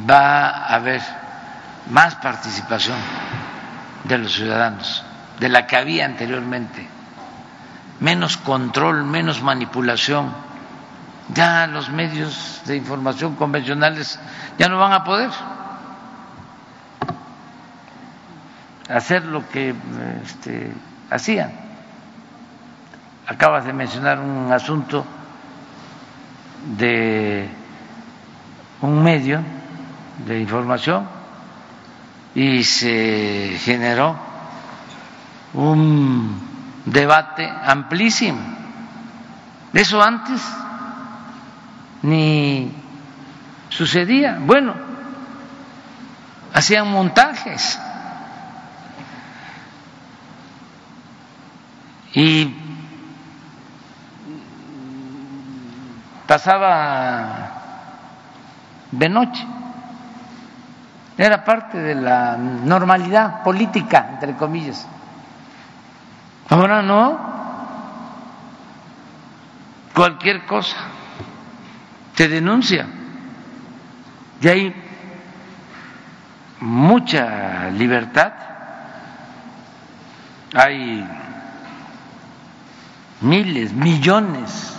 va 0.10 0.50
a 0.50 0.76
haber 0.76 1.02
más 1.90 2.16
participación 2.16 2.98
de 4.04 4.18
los 4.18 4.34
ciudadanos 4.34 5.04
de 5.40 5.50
la 5.50 5.68
que 5.68 5.76
había 5.76 6.06
anteriormente, 6.06 6.88
menos 8.00 8.38
control, 8.38 9.04
menos 9.04 9.42
manipulación. 9.42 10.34
Ya 11.34 11.68
los 11.68 11.90
medios 11.90 12.62
de 12.66 12.76
información 12.76 13.36
convencionales 13.36 14.20
ya 14.58 14.70
no 14.70 14.78
van 14.78 14.94
a 14.94 15.04
poder 15.04 15.32
hacer 18.90 19.26
lo 19.26 19.48
que 19.50 19.74
este, 20.24 20.72
hacían. 21.10 21.65
Acabas 23.28 23.66
de 23.66 23.74
mencionar 23.74 24.20
un 24.20 24.52
asunto 24.52 25.06
de 26.78 27.50
un 28.82 29.04
medio 29.04 29.42
de 30.26 30.40
información 30.40 31.08
y 32.36 32.64
se 32.64 33.58
generó 33.62 34.16
un 35.54 36.40
debate 36.86 37.52
amplísimo. 37.66 38.40
Eso 39.74 40.02
antes 40.02 40.42
ni 42.04 42.72
sucedía? 43.70 44.38
Bueno, 44.40 44.74
hacían 46.54 46.90
montajes 46.92 47.80
y 52.14 52.65
pasaba 56.28 57.52
de 58.92 59.10
noche. 59.10 59.46
Era 61.18 61.44
parte 61.46 61.78
de 61.78 61.96
la 61.96 62.38
normalidad 62.38 63.44
política, 63.44 64.10
entre 64.12 64.36
comillas. 64.36 64.86
Ahora 66.50 66.82
no. 66.82 67.36
Cualquier 69.94 70.46
cosa 70.46 70.76
te 72.16 72.28
denuncia. 72.28 72.86
Y 74.42 74.48
hay 74.48 74.76
mucha 76.60 77.70
libertad. 77.70 78.34
Hay 80.54 81.08
miles, 83.22 83.72
millones 83.74 84.76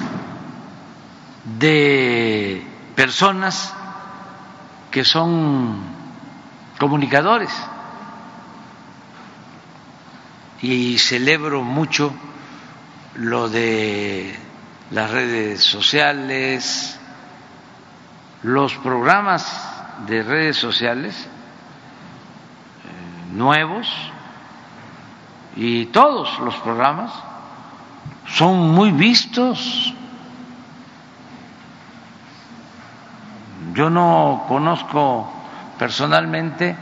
de 1.46 2.66
personas 2.94 3.74
que 4.90 5.04
son 5.04 5.80
comunicadores. 6.78 7.50
Y 10.62 10.98
celebro 10.98 11.62
mucho 11.62 12.12
lo 13.14 13.48
de 13.48 14.34
las 14.90 15.10
redes 15.10 15.62
sociales, 15.62 16.98
los 18.42 18.74
programas 18.76 19.74
de 20.06 20.22
redes 20.22 20.56
sociales 20.56 21.26
eh, 22.84 23.32
nuevos 23.32 23.88
y 25.56 25.86
todos 25.86 26.38
los 26.40 26.54
programas 26.56 27.12
son 28.26 28.74
muy 28.74 28.90
vistos 28.90 29.94
Yo 33.74 33.90
no 33.90 34.44
conozco 34.48 35.28
personalmente 35.78 36.76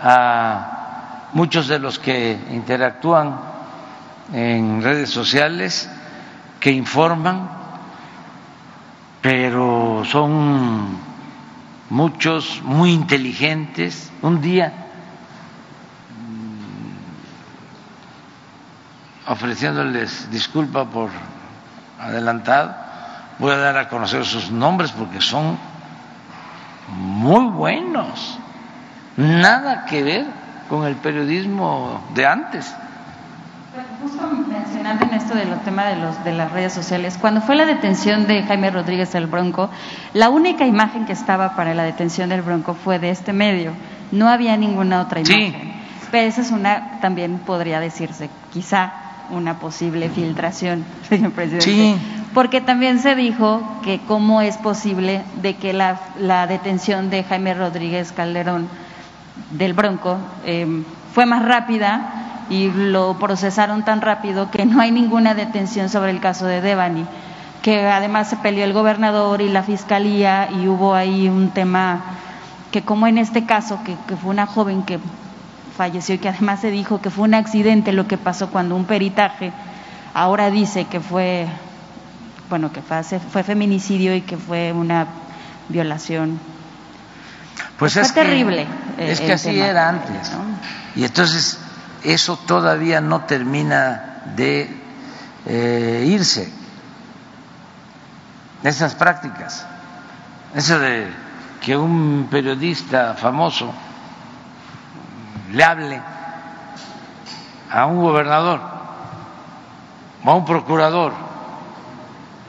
a 0.00 1.28
muchos 1.32 1.68
de 1.68 1.78
los 1.78 1.98
que 1.98 2.38
interactúan 2.50 3.38
en 4.32 4.82
redes 4.82 5.10
sociales, 5.10 5.90
que 6.60 6.70
informan, 6.70 7.48
pero 9.22 10.02
son 10.04 10.98
muchos 11.90 12.60
muy 12.62 12.92
inteligentes. 12.92 14.12
Un 14.22 14.40
día, 14.40 14.72
mm, 19.26 19.32
ofreciéndoles 19.32 20.30
disculpa 20.30 20.84
por 20.84 21.10
adelantado, 21.98 22.74
voy 23.38 23.52
a 23.52 23.56
dar 23.56 23.78
a 23.78 23.88
conocer 23.88 24.24
sus 24.24 24.50
nombres 24.50 24.92
porque 24.92 25.20
son 25.20 25.58
muy 26.96 27.46
buenos, 27.50 28.38
nada 29.16 29.84
que 29.86 30.02
ver 30.02 30.26
con 30.68 30.86
el 30.86 30.96
periodismo 30.96 32.00
de 32.14 32.26
antes. 32.26 32.74
Justo 34.02 34.28
mencionando 34.48 35.06
en 35.06 35.14
esto 35.14 35.34
del 35.34 35.58
tema 35.60 35.84
de, 35.84 35.96
los, 35.96 36.24
de 36.24 36.32
las 36.32 36.52
redes 36.52 36.72
sociales, 36.72 37.18
cuando 37.20 37.40
fue 37.40 37.56
la 37.56 37.64
detención 37.64 38.26
de 38.26 38.42
Jaime 38.42 38.70
Rodríguez 38.70 39.12
del 39.12 39.26
Bronco, 39.26 39.70
la 40.14 40.30
única 40.30 40.66
imagen 40.66 41.04
que 41.04 41.12
estaba 41.12 41.54
para 41.56 41.74
la 41.74 41.84
detención 41.84 42.28
del 42.28 42.42
Bronco 42.42 42.74
fue 42.74 42.98
de 42.98 43.10
este 43.10 43.32
medio, 43.32 43.72
no 44.10 44.28
había 44.28 44.56
ninguna 44.56 45.00
otra 45.00 45.20
imagen. 45.20 45.72
Pero 46.10 46.26
esa 46.26 46.40
es 46.40 46.50
una, 46.50 47.00
también 47.00 47.38
podría 47.38 47.80
decirse, 47.80 48.30
quizá 48.52 48.92
una 49.30 49.58
posible 49.58 50.08
filtración, 50.08 50.84
señor 51.08 51.32
presidente. 51.32 51.64
Sí. 51.64 51.96
Porque 52.38 52.60
también 52.60 53.00
se 53.00 53.16
dijo 53.16 53.60
que 53.82 53.98
cómo 54.06 54.42
es 54.42 54.56
posible 54.58 55.24
de 55.42 55.56
que 55.56 55.72
la, 55.72 56.46
detención 56.46 57.10
de 57.10 57.24
Jaime 57.24 57.52
Rodríguez 57.52 58.12
Calderón 58.12 58.68
del 59.50 59.72
Bronco 59.72 60.18
em, 60.44 60.84
fue 61.12 61.26
más 61.26 61.44
rápida 61.44 62.44
y 62.48 62.70
lo 62.70 63.18
procesaron 63.18 63.84
tan 63.84 64.02
rápido 64.02 64.52
que 64.52 64.64
no 64.66 64.80
hay 64.80 64.92
ninguna 64.92 65.34
detención 65.34 65.88
sobre 65.88 66.12
el 66.12 66.20
caso 66.20 66.46
de 66.46 66.60
Devani, 66.60 67.06
que 67.60 67.88
además 67.88 68.30
se 68.30 68.36
peleó 68.36 68.62
el 68.64 68.72
gobernador 68.72 69.40
y 69.40 69.48
la 69.48 69.64
fiscalía 69.64 70.48
y 70.48 70.68
hubo 70.68 70.94
ahí 70.94 71.28
un 71.28 71.50
tema 71.50 72.02
que 72.70 72.82
como 72.82 73.08
en 73.08 73.18
este 73.18 73.46
caso, 73.46 73.80
que 73.82 74.14
fue 74.14 74.30
una 74.30 74.46
joven 74.46 74.84
que 74.84 75.00
falleció 75.76 76.14
y 76.14 76.18
que 76.18 76.28
además 76.28 76.60
se 76.60 76.70
dijo 76.70 77.00
que 77.00 77.10
fue 77.10 77.24
un 77.24 77.34
accidente 77.34 77.90
lo 77.92 78.06
que 78.06 78.16
pasó 78.16 78.48
cuando 78.50 78.76
un 78.76 78.84
peritaje 78.84 79.50
ahora 80.14 80.50
dice 80.50 80.84
que 80.84 81.00
fue, 81.00 81.48
bueno, 82.48 82.72
que 82.72 82.82
fue, 82.82 83.02
fue 83.02 83.42
feminicidio 83.42 84.14
y 84.14 84.22
que 84.22 84.36
fue 84.36 84.72
una 84.72 85.06
violación. 85.68 86.38
Pues 87.78 87.94
fue 87.94 88.02
es 88.02 88.14
terrible. 88.14 88.66
Que, 88.96 89.12
es 89.12 89.20
que 89.20 89.32
así 89.32 89.58
era 89.58 89.88
antes. 89.88 90.32
Y 90.96 91.04
entonces 91.04 91.58
eso 92.04 92.36
todavía 92.46 93.00
no 93.00 93.22
termina 93.22 94.22
de 94.36 94.68
eh, 95.46 96.04
irse. 96.06 96.52
Esas 98.62 98.94
prácticas. 98.94 99.66
Eso 100.54 100.78
de 100.78 101.08
que 101.60 101.76
un 101.76 102.28
periodista 102.30 103.14
famoso 103.14 103.72
le 105.52 105.64
hable 105.64 106.00
a 107.70 107.86
un 107.86 108.00
gobernador 108.00 108.60
o 110.24 110.30
a 110.30 110.34
un 110.34 110.44
procurador 110.44 111.27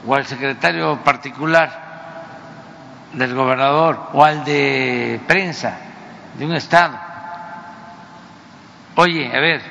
o 0.05 0.15
al 0.15 0.25
secretario 0.25 0.97
particular 1.03 1.89
del 3.13 3.33
gobernador 3.33 4.09
o 4.13 4.23
al 4.23 4.43
de 4.45 5.19
prensa 5.27 5.77
de 6.37 6.45
un 6.45 6.53
estado. 6.53 6.97
Oye, 8.95 9.27
a 9.35 9.39
ver, 9.39 9.61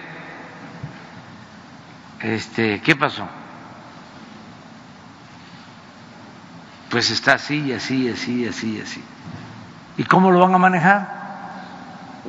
este, 2.20 2.80
¿qué 2.80 2.96
pasó? 2.96 3.28
Pues 6.90 7.10
está 7.10 7.34
así, 7.34 7.72
así, 7.72 8.08
así, 8.08 8.46
así, 8.46 8.80
así. 8.80 9.04
¿Y 9.98 10.04
cómo 10.04 10.30
lo 10.30 10.40
van 10.40 10.54
a 10.54 10.58
manejar? 10.58 11.18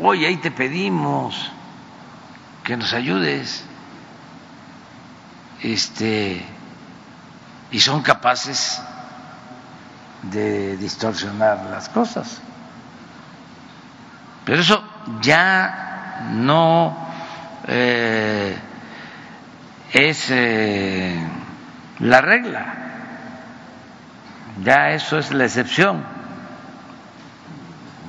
oye, 0.02 0.28
ahí 0.28 0.38
te 0.38 0.52
pedimos 0.52 1.52
que 2.64 2.78
nos 2.78 2.94
ayudes, 2.94 3.66
este, 5.62 6.46
y 7.72 7.80
son 7.80 8.02
capaces 8.02 8.82
de 10.24 10.78
distorsionar 10.78 11.66
las 11.70 11.90
cosas. 11.90 12.42
Pero 14.46 14.62
eso 14.62 14.84
ya 15.22 16.28
no 16.32 16.98
eh, 17.68 18.58
es 19.94 20.28
eh, 20.32 21.28
la 22.00 22.22
regla, 22.22 22.76
ya 24.64 24.92
eso 24.92 25.20
es 25.20 25.32
la 25.32 25.46
excepción, 25.46 26.04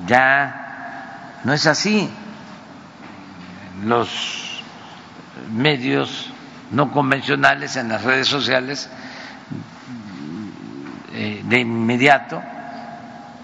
ya 0.07 1.39
no 1.43 1.53
es 1.53 1.67
así. 1.67 2.09
Los 3.83 4.61
medios 5.51 6.31
no 6.71 6.91
convencionales 6.91 7.75
en 7.75 7.89
las 7.89 8.03
redes 8.03 8.27
sociales 8.27 8.89
eh, 11.21 11.41
de 11.43 11.59
inmediato 11.59 12.41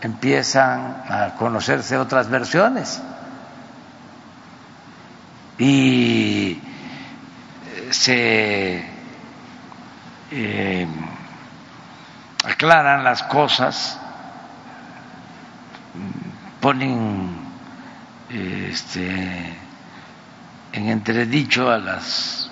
empiezan 0.01 1.03
a 1.07 1.35
conocerse 1.37 1.95
otras 1.95 2.27
versiones. 2.27 3.01
Y 5.59 6.59
se 7.91 8.83
eh, 10.31 10.87
aclaran 12.43 13.03
las 13.03 13.21
cosas, 13.23 13.99
ponen 16.59 17.37
este, 18.29 19.55
en 20.73 20.89
entredicho 20.89 21.69
a 21.69 21.77
las 21.77 22.49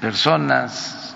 personas, 0.00 1.14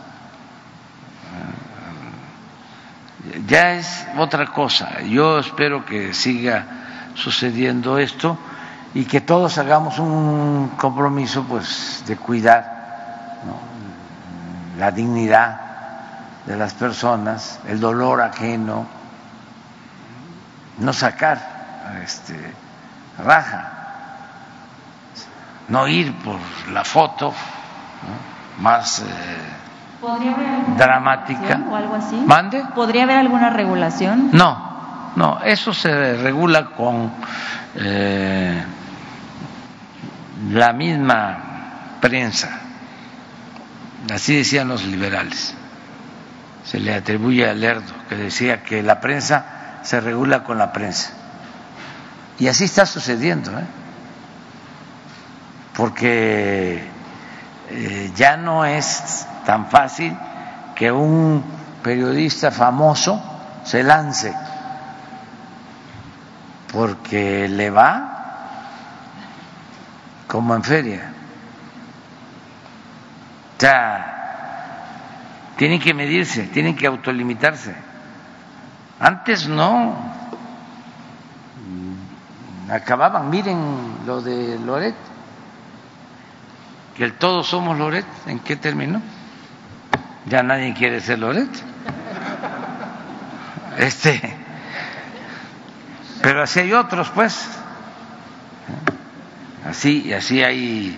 ya 3.47 3.73
es 3.75 4.07
otra 4.19 4.47
cosa. 4.47 5.03
Yo 5.03 5.39
espero 5.39 5.85
que 5.85 6.15
siga 6.15 6.67
sucediendo 7.15 7.99
esto 7.99 8.39
y 8.95 9.05
que 9.05 9.21
todos 9.21 9.59
hagamos 9.59 9.99
un 9.99 10.73
compromiso 10.77 11.45
pues 11.45 12.03
de 12.07 12.17
cuidar 12.17 12.81
la 14.79 14.91
dignidad 14.91 15.61
de 16.47 16.57
las 16.57 16.73
personas, 16.75 17.61
el 17.69 17.81
dolor 17.81 18.23
ajeno 18.23 18.87
no 20.79 20.93
sacar 20.95 21.39
este, 22.03 22.35
raja, 23.23 23.69
no 25.69 25.87
ir 25.87 26.15
por 26.21 26.39
la 26.73 26.83
foto 26.85 27.35
más 28.59 29.01
eh, 29.01 29.05
dramática. 30.77 31.61
o 31.71 31.77
algo 31.77 31.95
así? 31.95 32.17
¿Mande? 32.17 32.65
¿Podría 32.75 33.05
haber 33.05 33.19
alguna 33.19 33.51
regulación? 33.51 34.31
No, 34.33 35.13
no, 35.17 35.41
eso 35.45 35.73
se 35.73 36.17
regula 36.17 36.67
con 36.71 37.13
eh, 37.77 38.63
la 40.51 40.73
misma 40.73 41.99
prensa, 42.01 42.61
así 44.13 44.37
decían 44.37 44.69
los 44.69 44.85
liberales. 44.85 45.55
Se 46.65 46.79
le 46.79 46.95
atribuye 46.95 47.49
a 47.49 47.55
Lerdo 47.55 47.93
que 48.09 48.15
decía 48.17 48.63
que 48.63 48.83
la 48.83 49.01
prensa 49.01 49.81
se 49.83 50.01
regula 50.01 50.45
con 50.45 50.59
la 50.59 50.73
prensa. 50.73 51.13
Y 52.39 52.49
así 52.49 52.65
está 52.65 52.87
sucediendo, 52.87 53.51
¿eh? 53.59 53.65
porque 55.75 56.83
eh, 57.71 58.13
ya 58.15 58.37
no 58.37 58.65
es 58.65 59.27
tan 59.45 59.67
fácil 59.67 60.17
que 60.75 60.91
un 60.91 61.43
periodista 61.83 62.51
famoso 62.51 63.23
se 63.65 63.83
lance, 63.83 64.35
porque 66.73 67.49
le 67.49 67.71
va 67.71 68.11
como 70.27 70.55
en 70.55 70.63
feria. 70.63 71.13
O 73.57 73.61
sea, 73.61 74.11
tienen 75.57 75.81
que 75.81 75.93
medirse, 75.93 76.45
tienen 76.45 76.77
que 76.77 76.87
autolimitarse. 76.87 77.75
Antes 78.99 79.49
no. 79.49 79.95
Acababan, 82.71 83.29
miren 83.29 84.07
lo 84.07 84.23
de 84.23 84.59
Loret, 84.61 84.95
que 86.97 87.05
el 87.05 87.15
todos 87.15 87.49
somos 87.49 87.77
Loret, 87.77 88.07
¿en 88.27 88.39
qué 88.39 88.55
terminó? 88.57 89.03
Ya 90.31 90.45
nadie 90.45 90.73
quiere 90.75 91.01
ser 91.01 91.19
Loret. 91.19 91.51
Este, 93.79 94.37
pero 96.23 96.45
así 96.45 96.61
hay 96.61 96.73
otros, 96.73 97.11
pues. 97.11 97.49
Así, 99.69 100.13
así 100.13 100.41
hay 100.41 100.97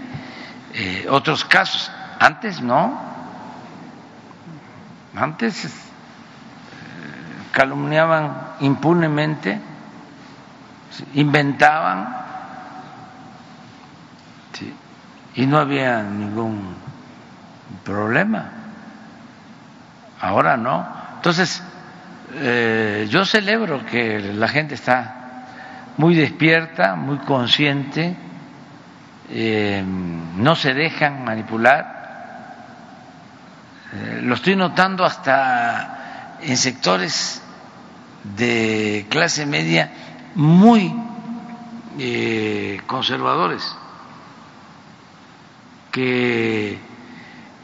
eh, 0.75 1.07
otros 1.09 1.47
casos. 1.47 1.91
Antes 2.21 2.61
no. 2.61 3.01
Antes 5.17 5.65
eh, 5.65 5.71
calumniaban 7.53 8.37
impunemente, 8.61 9.59
inventaban 11.15 12.17
sí, 14.53 14.75
y 15.37 15.47
no 15.47 15.59
había 15.59 16.03
ningún 16.03 16.75
problema. 17.83 18.62
Ahora 20.23 20.57
no. 20.57 20.87
Entonces, 21.17 21.61
eh, 22.35 23.09
yo 23.11 23.25
celebro 23.25 23.85
que 23.85 24.21
la 24.21 24.47
gente 24.47 24.77
está 24.77 25.45
muy 25.97 26.15
despierta, 26.15 26.95
muy 26.95 27.19
consciente, 27.19 28.17
eh, 29.31 29.85
no 29.85 30.55
se 30.55 30.75
dejan 30.75 31.25
manipular. 31.25 32.03
Eh, 33.93 34.21
lo 34.23 34.37
estoy 34.37 34.55
notando 34.55 35.05
hasta 35.05 36.39
en 36.41 36.57
sectores 36.57 37.43
de 38.37 39.07
clase 39.11 39.45
media 39.45 39.91
muy 40.37 40.95
conservadores, 42.87 43.77
que 45.91 46.79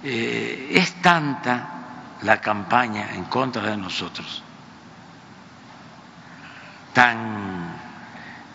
es 0.03 0.93
tanta 1.01 1.78
la 2.23 2.41
campaña 2.41 3.15
en 3.15 3.25
contra 3.25 3.63
de 3.63 3.77
nosotros, 3.77 4.43
tan 6.93 7.73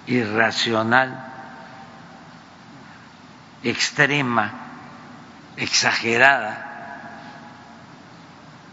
irracional, 0.07 1.31
extrema, 3.64 4.52
exagerada, 5.56 6.69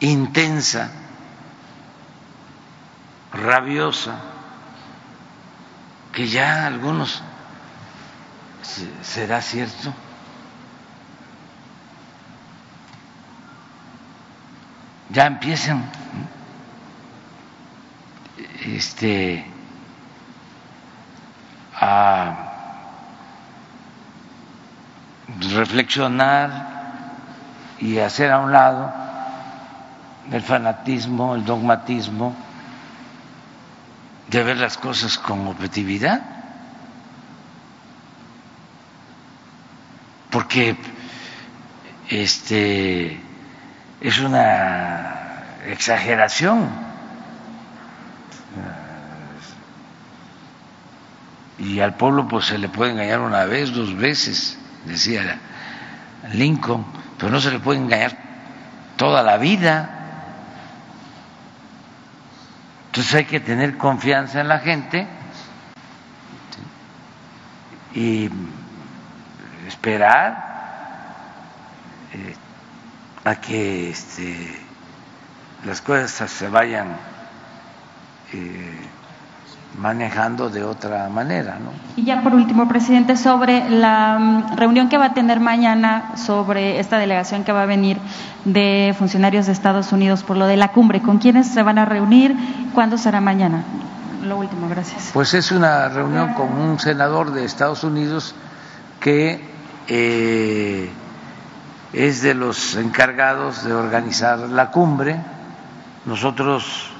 intensa, 0.00 0.90
rabiosa, 3.32 4.16
que 6.12 6.28
ya 6.28 6.66
algunos, 6.66 7.22
¿será 9.02 9.40
cierto? 9.40 9.94
Ya 15.12 15.26
empiezan 15.26 15.90
este 18.64 19.44
a 21.74 22.50
reflexionar 25.52 26.68
y 27.80 27.98
hacer 27.98 28.30
a 28.30 28.38
un 28.38 28.52
lado 28.52 28.92
el 30.30 30.42
fanatismo, 30.42 31.34
el 31.34 31.44
dogmatismo, 31.44 32.36
de 34.28 34.44
ver 34.44 34.58
las 34.58 34.78
cosas 34.78 35.18
con 35.18 35.48
objetividad, 35.48 36.20
porque 40.30 40.76
este 42.08 43.20
es 44.00 44.18
una 44.20 45.44
exageración 45.66 46.68
y 51.58 51.80
al 51.80 51.94
pueblo 51.94 52.26
pues 52.26 52.46
se 52.46 52.58
le 52.58 52.68
puede 52.68 52.92
engañar 52.92 53.20
una 53.20 53.44
vez, 53.44 53.72
dos 53.72 53.94
veces, 53.94 54.58
decía 54.86 55.38
Lincoln, 56.32 56.86
pero 57.18 57.30
no 57.30 57.40
se 57.40 57.50
le 57.50 57.58
puede 57.58 57.78
engañar 57.78 58.16
toda 58.96 59.22
la 59.22 59.36
vida. 59.36 59.90
Entonces 62.86 63.14
hay 63.14 63.24
que 63.26 63.40
tener 63.40 63.76
confianza 63.76 64.40
en 64.40 64.48
la 64.48 64.58
gente 64.58 65.06
y 67.94 68.30
esperar 69.68 70.50
eh, 72.14 72.34
a 73.30 73.40
que 73.40 73.90
este, 73.90 74.36
las 75.64 75.80
cosas 75.80 76.28
se 76.30 76.48
vayan 76.48 76.88
eh, 78.32 78.76
manejando 79.78 80.50
de 80.50 80.64
otra 80.64 81.08
manera. 81.08 81.58
¿no? 81.60 81.70
Y 81.94 82.04
ya 82.04 82.22
por 82.22 82.34
último, 82.34 82.66
presidente, 82.66 83.16
sobre 83.16 83.70
la 83.70 84.18
mm, 84.18 84.56
reunión 84.56 84.88
que 84.88 84.98
va 84.98 85.06
a 85.06 85.14
tener 85.14 85.38
mañana 85.38 86.16
sobre 86.16 86.80
esta 86.80 86.98
delegación 86.98 87.44
que 87.44 87.52
va 87.52 87.62
a 87.62 87.66
venir 87.66 87.98
de 88.44 88.96
funcionarios 88.98 89.46
de 89.46 89.52
Estados 89.52 89.92
Unidos 89.92 90.24
por 90.24 90.36
lo 90.36 90.46
de 90.46 90.56
la 90.56 90.72
cumbre, 90.72 91.00
¿con 91.00 91.18
quiénes 91.18 91.46
se 91.46 91.62
van 91.62 91.78
a 91.78 91.84
reunir? 91.84 92.34
¿Cuándo 92.74 92.98
será 92.98 93.20
mañana? 93.20 93.62
Lo 94.24 94.38
último, 94.38 94.68
gracias. 94.68 95.10
Pues 95.12 95.34
es 95.34 95.52
una 95.52 95.88
reunión 95.88 96.34
con 96.34 96.52
un 96.52 96.80
senador 96.80 97.30
de 97.30 97.44
Estados 97.44 97.84
Unidos 97.84 98.34
que 98.98 99.40
eh, 99.86 100.90
es 101.92 102.22
de 102.22 102.34
los 102.34 102.76
encargados 102.76 103.64
de 103.64 103.72
organizar 103.72 104.38
la 104.38 104.70
cumbre. 104.70 105.20
Nosotros 106.04 106.90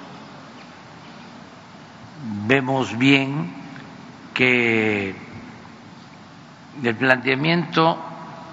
vemos 2.46 2.96
bien 2.98 3.54
que 4.34 5.14
el 6.82 6.96
planteamiento 6.96 7.98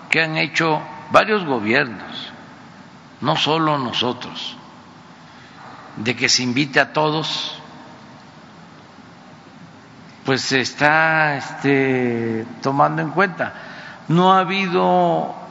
que 0.10 0.22
han 0.22 0.38
hecho 0.38 0.82
varios 1.12 1.46
gobiernos, 1.46 2.32
no 3.22 3.36
solo 3.36 3.78
nosotros, 3.78 4.58
de 5.98 6.16
que 6.16 6.30
se 6.30 6.44
invite 6.44 6.80
a 6.80 6.94
todos, 6.94 7.60
pues 10.24 10.42
se 10.42 10.60
está 10.60 11.38
este, 11.38 12.46
tomando 12.62 13.02
en 13.02 13.10
cuenta. 13.12 13.54
No 14.10 14.34
ha 14.34 14.40
habido 14.40 15.47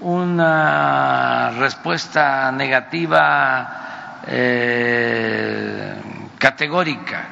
una 0.00 1.50
respuesta 1.50 2.50
negativa 2.52 4.20
eh, 4.26 5.94
categórica. 6.38 7.28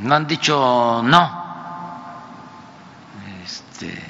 No 0.00 0.14
han 0.14 0.26
dicho 0.26 1.00
no. 1.02 1.42
Este, 3.42 3.88
eh, 3.88 4.02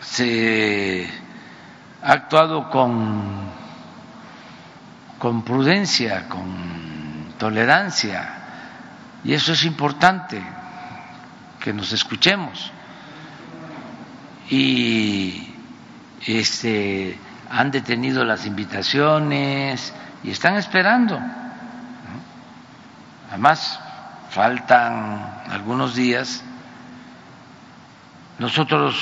se 0.00 1.10
ha 2.02 2.12
actuado 2.12 2.70
con, 2.70 3.50
con 5.18 5.42
prudencia, 5.42 6.28
con 6.28 7.34
tolerancia, 7.38 8.35
y 9.26 9.34
eso 9.34 9.54
es 9.54 9.64
importante, 9.64 10.40
que 11.58 11.72
nos 11.72 11.92
escuchemos. 11.92 12.70
Y 14.48 15.52
este, 16.24 17.18
han 17.50 17.72
detenido 17.72 18.24
las 18.24 18.46
invitaciones 18.46 19.92
y 20.22 20.30
están 20.30 20.54
esperando. 20.54 21.20
Además, 23.28 23.80
faltan 24.30 25.42
algunos 25.50 25.96
días. 25.96 26.44
Nosotros, 28.38 28.94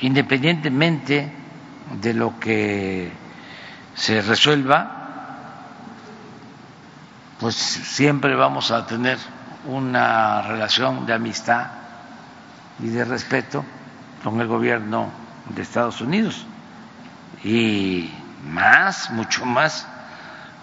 independientemente 0.00 1.30
de 2.00 2.14
lo 2.14 2.40
que 2.40 3.12
se 3.94 4.22
resuelva, 4.22 5.01
pues 7.42 7.56
siempre 7.56 8.36
vamos 8.36 8.70
a 8.70 8.86
tener 8.86 9.18
una 9.66 10.42
relación 10.42 11.06
de 11.06 11.12
amistad 11.12 11.66
y 12.78 12.86
de 12.86 13.04
respeto 13.04 13.64
con 14.22 14.40
el 14.40 14.46
gobierno 14.46 15.10
de 15.48 15.62
Estados 15.62 16.00
Unidos 16.00 16.46
y 17.42 18.12
más, 18.48 19.10
mucho 19.10 19.44
más 19.44 19.88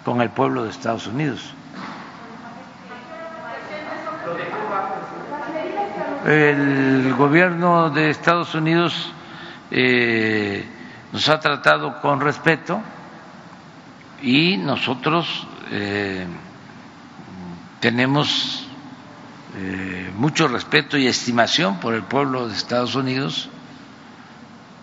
con 0.06 0.22
el 0.22 0.30
pueblo 0.30 0.64
de 0.64 0.70
Estados 0.70 1.06
Unidos. 1.06 1.52
El 6.24 7.12
gobierno 7.12 7.90
de 7.90 8.08
Estados 8.08 8.54
Unidos 8.54 9.12
eh, 9.70 10.66
nos 11.12 11.28
ha 11.28 11.38
tratado 11.40 12.00
con 12.00 12.22
respeto 12.22 12.80
y 14.22 14.56
nosotros 14.56 15.46
eh, 15.72 16.26
tenemos 17.80 18.66
eh, 19.56 20.12
mucho 20.16 20.46
respeto 20.46 20.96
y 20.96 21.06
estimación 21.06 21.80
por 21.80 21.94
el 21.94 22.02
pueblo 22.02 22.48
de 22.48 22.54
Estados 22.54 22.94
Unidos. 22.94 23.48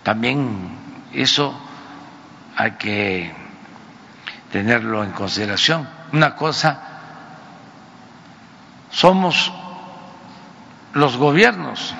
También 0.04 0.70
eso 1.14 1.58
hay 2.56 2.72
que 2.72 3.34
tenerlo 4.52 5.04
en 5.04 5.12
consideración. 5.12 5.88
Una 6.12 6.36
cosa, 6.36 6.82
somos 8.90 9.54
los 10.94 11.18
gobiernos 11.18 11.94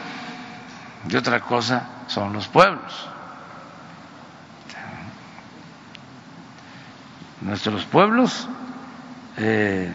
y 1.08 1.16
otra 1.16 1.42
cosa 1.42 1.88
son 2.08 2.34
los 2.34 2.48
pueblos. 2.48 3.08
Nuestros 7.42 7.86
pueblos 7.86 8.48
eh, 9.38 9.94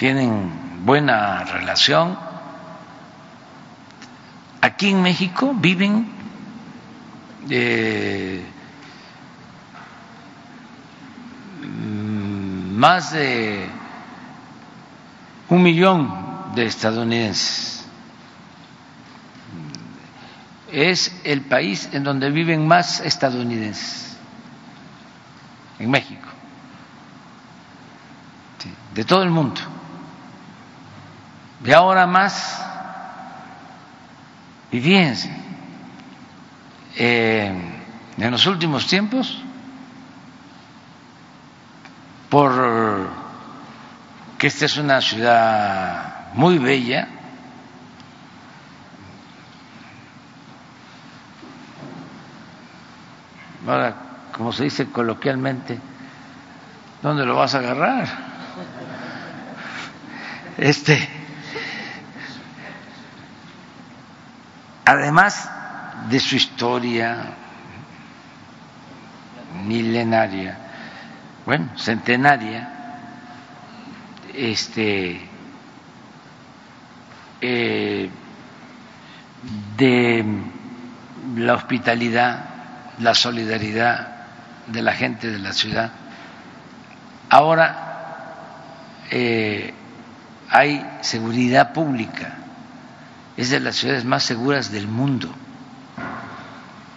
tienen 0.00 0.86
buena 0.86 1.44
relación. 1.44 2.16
Aquí 4.62 4.88
en 4.88 5.02
México 5.02 5.52
viven 5.54 6.10
eh, 7.50 8.42
más 11.60 13.12
de 13.12 13.68
un 15.50 15.62
millón 15.62 16.54
de 16.54 16.64
estadounidenses. 16.64 17.84
Es 20.72 21.14
el 21.24 21.42
país 21.42 21.90
en 21.92 22.04
donde 22.04 22.30
viven 22.30 22.66
más 22.66 23.00
estadounidenses, 23.00 24.16
en 25.78 25.90
México, 25.90 26.26
de 28.94 29.04
todo 29.04 29.22
el 29.24 29.30
mundo. 29.30 29.60
Y 31.62 31.72
ahora 31.72 32.06
más, 32.06 32.64
y 34.72 34.80
fíjense, 34.80 35.30
eh, 36.96 37.52
en 38.16 38.30
los 38.30 38.46
últimos 38.46 38.86
tiempos, 38.86 39.42
por 42.30 43.10
que 44.38 44.46
esta 44.46 44.64
es 44.64 44.78
una 44.78 45.02
ciudad 45.02 46.32
muy 46.32 46.56
bella, 46.56 47.08
ahora, 53.66 53.96
como 54.32 54.50
se 54.52 54.64
dice 54.64 54.90
coloquialmente, 54.90 55.78
¿dónde 57.02 57.26
lo 57.26 57.36
vas 57.36 57.54
a 57.54 57.58
agarrar? 57.58 58.08
Este 60.58 61.19
además 64.84 65.48
de 66.08 66.20
su 66.20 66.36
historia 66.36 67.34
milenaria, 69.66 70.56
bueno, 71.44 71.70
centenaria, 71.76 72.68
este, 74.34 75.20
eh, 77.40 78.10
de 79.76 80.24
la 81.36 81.54
hospitalidad, 81.54 82.44
la 82.98 83.14
solidaridad 83.14 84.08
de 84.66 84.82
la 84.82 84.92
gente 84.92 85.30
de 85.30 85.38
la 85.38 85.52
ciudad. 85.52 85.90
Ahora 87.28 87.90
eh, 89.10 89.72
hay 90.50 90.86
seguridad 91.00 91.72
pública 91.72 92.39
es 93.40 93.48
de 93.48 93.58
las 93.58 93.76
ciudades 93.76 94.04
más 94.04 94.24
seguras 94.24 94.70
del 94.70 94.86
mundo. 94.86 95.26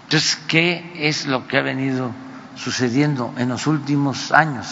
Entonces, 0.03 0.35
¿qué 0.45 0.91
es 1.07 1.25
lo 1.25 1.47
que 1.47 1.57
ha 1.57 1.61
venido 1.61 2.11
sucediendo 2.57 3.33
en 3.37 3.47
los 3.47 3.65
últimos 3.65 4.33
años? 4.33 4.67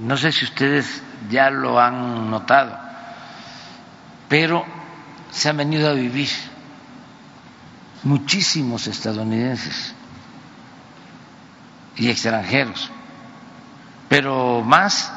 No 0.00 0.16
sé 0.16 0.32
si 0.32 0.46
ustedes 0.46 1.02
ya 1.28 1.50
lo 1.50 1.78
han 1.78 2.30
notado, 2.30 2.78
pero 4.26 4.64
se 5.30 5.50
han 5.50 5.58
venido 5.58 5.90
a 5.90 5.92
vivir 5.92 6.30
muchísimos 8.04 8.86
estadounidenses 8.86 9.94
y 11.96 12.08
extranjeros, 12.08 12.90
pero 14.08 14.62
más 14.62 15.12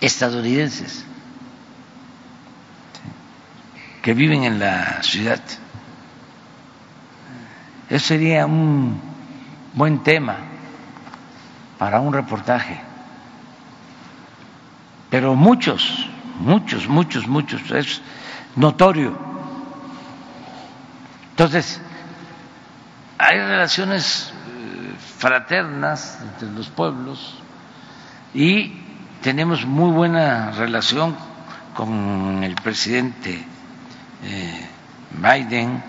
estadounidenses 0.00 1.04
que 4.04 4.12
viven 4.12 4.44
en 4.44 4.58
la 4.58 5.02
ciudad. 5.02 5.40
Eso 7.88 8.06
sería 8.06 8.44
un 8.44 9.00
buen 9.72 10.02
tema 10.02 10.36
para 11.78 12.00
un 12.00 12.12
reportaje. 12.12 12.78
Pero 15.08 15.34
muchos, 15.34 16.06
muchos, 16.38 16.86
muchos, 16.86 17.26
muchos, 17.26 17.70
es 17.70 18.02
notorio. 18.56 19.16
Entonces, 21.30 21.80
hay 23.16 23.38
relaciones 23.38 24.34
eh, 24.34 24.94
fraternas 25.18 26.18
entre 26.20 26.50
los 26.50 26.68
pueblos 26.68 27.38
y 28.34 28.82
tenemos 29.22 29.64
muy 29.64 29.92
buena 29.92 30.50
relación 30.50 31.16
con 31.74 32.44
el 32.44 32.54
presidente 32.56 33.53
eh, 34.26 34.66
Biden, 35.10 35.82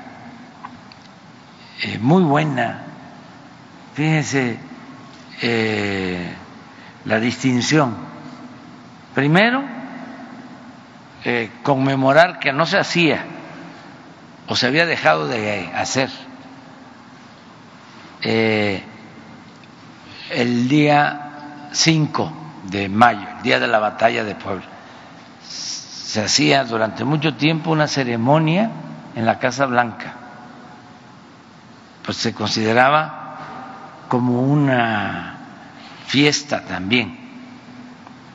eh, 1.81 1.97
muy 1.99 2.23
buena. 2.23 2.83
Fíjense 3.93 4.57
eh, 5.41 6.33
la 7.05 7.19
distinción. 7.19 7.95
Primero, 9.13 9.63
conmemorar 11.63 12.37
que 12.37 12.53
no 12.53 12.67
se 12.67 12.77
hacía 12.77 13.25
o 14.47 14.55
se 14.55 14.67
había 14.67 14.85
dejado 14.85 15.27
de 15.27 15.71
hacer 15.73 16.11
el 20.29 20.67
día 20.67 21.69
5 21.71 22.33
de 22.65 22.89
mayo, 22.89 23.27
el 23.37 23.43
día 23.43 23.59
de 23.59 23.67
la 23.67 23.79
batalla 23.79 24.23
de 24.23 24.35
Puebla 24.35 24.75
se 26.15 26.23
hacía 26.23 26.63
durante 26.63 27.03
mucho 27.03 27.33
tiempo 27.33 27.71
una 27.71 27.89
ceremonia 27.89 28.71
en 29.17 29.25
la 29.25 29.37
Casa 29.37 29.65
Blanca, 29.65 30.13
pues 32.05 32.15
se 32.15 32.33
consideraba 32.33 34.05
como 34.07 34.41
una 34.43 35.35
fiesta 36.07 36.63
también 36.63 37.17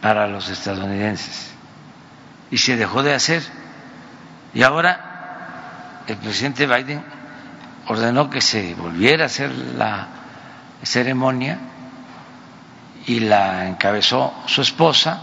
para 0.02 0.26
los 0.26 0.50
estadounidenses 0.50 1.54
y 2.50 2.58
se 2.58 2.76
dejó 2.76 3.02
de 3.02 3.14
hacer. 3.14 3.42
Y 4.52 4.62
ahora 4.62 6.02
el 6.06 6.18
presidente 6.18 6.66
Biden 6.66 7.02
ordenó 7.86 8.28
que 8.28 8.42
se 8.42 8.74
volviera 8.74 9.22
a 9.22 9.26
hacer 9.26 9.50
la 9.78 10.06
ceremonia 10.82 11.56
y 13.06 13.20
la 13.20 13.68
encabezó 13.68 14.34
su 14.44 14.60
esposa 14.60 15.22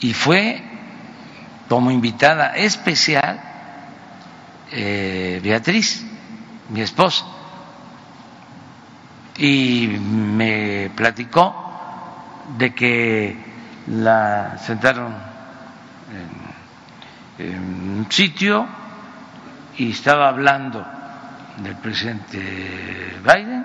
y 0.00 0.14
fue 0.14 0.67
como 1.68 1.90
invitada 1.90 2.56
especial 2.56 3.40
eh, 4.70 5.40
Beatriz, 5.42 6.04
mi 6.70 6.80
esposa, 6.80 7.24
y 9.38 9.86
me 9.86 10.90
platicó 10.94 11.64
de 12.56 12.74
que 12.74 13.36
la 13.86 14.58
sentaron 14.58 15.14
en, 17.38 17.98
un 17.98 18.06
sitio 18.10 18.66
y 19.76 19.92
estaba 19.92 20.28
hablando 20.28 20.84
del 21.58 21.76
presidente 21.76 23.16
Biden 23.22 23.64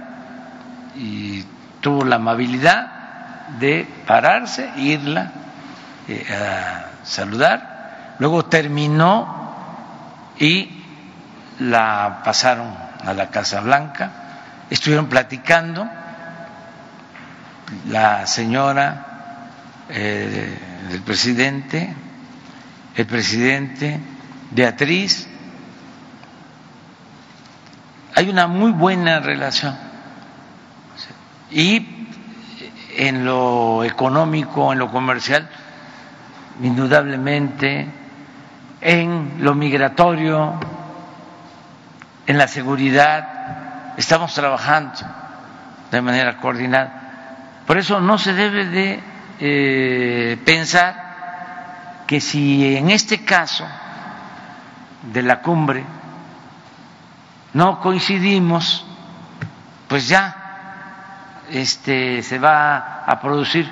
y 0.96 1.44
tuvo 1.82 2.06
la 2.06 2.18
amabilidad 2.18 3.48
de 3.60 3.88
pararse 4.06 4.70
irla 4.78 5.32
eh, 6.08 6.26
a 6.32 7.04
saludar. 7.04 7.73
Luego 8.20 8.46
terminó 8.46 9.54
y 10.40 10.84
la 11.60 12.22
pasaron 12.24 12.74
a 13.04 13.14
la 13.14 13.30
Casa 13.30 13.62
Blanca, 13.62 14.12
estuvieron 14.70 15.08
platicando 15.08 15.88
la 17.90 18.26
señora 18.28 19.06
eh, 19.90 20.58
del 20.90 21.02
presidente, 21.02 21.94
el 22.96 23.06
presidente, 23.06 24.00
Beatriz. 24.52 25.28
Hay 28.16 28.30
una 28.30 28.48
muy 28.48 28.72
buena 28.72 29.20
relación. 29.20 29.76
Y 31.52 32.08
en 32.96 33.26
lo 33.26 33.84
económico, 33.84 34.72
en 34.72 34.80
lo 34.80 34.92
comercial, 34.92 35.50
indudablemente, 36.62 37.88
en 38.84 39.38
lo 39.40 39.56
migratorio, 39.56 40.54
en 42.28 42.38
la 42.38 42.48
seguridad, 42.48 43.94
estamos 43.98 44.34
trabajando 44.34 44.94
de 45.90 46.02
manera 46.02 46.38
coordinada. 46.38 47.62
Por 47.66 47.78
eso 47.78 48.02
no 48.02 48.18
se 48.18 48.34
debe 48.34 48.66
de 48.66 49.00
eh, 49.40 50.38
pensar 50.46 52.04
que 52.06 52.20
si 52.20 52.76
en 52.76 52.90
este 52.90 53.24
caso 53.24 53.66
de 55.14 55.24
la 55.24 55.40
cumbre 55.42 55.86
no 57.54 57.80
coincidimos, 57.80 58.86
pues 59.88 60.08
ya 60.10 60.36
este, 61.50 62.22
se 62.22 62.38
va 62.38 63.04
a 63.06 63.20
producir 63.22 63.72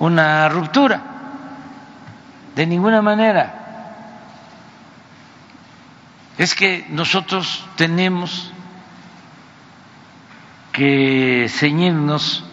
una 0.00 0.48
ruptura. 0.48 1.00
De 2.56 2.66
ninguna 2.66 3.02
manera. 3.02 3.57
Es 6.38 6.54
que 6.54 6.86
nosotros 6.88 7.64
tenemos 7.76 8.52
que 10.72 11.46
ceñirnos 11.50 12.44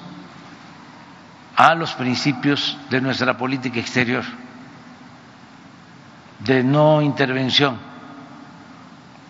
a 1.55 1.75
los 1.75 1.93
principios 1.93 2.77
de 2.89 2.99
nuestra 2.99 3.37
política 3.37 3.79
exterior, 3.79 4.23
de 6.39 6.63
no 6.63 7.01
intervención 7.03 7.77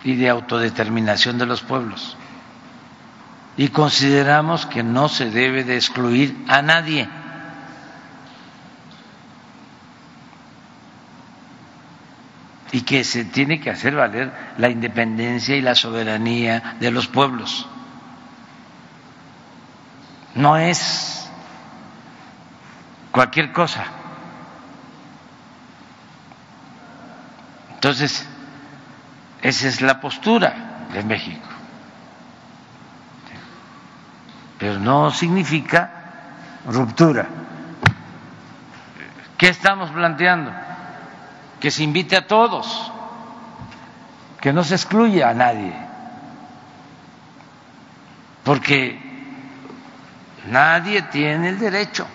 y 0.05 0.15
de 0.15 0.29
autodeterminación 0.29 1.37
de 1.37 1.45
los 1.45 1.61
pueblos. 1.61 2.15
Y 3.57 3.67
consideramos 3.69 4.65
que 4.65 4.83
no 4.83 5.09
se 5.09 5.29
debe 5.31 5.65
de 5.65 5.75
excluir 5.75 6.45
a 6.47 6.61
nadie. 6.61 7.09
Y 12.75 12.81
que 12.81 13.05
se 13.05 13.23
tiene 13.23 13.61
que 13.61 13.69
hacer 13.69 13.95
valer 13.95 14.33
la 14.57 14.67
independencia 14.67 15.55
y 15.55 15.61
la 15.61 15.75
soberanía 15.75 16.75
de 16.77 16.91
los 16.91 17.07
pueblos. 17.07 17.65
No 20.33 20.57
es 20.57 21.31
cualquier 23.11 23.53
cosa. 23.53 23.85
Entonces, 27.75 28.27
esa 29.41 29.67
es 29.69 29.79
la 29.79 30.01
postura 30.01 30.87
de 30.91 31.01
México. 31.01 31.47
Pero 34.59 34.79
no 34.79 35.11
significa 35.11 35.91
ruptura. 36.67 37.25
¿Qué 39.37 39.47
estamos 39.47 39.91
planteando? 39.91 40.51
Que 41.65 41.71
se 41.71 41.81
invite 41.81 42.15
a 42.15 42.27
todos, 42.27 42.91
que 44.39 44.53
no 44.53 44.63
se 44.63 44.75
excluya 44.75 45.29
a 45.29 45.33
nadie, 45.33 45.73
porque 48.43 48.99
nadie 50.47 51.01
tiene 51.01 51.49
el 51.49 51.57
derecho 51.57 52.05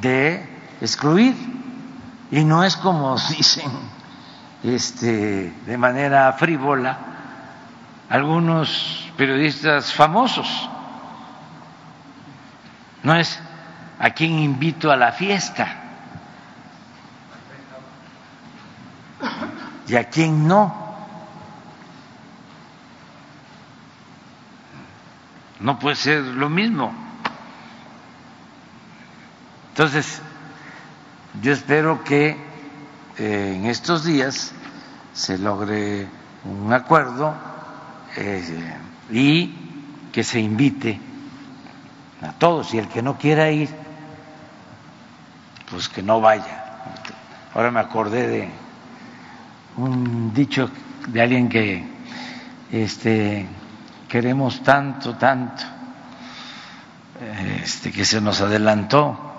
de 0.00 0.48
excluir 0.80 1.34
y 2.30 2.44
no 2.44 2.62
es 2.62 2.76
como 2.76 3.18
dicen 3.36 3.72
este 4.62 5.52
de 5.66 5.76
manera 5.76 6.32
frívola 6.34 6.96
algunos 8.08 9.10
periodistas 9.16 9.92
famosos. 9.92 10.70
No 13.02 13.16
es 13.16 13.36
a 13.98 14.10
quien 14.10 14.38
invito 14.38 14.92
a 14.92 14.96
la 14.96 15.10
fiesta 15.10 15.89
y 19.90 19.96
a 19.96 20.04
quien 20.04 20.46
no 20.46 20.72
no 25.58 25.78
puede 25.78 25.96
ser 25.96 26.22
lo 26.22 26.48
mismo. 26.48 26.92
Entonces, 29.70 30.22
yo 31.42 31.52
espero 31.52 32.02
que 32.04 32.36
eh, 33.18 33.54
en 33.56 33.66
estos 33.66 34.04
días 34.04 34.52
se 35.12 35.38
logre 35.38 36.06
un 36.44 36.72
acuerdo 36.72 37.34
eh, 38.16 38.74
y 39.10 39.54
que 40.12 40.22
se 40.24 40.40
invite 40.40 40.98
a 42.22 42.32
todos. 42.32 42.72
Y 42.74 42.78
el 42.78 42.88
que 42.88 43.02
no 43.02 43.18
quiera 43.18 43.50
ir, 43.50 43.68
pues 45.68 45.88
que 45.88 46.02
no 46.02 46.20
vaya. 46.20 46.64
Ahora 47.54 47.70
me 47.70 47.80
acordé 47.80 48.26
de 48.28 48.69
un 49.76 50.32
dicho 50.34 50.70
de 51.08 51.22
alguien 51.22 51.48
que 51.48 51.84
este, 52.72 53.46
queremos 54.08 54.62
tanto, 54.62 55.16
tanto, 55.16 55.62
este, 57.62 57.92
que 57.92 58.04
se 58.04 58.20
nos 58.20 58.40
adelantó 58.40 59.30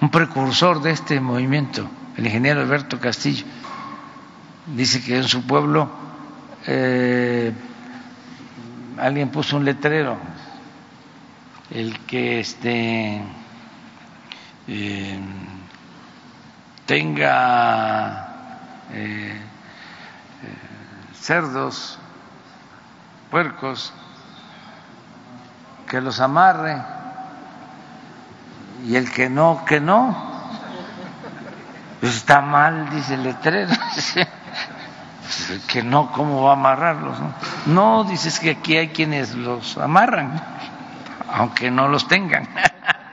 un 0.00 0.10
precursor 0.10 0.82
de 0.82 0.90
este 0.90 1.20
movimiento, 1.20 1.88
el 2.16 2.26
ingeniero 2.26 2.60
Alberto 2.60 3.00
Castillo. 3.00 3.44
Dice 4.74 5.02
que 5.02 5.16
en 5.16 5.24
su 5.24 5.46
pueblo 5.46 5.88
eh, 6.66 7.52
alguien 8.98 9.30
puso 9.30 9.56
un 9.56 9.64
letrero, 9.64 10.18
el 11.70 11.98
que 12.00 12.40
este 12.40 13.22
eh, 14.68 15.18
tenga 16.84 18.25
eh, 18.92 19.40
cerdos, 21.20 21.98
puercos, 23.30 23.92
que 25.88 26.00
los 26.00 26.20
amarre 26.20 26.82
y 28.86 28.96
el 28.96 29.10
que 29.10 29.28
no, 29.28 29.64
que 29.64 29.80
no. 29.80 30.36
Pues 32.00 32.16
está 32.16 32.40
mal, 32.40 32.90
dice 32.90 33.14
el 33.14 33.22
letrero. 33.24 33.72
Pues 35.48 35.60
que 35.66 35.82
no, 35.82 36.12
¿cómo 36.12 36.44
va 36.44 36.50
a 36.50 36.52
amarrarlos? 36.52 37.18
No, 37.18 37.32
no 37.66 38.04
dices 38.04 38.38
que 38.38 38.50
aquí 38.50 38.76
hay 38.76 38.88
quienes 38.90 39.34
los 39.34 39.76
amarran, 39.76 40.40
aunque 41.32 41.68
no 41.70 41.88
los 41.88 42.06
tengan. 42.06 42.48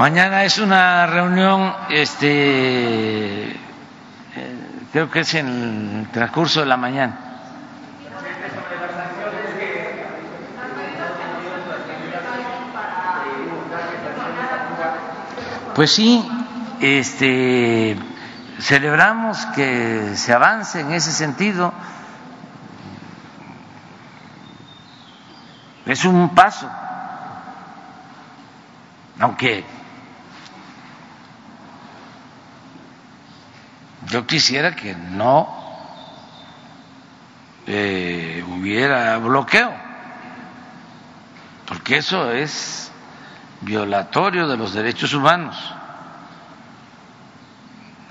Mañana 0.00 0.44
es 0.44 0.58
una 0.58 1.06
reunión, 1.06 1.74
este, 1.90 3.50
eh, 3.50 3.56
creo 4.92 5.10
que 5.10 5.20
es 5.20 5.34
en 5.34 6.06
el 6.06 6.08
transcurso 6.10 6.60
de 6.60 6.66
la 6.66 6.78
mañana. 6.78 7.18
Pues 15.74 15.92
sí, 15.92 16.26
este, 16.80 17.98
celebramos 18.58 19.44
que 19.54 20.16
se 20.16 20.32
avance 20.32 20.80
en 20.80 20.92
ese 20.92 21.12
sentido. 21.12 21.74
Es 25.84 26.06
un 26.06 26.34
paso, 26.34 26.70
aunque 29.18 29.79
yo 34.10 34.26
quisiera 34.26 34.74
que 34.74 34.94
no 34.94 35.48
eh, 37.66 38.44
hubiera 38.48 39.16
bloqueo, 39.18 39.72
porque 41.66 41.98
eso 41.98 42.32
es 42.32 42.90
violatorio 43.60 44.48
de 44.48 44.56
los 44.56 44.74
derechos 44.74 45.14
humanos. 45.14 45.56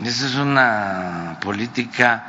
Esa 0.02 0.26
es 0.28 0.36
una 0.36 1.38
política 1.42 2.24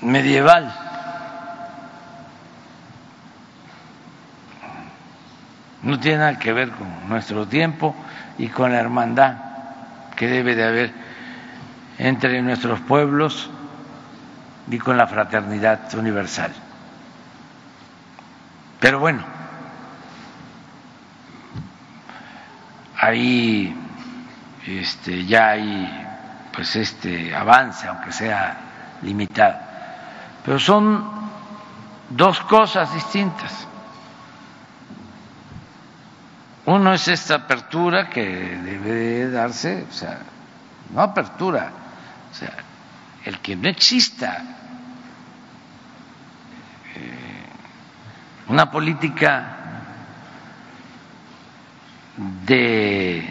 medieval. 0.00 0.83
No 5.84 6.00
tiene 6.00 6.18
nada 6.18 6.38
que 6.38 6.52
ver 6.52 6.70
con 6.70 7.08
nuestro 7.08 7.46
tiempo 7.46 7.94
y 8.38 8.48
con 8.48 8.72
la 8.72 8.80
hermandad 8.80 9.34
que 10.16 10.28
debe 10.28 10.54
de 10.54 10.64
haber 10.64 10.92
entre 11.98 12.40
nuestros 12.42 12.80
pueblos 12.80 13.50
y 14.70 14.78
con 14.78 14.96
la 14.96 15.06
fraternidad 15.06 15.92
universal. 15.94 16.52
Pero 18.80 18.98
bueno, 18.98 19.22
ahí 23.00 23.74
este, 24.66 25.24
ya 25.26 25.50
hay 25.50 26.06
pues 26.54 26.76
este 26.76 27.34
avance, 27.34 27.86
aunque 27.86 28.12
sea 28.12 28.56
limitado. 29.02 29.56
Pero 30.44 30.58
son 30.58 31.04
dos 32.10 32.40
cosas 32.40 32.92
distintas. 32.94 33.66
Uno 36.66 36.94
es 36.94 37.08
esta 37.08 37.34
apertura 37.34 38.08
que 38.08 38.24
debe 38.24 39.30
darse, 39.30 39.86
o 39.88 39.92
sea, 39.92 40.18
no 40.94 41.02
apertura, 41.02 41.70
o 42.30 42.34
sea, 42.34 42.54
el 43.24 43.38
que 43.40 43.54
no 43.54 43.68
exista 43.68 44.42
eh, 46.94 47.44
una 48.48 48.70
política 48.70 49.56
de 52.46 53.28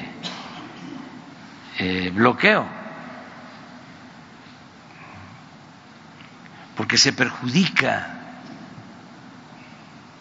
eh, 1.80 2.11
bloqueo, 2.14 2.68
porque 6.76 6.97
se 6.99 7.14
perjudica 7.14 8.10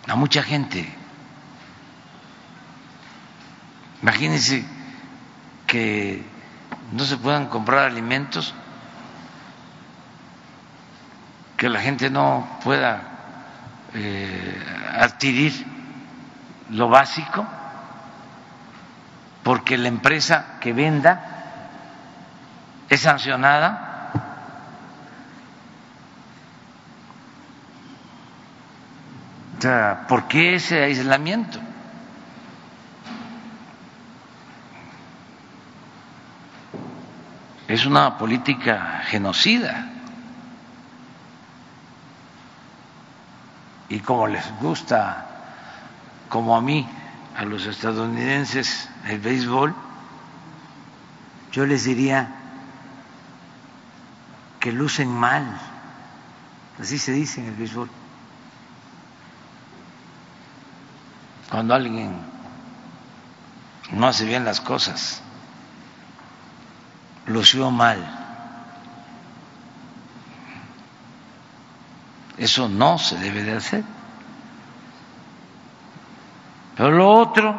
a 0.08 0.16
mucha 0.16 0.42
gente. 0.42 1.01
Imagínense 4.02 4.64
que 5.66 6.24
no 6.92 7.04
se 7.04 7.16
puedan 7.16 7.46
comprar 7.46 7.86
alimentos, 7.86 8.52
que 11.56 11.68
la 11.68 11.80
gente 11.80 12.10
no 12.10 12.58
pueda 12.64 13.00
eh, 13.94 14.60
adquirir 14.98 15.52
lo 16.70 16.88
básico, 16.88 17.46
porque 19.44 19.78
la 19.78 19.88
empresa 19.88 20.58
que 20.60 20.72
venda 20.72 21.68
es 22.88 23.00
sancionada. 23.00 24.10
O 29.58 29.62
sea, 29.62 30.06
¿por 30.08 30.26
qué 30.26 30.56
ese 30.56 30.82
aislamiento? 30.82 31.60
Es 37.72 37.86
una 37.86 38.18
política 38.18 39.00
genocida. 39.06 39.88
Y 43.88 44.00
como 44.00 44.26
les 44.26 44.44
gusta, 44.60 45.26
como 46.28 46.54
a 46.54 46.60
mí, 46.60 46.86
a 47.34 47.46
los 47.46 47.64
estadounidenses, 47.64 48.90
el 49.06 49.20
béisbol, 49.20 49.74
yo 51.52 51.64
les 51.64 51.84
diría 51.84 52.34
que 54.60 54.70
lucen 54.70 55.08
mal, 55.08 55.58
así 56.78 56.98
se 56.98 57.12
dice 57.12 57.40
en 57.40 57.46
el 57.46 57.54
béisbol. 57.54 57.88
Cuando 61.50 61.74
alguien 61.74 62.18
no 63.92 64.08
hace 64.08 64.26
bien 64.26 64.44
las 64.44 64.60
cosas 64.60 65.21
lució 67.26 67.70
mal. 67.70 68.18
Eso 72.36 72.68
no 72.68 72.98
se 72.98 73.16
debe 73.18 73.42
de 73.44 73.56
hacer. 73.56 73.84
Pero 76.76 76.90
lo 76.90 77.10
otro, 77.10 77.54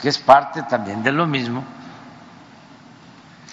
que 0.00 0.08
es 0.08 0.18
parte 0.18 0.62
también 0.64 1.02
de 1.02 1.12
lo 1.12 1.26
mismo, 1.26 1.64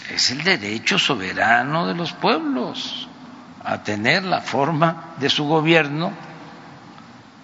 es 0.10 0.32
el 0.32 0.44
derecho 0.44 0.98
soberano 0.98 1.86
de 1.86 1.94
los 1.94 2.14
pueblos 2.14 3.08
a 3.64 3.84
tener 3.84 4.24
la 4.24 4.42
forma 4.42 5.14
de 5.18 5.30
su 5.30 5.46
gobierno 5.46 6.12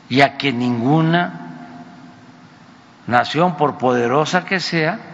y 0.10 0.22
a 0.22 0.38
que 0.38 0.52
ninguna 0.54 1.40
nación, 3.08 3.58
por 3.58 3.78
poderosa 3.78 4.46
que 4.46 4.60
sea, 4.60 5.13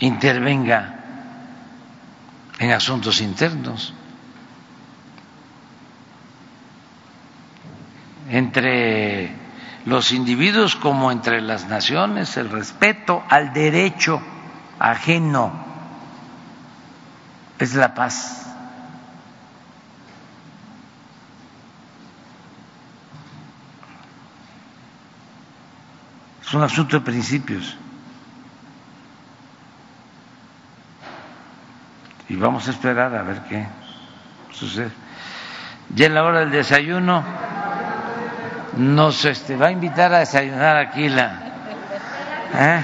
intervenga 0.00 0.96
en 2.58 2.72
asuntos 2.72 3.20
internos. 3.20 3.94
Entre 8.28 9.34
los 9.86 10.12
individuos 10.12 10.76
como 10.76 11.10
entre 11.10 11.40
las 11.40 11.66
naciones, 11.68 12.36
el 12.36 12.50
respeto 12.50 13.22
al 13.28 13.52
derecho 13.52 14.20
ajeno 14.78 15.52
es 17.58 17.74
la 17.74 17.94
paz. 17.94 18.46
Es 26.42 26.54
un 26.54 26.62
asunto 26.62 26.98
de 26.98 27.04
principios. 27.04 27.76
Vamos 32.40 32.66
a 32.66 32.70
esperar 32.70 33.14
a 33.14 33.22
ver 33.22 33.42
qué 33.48 33.66
sucede. 34.50 34.90
Ya 35.94 36.06
en 36.06 36.14
la 36.14 36.24
hora 36.24 36.40
del 36.40 36.50
desayuno 36.50 37.22
nos 38.76 39.24
este, 39.24 39.56
va 39.56 39.66
a 39.66 39.72
invitar 39.72 40.12
a 40.14 40.20
desayunar 40.20 40.76
aquí 40.76 41.08
la, 41.08 41.32
¿eh? 42.54 42.82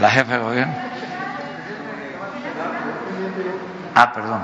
la 0.00 0.10
jefa 0.10 0.32
de 0.32 0.38
gobierno. 0.38 0.74
Ah, 3.94 4.12
perdón. 4.12 4.40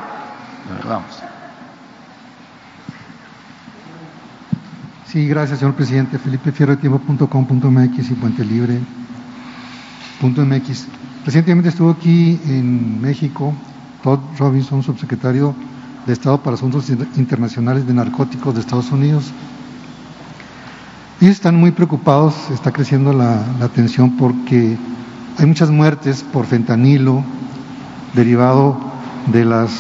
Vamos. 0.89 1.23
Sí, 5.07 5.29
gracias, 5.29 5.61
señor 5.61 5.75
presidente. 5.75 6.19
Felipe 6.19 6.51
Fierro, 6.51 6.77
tiempo.com.mx 6.77 8.11
y 8.11 8.15
Puente 8.15 8.45
Libre.mx. 8.45 8.89
Recientemente 11.25 11.69
estuvo 11.69 11.93
aquí 11.93 12.41
en 12.47 13.01
México 13.01 13.55
Todd 14.05 14.21
Robinson, 14.39 14.83
subsecretario 14.83 15.55
de 16.07 16.13
Estado 16.13 16.37
para 16.43 16.57
Asuntos 16.57 16.91
Internacionales 16.91 17.87
de 17.87 17.95
Narcóticos 17.95 18.55
de 18.55 18.61
Estados 18.61 18.93
Unidos. 18.93 19.33
Ellos 21.23 21.33
están 21.33 21.57
muy 21.57 21.71
preocupados, 21.71 22.35
está 22.53 22.71
creciendo 22.71 23.15
la, 23.15 23.43
la 23.59 23.69
tensión 23.69 24.19
porque 24.19 24.77
hay 25.39 25.47
muchas 25.47 25.71
muertes 25.71 26.23
por 26.23 26.45
fentanilo 26.45 27.25
derivado 28.13 28.77
de 29.33 29.47
las 29.47 29.71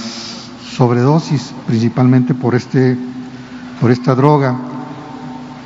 sobredosis, 0.70 1.52
principalmente 1.66 2.32
por, 2.32 2.54
este, 2.54 2.96
por 3.78 3.90
esta 3.90 4.14
droga. 4.14 4.56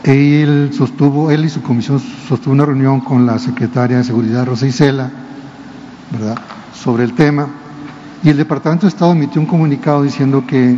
Él 0.02 0.70
sostuvo, 0.76 1.30
él 1.30 1.44
y 1.44 1.48
su 1.48 1.62
comisión 1.62 2.02
sostuvo 2.28 2.55
una 2.55 2.66
reunión 2.66 3.02
con 3.02 3.24
la 3.24 3.39
secretaria 3.39 3.98
de 3.98 4.05
Seguridad 4.05 4.47
Rosa 4.47 4.66
Isela, 4.66 5.12
¿verdad?, 6.10 6.39
sobre 6.74 7.05
el 7.05 7.12
tema 7.12 7.47
y 8.22 8.30
el 8.30 8.36
Departamento 8.36 8.86
de 8.86 8.90
Estado 8.90 9.12
emitió 9.12 9.40
un 9.40 9.46
comunicado 9.46 10.02
diciendo 10.02 10.44
que 10.46 10.76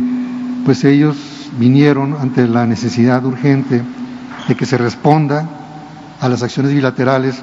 pues 0.65 0.83
ellos 0.83 1.17
vinieron 1.57 2.15
ante 2.19 2.47
la 2.47 2.65
necesidad 2.65 3.25
urgente 3.25 3.81
de 4.47 4.55
que 4.55 4.65
se 4.65 4.77
responda 4.77 5.47
a 6.19 6.29
las 6.29 6.43
acciones 6.43 6.73
bilaterales 6.73 7.41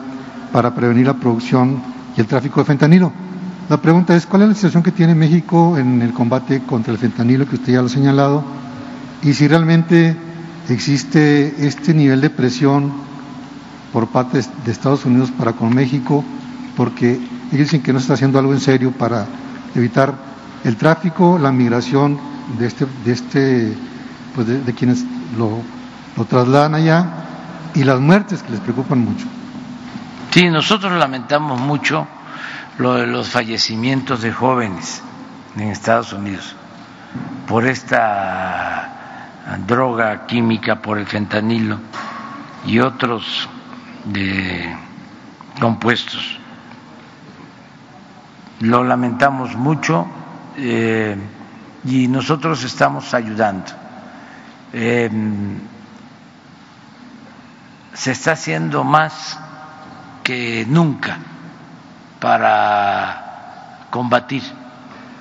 para 0.53 0.75
prevenir 0.75 1.07
la 1.07 1.15
producción 1.15 1.83
y 2.17 2.21
el 2.21 2.27
tráfico 2.27 2.61
de 2.61 2.67
fentanilo. 2.67 3.13
La 3.69 3.83
pregunta 3.83 4.17
es, 4.17 4.25
¿cuál 4.25 4.43
es 4.43 4.49
la 4.49 4.55
situación 4.55 4.83
que 4.83 4.93
tiene 4.93 5.15
México 5.15 5.77
en 5.77 6.01
el 6.01 6.13
combate 6.13 6.63
contra 6.63 6.93
el 6.93 6.99
fentanilo, 6.99 7.47
que 7.47 7.57
usted 7.57 7.75
ya 7.75 7.81
lo 7.81 7.87
ha 7.87 7.91
señalado? 7.91 8.45
Y 9.23 9.35
si 9.35 9.47
realmente 9.47 10.17
existe 10.69 11.67
este 11.67 11.93
nivel 11.93 12.21
de 12.21 12.31
presión 12.31 12.93
por 13.93 14.07
parte 14.07 14.41
de 14.65 14.73
Estados 14.73 15.05
Unidos 15.05 15.31
para 15.33 15.53
con 15.53 15.75
México, 15.75 16.25
porque 16.77 17.15
ellos 17.53 17.67
dicen 17.67 17.83
que 17.83 17.93
no 17.93 17.99
se 17.99 18.05
está 18.05 18.15
haciendo 18.15 18.39
algo 18.39 18.55
en 18.55 18.61
serio 18.61 18.93
para 18.93 19.27
evitar 19.79 20.15
el 20.65 20.77
tráfico, 20.77 21.39
la 21.39 21.53
migración 21.53 22.19
de 22.59 22.67
este, 22.67 22.87
de 23.05 23.13
este, 23.13 23.77
pues 24.35 24.47
de, 24.47 24.75
quienes 24.75 25.05
lo, 25.37 25.61
lo 26.17 26.25
trasladan 26.25 26.75
allá 26.75 27.07
y 27.75 27.85
las 27.85 28.01
muertes 28.01 28.43
que 28.43 28.51
les 28.51 28.61
preocupan 28.61 29.01
mucho. 29.01 29.27
Sí, 30.31 30.49
nosotros 30.51 30.93
lamentamos 30.93 31.61
mucho 31.61 32.07
lo 32.79 32.95
de 32.95 33.07
los 33.07 33.29
fallecimientos 33.29 34.23
de 34.23 34.33
jóvenes 34.33 35.03
en 35.57 35.69
Estados 35.69 36.13
Unidos 36.13 36.55
por 37.47 37.67
esta 37.67 38.93
droga 39.67 40.27
química, 40.27 40.83
por 40.83 40.99
el 40.99 41.07
fentanilo 41.07 41.79
y 42.67 42.79
otros 42.79 43.49
de 44.05 44.77
compuestos. 45.61 46.38
Lo 48.61 48.83
lamentamos 48.83 49.55
mucho 49.55 50.07
eh, 50.57 51.17
y 51.85 52.09
nosotros 52.09 52.65
estamos 52.65 53.15
ayudando. 53.15 53.71
Eh, 54.73 55.09
se 57.95 58.13
está 58.13 58.33
haciendo 58.33 58.83
más 58.83 59.39
que 60.25 60.67
nunca 60.69 61.19
para 62.21 63.87
combatir 63.91 64.43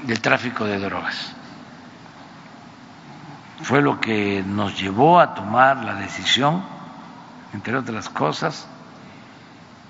el 0.08 0.20
tráfico 0.20 0.66
de 0.66 0.80
drogas. 0.80 1.34
Fue 3.62 3.82
lo 3.82 4.00
que 4.00 4.44
nos 4.46 4.80
llevó 4.80 5.20
a 5.20 5.36
tomar 5.36 5.78
la 5.84 5.94
decisión, 5.96 6.64
entre 7.54 7.78
otras 7.78 8.10
cosas, 8.10 8.68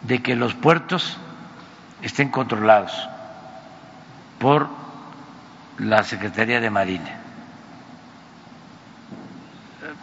de 0.02 0.22
que 0.22 0.36
los 0.36 0.54
puertos 0.54 1.18
estén 2.02 2.30
controlados 2.30 3.10
por 4.40 4.68
la 5.80 6.04
Secretaría 6.04 6.60
de 6.60 6.70
Marina, 6.70 7.18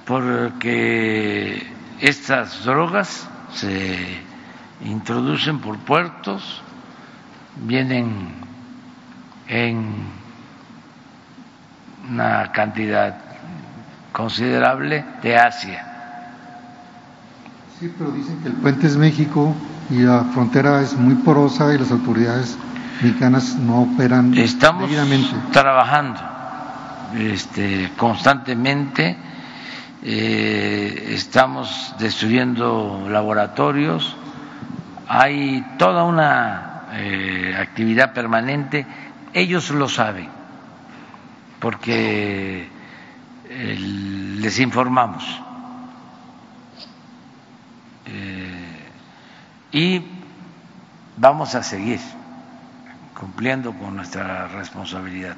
porque 0.06 1.66
estas 2.01 2.65
drogas 2.65 3.28
se 3.52 4.19
introducen 4.85 5.61
por 5.61 5.78
puertos, 5.78 6.62
vienen 7.56 8.35
en 9.48 10.15
una 12.11 12.52
cantidad 12.52 13.16
considerable 14.12 15.05
de 15.23 15.36
Asia. 15.36 15.86
Sí, 17.78 17.93
pero 17.98 18.12
dicen 18.12 18.40
que 18.40 18.48
el 18.48 18.55
puente 18.55 18.86
es 18.86 18.97
México 18.97 19.55
y 19.90 20.01
la 20.01 20.24
frontera 20.24 20.81
es 20.81 20.97
muy 20.97 21.15
porosa 21.16 21.74
y 21.74 21.78
las 21.78 21.90
autoridades 21.90 22.56
mexicanas 23.03 23.57
no 23.57 23.83
operan 23.83 24.35
Estamos 24.37 24.91
trabajando 25.53 26.21
este, 27.16 27.91
constantemente, 27.97 29.16
eh, 30.03 31.11
estamos 31.11 31.95
destruyendo 31.99 33.07
laboratorios, 33.09 34.16
hay 35.09 35.65
toda 35.79 36.05
una 36.05 36.89
eh, 36.93 37.57
actividad 37.59 38.12
permanente, 38.12 38.87
ellos 39.33 39.71
lo 39.71 39.89
saben, 39.89 40.29
porque 41.61 42.69
les 43.49 44.59
informamos. 44.59 45.25
Eh, 48.07 48.91
y 49.73 50.03
vamos 51.16 51.55
a 51.55 51.62
seguir 51.62 52.01
cumpliendo 53.19 53.73
con 53.73 53.97
nuestra 53.97 54.49
responsabilidad. 54.49 55.36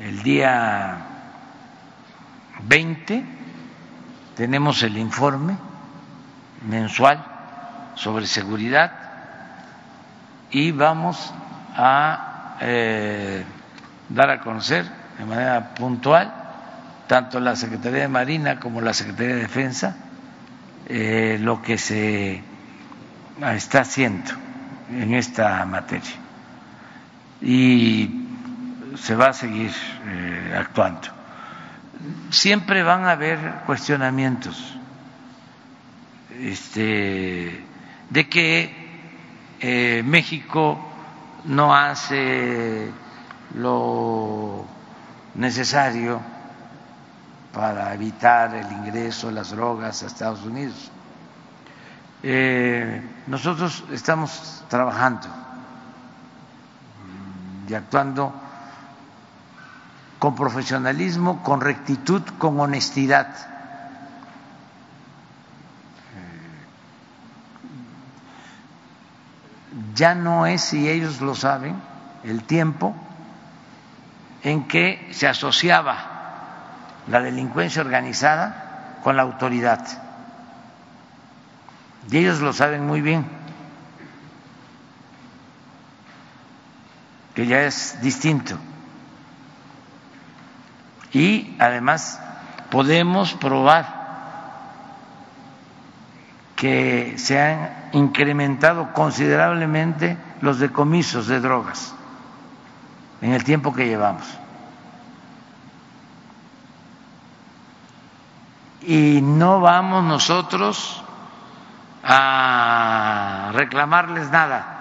El 0.00 0.22
día 0.22 0.96
20 2.62 3.24
tenemos 4.36 4.82
el 4.82 4.96
informe 4.96 5.56
mensual 6.68 7.24
sobre 7.94 8.26
seguridad 8.26 8.92
y 10.50 10.72
vamos 10.72 11.32
a 11.76 12.56
eh, 12.60 13.44
dar 14.08 14.30
a 14.30 14.40
conocer 14.40 14.84
de 15.18 15.24
manera 15.24 15.74
puntual 15.74 16.32
tanto 17.06 17.38
la 17.38 17.54
Secretaría 17.54 18.00
de 18.00 18.08
Marina 18.08 18.58
como 18.58 18.80
la 18.80 18.94
Secretaría 18.94 19.36
de 19.36 19.42
Defensa 19.42 19.96
eh, 20.86 21.38
lo 21.40 21.62
que 21.62 21.78
se 21.78 22.42
está 23.40 23.80
haciendo 23.80 24.32
en 24.90 25.14
esta 25.14 25.64
materia 25.66 26.23
y 27.44 28.10
se 28.96 29.14
va 29.14 29.28
a 29.28 29.32
seguir 29.34 29.70
eh, 30.06 30.54
actuando. 30.58 31.08
Siempre 32.30 32.82
van 32.82 33.04
a 33.04 33.12
haber 33.12 33.38
cuestionamientos 33.66 34.74
este, 36.40 37.64
de 38.08 38.28
que 38.28 38.74
eh, 39.60 40.02
México 40.04 40.78
no 41.44 41.74
hace 41.74 42.90
lo 43.56 44.64
necesario 45.34 46.20
para 47.52 47.92
evitar 47.94 48.54
el 48.54 48.72
ingreso 48.72 49.26
de 49.28 49.34
las 49.34 49.50
drogas 49.50 50.02
a 50.02 50.06
Estados 50.06 50.42
Unidos. 50.44 50.90
Eh, 52.22 53.02
nosotros 53.26 53.84
estamos 53.92 54.64
trabajando 54.70 55.43
y 57.68 57.74
actuando 57.74 58.32
con 60.18 60.34
profesionalismo, 60.34 61.42
con 61.42 61.60
rectitud, 61.60 62.22
con 62.38 62.58
honestidad 62.60 63.54
ya 69.94 70.14
no 70.14 70.46
es, 70.46 70.62
si 70.62 70.88
ellos 70.88 71.20
lo 71.20 71.34
saben, 71.34 71.76
el 72.24 72.44
tiempo 72.44 72.94
en 74.42 74.66
que 74.66 75.08
se 75.12 75.26
asociaba 75.26 75.96
la 77.08 77.20
delincuencia 77.20 77.82
organizada 77.82 78.98
con 79.02 79.16
la 79.16 79.22
autoridad. 79.22 79.86
Y 82.10 82.18
ellos 82.18 82.40
lo 82.40 82.52
saben 82.52 82.86
muy 82.86 83.00
bien, 83.00 83.26
que 87.34 87.46
ya 87.46 87.62
es 87.62 88.00
distinto. 88.00 88.56
Y 91.12 91.56
además 91.58 92.20
podemos 92.70 93.34
probar 93.34 94.04
que 96.56 97.14
se 97.18 97.40
han 97.40 97.90
incrementado 97.92 98.92
considerablemente 98.92 100.16
los 100.40 100.58
decomisos 100.58 101.26
de 101.26 101.40
drogas 101.40 101.94
en 103.20 103.32
el 103.32 103.44
tiempo 103.44 103.72
que 103.72 103.86
llevamos. 103.86 104.24
Y 108.82 109.20
no 109.22 109.60
vamos 109.60 110.04
nosotros 110.04 111.02
a 112.02 113.50
reclamarles 113.54 114.30
nada, 114.30 114.73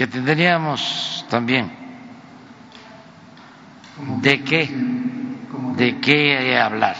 que 0.00 0.06
tendríamos 0.06 1.26
también. 1.28 1.70
De 4.22 4.42
qué, 4.42 4.66
de 5.76 6.00
qué 6.00 6.58
hablar 6.58 6.96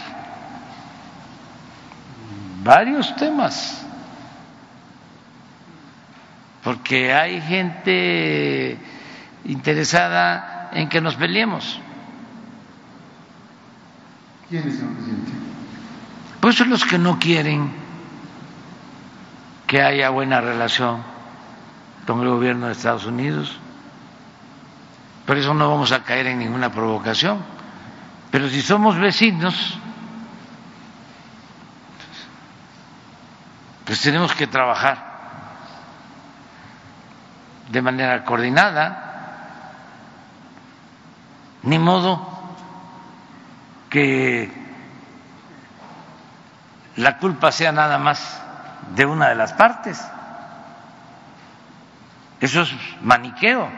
varios 2.63 3.15
temas, 3.15 3.83
porque 6.63 7.11
hay 7.11 7.41
gente 7.41 8.77
interesada 9.45 10.69
en 10.71 10.87
que 10.87 11.01
nos 11.01 11.15
peleemos. 11.15 11.81
¿Quiénes, 14.47 14.75
señor 14.75 14.93
presidente? 14.93 15.31
Pues 16.39 16.55
son 16.55 16.69
los 16.69 16.85
que 16.85 16.99
no 16.99 17.17
quieren 17.17 17.71
que 19.65 19.81
haya 19.81 20.11
buena 20.11 20.39
relación 20.39 21.10
con 22.05 22.21
el 22.21 22.29
gobierno 22.29 22.67
de 22.67 22.73
Estados 22.73 23.05
Unidos. 23.05 23.59
Por 25.25 25.37
eso 25.37 25.53
no 25.53 25.69
vamos 25.69 25.91
a 25.91 26.03
caer 26.03 26.27
en 26.27 26.39
ninguna 26.39 26.71
provocación. 26.71 27.39
Pero 28.31 28.49
si 28.49 28.61
somos 28.61 28.97
vecinos, 28.97 29.77
pues 33.85 34.01
tenemos 34.01 34.33
que 34.33 34.47
trabajar 34.47 35.11
de 37.69 37.81
manera 37.81 38.23
coordinada. 38.23 39.07
Ni 41.63 41.77
modo 41.77 42.27
que 43.89 44.51
la 46.95 47.17
culpa 47.17 47.51
sea 47.51 47.71
nada 47.71 47.97
más 47.97 48.41
de 48.95 49.05
una 49.05 49.29
de 49.29 49.35
las 49.35 49.53
partes. 49.53 50.03
Eso 52.41 52.63
es 52.63 52.73
maniqueo. 53.03 53.69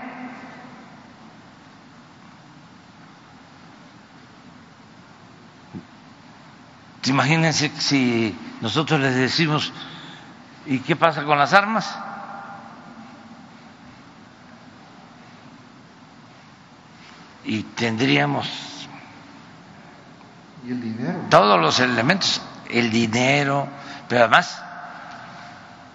Imagínense 7.06 7.70
si 7.80 8.34
nosotros 8.62 9.02
les 9.02 9.16
decimos, 9.16 9.74
¿y 10.66 10.80
qué 10.80 10.96
pasa 10.96 11.26
con 11.26 11.38
las 11.38 11.54
armas? 11.54 11.94
Y 17.44 17.64
tendríamos 17.64 18.48
¿Y 20.66 20.72
el 20.72 20.82
dinero? 20.82 21.20
todos 21.30 21.60
los 21.60 21.82
elementos, 21.82 22.42
el 22.70 22.90
dinero, 22.90 23.68
pero 24.08 24.22
además, 24.22 24.64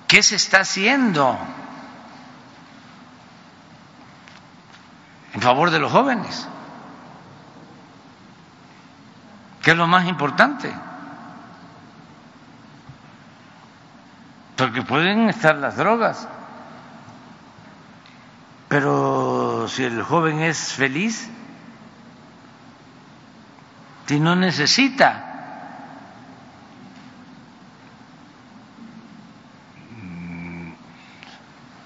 ¿qué 0.07 0.23
se 0.23 0.37
está 0.37 0.61
haciendo 0.61 1.39
en 5.39 5.43
favor 5.43 5.71
de 5.71 5.79
los 5.79 5.93
jóvenes? 5.93 6.49
¿Qué 9.63 9.71
es 9.71 9.77
lo 9.77 9.87
más 9.87 10.09
importante? 10.09 10.69
Porque 14.57 14.83
pueden 14.83 15.29
estar 15.29 15.55
las 15.55 15.77
drogas, 15.77 16.27
pero 18.67 19.69
si 19.69 19.85
el 19.85 20.03
joven 20.03 20.41
es 20.41 20.73
feliz, 20.73 21.31
si 24.07 24.19
no 24.19 24.35
necesita 24.35 25.25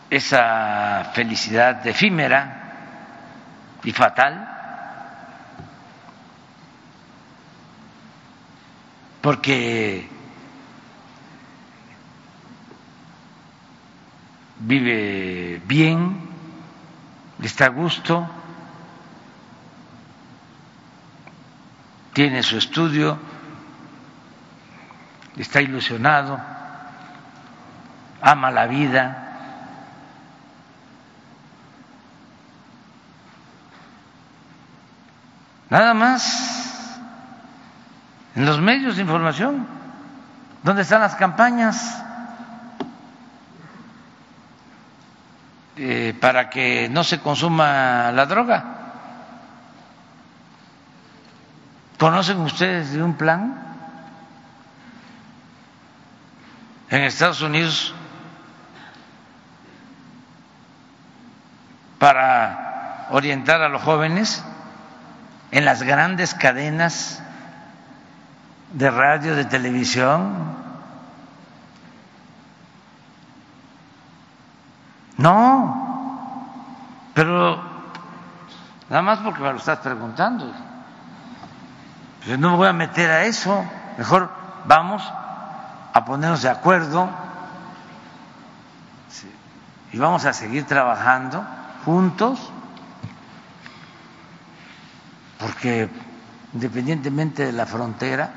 esa 0.08 1.10
felicidad 1.12 1.86
efímera 1.86 2.61
y 3.84 3.92
fatal, 3.92 4.48
porque 9.20 10.08
vive 14.60 15.60
bien, 15.66 16.28
está 17.42 17.66
a 17.66 17.68
gusto, 17.70 18.28
tiene 22.12 22.42
su 22.42 22.58
estudio, 22.58 23.18
está 25.36 25.60
ilusionado, 25.60 26.38
ama 28.20 28.50
la 28.50 28.66
vida. 28.66 29.21
Nada 35.72 35.94
más. 35.94 37.00
En 38.34 38.44
los 38.44 38.60
medios 38.60 38.96
de 38.96 39.02
información, 39.02 39.66
¿dónde 40.62 40.82
están 40.82 41.00
las 41.00 41.14
campañas 41.14 42.04
eh, 45.76 46.14
para 46.20 46.50
que 46.50 46.90
no 46.90 47.02
se 47.02 47.20
consuma 47.20 48.12
la 48.12 48.26
droga? 48.26 48.64
¿Conocen 51.98 52.40
ustedes 52.40 52.92
de 52.92 53.02
un 53.02 53.14
plan? 53.14 53.58
En 56.90 57.00
Estados 57.00 57.40
Unidos. 57.40 57.94
Para 61.98 63.06
orientar 63.10 63.62
a 63.62 63.70
los 63.70 63.80
jóvenes 63.80 64.44
en 65.52 65.64
las 65.64 65.82
grandes 65.82 66.34
cadenas 66.34 67.22
de 68.72 68.90
radio, 68.90 69.36
de 69.36 69.44
televisión. 69.44 70.56
No, 75.18 75.92
pero 77.14 77.62
nada 78.88 79.02
más 79.02 79.18
porque 79.20 79.42
me 79.42 79.52
lo 79.52 79.58
estás 79.58 79.78
preguntando. 79.78 80.50
Yo 82.26 82.38
no 82.38 82.52
me 82.52 82.56
voy 82.56 82.68
a 82.68 82.72
meter 82.72 83.10
a 83.10 83.24
eso, 83.24 83.64
mejor 83.98 84.30
vamos 84.64 85.02
a 85.92 86.04
ponernos 86.04 86.42
de 86.42 86.48
acuerdo 86.48 87.08
y 89.92 89.98
vamos 89.98 90.24
a 90.24 90.32
seguir 90.32 90.64
trabajando 90.66 91.44
juntos, 91.84 92.50
porque 95.42 95.88
independientemente 96.54 97.46
de 97.46 97.52
la 97.52 97.66
frontera, 97.66 98.30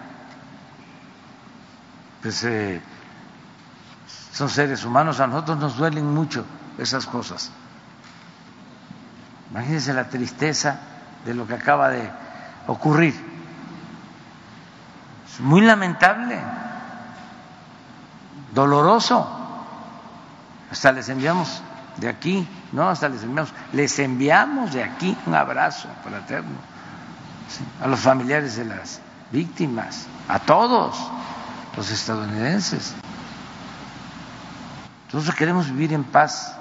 pues 2.22 2.44
eh, 2.44 2.82
son 4.32 4.50
seres 4.50 4.84
humanos, 4.84 5.20
a 5.20 5.28
nosotros 5.28 5.60
nos 5.60 5.78
duelen 5.78 6.12
mucho 6.12 6.46
esas 6.80 7.06
cosas. 7.06 7.52
Imagínense 9.52 9.94
la 9.94 10.10
tristeza 10.10 10.80
de 11.24 11.36
lo 11.36 11.46
que 11.46 11.54
acaba 11.54 11.90
de 11.90 12.10
ocurrir. 12.66 13.14
Es 15.32 15.40
muy 15.40 15.62
lamentable, 15.62 16.40
doloroso. 18.52 19.30
Hasta 20.72 20.92
les 20.92 21.08
enviamos 21.10 21.62
de 21.98 22.10
aquí, 22.10 22.48
no, 22.72 22.90
hasta 22.90 23.08
les 23.08 23.22
enviamos, 23.22 23.54
les 23.74 24.00
enviamos 24.00 24.74
de 24.74 24.84
aquí 24.84 25.16
un 25.28 25.36
abrazo 25.36 25.88
fraterno 26.04 26.75
¿sí? 26.75 26.75
A 27.82 27.88
los 27.88 28.00
familiares 28.00 28.56
de 28.58 28.66
las 28.66 29.00
víctimas, 29.32 30.08
a 30.28 30.40
todos 30.40 30.96
los 31.76 31.92
estadounidenses. 31.92 32.94
Nosotros 35.12 35.36
queremos 35.36 35.70
vivir 35.70 35.94
en 35.94 36.04
paz 36.04 36.56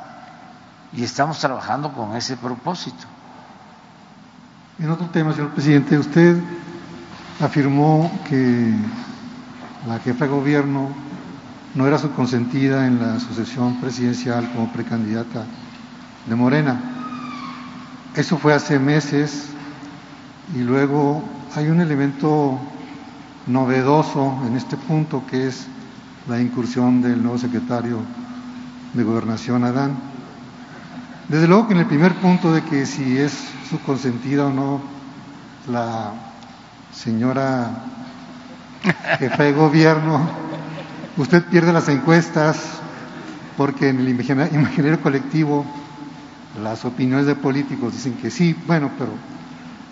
y 0.93 1.02
estamos 1.02 1.39
trabajando 1.39 1.93
con 1.93 2.15
ese 2.16 2.36
propósito. 2.36 3.06
En 4.78 4.90
otro 4.90 5.06
tema, 5.06 5.32
señor 5.32 5.51
presidente, 5.51 5.98
usted 5.98 6.40
afirmó 7.40 8.11
que 8.28 8.74
la 9.86 9.98
jefa 9.98 10.24
de 10.24 10.31
gobierno 10.31 10.89
no 11.74 11.86
era 11.86 11.98
su 11.98 12.12
consentida 12.12 12.86
en 12.86 13.01
la 13.01 13.19
sucesión 13.20 13.81
presidencial 13.81 14.51
como 14.52 14.73
precandidata 14.73 15.44
de 16.27 16.35
Morena. 16.35 16.81
Eso 18.15 18.39
fue 18.39 18.55
hace 18.55 18.78
meses 18.78 19.53
y 20.52 20.58
luego 20.58 21.22
hay 21.54 21.68
un 21.68 21.80
elemento 21.80 22.58
novedoso 23.46 24.42
en 24.46 24.56
este 24.56 24.76
punto 24.76 25.22
que 25.26 25.48
es 25.48 25.66
la 26.28 26.40
incursión 26.40 27.00
del 27.02 27.22
nuevo 27.22 27.38
secretario 27.38 27.98
de 28.92 29.02
Gobernación, 29.02 29.64
Adán. 29.64 29.96
Desde 31.28 31.48
luego 31.48 31.66
que 31.66 31.74
en 31.74 31.80
el 31.80 31.86
primer 31.86 32.14
punto 32.16 32.52
de 32.52 32.62
que 32.62 32.86
si 32.86 33.16
es 33.16 33.32
su 33.68 33.80
consentida 33.80 34.46
o 34.46 34.52
no 34.52 34.80
la 35.70 36.12
señora 36.92 37.84
jefa 39.18 39.42
de 39.44 39.52
gobierno, 39.52 40.28
usted 41.16 41.44
pierde 41.44 41.72
las 41.72 41.88
encuestas 41.88 42.58
porque 43.56 43.88
en 43.88 44.00
el 44.00 44.08
imaginario 44.08 45.00
colectivo 45.00 45.64
las 46.62 46.84
opiniones 46.84 47.26
de 47.26 47.34
políticos 47.34 47.94
dicen 47.94 48.14
que 48.14 48.30
sí, 48.30 48.56
bueno, 48.66 48.90
pero 48.98 49.10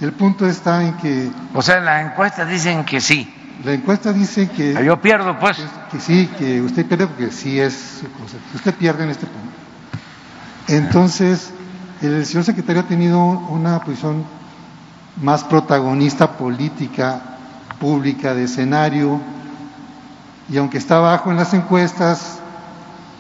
el 0.02 0.12
punto 0.12 0.46
está 0.46 0.84
en 0.84 0.96
que... 0.96 1.30
O 1.54 1.62
sea, 1.62 1.80
las 1.80 2.04
encuestas 2.04 2.48
dicen 2.48 2.84
que 2.84 3.00
sí. 3.00 3.32
La 3.64 3.72
encuesta 3.72 4.12
dice 4.12 4.48
que... 4.50 4.84
Yo 4.84 5.00
pierdo, 5.00 5.38
pues. 5.38 5.58
Que, 5.92 6.00
sí, 6.00 6.28
que 6.36 6.60
usted 6.60 6.84
pierde 6.86 7.06
porque 7.06 7.30
sí 7.30 7.60
es 7.60 8.00
su 8.00 8.10
concepto. 8.10 8.56
Usted 8.56 8.74
pierde 8.74 9.04
en 9.04 9.10
este 9.10 9.26
punto. 9.26 9.56
Entonces, 10.66 11.52
el 12.00 12.26
señor 12.26 12.42
secretario 12.42 12.82
ha 12.82 12.86
tenido 12.86 13.20
una 13.20 13.78
posición 13.80 14.24
más 15.20 15.44
protagonista 15.44 16.32
política, 16.32 17.20
pública, 17.78 18.34
de 18.34 18.44
escenario, 18.44 19.20
y 20.50 20.56
aunque 20.56 20.78
está 20.78 20.98
bajo 20.98 21.30
en 21.30 21.36
las 21.36 21.54
encuestas, 21.54 22.40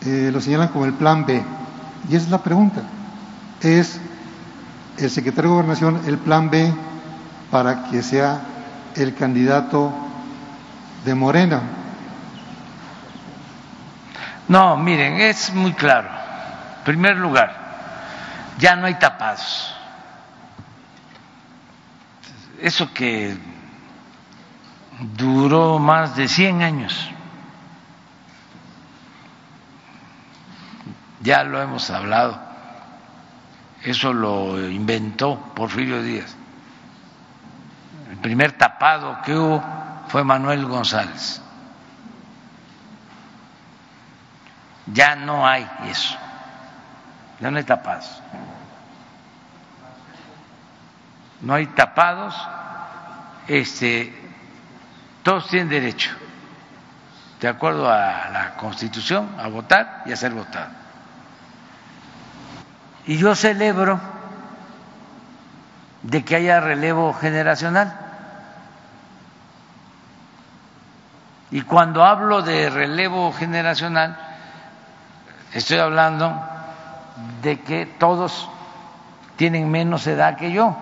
eh, 0.04 0.30
lo 0.32 0.40
señalan 0.40 0.68
como 0.68 0.84
el 0.86 0.94
plan 0.94 1.24
B. 1.26 1.42
Y 2.08 2.16
esa 2.16 2.24
es 2.24 2.30
la 2.30 2.42
pregunta. 2.42 2.82
Es 3.60 4.00
el 4.98 5.10
secretario 5.10 5.50
de 5.50 5.56
Gobernación 5.56 6.02
el 6.06 6.18
plan 6.18 6.50
B 6.50 6.72
para 7.50 7.84
que 7.84 8.02
sea 8.02 8.40
el 8.94 9.14
candidato 9.14 9.92
de 11.04 11.14
Morena. 11.14 11.62
No, 14.48 14.76
miren, 14.76 15.20
es 15.20 15.52
muy 15.54 15.72
claro. 15.72 16.08
En 16.78 16.84
primer 16.84 17.16
lugar, 17.16 17.54
ya 18.58 18.76
no 18.76 18.86
hay 18.86 18.94
tapados. 18.94 19.74
Eso 22.60 22.92
que 22.92 23.36
duró 25.16 25.78
más 25.78 26.16
de 26.16 26.28
100 26.28 26.62
años. 26.62 27.10
Ya 31.20 31.44
lo 31.44 31.60
hemos 31.60 31.88
hablado. 31.90 32.51
Eso 33.84 34.12
lo 34.12 34.60
inventó 34.68 35.52
Porfirio 35.54 36.02
Díaz. 36.02 36.36
El 38.10 38.18
primer 38.18 38.52
tapado 38.52 39.20
que 39.22 39.34
hubo 39.34 39.62
fue 40.08 40.22
Manuel 40.22 40.66
González. 40.66 41.40
Ya 44.86 45.16
no 45.16 45.46
hay 45.46 45.68
eso. 45.86 46.16
Ya 47.40 47.50
no 47.50 47.58
hay 47.58 47.64
tapados. 47.64 48.22
No 51.40 51.54
hay 51.54 51.66
tapados. 51.66 52.34
Este, 53.48 54.14
todos 55.24 55.48
tienen 55.48 55.68
derecho, 55.68 56.12
de 57.40 57.48
acuerdo 57.48 57.90
a 57.90 58.28
la 58.30 58.54
Constitución, 58.56 59.34
a 59.38 59.48
votar 59.48 60.02
y 60.06 60.12
a 60.12 60.16
ser 60.16 60.32
votado. 60.32 60.81
Y 63.06 63.16
yo 63.16 63.34
celebro 63.34 64.00
de 66.02 66.24
que 66.24 66.36
haya 66.36 66.60
relevo 66.60 67.12
generacional. 67.14 67.98
Y 71.50 71.62
cuando 71.62 72.04
hablo 72.04 72.42
de 72.42 72.70
relevo 72.70 73.32
generacional, 73.32 74.16
estoy 75.52 75.78
hablando 75.78 76.40
de 77.42 77.60
que 77.60 77.86
todos 77.86 78.48
tienen 79.36 79.70
menos 79.70 80.06
edad 80.06 80.36
que 80.36 80.52
yo. 80.52 80.76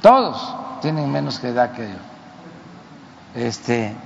Todos 0.00 0.54
tienen 0.80 1.10
menos 1.10 1.42
edad 1.42 1.72
que 1.72 1.88
yo. 1.88 1.96
Este 3.34 3.96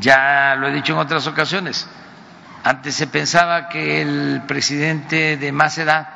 ya 0.00 0.54
lo 0.56 0.68
he 0.68 0.72
dicho 0.72 0.92
en 0.92 0.98
otras 0.98 1.26
ocasiones. 1.26 1.88
Antes 2.64 2.94
se 2.94 3.06
pensaba 3.06 3.68
que 3.68 4.02
el 4.02 4.42
presidente 4.46 5.36
de 5.36 5.52
más 5.52 5.78
edad 5.78 6.08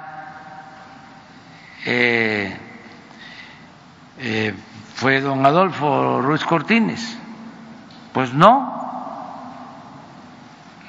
eh, 1.85 2.57
eh, 4.19 4.55
fue 4.94 5.20
don 5.20 5.44
Adolfo 5.44 6.20
Ruiz 6.23 6.44
Cortines. 6.44 7.19
Pues 8.12 8.32
no. 8.32 8.74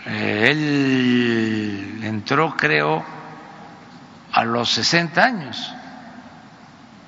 Eh, 0.05 0.47
él 0.51 1.99
entró, 2.03 2.55
creo, 2.55 3.03
a 4.31 4.43
los 4.45 4.69
60 4.71 5.23
años 5.23 5.73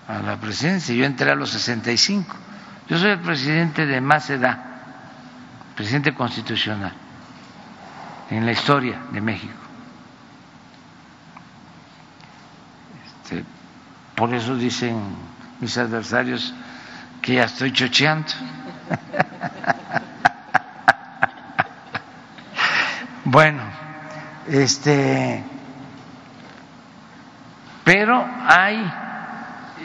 a 0.10 0.20
la 0.20 0.38
presidencia. 0.38 0.94
Yo 0.96 1.06
entré 1.06 1.30
a 1.32 1.36
los 1.36 1.52
65. 1.52 2.36
Yo 2.90 2.98
soy 2.98 3.12
el 3.12 3.20
presidente 3.20 3.86
de 3.86 4.02
más 4.02 4.30
edad, 4.32 4.58
presidente 5.80 6.14
constitucional 6.14 6.92
en 8.30 8.46
la 8.46 8.52
historia 8.52 9.00
de 9.14 9.22
México. 9.22 9.54
Este, 13.06 13.46
por 14.14 14.34
eso 14.34 14.58
dicen 14.58 15.02
mis 15.62 15.78
adversarios 15.78 16.54
que 17.22 17.36
ya 17.36 17.46
estoy 17.46 17.72
chocheando. 17.72 18.28
bueno, 23.24 23.64
este, 24.50 25.42
pero 27.86 28.28
hay 28.50 28.92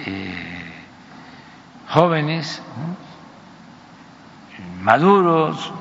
eh, 0.06 0.72
jóvenes 1.88 2.60
maduros, 4.84 5.72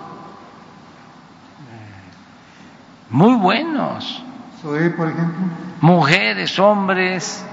eh, 3.02 3.02
muy 3.13 3.35
buenos. 3.35 4.23
Soy, 4.61 4.89
por 4.89 5.07
ejemplo. 5.07 5.45
Mujeres, 5.81 6.57
hombres. 6.57 7.45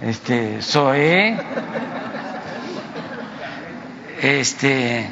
Este, 0.00 0.60
Zoé, 0.60 1.36
este, 4.20 5.08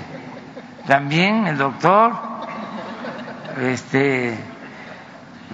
también 0.86 1.46
el 1.46 1.56
doctor, 1.56 2.12
este, 3.58 4.36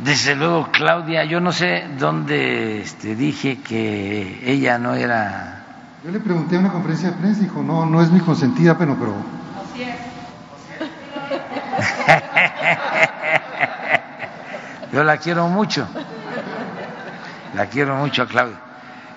desde 0.03 0.35
luego 0.35 0.71
Claudia, 0.73 1.25
yo 1.25 1.39
no 1.39 1.53
sé 1.53 1.85
dónde 1.99 2.81
este, 2.81 3.15
dije 3.15 3.61
que 3.61 4.41
ella 4.45 4.79
no 4.79 4.95
era. 4.95 5.65
Yo 6.05 6.11
le 6.11 6.19
pregunté 6.19 6.57
en 6.57 6.63
una 6.63 6.73
conferencia 6.73 7.11
de 7.11 7.17
prensa 7.17 7.41
y 7.41 7.45
dijo, 7.45 7.63
no, 7.63 7.87
no 7.87 8.03
es 8.03 8.11
mi 8.11 8.19
consentida, 8.19 8.77
pero, 8.77 8.97
pero. 8.97 9.15
Así 9.63 9.83
es. 9.83 10.09
Yo 14.99 15.05
la 15.05 15.19
quiero 15.19 15.47
mucho, 15.47 15.87
la 17.55 17.67
quiero 17.67 17.95
mucho 17.95 18.25
a 18.25 18.27
Claudia. 18.27 18.59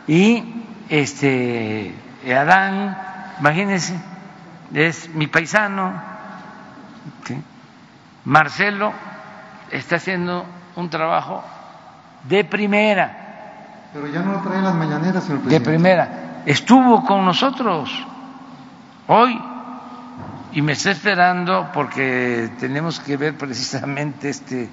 Y 0.05 0.43
este 0.89 1.95
Adán, 2.23 2.95
imagínense, 3.39 3.99
es 4.75 5.09
mi 5.15 5.25
paisano, 5.25 5.91
Marcelo 8.25 8.93
está 9.71 9.95
haciendo 9.95 10.45
un 10.75 10.87
trabajo 10.91 11.43
de 12.25 12.43
primera. 12.43 13.87
Pero 13.91 14.05
ya 14.05 14.19
no 14.19 14.33
lo 14.33 14.41
trae 14.41 14.61
las 14.61 14.75
mañaneras, 14.75 15.23
señor 15.23 15.41
presidente. 15.41 15.67
De 15.67 15.77
primera. 15.77 16.43
Estuvo 16.45 17.03
con 17.07 17.25
nosotros 17.25 17.89
hoy 19.07 19.41
y 20.51 20.61
me 20.61 20.73
está 20.73 20.91
esperando 20.91 21.71
porque 21.73 22.51
tenemos 22.59 22.99
que 22.99 23.17
ver 23.17 23.35
precisamente 23.35 24.29
este 24.29 24.69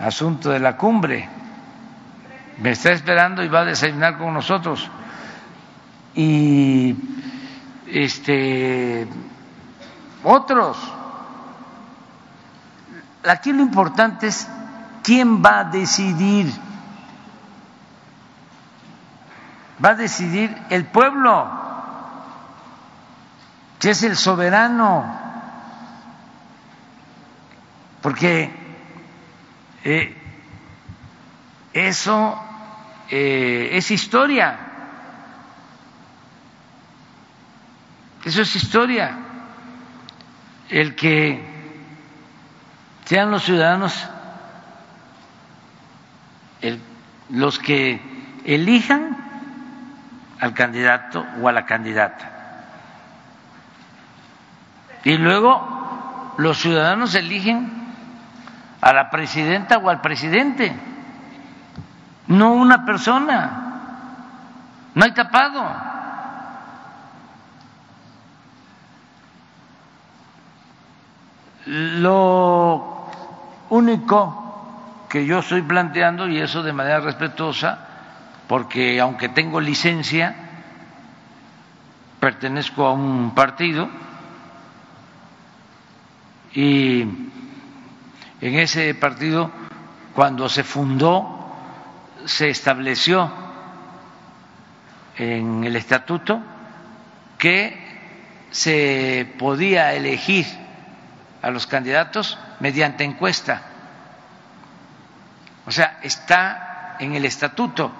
asunto 0.00 0.50
de 0.50 0.60
la 0.60 0.76
cumbre. 0.76 1.28
Me 2.58 2.70
está 2.70 2.90
esperando 2.90 3.42
y 3.42 3.48
va 3.48 3.60
a 3.60 3.64
desayunar 3.64 4.18
con 4.18 4.34
nosotros. 4.34 4.90
Y 6.14 6.96
este 7.86 9.06
otros. 10.24 10.76
Aquí 13.24 13.52
lo 13.52 13.62
importante 13.62 14.28
es 14.28 14.48
quién 15.02 15.42
va 15.42 15.60
a 15.60 15.64
decidir. 15.64 16.52
Va 19.84 19.90
a 19.90 19.94
decidir 19.94 20.56
el 20.70 20.86
pueblo, 20.86 21.48
que 23.78 23.90
es 23.90 24.02
el 24.02 24.16
soberano, 24.16 25.04
porque 28.02 28.57
eh, 29.84 30.16
eso 31.72 32.40
eh, 33.10 33.70
es 33.72 33.90
historia. 33.90 34.58
Eso 38.24 38.42
es 38.42 38.56
historia. 38.56 39.16
El 40.68 40.94
que 40.94 41.40
sean 43.04 43.30
los 43.30 43.44
ciudadanos 43.44 44.08
los 47.30 47.58
que 47.58 48.00
elijan 48.44 49.16
al 50.40 50.54
candidato 50.54 51.24
o 51.40 51.48
a 51.48 51.52
la 51.52 51.66
candidata. 51.66 52.32
Y 55.04 55.16
luego 55.16 56.34
los 56.38 56.58
ciudadanos 56.58 57.14
eligen 57.14 57.77
a 58.80 58.92
la 58.92 59.10
presidenta 59.10 59.78
o 59.78 59.88
al 59.88 60.00
presidente, 60.00 60.74
no 62.28 62.52
una 62.52 62.84
persona. 62.84 63.64
No 64.94 65.04
hay 65.04 65.12
tapado. 65.12 65.64
Lo 71.66 73.06
único 73.70 75.06
que 75.08 75.26
yo 75.26 75.38
estoy 75.38 75.62
planteando, 75.62 76.28
y 76.28 76.38
eso 76.38 76.62
de 76.62 76.72
manera 76.72 77.00
respetuosa, 77.00 77.78
porque 78.46 79.00
aunque 79.00 79.28
tengo 79.28 79.60
licencia, 79.60 80.34
pertenezco 82.20 82.86
a 82.86 82.92
un 82.92 83.32
partido 83.34 83.88
y 86.54 87.04
en 88.40 88.58
ese 88.58 88.94
partido, 88.94 89.50
cuando 90.14 90.48
se 90.48 90.64
fundó, 90.64 91.56
se 92.24 92.50
estableció 92.50 93.30
en 95.16 95.64
el 95.64 95.76
estatuto 95.76 96.40
que 97.36 97.88
se 98.50 99.32
podía 99.38 99.92
elegir 99.94 100.46
a 101.42 101.50
los 101.50 101.66
candidatos 101.66 102.38
mediante 102.60 103.04
encuesta. 103.04 103.62
O 105.66 105.70
sea, 105.70 105.98
está 106.02 106.96
en 106.98 107.14
el 107.14 107.24
estatuto 107.24 107.92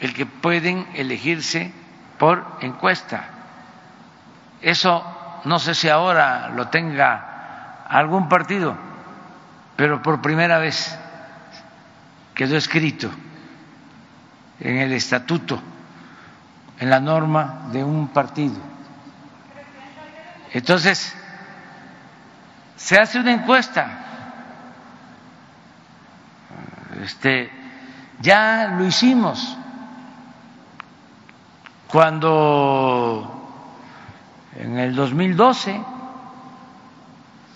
el 0.00 0.14
que 0.14 0.26
pueden 0.26 0.86
elegirse 0.94 1.72
por 2.18 2.58
encuesta. 2.60 3.24
Eso 4.60 5.40
no 5.44 5.58
sé 5.58 5.74
si 5.74 5.88
ahora 5.88 6.48
lo 6.48 6.68
tenga 6.68 7.31
algún 7.92 8.28
partido, 8.28 8.74
pero 9.76 10.02
por 10.02 10.22
primera 10.22 10.58
vez 10.58 10.98
quedó 12.34 12.56
escrito 12.56 13.10
en 14.60 14.78
el 14.78 14.92
estatuto, 14.92 15.60
en 16.78 16.88
la 16.88 17.00
norma 17.00 17.68
de 17.70 17.84
un 17.84 18.08
partido. 18.08 18.56
Entonces, 20.52 21.14
se 22.76 22.98
hace 22.98 23.20
una 23.20 23.32
encuesta. 23.32 23.98
Este, 27.02 27.50
ya 28.20 28.74
lo 28.78 28.86
hicimos 28.86 29.58
cuando 31.88 33.38
en 34.56 34.78
el 34.78 34.94
2012 34.94 35.91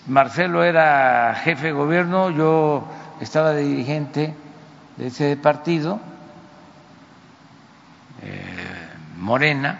Marcelo 0.07 0.63
era 0.63 1.35
jefe 1.43 1.67
de 1.67 1.73
gobierno, 1.73 2.29
yo 2.29 2.87
estaba 3.19 3.53
dirigente 3.53 4.33
de 4.95 5.07
ese 5.07 5.35
partido, 5.35 5.99
eh, 8.21 8.89
Morena, 9.17 9.79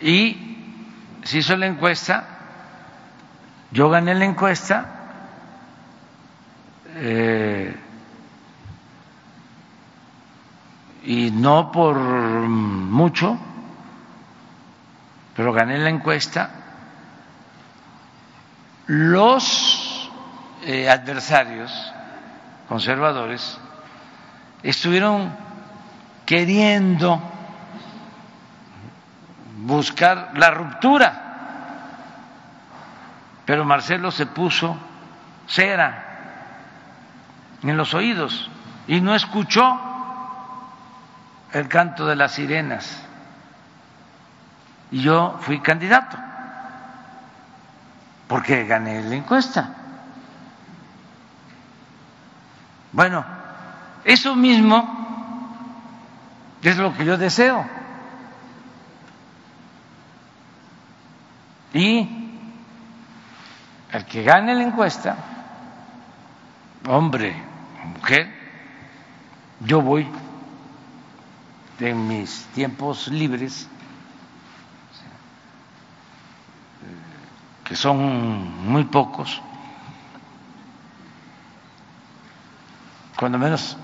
y 0.00 1.18
se 1.22 1.38
hizo 1.38 1.54
la 1.56 1.66
encuesta, 1.66 2.24
yo 3.72 3.90
gané 3.90 4.14
la 4.14 4.24
encuesta, 4.24 4.86
eh, 6.94 7.76
y 11.04 11.30
no 11.30 11.70
por 11.70 11.96
mucho, 11.98 13.38
pero 15.36 15.52
gané 15.52 15.76
la 15.76 15.90
encuesta, 15.90 16.61
los 18.86 20.10
eh, 20.62 20.88
adversarios 20.88 21.92
conservadores 22.68 23.58
estuvieron 24.62 25.32
queriendo 26.26 27.20
buscar 29.58 30.32
la 30.34 30.50
ruptura, 30.50 31.22
pero 33.44 33.64
Marcelo 33.64 34.10
se 34.10 34.26
puso 34.26 34.76
cera 35.46 36.08
en 37.62 37.76
los 37.76 37.94
oídos 37.94 38.50
y 38.86 39.00
no 39.00 39.14
escuchó 39.14 39.78
el 41.52 41.68
canto 41.68 42.06
de 42.06 42.16
las 42.16 42.32
sirenas. 42.32 43.04
Y 44.90 45.02
yo 45.02 45.38
fui 45.40 45.60
candidato, 45.60 46.18
porque 48.32 48.64
gané 48.64 49.02
la 49.02 49.16
encuesta. 49.16 49.74
Bueno, 52.90 53.22
eso 54.04 54.34
mismo 54.34 54.88
es 56.62 56.78
lo 56.78 56.94
que 56.94 57.04
yo 57.04 57.18
deseo. 57.18 57.62
Y 61.74 62.08
el 63.90 64.06
que 64.06 64.22
gane 64.22 64.54
la 64.54 64.62
encuesta, 64.62 65.14
hombre, 66.88 67.36
mujer, 67.84 68.32
yo 69.60 69.82
voy 69.82 70.08
en 71.80 72.08
mis 72.08 72.46
tiempos 72.54 73.08
libres 73.08 73.68
que 77.72 77.76
son 77.76 78.70
muy 78.70 78.84
pocos, 78.84 79.40
cuando 83.18 83.38
menos 83.38 83.78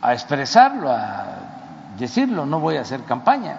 a 0.00 0.12
expresarlo, 0.12 0.88
a 0.88 1.24
decirlo, 1.98 2.46
no 2.46 2.60
voy 2.60 2.76
a 2.76 2.82
hacer 2.82 3.02
campaña, 3.02 3.58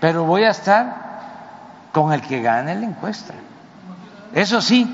pero 0.00 0.24
voy 0.24 0.44
a 0.44 0.48
estar 0.48 1.90
con 1.92 2.10
el 2.14 2.22
que 2.22 2.40
gane 2.40 2.74
la 2.74 2.86
encuesta. 2.86 3.34
Eso 4.32 4.62
sí, 4.62 4.90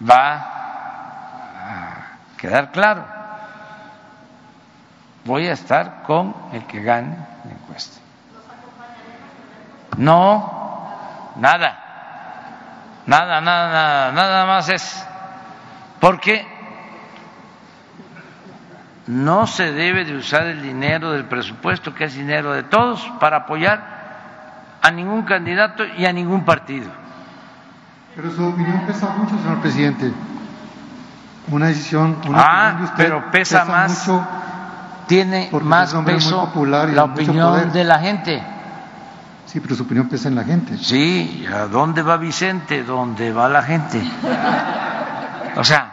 va 0.00 0.36
a 0.36 2.06
quedar 2.38 2.72
claro, 2.72 3.04
voy 5.26 5.46
a 5.46 5.52
estar 5.52 6.04
con 6.04 6.34
el 6.54 6.64
que 6.64 6.80
gane 6.82 7.18
la 7.44 7.52
encuesta. 7.52 8.05
No, 9.96 11.32
nada, 11.36 11.78
nada, 13.06 13.40
nada, 13.40 13.70
nada, 13.70 14.12
nada 14.12 14.46
más 14.46 14.68
es 14.68 15.06
porque 16.00 16.46
no 19.06 19.46
se 19.46 19.72
debe 19.72 20.04
de 20.04 20.16
usar 20.16 20.46
el 20.46 20.62
dinero 20.62 21.12
del 21.12 21.24
presupuesto, 21.24 21.94
que 21.94 22.04
es 22.04 22.14
dinero 22.14 22.52
de 22.52 22.64
todos, 22.64 23.00
para 23.20 23.38
apoyar 23.38 23.96
a 24.82 24.90
ningún 24.90 25.22
candidato 25.22 25.84
y 25.84 26.04
a 26.04 26.12
ningún 26.12 26.44
partido. 26.44 26.90
Pero 28.14 28.30
su 28.30 28.46
opinión 28.46 28.82
pesa 28.86 29.10
mucho, 29.10 29.36
señor 29.38 29.60
presidente. 29.60 30.12
Una 31.48 31.66
decisión, 31.66 32.16
una 32.26 32.40
ah, 32.40 32.44
opinión 32.44 32.76
de 32.78 32.84
usted 32.84 33.04
pero 33.04 33.30
pesa, 33.30 33.64
más, 33.64 34.06
mucho 34.06 34.26
tiene 35.06 35.48
más 35.62 35.94
peso 35.94 36.46
popular 36.46 36.88
y 36.88 36.92
la 36.92 37.04
opinión 37.04 37.50
poder. 37.50 37.72
de 37.72 37.84
la 37.84 37.98
gente. 38.00 38.42
Sí, 39.46 39.60
pero 39.60 39.76
su 39.76 39.84
opinión 39.84 40.08
pesa 40.08 40.28
en 40.28 40.34
la 40.34 40.44
gente. 40.44 40.76
Sí, 40.76 41.46
¿a 41.52 41.66
dónde 41.66 42.02
va 42.02 42.16
Vicente? 42.16 42.82
¿Dónde 42.82 43.32
va 43.32 43.48
la 43.48 43.62
gente? 43.62 44.02
O 45.56 45.62
sea, 45.62 45.90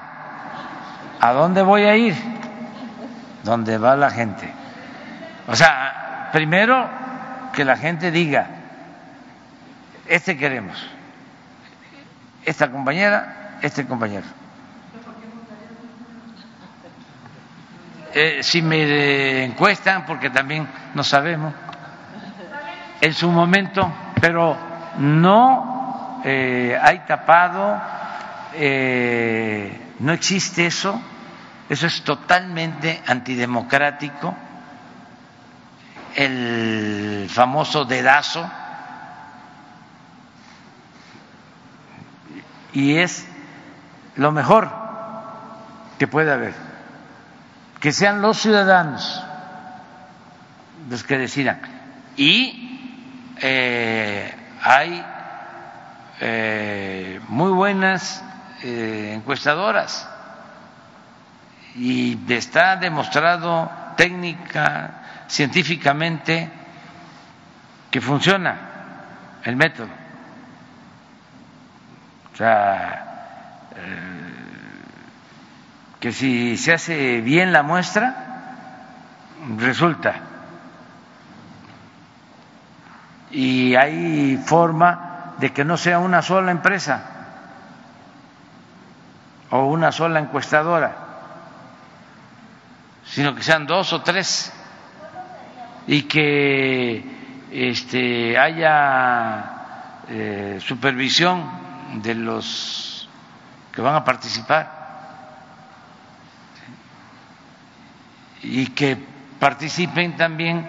¿a 1.19 1.31
dónde 1.33 1.61
voy 1.61 1.83
a 1.83 1.95
ir? 1.95 2.15
¿Dónde 3.43 3.77
va 3.77 3.95
la 3.95 4.09
gente? 4.09 4.51
O 5.47 5.55
sea, 5.55 6.29
primero 6.33 6.89
que 7.53 7.63
la 7.63 7.77
gente 7.77 8.09
diga, 8.09 8.47
este 10.07 10.35
queremos, 10.35 10.77
esta 12.45 12.71
compañera, 12.71 13.57
este 13.61 13.85
compañero. 13.85 14.25
Eh, 18.15 18.39
si 18.41 18.61
me 18.61 19.45
encuestan, 19.45 20.05
porque 20.05 20.29
también 20.29 20.67
no 20.93 21.03
sabemos, 21.03 21.53
en 23.03 23.13
su 23.13 23.29
momento, 23.29 23.91
pero 24.21 24.55
no 24.99 26.21
eh, 26.23 26.79
hay 26.81 26.99
tapado, 26.99 27.77
eh, 28.53 29.93
no 29.99 30.13
existe 30.13 30.67
eso, 30.67 31.01
eso 31.67 31.85
es 31.85 32.01
totalmente 32.03 33.03
antidemocrático, 33.05 34.33
el 36.15 37.27
famoso 37.29 37.83
dedazo, 37.83 38.49
y 42.71 42.95
es 42.99 43.27
lo 44.15 44.31
mejor 44.31 44.71
que 45.99 46.07
puede 46.07 46.31
haber, 46.31 46.53
que 47.81 47.91
sean 47.91 48.21
los 48.21 48.37
ciudadanos 48.37 49.21
los 50.89 51.03
que 51.03 51.17
decidan. 51.17 51.59
Y 52.15 52.62
eh, 53.41 54.33
hay 54.61 55.05
eh, 56.21 57.19
muy 57.27 57.51
buenas 57.51 58.23
eh, 58.63 59.13
encuestadoras 59.15 60.09
y 61.75 62.17
está 62.33 62.75
demostrado 62.77 63.69
técnica, 63.97 65.25
científicamente, 65.27 66.49
que 67.89 68.01
funciona 68.01 68.55
el 69.43 69.55
método. 69.55 69.89
O 72.33 72.35
sea, 72.37 73.69
eh, 73.75 74.33
que 75.99 76.11
si 76.11 76.57
se 76.57 76.73
hace 76.73 77.21
bien 77.21 77.53
la 77.53 77.63
muestra, 77.63 78.15
resulta. 79.57 80.32
Y 83.33 83.75
hay 83.75 84.37
forma 84.37 85.33
de 85.39 85.51
que 85.51 85.65
no 85.65 85.75
sea 85.75 85.97
una 85.97 86.21
sola 86.21 86.51
empresa 86.51 87.03
o 89.49 89.65
una 89.65 89.91
sola 89.91 90.19
encuestadora, 90.19 90.95
sino 93.05 93.33
que 93.33 93.41
sean 93.41 93.65
dos 93.65 93.91
o 93.91 94.01
tres 94.01 94.53
y 95.87 96.03
que 96.03 97.03
este, 97.51 98.37
haya 98.37 99.43
eh, 100.09 100.59
supervisión 100.61 101.43
de 102.03 102.15
los 102.15 103.09
que 103.73 103.81
van 103.81 103.95
a 103.95 104.03
participar 104.03 104.83
y 108.43 108.67
que 108.67 108.97
participen 109.39 110.15
también 110.15 110.67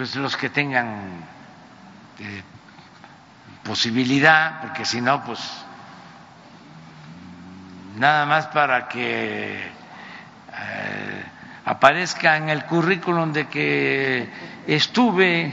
pues, 0.00 0.16
los 0.16 0.34
que 0.34 0.48
tengan 0.48 0.96
eh, 2.20 2.42
posibilidad, 3.62 4.62
porque 4.62 4.86
si 4.86 4.98
no, 4.98 5.22
pues 5.22 5.38
nada 7.98 8.24
más 8.24 8.46
para 8.46 8.88
que 8.88 9.56
eh, 9.62 11.24
aparezca 11.66 12.38
en 12.38 12.48
el 12.48 12.64
currículum 12.64 13.30
de 13.30 13.46
que 13.48 14.26
estuve 14.66 15.52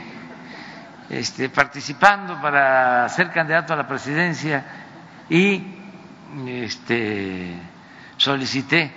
este, 1.09 1.49
participando 1.49 2.39
para 2.41 3.09
ser 3.09 3.29
candidato 3.33 3.73
a 3.73 3.75
la 3.75 3.85
presidencia 3.85 4.63
y 5.29 5.61
este, 6.47 7.53
solicité 8.15 8.93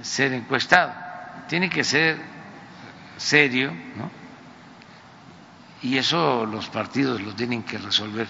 ser 0.00 0.32
encuestado. 0.32 0.94
Tiene 1.46 1.68
que 1.68 1.84
ser 1.84 2.16
serio, 3.18 3.70
¿no? 3.96 4.25
Y 5.86 5.98
eso 5.98 6.44
los 6.46 6.68
partidos 6.68 7.20
lo 7.20 7.34
tienen 7.34 7.62
que 7.62 7.78
resolver 7.78 8.26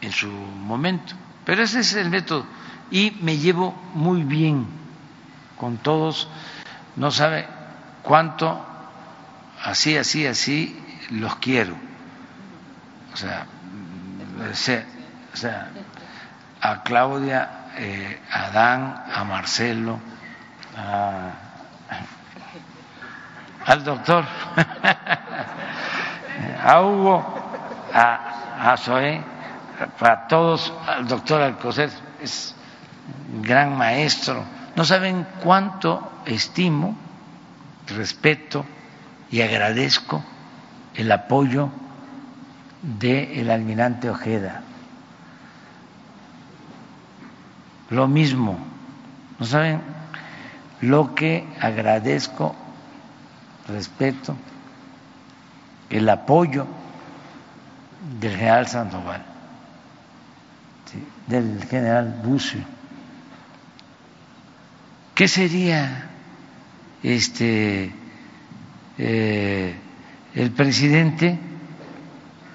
en 0.00 0.12
su 0.12 0.28
momento. 0.28 1.14
Pero 1.46 1.62
ese 1.62 1.80
es 1.80 1.94
el 1.94 2.10
método. 2.10 2.44
Y 2.90 3.12
me 3.22 3.38
llevo 3.38 3.74
muy 3.94 4.22
bien 4.22 4.66
con 5.56 5.78
todos 5.78 6.28
no 6.96 7.10
sabe 7.10 7.46
cuánto 8.02 8.64
así, 9.64 9.96
así, 9.96 10.26
así 10.26 10.78
los 11.10 11.36
quiero. 11.36 11.74
O 13.12 13.16
sea, 13.16 13.46
o 14.52 15.36
sea 15.36 15.68
a 16.60 16.82
Claudia, 16.82 17.48
eh, 17.76 18.20
a 18.32 18.50
Dan, 18.50 19.04
a 19.12 19.24
Marcelo, 19.24 19.98
a, 20.76 21.30
al 23.66 23.84
doctor, 23.84 24.24
a 26.62 26.82
Hugo, 26.82 27.24
a, 27.92 28.72
a 28.72 28.76
Zoé, 28.76 29.20
para 29.98 30.26
todos, 30.26 30.72
al 30.86 31.06
doctor 31.08 31.42
Alcocer, 31.42 31.90
es 32.22 32.54
un 33.34 33.42
gran 33.42 33.76
maestro. 33.76 34.42
No 34.76 34.84
saben 34.84 35.26
cuánto 35.42 36.10
estimo, 36.26 36.96
respeto 37.88 38.64
y 39.30 39.42
agradezco 39.42 40.22
el 40.94 41.10
apoyo 41.10 41.70
del 42.82 43.50
almirante 43.50 44.10
Ojeda. 44.10 44.62
Lo 47.90 48.08
mismo, 48.08 48.58
¿no 49.38 49.46
saben 49.46 49.80
lo 50.80 51.14
que 51.14 51.46
agradezco, 51.60 52.54
respeto, 53.68 54.36
el 55.90 56.08
apoyo 56.08 56.66
del 58.20 58.32
general 58.32 58.66
Sandoval, 58.66 59.24
del 61.26 61.64
general 61.64 62.20
Bucio? 62.24 62.60
¿Qué 65.14 65.28
sería 65.28 66.10
este, 67.02 67.92
eh, 68.98 69.74
el 70.34 70.50
presidente 70.50 71.38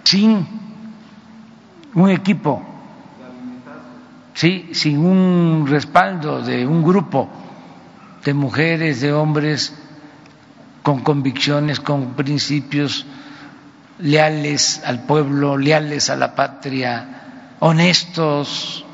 sin 0.03 0.45
un 1.93 2.09
equipo, 2.09 2.61
sí, 4.33 4.69
sin 4.73 4.99
un 4.99 5.67
respaldo 5.67 6.41
de 6.41 6.65
un 6.65 6.83
grupo 6.83 7.29
de 8.25 8.33
mujeres, 8.33 9.01
de 9.01 9.13
hombres 9.13 9.73
con 10.83 11.01
convicciones, 11.01 11.79
con 11.79 12.13
principios 12.13 13.05
leales 13.99 14.81
al 14.85 15.03
pueblo, 15.03 15.57
leales 15.57 16.09
a 16.09 16.15
la 16.15 16.35
patria, 16.35 17.55
honestos 17.59 18.85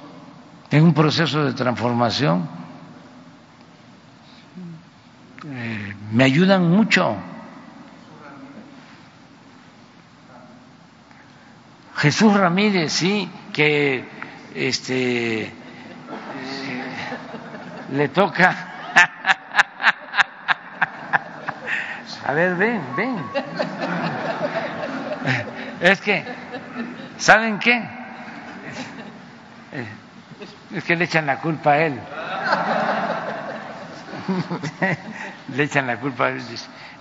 en 0.71 0.83
un 0.83 0.93
proceso 0.93 1.45
de 1.45 1.53
transformación 1.53 2.65
me 6.15 6.23
ayudan 6.23 6.69
mucho. 6.69 7.15
Jesús 11.97 12.33
Ramírez, 12.33 12.93
sí, 12.93 13.29
que 13.53 14.05
este 14.53 15.43
eh, 15.43 15.51
le 17.91 18.07
toca. 18.09 18.55
A 22.25 22.33
ver, 22.33 22.55
ven, 22.55 22.81
ven. 22.95 23.17
Es 25.81 26.01
que, 26.01 26.23
¿saben 27.17 27.59
qué? 27.59 27.83
Es 30.73 30.83
que 30.83 30.95
le 30.95 31.05
echan 31.05 31.25
la 31.25 31.39
culpa 31.39 31.71
a 31.71 31.79
él. 31.79 31.99
le 35.55 35.63
echan 35.63 35.87
la 35.87 35.99
culpa 35.99 36.25
a 36.25 36.29
él. 36.29 36.41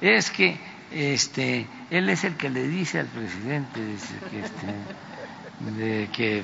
Es 0.00 0.30
que 0.30 0.58
este, 0.92 1.66
él 1.90 2.08
es 2.08 2.24
el 2.24 2.36
que 2.36 2.50
le 2.50 2.66
dice 2.66 3.00
al 3.00 3.06
presidente 3.06 3.80
que, 4.30 4.40
este, 4.40 4.66
de 5.80 6.08
que 6.10 6.42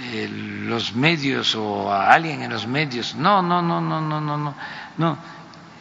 eh, 0.00 0.28
los 0.28 0.94
medios 0.94 1.54
o 1.54 1.92
a 1.92 2.12
alguien 2.12 2.42
en 2.42 2.50
los 2.50 2.66
medios. 2.66 3.14
No, 3.14 3.42
no, 3.42 3.62
no, 3.62 3.80
no, 3.80 4.00
no, 4.00 4.20
no, 4.20 4.36
no. 4.36 4.54
no. 4.98 5.18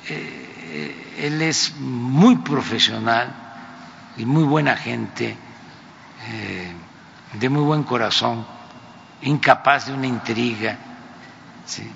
Eh, 0.07 1.14
él 1.19 1.41
es 1.41 1.76
muy 1.77 2.38
profesional 2.38 3.42
y 4.18 4.26
muy 4.26 4.44
buena 4.44 4.76
gente, 4.76 5.38
eh, 6.30 6.73
de 7.34 7.49
muy 7.49 7.64
buen 7.64 7.84
corazón, 7.84 8.45
incapaz 9.22 9.88
de 9.88 9.94
una 9.94 10.07
intriga. 10.07 10.77
¿sí? 11.65 11.90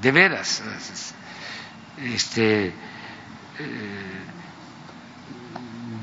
De 0.00 0.12
veras 0.12 0.62
este, 2.02 2.66
eh, 2.66 2.72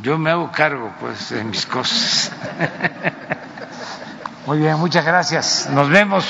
yo 0.01 0.17
me 0.17 0.31
hago 0.31 0.51
cargo 0.51 0.93
pues 0.99 1.29
de 1.29 1.43
mis 1.43 1.65
cosas. 1.65 2.31
Muy 4.47 4.57
bien, 4.57 4.75
muchas 4.77 5.05
gracias. 5.05 5.69
Nos 5.71 5.89
vemos. 5.89 6.25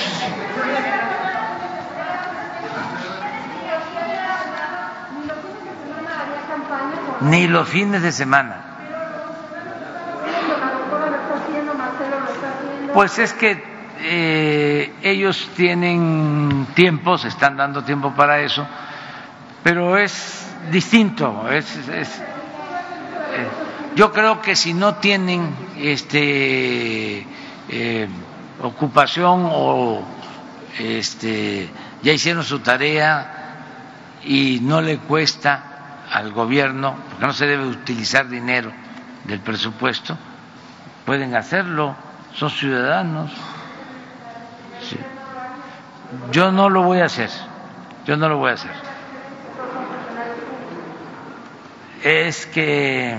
Ni 7.21 7.47
los 7.47 7.69
fines 7.69 8.01
de 8.01 8.11
semana. 8.11 8.70
Pues 12.93 13.19
es 13.19 13.33
que 13.33 13.63
eh, 13.99 14.93
ellos 15.03 15.49
tienen 15.55 16.67
tiempo, 16.73 17.17
se 17.17 17.27
están 17.29 17.57
dando 17.57 17.83
tiempo 17.83 18.13
para 18.13 18.39
eso 18.41 18.67
pero 19.63 19.97
es 19.97 20.47
distinto. 20.71 21.49
Es, 21.49 21.75
es, 21.87 22.19
eh, 22.19 23.47
yo 23.95 24.11
creo 24.11 24.41
que 24.41 24.55
si 24.55 24.73
no 24.73 24.95
tienen 24.95 25.53
este, 25.77 27.25
eh, 27.69 28.07
ocupación 28.61 29.47
o 29.51 30.03
este, 30.79 31.69
ya 32.01 32.11
hicieron 32.11 32.43
su 32.43 32.59
tarea 32.59 33.37
y 34.23 34.59
no 34.61 34.81
le 34.81 34.97
cuesta 34.99 36.05
al 36.11 36.31
gobierno, 36.31 36.95
porque 37.09 37.25
no 37.25 37.33
se 37.33 37.47
debe 37.47 37.65
utilizar 37.65 38.27
dinero 38.27 38.71
del 39.23 39.39
presupuesto, 39.39 40.17
pueden 41.05 41.35
hacerlo, 41.35 41.95
son 42.35 42.49
ciudadanos. 42.49 43.31
Yo 46.31 46.51
no 46.51 46.69
lo 46.69 46.83
voy 46.83 46.99
a 46.99 47.05
hacer, 47.05 47.29
yo 48.05 48.17
no 48.17 48.27
lo 48.27 48.37
voy 48.37 48.51
a 48.51 48.53
hacer. 48.55 48.91
es 52.03 52.45
que 52.47 53.15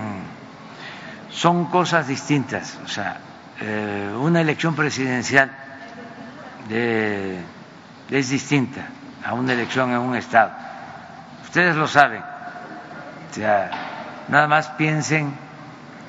son 1.30 1.66
cosas 1.66 2.06
distintas. 2.08 2.78
O 2.84 2.88
sea, 2.88 3.18
eh, 3.60 4.12
una 4.20 4.40
elección 4.40 4.74
presidencial 4.74 5.50
es 6.68 8.28
distinta 8.28 8.86
a 9.24 9.34
una 9.34 9.52
elección 9.52 9.90
en 9.90 9.98
un 9.98 10.16
Estado. 10.16 10.50
Ustedes 11.44 11.76
lo 11.76 11.86
saben. 11.86 12.22
O 13.30 13.34
sea, 13.34 13.70
nada 14.28 14.48
más 14.48 14.68
piensen 14.70 15.34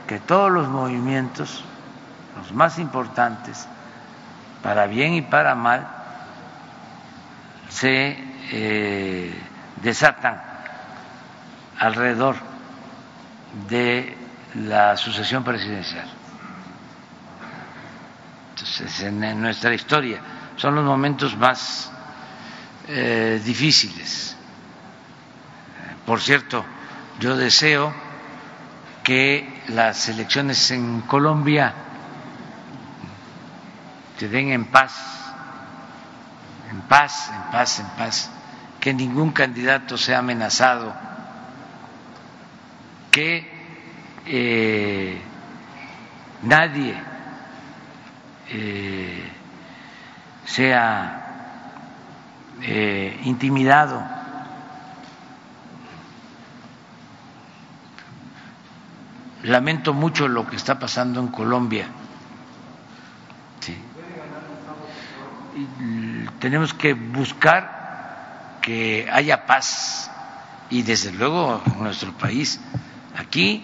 que 0.07 0.19
todos 0.19 0.51
los 0.51 0.67
movimientos, 0.67 1.63
los 2.37 2.51
más 2.53 2.79
importantes, 2.79 3.67
para 4.61 4.87
bien 4.87 5.13
y 5.13 5.21
para 5.21 5.55
mal, 5.55 5.87
se 7.69 8.17
eh, 8.51 9.33
desatan 9.81 10.41
alrededor 11.79 12.35
de 13.67 14.17
la 14.55 14.95
sucesión 14.95 15.43
presidencial. 15.43 16.07
Entonces, 18.51 19.01
en 19.01 19.41
nuestra 19.41 19.73
historia 19.73 20.19
son 20.55 20.75
los 20.75 20.85
momentos 20.85 21.35
más 21.37 21.91
eh, 22.87 23.41
difíciles. 23.43 24.37
Por 26.05 26.21
cierto, 26.21 26.63
yo 27.19 27.35
deseo 27.35 27.93
que 29.03 29.63
las 29.67 30.07
elecciones 30.09 30.71
en 30.71 31.01
Colombia 31.01 31.73
se 34.17 34.29
den 34.29 34.51
en 34.51 34.65
paz, 34.65 34.93
en 36.71 36.81
paz, 36.81 37.29
en 37.29 37.51
paz, 37.51 37.79
en 37.79 37.87
paz, 37.97 38.31
que 38.79 38.93
ningún 38.93 39.31
candidato 39.31 39.97
sea 39.97 40.19
amenazado, 40.19 40.93
que 43.11 43.51
eh, 44.25 45.21
nadie 46.43 46.95
eh, 48.49 49.29
sea 50.45 51.23
eh, 52.61 53.19
intimidado. 53.25 54.01
Lamento 59.43 59.93
mucho 59.93 60.29
lo 60.29 60.47
que 60.47 60.55
está 60.55 60.79
pasando 60.79 61.19
en 61.19 61.27
Colombia. 61.27 61.87
Tenemos 66.39 66.73
que 66.73 66.93
buscar 66.93 68.59
que 68.61 69.07
haya 69.11 69.45
paz 69.45 70.09
y 70.69 70.81
desde 70.81 71.11
luego 71.11 71.61
en 71.65 71.83
nuestro 71.83 72.13
país. 72.13 72.59
Aquí, 73.17 73.63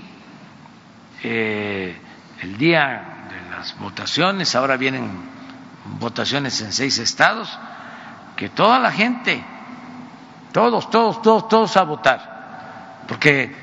eh, 1.23 1.97
el 2.41 2.57
día 2.57 3.27
de 3.29 3.55
las 3.55 3.77
votaciones, 3.79 4.55
ahora 4.55 4.77
vienen 4.77 5.09
votaciones 5.99 6.61
en 6.61 6.71
seis 6.71 6.97
estados, 6.99 7.57
que 8.35 8.49
toda 8.49 8.79
la 8.79 8.91
gente, 8.91 9.43
todos, 10.51 10.89
todos, 10.89 11.21
todos, 11.21 11.47
todos 11.47 11.77
a 11.77 11.83
votar, 11.83 13.03
porque 13.07 13.55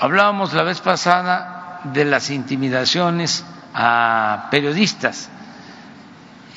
hablábamos 0.00 0.52
la 0.52 0.62
vez 0.62 0.80
pasada 0.80 1.80
de 1.84 2.04
las 2.04 2.30
intimidaciones 2.30 3.44
a 3.74 4.48
periodistas 4.50 5.30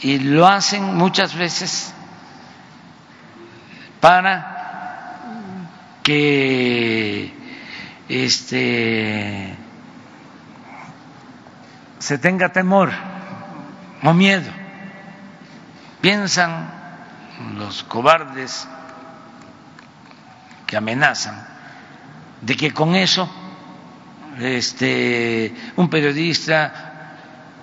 y 0.02 0.20
lo 0.20 0.48
hacen 0.48 0.96
muchas 0.96 1.36
veces 1.36 1.94
para 4.02 4.56
que 6.04 7.34
este 8.08 9.56
se 12.00 12.18
tenga 12.20 12.50
temor 12.52 12.92
o 14.04 14.14
miedo. 14.14 14.52
Piensan 16.02 16.70
los 17.58 17.84
cobardes 17.84 18.68
que 20.68 20.78
amenazan 20.78 21.48
de 22.42 22.56
que 22.56 22.72
con 22.72 22.96
eso 22.96 23.28
este 24.40 25.56
un 25.78 25.90
periodista, 25.90 27.16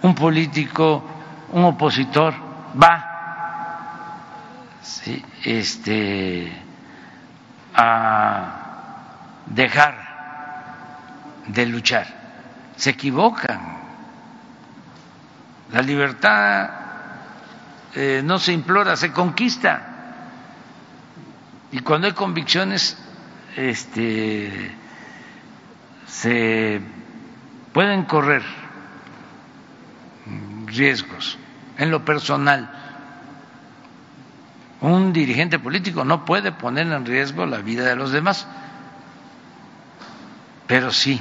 un 0.03 0.15
político, 0.15 1.05
un 1.53 1.65
opositor 1.65 2.35
va 2.81 3.09
este 5.45 6.53
a 7.75 9.43
dejar 9.47 9.95
de 11.47 11.67
luchar. 11.67 12.07
Se 12.77 12.91
equivocan. 12.91 13.81
La 15.73 15.81
libertad 15.83 16.71
eh, 17.95 18.23
no 18.25 18.39
se 18.39 18.53
implora, 18.53 18.97
se 18.97 19.13
conquista. 19.13 19.89
Y 21.71 21.79
cuando 21.81 22.07
hay 22.07 22.13
convicciones, 22.13 22.99
este, 23.57 24.75
se 26.07 26.81
pueden 27.73 28.05
correr 28.05 28.43
riesgos 30.67 31.39
en 31.83 31.91
lo 31.91 32.05
personal. 32.05 32.71
Un 34.81 35.13
dirigente 35.13 35.59
político 35.59 36.05
no 36.05 36.25
puede 36.25 36.53
poner 36.53 36.87
en 36.87 37.07
riesgo 37.07 37.47
la 37.47 37.59
vida 37.59 37.85
de 37.85 37.97
los 37.97 38.13
demás, 38.13 38.47
pero 40.67 40.91
sí, 40.91 41.21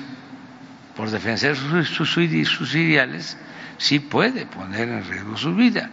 por 0.95 1.09
defender 1.11 1.55
sus, 1.55 1.89
sus 1.89 2.75
ideales, 2.75 3.37
sí 3.77 3.99
puede 3.99 4.45
poner 4.45 4.89
en 4.89 5.03
riesgo 5.03 5.37
su 5.37 5.53
vida 5.53 5.89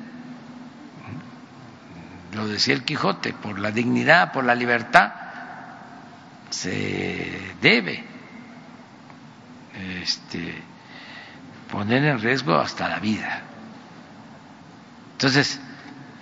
lo 2.38 2.46
decía 2.46 2.74
el 2.74 2.84
Quijote, 2.84 3.32
por 3.32 3.58
la 3.58 3.70
dignidad, 3.70 4.32
por 4.32 4.44
la 4.44 4.54
libertad, 4.54 5.12
se 6.50 7.54
debe 7.60 8.04
este, 10.00 10.62
poner 11.70 12.04
en 12.04 12.20
riesgo 12.20 12.54
hasta 12.56 12.88
la 12.88 13.00
vida. 13.00 13.42
Entonces, 15.18 15.60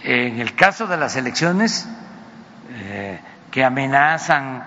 en 0.05 0.41
el 0.41 0.55
caso 0.55 0.87
de 0.87 0.97
las 0.97 1.17
elecciones 1.17 1.87
eh, 2.71 3.21
que 3.51 3.63
amenazan, 3.63 4.63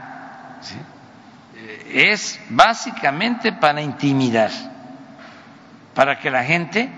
eh, 1.56 2.12
es 2.12 2.40
básicamente 2.52 3.54
para 3.54 3.82
intimidar, 3.82 4.52
para 5.96 6.20
que 6.20 6.30
la 6.30 6.44
gente 6.44 6.92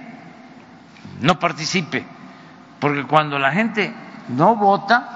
no 1.21 1.39
participe, 1.39 2.03
porque 2.81 3.05
cuando 3.05 3.39
la 3.39 3.53
gente 3.53 3.93
no 4.27 4.57
vota, 4.57 5.07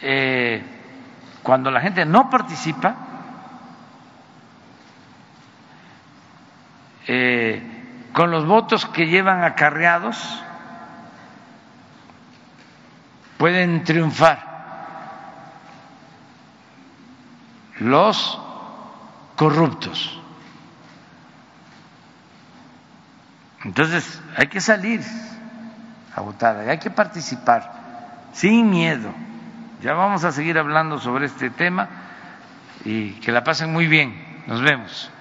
eh, 0.00 0.62
cuando 1.42 1.70
la 1.70 1.82
gente 1.82 2.06
no 2.06 2.30
participa, 2.30 2.96
eh, 7.06 7.71
con 8.12 8.30
los 8.30 8.46
votos 8.46 8.86
que 8.86 9.06
llevan 9.06 9.42
acarreados, 9.44 10.42
pueden 13.38 13.84
triunfar 13.84 14.52
los 17.80 18.40
corruptos. 19.36 20.18
Entonces 23.64 24.20
hay 24.36 24.48
que 24.48 24.60
salir 24.60 25.00
a 26.14 26.20
votar, 26.20 26.56
hay 26.68 26.78
que 26.78 26.90
participar 26.90 27.82
sin 28.32 28.70
miedo. 28.70 29.12
Ya 29.80 29.94
vamos 29.94 30.24
a 30.24 30.32
seguir 30.32 30.58
hablando 30.58 30.98
sobre 30.98 31.26
este 31.26 31.50
tema 31.50 31.88
y 32.84 33.12
que 33.14 33.32
la 33.32 33.44
pasen 33.44 33.72
muy 33.72 33.86
bien. 33.86 34.42
Nos 34.46 34.60
vemos. 34.62 35.11